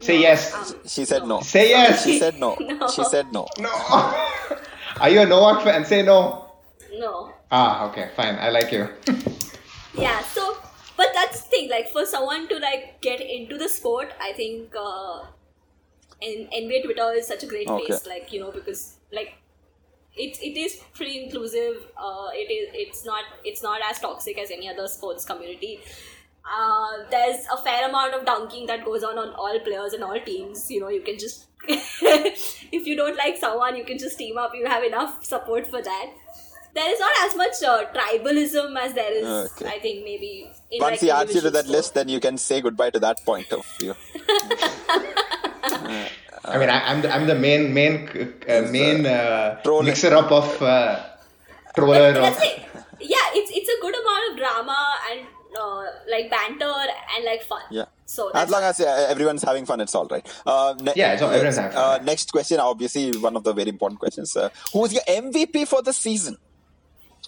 Say 0.00 0.20
yes. 0.20 0.52
Um, 0.54 0.80
She 0.86 1.04
said 1.04 1.26
no. 1.26 1.40
Say 1.40 1.70
yes. 1.70 2.04
She 2.04 2.18
said 2.18 2.38
no. 2.40 2.56
No. 2.60 2.88
She 2.88 3.04
said 3.04 3.32
no. 3.32 3.46
No. 3.58 3.70
Are 5.00 5.08
you 5.10 5.20
a 5.20 5.26
Novak 5.26 5.62
fan? 5.64 5.84
Say 5.84 6.02
no. 6.02 6.50
no. 6.98 7.32
Ah, 7.50 7.88
okay, 7.88 8.10
fine. 8.16 8.36
I 8.36 8.48
like 8.50 8.72
you. 8.72 8.88
Yeah, 9.96 10.22
so 10.22 10.56
but 10.96 11.08
that's 11.14 11.42
the 11.42 11.48
thing, 11.50 11.70
like 11.70 11.88
for 11.90 12.04
someone 12.04 12.48
to 12.48 12.58
like 12.58 13.00
get 13.00 13.20
into 13.20 13.56
the 13.58 13.68
sport, 13.68 14.12
I 14.20 14.32
think 14.32 14.74
uh 14.76 15.26
in 16.20 16.48
NBA 16.50 16.84
Twitter 16.84 17.12
is 17.12 17.26
such 17.28 17.42
a 17.44 17.46
great 17.46 17.68
Okay. 17.68 17.86
place, 17.86 18.06
like 18.06 18.32
you 18.32 18.40
know, 18.40 18.50
because 18.50 18.96
like 19.12 19.34
it 20.16 20.38
it 20.42 20.56
is 20.58 20.80
pretty 20.94 21.24
inclusive. 21.24 21.86
Uh, 21.96 22.28
it 22.32 22.50
is 22.50 22.70
it's 22.74 23.04
not 23.04 23.24
it's 23.44 23.62
not 23.62 23.80
as 23.90 23.98
toxic 23.98 24.38
as 24.38 24.50
any 24.50 24.68
other 24.68 24.86
sports 24.88 25.24
community. 25.24 25.80
Uh, 26.44 27.04
there's 27.10 27.46
a 27.52 27.56
fair 27.62 27.88
amount 27.88 28.14
of 28.14 28.24
dunking 28.26 28.66
that 28.66 28.84
goes 28.84 29.02
on 29.02 29.18
on 29.18 29.30
all 29.34 29.58
players 29.60 29.92
and 29.92 30.04
all 30.04 30.20
teams. 30.20 30.70
You 30.70 30.80
know, 30.80 30.88
you 30.88 31.00
can 31.00 31.18
just 31.18 31.46
if 31.68 32.86
you 32.86 32.96
don't 32.96 33.16
like 33.16 33.38
someone, 33.38 33.76
you 33.76 33.84
can 33.84 33.98
just 33.98 34.18
team 34.18 34.36
up. 34.38 34.52
You 34.54 34.66
have 34.66 34.84
enough 34.84 35.24
support 35.24 35.66
for 35.66 35.80
that. 35.82 36.12
There 36.74 36.92
is 36.92 36.98
not 36.98 37.12
as 37.22 37.36
much 37.36 37.62
uh, 37.62 37.84
tribalism 37.94 38.76
as 38.76 38.94
there 38.94 39.12
is, 39.12 39.24
Okay. 39.24 39.66
I 39.66 39.78
think, 39.78 40.04
maybe. 40.04 40.50
In 40.72 40.80
Once 40.82 41.00
he 41.00 41.08
adds 41.08 41.32
you 41.32 41.40
to 41.42 41.50
that 41.50 41.68
list, 41.68 41.94
then 41.94 42.08
you 42.08 42.18
can 42.18 42.36
say 42.36 42.60
goodbye 42.60 42.90
to 42.90 42.98
that 42.98 43.24
point 43.24 43.52
of 43.52 43.64
view. 43.78 43.94
I 46.44 46.58
mean, 46.58 46.68
I, 46.68 46.90
I'm 46.90 47.00
the 47.02 47.10
I'm 47.14 47.26
the 47.26 47.34
main 47.34 47.72
main 47.72 48.08
uh, 48.48 48.62
main 48.70 49.06
uh, 49.06 49.60
mixer 49.82 50.14
up 50.14 50.30
of 50.30 50.62
uh, 50.62 51.00
troller. 51.74 52.12
But 52.12 52.16
Of, 52.16 52.22
that's 52.22 52.42
it. 52.44 52.62
Yeah, 53.00 53.26
it's 53.38 53.50
it's 53.54 53.68
a 53.68 53.80
good 53.80 53.94
amount 53.94 54.22
of 54.30 54.36
drama 54.38 54.78
and 55.10 55.26
uh, 55.58 55.84
like 56.10 56.30
banter 56.30 56.72
and 57.16 57.24
like 57.24 57.42
fun. 57.42 57.62
Yeah. 57.70 57.86
So 58.06 58.30
As 58.32 58.50
long 58.50 58.62
as 58.62 58.80
uh, 58.80 59.06
everyone's 59.08 59.42
having 59.42 59.64
fun, 59.64 59.80
it's 59.80 59.94
all 59.94 60.06
right. 60.06 60.26
Uh, 60.44 60.74
ne- 60.80 60.92
Yeah, 60.94 61.12
it's 61.14 61.22
all- 61.22 61.30
everyone's 61.30 61.56
having 61.56 61.72
fun. 61.72 62.00
Uh, 62.00 62.04
next 62.04 62.30
question, 62.30 62.60
obviously 62.60 63.16
one 63.16 63.34
of 63.34 63.44
the 63.44 63.52
very 63.54 63.70
important 63.70 63.98
questions. 63.98 64.36
Uh, 64.36 64.50
who's 64.72 64.92
your 64.92 65.02
MVP 65.08 65.66
for 65.66 65.80
the 65.80 65.92
season? 65.92 66.36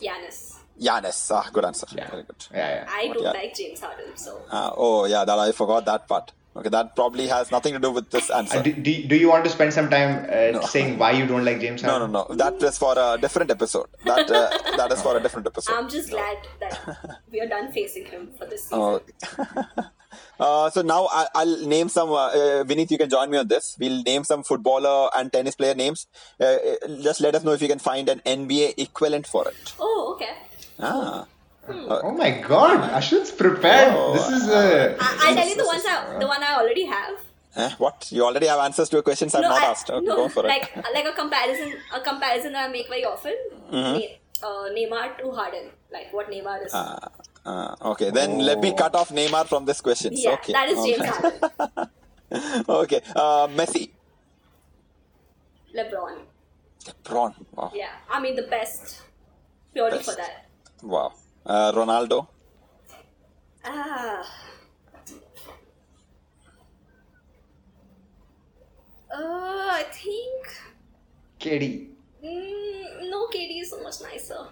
Giannis. 0.00 0.56
Giannis. 0.78 1.30
Ah, 1.32 1.48
good 1.52 1.64
answer. 1.64 1.86
yeah. 1.94 2.10
Very 2.10 2.22
good. 2.24 2.46
yeah, 2.52 2.68
yeah. 2.84 2.86
I 2.90 3.06
don't 3.08 3.22
yeah. 3.22 3.30
like 3.30 3.54
James 3.54 3.80
Harden, 3.80 4.14
so 4.16 4.42
Uh, 4.50 4.70
oh 4.76 5.06
yeah, 5.06 5.24
that 5.24 5.38
I 5.38 5.52
forgot 5.52 5.86
that 5.86 6.06
part. 6.06 6.32
Okay, 6.56 6.70
that 6.70 6.96
probably 6.96 7.26
has 7.26 7.50
nothing 7.50 7.74
to 7.74 7.78
do 7.78 7.90
with 7.90 8.10
this 8.10 8.30
answer. 8.30 8.58
Uh, 8.58 8.62
do, 8.62 8.72
do, 8.72 9.06
do 9.08 9.16
you 9.16 9.28
want 9.28 9.44
to 9.44 9.50
spend 9.50 9.74
some 9.74 9.90
time 9.90 10.26
uh, 10.30 10.66
saying 10.66 10.98
why 10.98 11.10
you 11.10 11.26
don't 11.26 11.44
like 11.44 11.60
James 11.60 11.82
no, 11.82 11.98
no, 11.98 12.06
no. 12.06 12.34
That 12.34 12.62
is 12.62 12.78
for 12.78 12.94
a 12.96 13.18
different 13.20 13.50
episode. 13.50 13.88
That 14.04 14.30
uh, 14.30 14.76
that 14.76 14.90
is 14.90 15.02
for 15.02 15.16
a 15.18 15.22
different 15.22 15.46
episode. 15.46 15.74
I'm 15.74 15.88
just 15.88 16.10
glad 16.10 16.38
that 16.60 17.20
we 17.30 17.40
are 17.40 17.48
done 17.48 17.72
facing 17.72 18.06
him 18.06 18.30
for 18.38 18.46
this 18.46 18.64
season. 18.64 18.78
Oh. 18.78 19.02
uh, 20.40 20.70
so 20.70 20.80
now 20.80 21.08
I, 21.12 21.26
I'll 21.34 21.66
name 21.66 21.90
some. 21.90 22.08
Uh, 22.10 22.28
uh, 22.28 22.64
Vinith, 22.64 22.90
you 22.90 22.98
can 22.98 23.10
join 23.10 23.30
me 23.30 23.36
on 23.36 23.48
this. 23.48 23.76
We'll 23.78 24.02
name 24.02 24.24
some 24.24 24.42
footballer 24.42 25.10
and 25.14 25.30
tennis 25.30 25.56
player 25.56 25.74
names. 25.74 26.06
Uh, 26.40 26.44
uh, 26.44 27.02
just 27.02 27.20
let 27.20 27.34
us 27.34 27.44
know 27.44 27.52
if 27.52 27.60
you 27.60 27.68
can 27.68 27.78
find 27.78 28.08
an 28.08 28.20
NBA 28.24 28.74
equivalent 28.78 29.26
for 29.26 29.46
it. 29.46 29.74
Oh, 29.78 30.14
okay. 30.14 30.32
Ah. 30.78 31.26
Oh 31.68 32.12
my 32.12 32.30
God, 32.30 32.78
Ashwin's 32.90 33.30
prepared. 33.30 33.92
Oh, 33.96 34.12
this 34.14 34.28
is 34.28 34.48
uh, 34.48 34.96
I, 35.00 35.28
I'll 35.28 35.34
tell 35.34 35.48
you 35.48 35.56
the 35.56 35.66
ones 35.66 35.84
I, 35.86 36.18
the 36.18 36.26
one 36.26 36.42
I 36.42 36.54
already 36.54 36.86
have. 36.86 37.18
Eh, 37.56 37.70
what? 37.78 38.08
You 38.12 38.24
already 38.24 38.46
have 38.46 38.58
answers 38.60 38.88
to 38.90 39.02
questions 39.02 39.34
I've 39.34 39.42
not 39.42 39.62
I, 39.62 39.66
asked. 39.66 39.90
Okay, 39.90 40.04
no, 40.04 40.16
go 40.16 40.28
for 40.28 40.42
like 40.42 40.72
it. 40.76 40.84
like 40.94 41.06
a 41.06 41.12
comparison, 41.12 41.74
a 41.94 42.00
comparison 42.00 42.52
that 42.52 42.68
I 42.68 42.72
make 42.72 42.88
very 42.88 43.04
often. 43.04 43.34
Mm-hmm. 43.72 43.98
Ne- 43.98 44.18
uh, 44.42 44.68
Neymar 44.76 45.16
to 45.18 45.30
Harden, 45.30 45.70
like 45.90 46.12
what 46.12 46.30
Neymar 46.30 46.66
is. 46.66 46.74
Uh, 46.74 47.74
okay, 47.92 48.10
then 48.10 48.38
let 48.40 48.60
me 48.60 48.74
cut 48.74 48.94
off 48.94 49.08
Neymar 49.10 49.46
from 49.46 49.64
this 49.64 49.80
question. 49.80 50.12
yeah, 50.14 50.32
okay. 50.32 50.52
that 50.52 50.68
is 50.68 50.84
James 50.84 51.00
okay. 51.00 51.08
Harden. 51.08 51.90
okay. 52.68 53.00
Uh, 53.14 53.46
Messi. 53.48 53.90
LeBron. 55.74 56.18
Braun. 57.04 57.34
Wow. 57.52 57.72
Yeah, 57.74 57.90
I 58.10 58.20
mean 58.20 58.36
the 58.36 58.42
best, 58.42 59.02
purely 59.72 59.98
for 59.98 60.14
Best. 60.14 60.18
that. 60.18 60.46
Wow. 60.82 61.12
Uh, 61.46 61.70
Ronaldo. 61.72 62.26
Ah. 63.64 64.22
Uh, 69.12 69.68
I 69.80 69.84
think 69.92 70.46
KD. 71.40 71.86
mm, 72.24 73.10
no. 73.10 73.28
KD 73.28 73.60
is 73.62 73.70
so 73.70 73.80
much 73.82 74.00
nicer. 74.02 74.46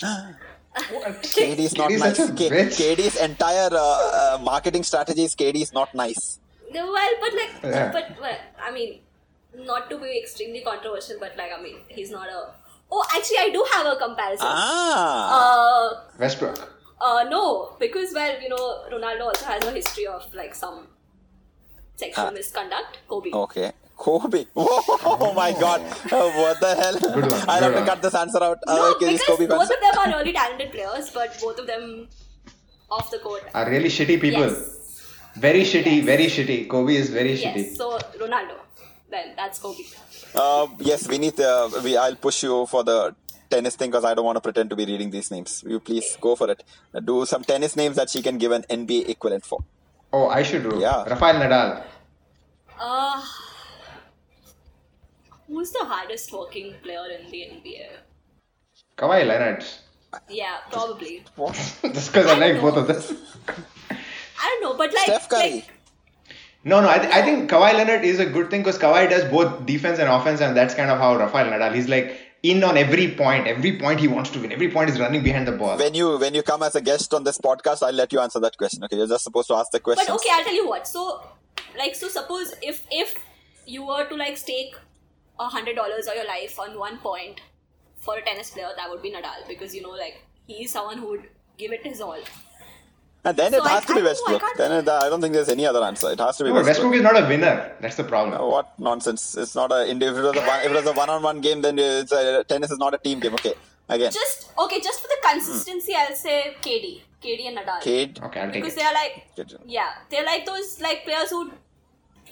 KD 0.76 1.58
is 1.58 1.76
not 1.76 1.90
KD 1.90 1.94
is 1.94 2.00
nice. 2.00 2.16
such 2.16 2.30
a 2.30 2.34
K- 2.34 2.50
KD's 2.78 3.16
entire 3.16 3.70
uh, 3.72 4.34
uh, 4.36 4.38
marketing 4.42 4.82
strategy 4.84 5.24
is 5.24 5.34
KD 5.34 5.62
is 5.62 5.72
not 5.72 5.92
nice. 5.94 6.38
No, 6.72 6.92
Well, 6.92 7.12
but 7.20 7.32
like, 7.34 7.52
Yeah. 7.74 7.90
but 7.92 8.20
well, 8.20 8.38
I 8.62 8.70
mean, 8.70 9.00
not 9.54 9.88
to 9.90 9.98
be 9.98 10.18
extremely 10.18 10.60
controversial, 10.60 11.16
but 11.18 11.36
like, 11.36 11.50
I 11.56 11.60
mean, 11.62 11.78
he's 11.88 12.10
not 12.10 12.28
a. 12.28 12.50
Oh, 12.90 13.04
actually, 13.14 13.38
I 13.38 13.50
do 13.50 13.64
have 13.72 13.86
a 13.86 13.96
comparison. 13.96 14.46
Ah. 14.48 15.38
Uh, 15.38 16.00
Westbrook. 16.18 16.58
uh, 17.00 17.24
no, 17.28 17.76
because 17.78 18.12
well, 18.14 18.40
you 18.40 18.48
know, 18.48 18.84
Ronaldo 18.92 19.26
also 19.32 19.44
has 19.46 19.64
a 19.64 19.70
history 19.72 20.06
of 20.06 20.22
like 20.34 20.54
some 20.54 20.86
sexual 21.96 22.26
Ah. 22.26 22.30
misconduct. 22.30 22.98
Kobe. 23.08 23.30
Okay. 23.32 23.72
Kobe. 23.96 24.44
Oh 24.56 25.32
my 25.34 25.52
god. 25.52 25.80
Uh, 26.12 26.30
what 26.40 26.60
the 26.60 26.74
hell? 26.80 26.96
I'll 27.48 27.62
have 27.62 27.74
to 27.74 27.84
cut 27.84 28.02
this 28.02 28.14
answer 28.14 28.42
out. 28.42 28.58
No, 28.66 28.76
Uh, 28.76 28.90
okay, 28.94 29.12
because 29.12 29.26
Kobe 29.26 29.46
both 29.46 29.58
fans. 29.68 29.70
of 29.70 29.80
them 29.84 29.98
are 30.02 30.18
really 30.18 30.32
talented 30.32 30.70
players, 30.72 31.10
but 31.10 31.36
both 31.40 31.58
of 31.58 31.66
them 31.66 32.08
off 32.90 33.10
the 33.10 33.18
court. 33.18 33.42
Are 33.54 33.68
really 33.70 33.88
shitty 33.88 34.20
people. 34.20 34.42
Yes. 34.48 34.72
Very 35.46 35.62
shitty, 35.62 36.02
very 36.04 36.26
shitty. 36.26 36.68
Kobe 36.68 36.94
is 36.94 37.10
very 37.10 37.32
Yes. 37.34 37.42
shitty. 37.44 37.76
So 37.76 37.98
Ronaldo. 38.24 38.56
Then 39.10 39.34
that's 39.36 39.58
Kobe. 39.58 39.84
Uh, 40.34 40.66
yes, 40.80 41.06
Vinith, 41.06 41.38
uh, 41.40 41.80
we, 41.82 41.96
I'll 41.96 42.16
push 42.16 42.42
you 42.42 42.66
for 42.66 42.82
the 42.82 43.14
tennis 43.48 43.76
thing 43.76 43.90
because 43.90 44.04
I 44.04 44.14
don't 44.14 44.24
want 44.24 44.36
to 44.36 44.40
pretend 44.40 44.70
to 44.70 44.76
be 44.76 44.84
reading 44.84 45.10
these 45.10 45.30
names. 45.30 45.62
You 45.66 45.78
please 45.80 46.16
go 46.20 46.34
for 46.34 46.50
it. 46.50 46.64
Do 47.04 47.24
some 47.26 47.44
tennis 47.44 47.76
names 47.76 47.96
that 47.96 48.10
she 48.10 48.22
can 48.22 48.38
give 48.38 48.52
an 48.52 48.62
NBA 48.68 49.08
equivalent 49.08 49.44
for. 49.46 49.60
Oh, 50.12 50.28
I 50.28 50.42
should 50.42 50.68
do. 50.68 50.78
Yeah. 50.80 51.04
Rafael 51.04 51.34
Nadal. 51.36 51.84
Uh, 52.78 53.22
who's 55.46 55.70
the 55.70 55.84
hardest 55.84 56.32
working 56.32 56.74
player 56.82 57.06
in 57.18 57.30
the 57.30 57.38
NBA? 57.38 57.86
Kawhi 58.96 59.26
Leonard. 59.26 59.64
Yeah, 60.28 60.58
probably. 60.70 61.24
Just 61.92 62.12
because 62.12 62.26
I, 62.26 62.34
I 62.34 62.38
like 62.38 62.52
don't 62.54 62.62
both 62.62 62.76
of 62.76 62.88
know. 62.88 62.94
them. 62.94 63.16
I 64.38 64.58
don't 64.60 64.62
know, 64.62 64.76
but 64.76 64.92
like, 64.94 65.04
Steph 65.04 65.28
Curry. 65.28 65.50
like 65.52 65.70
No, 66.70 66.80
no, 66.80 66.88
I, 66.88 66.98
th- 66.98 67.14
I 67.14 67.22
think 67.22 67.48
Kawhi 67.48 67.74
Leonard 67.74 68.04
is 68.04 68.18
a 68.18 68.26
good 68.26 68.50
thing 68.50 68.62
because 68.62 68.76
Kawhi 68.76 69.08
does 69.08 69.24
both 69.30 69.64
defense 69.66 70.00
and 70.00 70.08
offense, 70.08 70.40
and 70.40 70.56
that's 70.56 70.74
kind 70.74 70.90
of 70.90 70.98
how 70.98 71.16
Rafael 71.16 71.46
Nadal. 71.46 71.72
He's 71.72 71.88
like 71.88 72.18
in 72.42 72.64
on 72.64 72.76
every 72.76 73.14
point. 73.14 73.46
Every 73.46 73.78
point 73.78 74.00
he 74.00 74.08
wants 74.08 74.30
to 74.30 74.40
win. 74.40 74.50
Every 74.50 74.68
point 74.68 74.90
is 74.90 74.98
running 74.98 75.22
behind 75.22 75.46
the 75.46 75.52
ball. 75.52 75.78
When 75.78 75.94
you 75.94 76.18
when 76.18 76.34
you 76.34 76.42
come 76.42 76.64
as 76.64 76.74
a 76.74 76.80
guest 76.80 77.14
on 77.14 77.22
this 77.22 77.38
podcast, 77.38 77.84
I'll 77.86 77.92
let 77.92 78.12
you 78.12 78.18
answer 78.18 78.40
that 78.40 78.58
question. 78.58 78.82
Okay, 78.82 78.96
you're 78.96 79.06
just 79.06 79.22
supposed 79.22 79.46
to 79.46 79.54
ask 79.54 79.70
the 79.70 79.78
question. 79.78 80.06
But 80.08 80.16
okay, 80.16 80.28
I'll 80.32 80.42
tell 80.42 80.54
you 80.54 80.66
what. 80.66 80.88
So, 80.88 81.22
like, 81.78 81.94
so 81.94 82.08
suppose 82.08 82.52
if 82.60 82.84
if 82.90 83.14
you 83.64 83.86
were 83.86 84.04
to 84.08 84.16
like 84.16 84.36
stake 84.36 84.74
a 85.38 85.48
hundred 85.48 85.76
dollars 85.76 86.08
of 86.08 86.16
your 86.16 86.26
life 86.26 86.58
on 86.58 86.76
one 86.76 86.98
point 86.98 87.42
for 87.96 88.18
a 88.18 88.24
tennis 88.24 88.50
player, 88.50 88.72
that 88.76 88.90
would 88.90 89.02
be 89.02 89.12
Nadal 89.12 89.46
because 89.46 89.72
you 89.72 89.82
know, 89.82 89.90
like, 89.90 90.20
he's 90.48 90.72
someone 90.72 90.98
who 90.98 91.10
would 91.10 91.28
give 91.58 91.70
it 91.70 91.86
his 91.86 92.00
all. 92.00 92.18
And 93.26 93.36
then 93.36 93.50
So 93.52 93.58
it 93.58 93.64
I- 93.64 93.68
has 93.74 93.84
to 93.86 93.94
be 93.94 93.94
don't 94.00 94.04
I 94.04 94.08
Westbrook. 94.10 94.42
Then 94.56 94.72
it, 94.72 94.88
I 94.88 95.08
don't 95.10 95.20
think 95.20 95.34
there's 95.34 95.48
any 95.48 95.66
other 95.66 95.82
answer. 95.82 96.10
It 96.12 96.20
has 96.20 96.36
to 96.38 96.44
be 96.44 96.50
No, 96.50 96.54
Westbrook. 96.56 96.92
Westbrook 96.92 96.94
is 96.98 97.02
not 97.02 97.16
a 97.22 97.24
winner. 97.32 97.54
That's 97.80 97.96
the 97.96 98.04
problem. 98.04 98.40
Uh, 98.40 98.46
What 98.54 98.78
nonsense! 98.78 99.36
It's 99.36 99.54
not 99.60 99.72
a. 99.72 99.80
If 99.90 100.00
it 100.02 100.26
was 100.28 100.36
a 100.42 100.44
one, 100.52 100.60
if 100.66 100.70
it 100.72 100.76
was 100.80 100.86
a 100.86 100.92
one-on-one 101.02 101.40
game, 101.46 101.60
then 101.66 101.78
it's 101.78 102.12
a, 102.12 102.44
tennis 102.44 102.70
is 102.70 102.78
not 102.84 102.94
a 102.94 102.98
team 102.98 103.18
game. 103.24 103.34
Okay, 103.34 103.54
again, 103.88 104.12
Just 104.12 104.50
okay, 104.64 104.80
just 104.80 105.00
for 105.02 105.08
the 105.14 105.18
consistency, 105.28 105.94
I'll 106.02 106.14
say 106.14 106.56
KD, 106.66 106.86
KD 107.24 107.48
and 107.48 107.58
Nadal. 107.58 107.80
Cade. 107.88 108.20
Okay, 108.28 108.40
I'll 108.40 108.52
take 108.52 108.62
because 108.62 108.74
it. 108.74 108.76
they 108.80 108.86
are 108.90 108.94
like 108.94 109.14
yeah 109.78 109.90
they're 110.10 110.24
like 110.32 110.46
those 110.46 110.80
like 110.80 111.04
players 111.04 111.30
who 111.30 111.40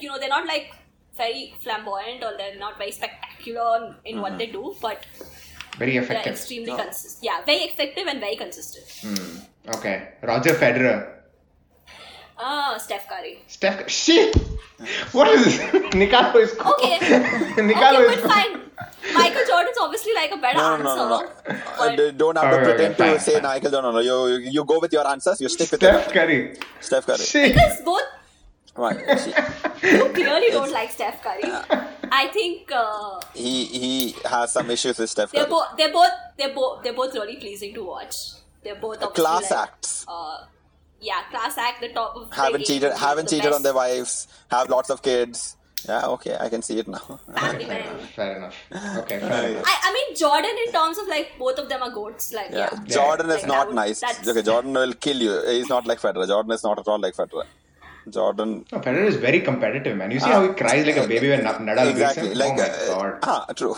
you 0.00 0.08
know 0.08 0.18
they're 0.18 0.28
not 0.38 0.46
like 0.46 0.72
very 1.16 1.54
flamboyant 1.60 2.22
or 2.24 2.32
they're 2.36 2.58
not 2.58 2.78
very 2.78 2.90
spectacular 2.92 3.96
in 4.04 4.20
what 4.20 4.36
they 4.38 4.46
do 4.46 4.74
but 4.80 5.04
Very 5.78 5.92
they're 5.92 6.02
effective. 6.02 6.32
extremely 6.34 6.72
consistent 6.82 7.24
yeah 7.28 7.44
very 7.50 7.64
effective 7.70 8.06
and 8.12 8.20
very 8.20 8.36
consistent 8.36 8.86
Okay, 9.68 10.08
Roger 10.22 10.54
Federer. 10.54 11.10
ah 12.36 12.76
steph 12.78 13.08
curry 13.08 13.38
Steph. 13.46 13.88
Shit. 13.88 14.34
What 15.12 15.28
is 15.28 15.44
this? 15.44 15.94
Nicolo 16.00 16.36
is. 16.42 16.52
okay 16.58 16.98
Nicolo 17.62 18.00
okay 18.02 18.14
is. 18.14 18.22
but 18.22 18.30
fine 18.32 18.52
michael 19.14 19.44
jordan's 19.50 19.78
obviously 19.80 20.12
like 20.14 20.32
a 20.32 20.36
better 20.36 20.58
No, 20.58 20.76
no, 20.76 20.90
answer 20.90 20.96
no, 20.96 21.08
no, 21.08 21.20
no. 21.20 21.28
Uh, 21.46 21.78
but 21.78 21.96
d- 21.96 22.10
don't 22.22 22.36
have 22.36 22.50
to 22.50 22.56
Okay, 22.58 22.64
okay, 22.64 22.74
pretend 22.74 22.96
fine, 22.96 23.14
to 23.14 23.20
say 23.20 23.32
fine. 23.34 23.42
Michael. 23.44 23.70
No, 23.70 23.80
no, 23.86 23.90
no. 23.92 24.00
You, 24.00 24.16
you 24.34 24.50
you 24.56 24.64
go 24.64 24.80
with 24.80 24.92
your 24.92 25.06
answers. 25.06 25.40
You 25.40 25.48
stick 25.48 25.70
with 25.70 25.80
your 25.86 25.92
Steph 26.02 26.12
Curry. 26.12 26.56
Steph 26.80 27.06
Curry. 27.06 27.18
Shit. 27.32 27.54
because 27.54 27.80
both 27.84 28.02
Right. 28.76 28.98
See, 29.20 29.30
you 29.96 30.04
clearly 30.18 30.48
don't 30.50 30.72
like 30.76 30.90
steph 30.90 31.22
curry 31.22 31.44
i 32.20 32.26
think 32.36 32.72
uh, 32.74 33.20
he 33.32 33.66
he 33.82 33.90
has 34.32 34.50
some 34.56 34.68
issues 34.76 34.98
with 34.98 35.08
Steph 35.10 35.30
they're 35.30 35.44
Curry. 35.44 35.50
both 35.54 35.76
they're 35.78 35.92
both 35.92 36.10
they're 36.36 36.54
both 36.56 36.82
they're 36.82 36.98
both 37.00 37.14
really 37.14 37.36
pleasing 37.36 37.72
to 37.78 37.84
watch 37.84 38.16
they're 38.64 38.74
both 38.74 38.96
obviously 39.02 39.22
Class 39.24 39.50
like, 39.50 39.60
acts. 39.68 40.04
uh, 40.08 40.44
yeah, 41.00 41.22
class 41.30 41.56
act, 41.58 41.80
the 41.82 41.88
top 41.90 42.16
of 42.16 42.32
Haven't 42.32 42.60
game, 42.60 42.66
cheated. 42.66 42.92
Haven't 42.94 43.28
cheated 43.28 43.52
on 43.52 43.62
their 43.62 43.74
wives. 43.74 44.26
Have 44.50 44.70
lots 44.70 44.88
of 44.90 45.02
kids. 45.02 45.56
Yeah. 45.86 46.06
Okay. 46.06 46.34
I 46.40 46.48
can 46.48 46.62
see 46.62 46.78
it 46.78 46.88
now. 46.88 47.20
family 47.36 47.64
Fair 47.66 47.84
man. 47.84 47.88
enough. 47.94 48.10
Fair 48.16 48.36
enough. 48.38 48.56
Okay, 49.00 49.18
fair 49.20 49.50
enough. 49.50 49.64
I, 49.66 49.76
I 49.88 49.92
mean 49.92 50.16
Jordan 50.16 50.56
in 50.66 50.72
terms 50.72 50.96
of 50.96 51.06
like 51.08 51.32
both 51.38 51.58
of 51.58 51.68
them 51.68 51.82
are 51.82 51.90
goats. 51.90 52.32
Like 52.32 52.50
Yeah. 52.52 52.70
yeah, 52.72 52.84
Jordan 52.86 53.28
is 53.28 53.36
Like, 53.42 53.46
not 53.46 53.66
would- 53.66 53.76
nice. 53.76 54.02
Okay. 54.26 54.40
Jordan 54.40 54.72
will 54.72 54.94
kill 54.94 55.18
you. 55.18 55.42
He's 55.46 55.68
not 55.68 55.86
like 55.86 56.00
Federer. 56.00 56.26
Jordan 56.26 56.52
is 56.52 56.64
not 56.64 56.78
at 56.78 56.88
all 56.88 56.98
like 56.98 57.14
Federer. 57.14 57.44
Jordan. 58.10 58.64
No, 58.72 58.78
Federer 58.80 59.06
is 59.06 59.16
very 59.16 59.40
competitive, 59.40 59.96
man. 59.96 60.10
You 60.10 60.20
see 60.20 60.30
Ah, 60.30 60.34
how 60.34 60.42
he 60.48 60.54
cries 60.54 60.84
like 60.86 60.96
a 60.96 61.06
baby 61.08 61.30
when 61.30 61.40
Nadal 61.40 61.90
Exactly. 61.90 62.28
beats 62.28 62.38
him? 62.38 62.38
Like, 62.38 62.52
oh 62.52 62.56
my 62.56 62.68
uh, 62.68 62.94
god. 62.94 63.18
ah, 63.22 63.46
true. 63.56 63.76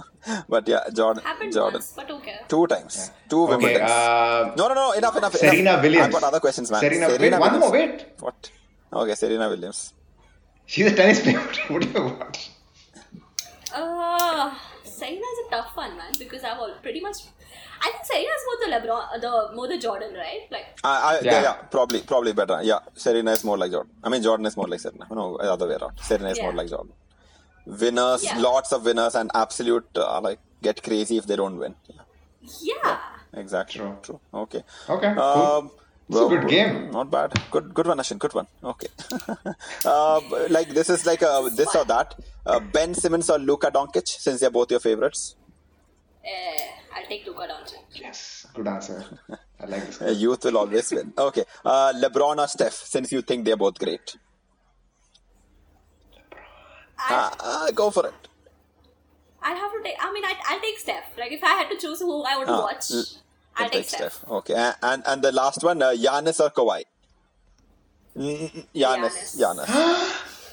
but 0.48 0.66
yeah, 0.68 0.80
Jordan. 0.92 1.22
Happened 1.22 1.52
Jordan. 1.52 1.74
once, 1.80 1.92
but 1.94 2.10
okay. 2.10 2.36
Two 2.48 2.66
times. 2.66 3.10
Two 3.28 3.42
Okay, 3.44 3.54
Wimbledons. 3.56 3.90
uh, 3.90 4.54
no, 4.56 4.68
no, 4.68 4.74
no. 4.74 4.92
Enough, 4.92 5.16
enough. 5.16 5.34
Serena 5.36 5.60
enough. 5.60 5.82
Williams. 5.82 6.06
I've 6.06 6.12
got 6.20 6.22
other 6.24 6.40
questions, 6.40 6.70
man. 6.70 6.80
Serena, 6.80 7.08
wait, 7.18 7.38
one 7.38 7.60
more, 7.60 7.70
wait. 7.72 8.06
What? 8.20 8.50
Okay, 8.92 9.14
Serena 9.14 9.48
Williams. 9.48 9.94
She's 10.66 10.90
a 10.92 10.94
tennis 10.94 11.20
player. 11.22 11.38
what 11.68 11.82
do 11.82 11.88
you 11.88 12.02
want? 12.04 12.50
Uh, 13.74 14.54
Serena 14.98 15.28
is 15.34 15.38
a 15.46 15.50
tough 15.50 15.76
one, 15.76 15.96
man, 15.96 16.12
because 16.18 16.42
I've 16.44 16.58
all 16.58 16.72
pretty 16.82 17.00
much. 17.00 17.18
I 17.80 17.90
think 17.92 18.04
Serena 18.04 18.32
is 18.38 18.44
more 18.48 18.58
the 18.64 18.68
LeBron, 18.76 19.02
uh, 19.14 19.18
the 19.24 19.54
more 19.56 19.68
the 19.68 19.78
Jordan, 19.78 20.14
right? 20.14 20.46
Like, 20.50 20.66
I, 20.84 20.94
I, 21.10 21.12
yeah. 21.22 21.32
Yeah. 21.32 21.42
yeah, 21.42 21.54
probably, 21.76 22.00
probably 22.02 22.32
better. 22.32 22.60
Yeah, 22.62 22.80
Serena 22.94 23.32
is 23.32 23.44
more 23.44 23.56
like 23.56 23.70
Jordan. 23.70 23.92
I 24.02 24.08
mean, 24.08 24.22
Jordan 24.22 24.46
is 24.46 24.56
more 24.56 24.66
like 24.66 24.80
Serena. 24.80 25.06
No, 25.10 25.36
other 25.36 25.68
way 25.68 25.74
around. 25.80 25.98
Serena 26.00 26.30
is 26.30 26.38
Yeah. 26.38 26.44
more 26.44 26.54
like 26.54 26.68
Jordan. 26.68 26.92
Winners, 27.66 28.24
Yeah. 28.24 28.38
lots 28.38 28.72
of 28.72 28.84
winners, 28.84 29.14
and 29.14 29.30
absolute 29.34 29.86
uh, 29.96 30.20
like 30.20 30.40
get 30.62 30.82
crazy 30.82 31.18
if 31.18 31.26
they 31.26 31.36
don't 31.36 31.58
win. 31.58 31.74
Yeah, 31.86 32.02
yeah. 32.62 32.98
exactly. 33.34 33.80
True. 33.80 33.96
True. 34.02 34.20
Okay. 34.34 34.62
Okay, 34.88 35.14
cool. 35.14 35.72
It's 36.10 36.18
a 36.18 36.26
good 36.28 36.48
game. 36.48 36.90
Not 36.90 37.10
bad. 37.10 37.32
Good, 37.50 37.74
good 37.74 37.86
one, 37.86 37.98
Ashwin. 37.98 38.18
Good 38.18 38.32
one. 38.34 38.46
Okay. 38.64 38.88
uh, 39.84 40.20
like 40.48 40.70
this 40.70 40.88
is 40.88 41.04
like 41.04 41.20
a 41.22 41.50
this 41.54 41.74
or 41.76 41.84
that. 41.84 42.14
Uh, 42.46 42.60
ben 42.60 42.94
Simmons 42.94 43.28
or 43.28 43.38
Luka 43.38 43.70
Doncic, 43.70 44.08
since 44.08 44.40
they're 44.40 44.50
both 44.50 44.70
your 44.70 44.80
favorites. 44.80 45.36
Eh, 46.24 46.56
I'll 46.96 47.06
take 47.06 47.26
Luka 47.26 47.46
Doncic. 47.52 47.82
Yes, 48.00 48.46
good 48.54 48.66
answer. 48.68 49.04
I 49.60 49.66
like 49.66 49.86
this. 49.86 50.00
Uh, 50.08 50.10
youth 50.10 50.44
will 50.44 50.56
always 50.58 50.90
win. 50.92 51.12
Okay. 51.18 51.44
Uh, 51.64 51.92
LeBron 51.96 52.38
or 52.38 52.46
Steph, 52.48 52.72
since 52.72 53.12
you 53.12 53.20
think 53.20 53.44
they're 53.44 53.56
both 53.56 53.78
great. 53.78 54.16
I'll, 56.98 57.26
Uh, 57.26 57.30
uh, 57.40 57.70
go 57.72 57.90
for 57.90 58.06
it. 58.06 58.14
I'll 59.42 59.56
have 59.56 59.72
to 59.72 59.82
take. 59.82 59.94
I 60.00 60.12
mean, 60.12 60.24
I'd, 60.24 60.36
I'll 60.48 60.60
take 60.60 60.78
Steph. 60.78 61.16
Like, 61.18 61.32
if 61.32 61.44
I 61.44 61.48
had 61.54 61.68
to 61.70 61.76
choose 61.76 62.00
who 62.00 62.22
I 62.22 62.36
would 62.38 62.48
Ah, 62.48 62.60
watch, 62.62 62.90
l- 62.90 63.04
I'll 63.56 63.64
You'll 63.64 63.70
take 63.70 63.88
Steph. 63.88 64.24
Okay. 64.28 64.72
And 64.82 65.02
and 65.06 65.22
the 65.22 65.32
last 65.32 65.62
one, 65.64 65.82
uh, 65.82 65.90
Giannis 65.90 66.40
or 66.40 66.50
Kawhi. 66.50 66.84
Mm, 68.16 68.66
Giannis. 68.74 69.36
Giannis. 69.38 69.68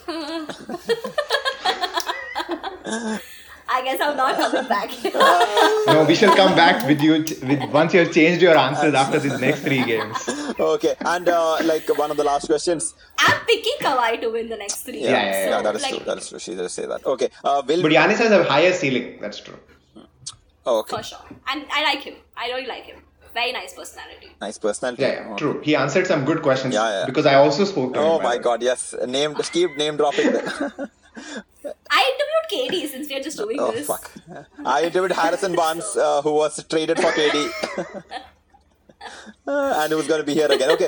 I 3.67 3.81
guess 3.83 3.99
I'm 3.99 4.15
not 4.15 4.35
coming 4.37 4.67
back. 4.67 4.91
No, 5.87 6.03
we 6.03 6.15
shall 6.15 6.35
come 6.35 6.55
back 6.55 6.85
with 6.87 6.99
you 7.01 7.23
t- 7.23 7.35
with 7.45 7.61
once 7.71 7.93
you 7.93 7.99
have 8.01 8.11
changed 8.11 8.41
your 8.41 8.57
answers 8.57 8.93
after 8.95 9.19
these 9.19 9.39
next 9.39 9.59
three 9.61 9.83
games. 9.83 10.17
okay. 10.59 10.95
And 11.01 11.27
uh, 11.29 11.57
like 11.63 11.87
one 11.97 12.09
of 12.11 12.17
the 12.17 12.23
last 12.23 12.47
questions. 12.47 12.93
I'm 13.19 13.45
picking 13.45 13.75
Kawhi 13.81 14.19
to 14.21 14.29
win 14.29 14.49
the 14.49 14.57
next 14.57 14.81
three. 14.81 14.99
Yeah, 15.01 15.11
Yeah, 15.11 15.23
games, 15.23 15.35
yeah, 15.35 15.43
so, 15.43 15.49
yeah, 15.49 15.61
that 15.61 15.75
is 15.75 15.81
like, 15.83 15.95
true. 15.95 16.05
That 16.05 16.17
is 16.17 16.29
true. 16.29 16.39
She 16.39 16.55
just 16.55 16.75
say 16.75 16.85
that. 16.87 17.05
Okay. 17.05 17.29
Uh, 17.43 17.61
will 17.67 17.81
But 17.83 17.91
Giannis 17.91 18.17
has 18.17 18.31
a 18.31 18.43
higher 18.43 18.73
ceiling. 18.73 19.17
That's 19.21 19.39
true. 19.39 19.57
Oh, 20.65 20.79
okay. 20.79 20.97
For 20.97 21.03
sure. 21.03 21.19
And 21.47 21.65
I 21.71 21.83
like 21.83 22.01
him. 22.01 22.15
I 22.37 22.47
really 22.47 22.67
like 22.67 22.83
him. 22.83 23.01
Very 23.33 23.51
nice 23.51 23.73
personality. 23.73 24.29
Nice 24.39 24.57
personality. 24.57 25.01
Yeah, 25.03 25.13
yeah, 25.13 25.27
Okay. 25.31 25.37
true. 25.39 25.61
He 25.61 25.75
answered 25.75 26.07
some 26.07 26.23
good 26.23 26.41
questions. 26.41 26.73
Yeah, 26.73 26.89
yeah. 26.99 27.05
Because 27.05 27.25
I 27.25 27.35
also 27.35 27.65
spoke 27.65 27.93
to 27.93 27.99
him. 27.99 28.05
Oh 28.05 28.19
my. 28.21 28.37
God! 28.37 28.63
Yes, 28.63 28.95
name. 29.07 29.35
Keep 29.35 29.75
name 29.77 29.97
dropping. 29.97 30.27
I 31.97 32.01
interviewed 32.11 32.47
KD 32.53 32.87
since 32.87 33.09
we're 33.09 33.21
just 33.23 33.37
doing 33.37 33.57
oh 33.59 33.71
this. 33.71 33.87
fuck! 33.87 34.09
I 34.63 34.83
interviewed 34.83 35.11
Harrison 35.11 35.53
Barnes, 35.61 35.95
uh, 35.97 36.21
who 36.21 36.31
was 36.33 36.63
traded 36.69 36.97
for 36.99 37.11
KD, 37.11 37.49
Uh, 39.47 39.73
and 39.83 39.91
who's 39.91 40.07
going 40.07 40.21
to 40.21 40.25
be 40.25 40.33
here 40.33 40.51
again. 40.51 40.71
Okay. 40.71 40.87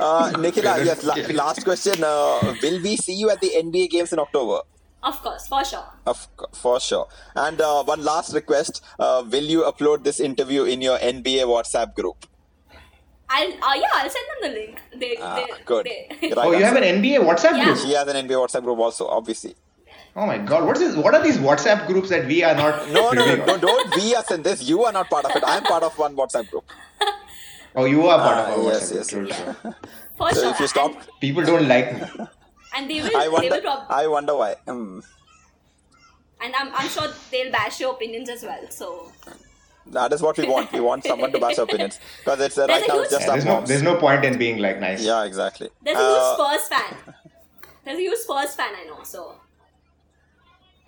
Uh, 0.00 0.32
Nikhila, 0.42 0.84
yes. 0.84 1.04
La- 1.04 1.14
last 1.44 1.62
question. 1.64 2.02
Uh, 2.02 2.54
will 2.62 2.80
we 2.82 2.96
see 2.96 3.14
you 3.14 3.28
at 3.30 3.40
the 3.40 3.50
NBA 3.62 3.90
games 3.90 4.12
in 4.12 4.18
October? 4.18 4.60
Of 5.02 5.22
course, 5.22 5.48
for 5.48 5.64
sure. 5.64 5.84
Of 6.06 6.28
co- 6.36 6.48
for 6.54 6.78
sure. 6.80 7.06
And 7.34 7.60
uh, 7.60 7.82
one 7.84 8.04
last 8.04 8.34
request: 8.34 8.82
uh, 8.98 9.24
Will 9.30 9.44
you 9.44 9.62
upload 9.62 10.04
this 10.04 10.20
interview 10.20 10.64
in 10.64 10.82
your 10.82 10.98
NBA 10.98 11.44
WhatsApp 11.52 11.94
group? 11.94 12.26
I'll 13.30 13.52
uh, 13.52 13.74
yeah, 13.76 13.94
I'll 13.94 14.10
send 14.10 14.26
them 14.32 14.40
the 14.50 14.58
link. 14.58 14.82
They, 14.96 15.16
Ah, 15.20 15.36
they 15.36 15.46
good. 15.64 15.86
They, 15.86 16.30
Right 16.36 16.46
Oh, 16.46 16.52
you 16.52 16.64
have 16.64 16.76
an. 16.76 16.82
NBA 17.02 17.20
WhatsApp 17.20 17.56
Yeah. 17.56 17.64
group? 17.64 17.78
She 17.78 17.92
has 17.94 18.08
an 18.08 18.16
NBA 18.26 18.36
WhatsApp 18.44 18.62
group 18.64 18.78
also, 18.78 19.06
obviously. 19.06 19.54
Oh 20.16 20.26
my 20.26 20.38
god, 20.38 20.64
what 20.66 20.76
is 20.76 20.82
this? 20.94 20.96
What 21.04 21.14
are 21.14 21.22
these 21.22 21.38
WhatsApp 21.38 21.86
groups 21.86 22.08
that 22.10 22.26
we 22.26 22.42
are 22.42 22.54
not 22.54 22.88
No, 22.90 23.12
no, 23.12 23.24
no, 23.24 23.36
no, 23.36 23.56
don't 23.58 23.94
be 23.94 24.14
us 24.16 24.30
in 24.30 24.42
this. 24.42 24.62
You 24.68 24.84
are 24.84 24.92
not 24.92 25.08
part 25.08 25.24
of 25.24 25.36
it. 25.36 25.44
I 25.44 25.56
am 25.56 25.62
part 25.62 25.82
of 25.84 25.96
one 25.98 26.16
WhatsApp 26.16 26.50
group. 26.50 26.64
Oh, 27.76 27.84
you 27.84 28.06
are 28.08 28.18
part 28.18 28.38
Ah, 28.38 28.52
of 28.52 28.58
our 28.58 28.72
yes, 28.72 28.90
WhatsApp 28.90 28.94
yes, 28.96 29.10
group. 29.14 29.28
yes. 29.28 29.38
True, 29.38 29.54
true. 29.62 29.74
for 30.16 30.32
So 30.34 30.40
sure. 30.40 30.50
if 30.50 30.60
you 30.60 30.66
stop, 30.66 30.92
People 31.20 31.44
don't 31.44 31.68
like 31.68 31.92
me. 31.94 32.26
And, 32.74 32.82
and 32.82 32.90
they 32.90 33.00
will, 33.02 33.16
I 33.16 33.22
they 33.24 33.28
wonder. 33.28 33.50
will 33.56 33.60
prob- 33.62 33.86
I 33.90 34.06
wonder 34.06 34.34
why. 34.36 34.54
Hmm. 34.66 35.00
and 36.42 36.54
I'm, 36.54 36.72
I'm 36.74 36.88
sure 36.88 37.08
they'll 37.30 37.52
bash 37.52 37.80
your 37.80 37.92
opinions 37.94 38.28
as 38.28 38.42
well. 38.42 38.60
So 38.70 39.12
That 39.86 40.12
is 40.12 40.22
what 40.22 40.36
we 40.38 40.46
want. 40.46 40.72
We 40.72 40.80
want 40.80 41.04
someone 41.04 41.32
to 41.32 41.40
bash 41.40 41.58
our 41.58 41.64
opinions 41.64 41.98
because 42.18 42.40
it's 42.40 42.58
uh, 42.58 42.66
right 42.68 42.84
a 42.84 42.88
now 42.88 43.00
it's 43.00 43.10
just 43.10 43.26
Yeah, 43.26 43.30
our 43.30 43.36
there's 43.36 43.44
no 43.44 43.66
there's 43.66 43.82
no 43.82 43.96
point 43.96 44.24
in 44.24 44.38
being 44.38 44.58
like 44.58 44.78
nice. 44.80 45.02
Yeah, 45.04 45.24
exactly. 45.24 45.68
there's 45.82 45.96
a 45.98 46.00
huge 46.00 46.18
Uh, 46.22 46.34
Spurs 46.36 46.68
fan. 46.68 47.14
There's 47.84 47.98
a 47.98 48.02
huge 48.02 48.18
Spurs 48.18 48.54
fan 48.54 48.72
I 48.80 48.84
know. 48.84 49.02
So 49.02 49.34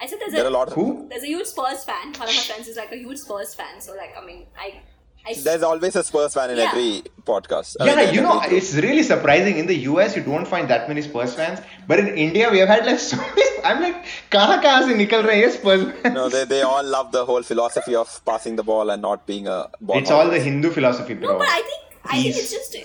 I 0.01 0.07
said 0.07 0.19
there's 0.21 0.33
there 0.33 0.45
are 0.45 0.47
a, 0.47 0.51
a 0.51 0.59
lot 0.59 0.69
of 0.69 0.75
Who? 0.75 1.07
there's 1.11 1.23
a 1.23 1.27
huge 1.27 1.47
Spurs 1.47 1.85
fan. 1.85 2.13
One 2.13 2.29
of 2.29 2.35
my 2.41 2.43
friends 2.51 2.69
is 2.69 2.77
like 2.77 2.93
a 2.93 2.97
huge 2.97 3.19
Spurs 3.19 3.55
fan. 3.55 3.81
So 3.81 3.95
like 3.95 4.15
I 4.21 4.25
mean 4.25 4.47
I 4.59 4.81
I 5.27 5.35
There's 5.35 5.63
always 5.63 5.95
a 5.95 6.03
Spurs 6.03 6.35
fan 6.35 6.51
in 6.51 6.57
yeah. 6.57 6.71
every 6.71 7.03
podcast. 7.25 7.77
Yeah, 7.79 7.95
mean, 7.95 8.15
you 8.15 8.21
know, 8.23 8.41
group. 8.41 8.53
it's 8.53 8.75
really 8.75 9.03
surprising. 9.03 9.59
In 9.59 9.67
the 9.67 9.77
US, 9.91 10.17
you 10.17 10.23
don't 10.23 10.47
find 10.47 10.69
that 10.69 10.89
many 10.89 11.03
Spurs 11.03 11.35
fans, 11.35 11.61
but 11.87 12.01
in 12.01 12.09
India, 12.09 12.51
we 12.51 12.59
have 12.59 12.69
had 12.69 12.87
like 12.87 12.99
so 13.11 13.17
many. 13.17 13.43
I'm 13.65 13.81
like, 13.81 14.05
kaha 14.31 14.61
kaha 14.61 14.89
se 14.89 14.95
nikal 14.95 15.23
rahe 15.29 15.45
hai 15.45 15.51
Spurs 15.51 15.85
fans? 15.85 16.15
No, 16.15 16.29
they, 16.29 16.45
they 16.45 16.63
all 16.63 16.83
love 16.83 17.13
the 17.13 17.25
whole 17.25 17.43
philosophy 17.43 17.95
of 17.95 18.21
passing 18.25 18.57
the 18.57 18.65
ball 18.65 18.91
and 18.91 19.01
not 19.03 19.27
being 19.27 19.47
a 19.47 19.71
ball. 19.81 19.99
It's 19.99 20.11
all 20.11 20.29
the 20.29 20.41
Hindu 20.41 20.71
philosophy, 20.71 21.15
bro. 21.15 21.33
No, 21.33 21.39
but 21.39 21.49
I 21.49 21.63
think 21.63 21.83
I 22.05 22.23
think 22.23 22.37
it's 22.37 22.51
just 22.51 22.77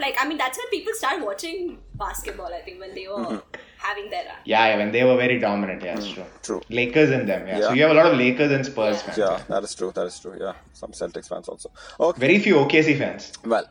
like 0.00 0.16
I 0.18 0.26
mean 0.26 0.38
that's 0.38 0.58
when 0.58 0.68
people 0.70 0.92
start 0.94 1.24
watching 1.24 1.78
basketball. 1.94 2.52
I 2.52 2.60
think 2.62 2.80
when 2.80 2.94
they 2.94 3.06
were. 3.06 3.24
Mm-hmm 3.24 3.60
having 3.88 4.10
their 4.10 4.24
Yeah, 4.44 4.66
yeah, 4.68 4.76
when 4.80 4.90
they 4.92 5.04
were 5.04 5.16
very 5.16 5.38
dominant, 5.38 5.82
yeah, 5.82 5.96
it's 5.98 6.10
true. 6.16 6.24
True. 6.42 6.60
Lakers 6.80 7.10
in 7.10 7.26
them, 7.26 7.46
yeah. 7.46 7.60
So 7.60 7.72
you 7.72 7.82
have 7.82 7.92
a 7.92 7.94
lot 8.00 8.06
of 8.12 8.16
Lakers 8.18 8.50
and 8.58 8.64
Spurs 8.70 9.02
fans. 9.02 9.18
Yeah, 9.18 9.40
that 9.48 9.62
is 9.68 9.74
true. 9.74 9.92
That 9.94 10.06
is 10.12 10.18
true. 10.18 10.36
Yeah, 10.40 10.54
some 10.72 10.92
Celtics 10.92 11.28
fans 11.28 11.48
also. 11.48 11.70
Okay. 12.00 12.20
Very 12.26 12.38
few 12.38 12.56
OKC 12.56 12.96
fans. 12.98 13.32
Well, 13.44 13.66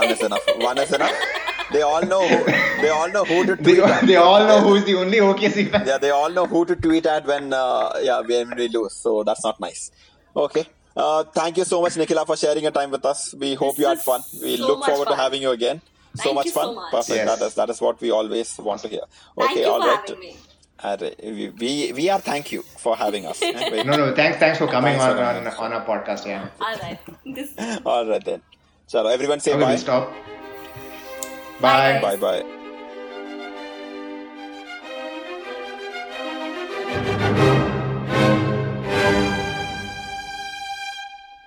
one 0.00 0.10
is 0.10 0.22
enough. 0.22 0.46
One 0.70 0.78
is 0.78 0.92
enough. 0.92 1.16
They 1.72 1.82
all 1.82 2.02
know. 2.12 2.22
Who, 2.28 2.44
they 2.82 2.90
all 2.90 3.08
know 3.16 3.24
who 3.24 3.38
to 3.46 3.56
They, 3.68 3.80
at. 3.82 4.06
they 4.06 4.16
all 4.16 4.40
know 4.50 4.60
who's 4.60 4.84
the 4.84 4.94
only 4.96 5.18
OKC 5.18 5.70
fan. 5.70 5.86
Yeah, 5.86 5.98
they 5.98 6.10
all 6.10 6.28
know 6.30 6.46
who 6.46 6.64
to 6.66 6.76
tweet 6.76 7.06
at 7.06 7.26
when 7.26 7.52
uh, 7.52 7.98
yeah 8.02 8.20
when 8.20 8.54
we 8.56 8.68
lose. 8.68 8.92
So 9.06 9.22
that's 9.24 9.44
not 9.44 9.58
nice. 9.60 9.90
Okay. 10.36 10.66
Uh, 10.94 11.24
thank 11.24 11.56
you 11.56 11.64
so 11.64 11.80
much, 11.80 11.94
Nikhila, 11.94 12.26
for 12.26 12.36
sharing 12.36 12.64
your 12.64 12.72
time 12.72 12.90
with 12.90 13.04
us. 13.06 13.34
We 13.34 13.54
hope 13.54 13.76
This 13.76 13.82
you 13.82 13.88
had 13.88 14.00
fun. 14.00 14.20
We 14.42 14.58
so 14.58 14.66
look 14.66 14.80
much 14.80 14.90
forward 14.90 15.08
to 15.08 15.16
having 15.16 15.40
you 15.40 15.50
again. 15.50 15.80
So 16.14 16.34
much 16.34 16.46
you 16.46 16.52
so 16.52 16.60
fun. 16.60 16.74
much. 16.74 16.90
Perfect. 16.90 17.16
Yes. 17.16 17.38
That 17.38 17.46
is 17.46 17.54
that 17.54 17.70
is 17.70 17.80
what 17.80 18.00
we 18.00 18.10
always 18.10 18.58
want 18.58 18.80
to 18.82 18.88
hear. 18.88 19.00
Okay, 19.38 19.46
Thank 19.46 19.58
you 19.60 19.66
all 19.66 19.80
for 19.80 19.88
right. 19.88 20.08
having 20.08 20.20
me. 20.20 20.36
Arre, 20.84 21.14
we, 21.22 21.48
we 21.50 21.92
we 21.92 22.10
are 22.10 22.18
thank 22.20 22.50
you 22.52 22.62
for 22.78 22.96
having 22.96 23.24
us. 23.26 23.40
No, 23.42 23.96
no, 23.96 24.14
thanks, 24.14 24.38
thanks 24.38 24.58
for 24.58 24.66
coming 24.66 24.98
Thanks 24.98 25.04
on, 25.04 25.16
for 25.54 25.60
on, 25.62 25.72
on 25.72 25.72
our 25.72 25.84
podcast, 25.86 26.26
yeah. 26.26 26.48
All 26.60 26.76
right. 26.78 26.98
This 27.24 27.50
all 27.86 28.06
right 28.06 28.24
then. 28.24 28.42
Chalo, 28.90 29.12
everyone 29.12 29.40
say 29.40 29.52
Okay, 29.52 29.60
bye. 29.62 29.76
stop. 29.76 30.12
Bye, 31.60 32.00
Bye. 32.00 32.16
Bye 32.16 32.42
bye. 32.42 32.58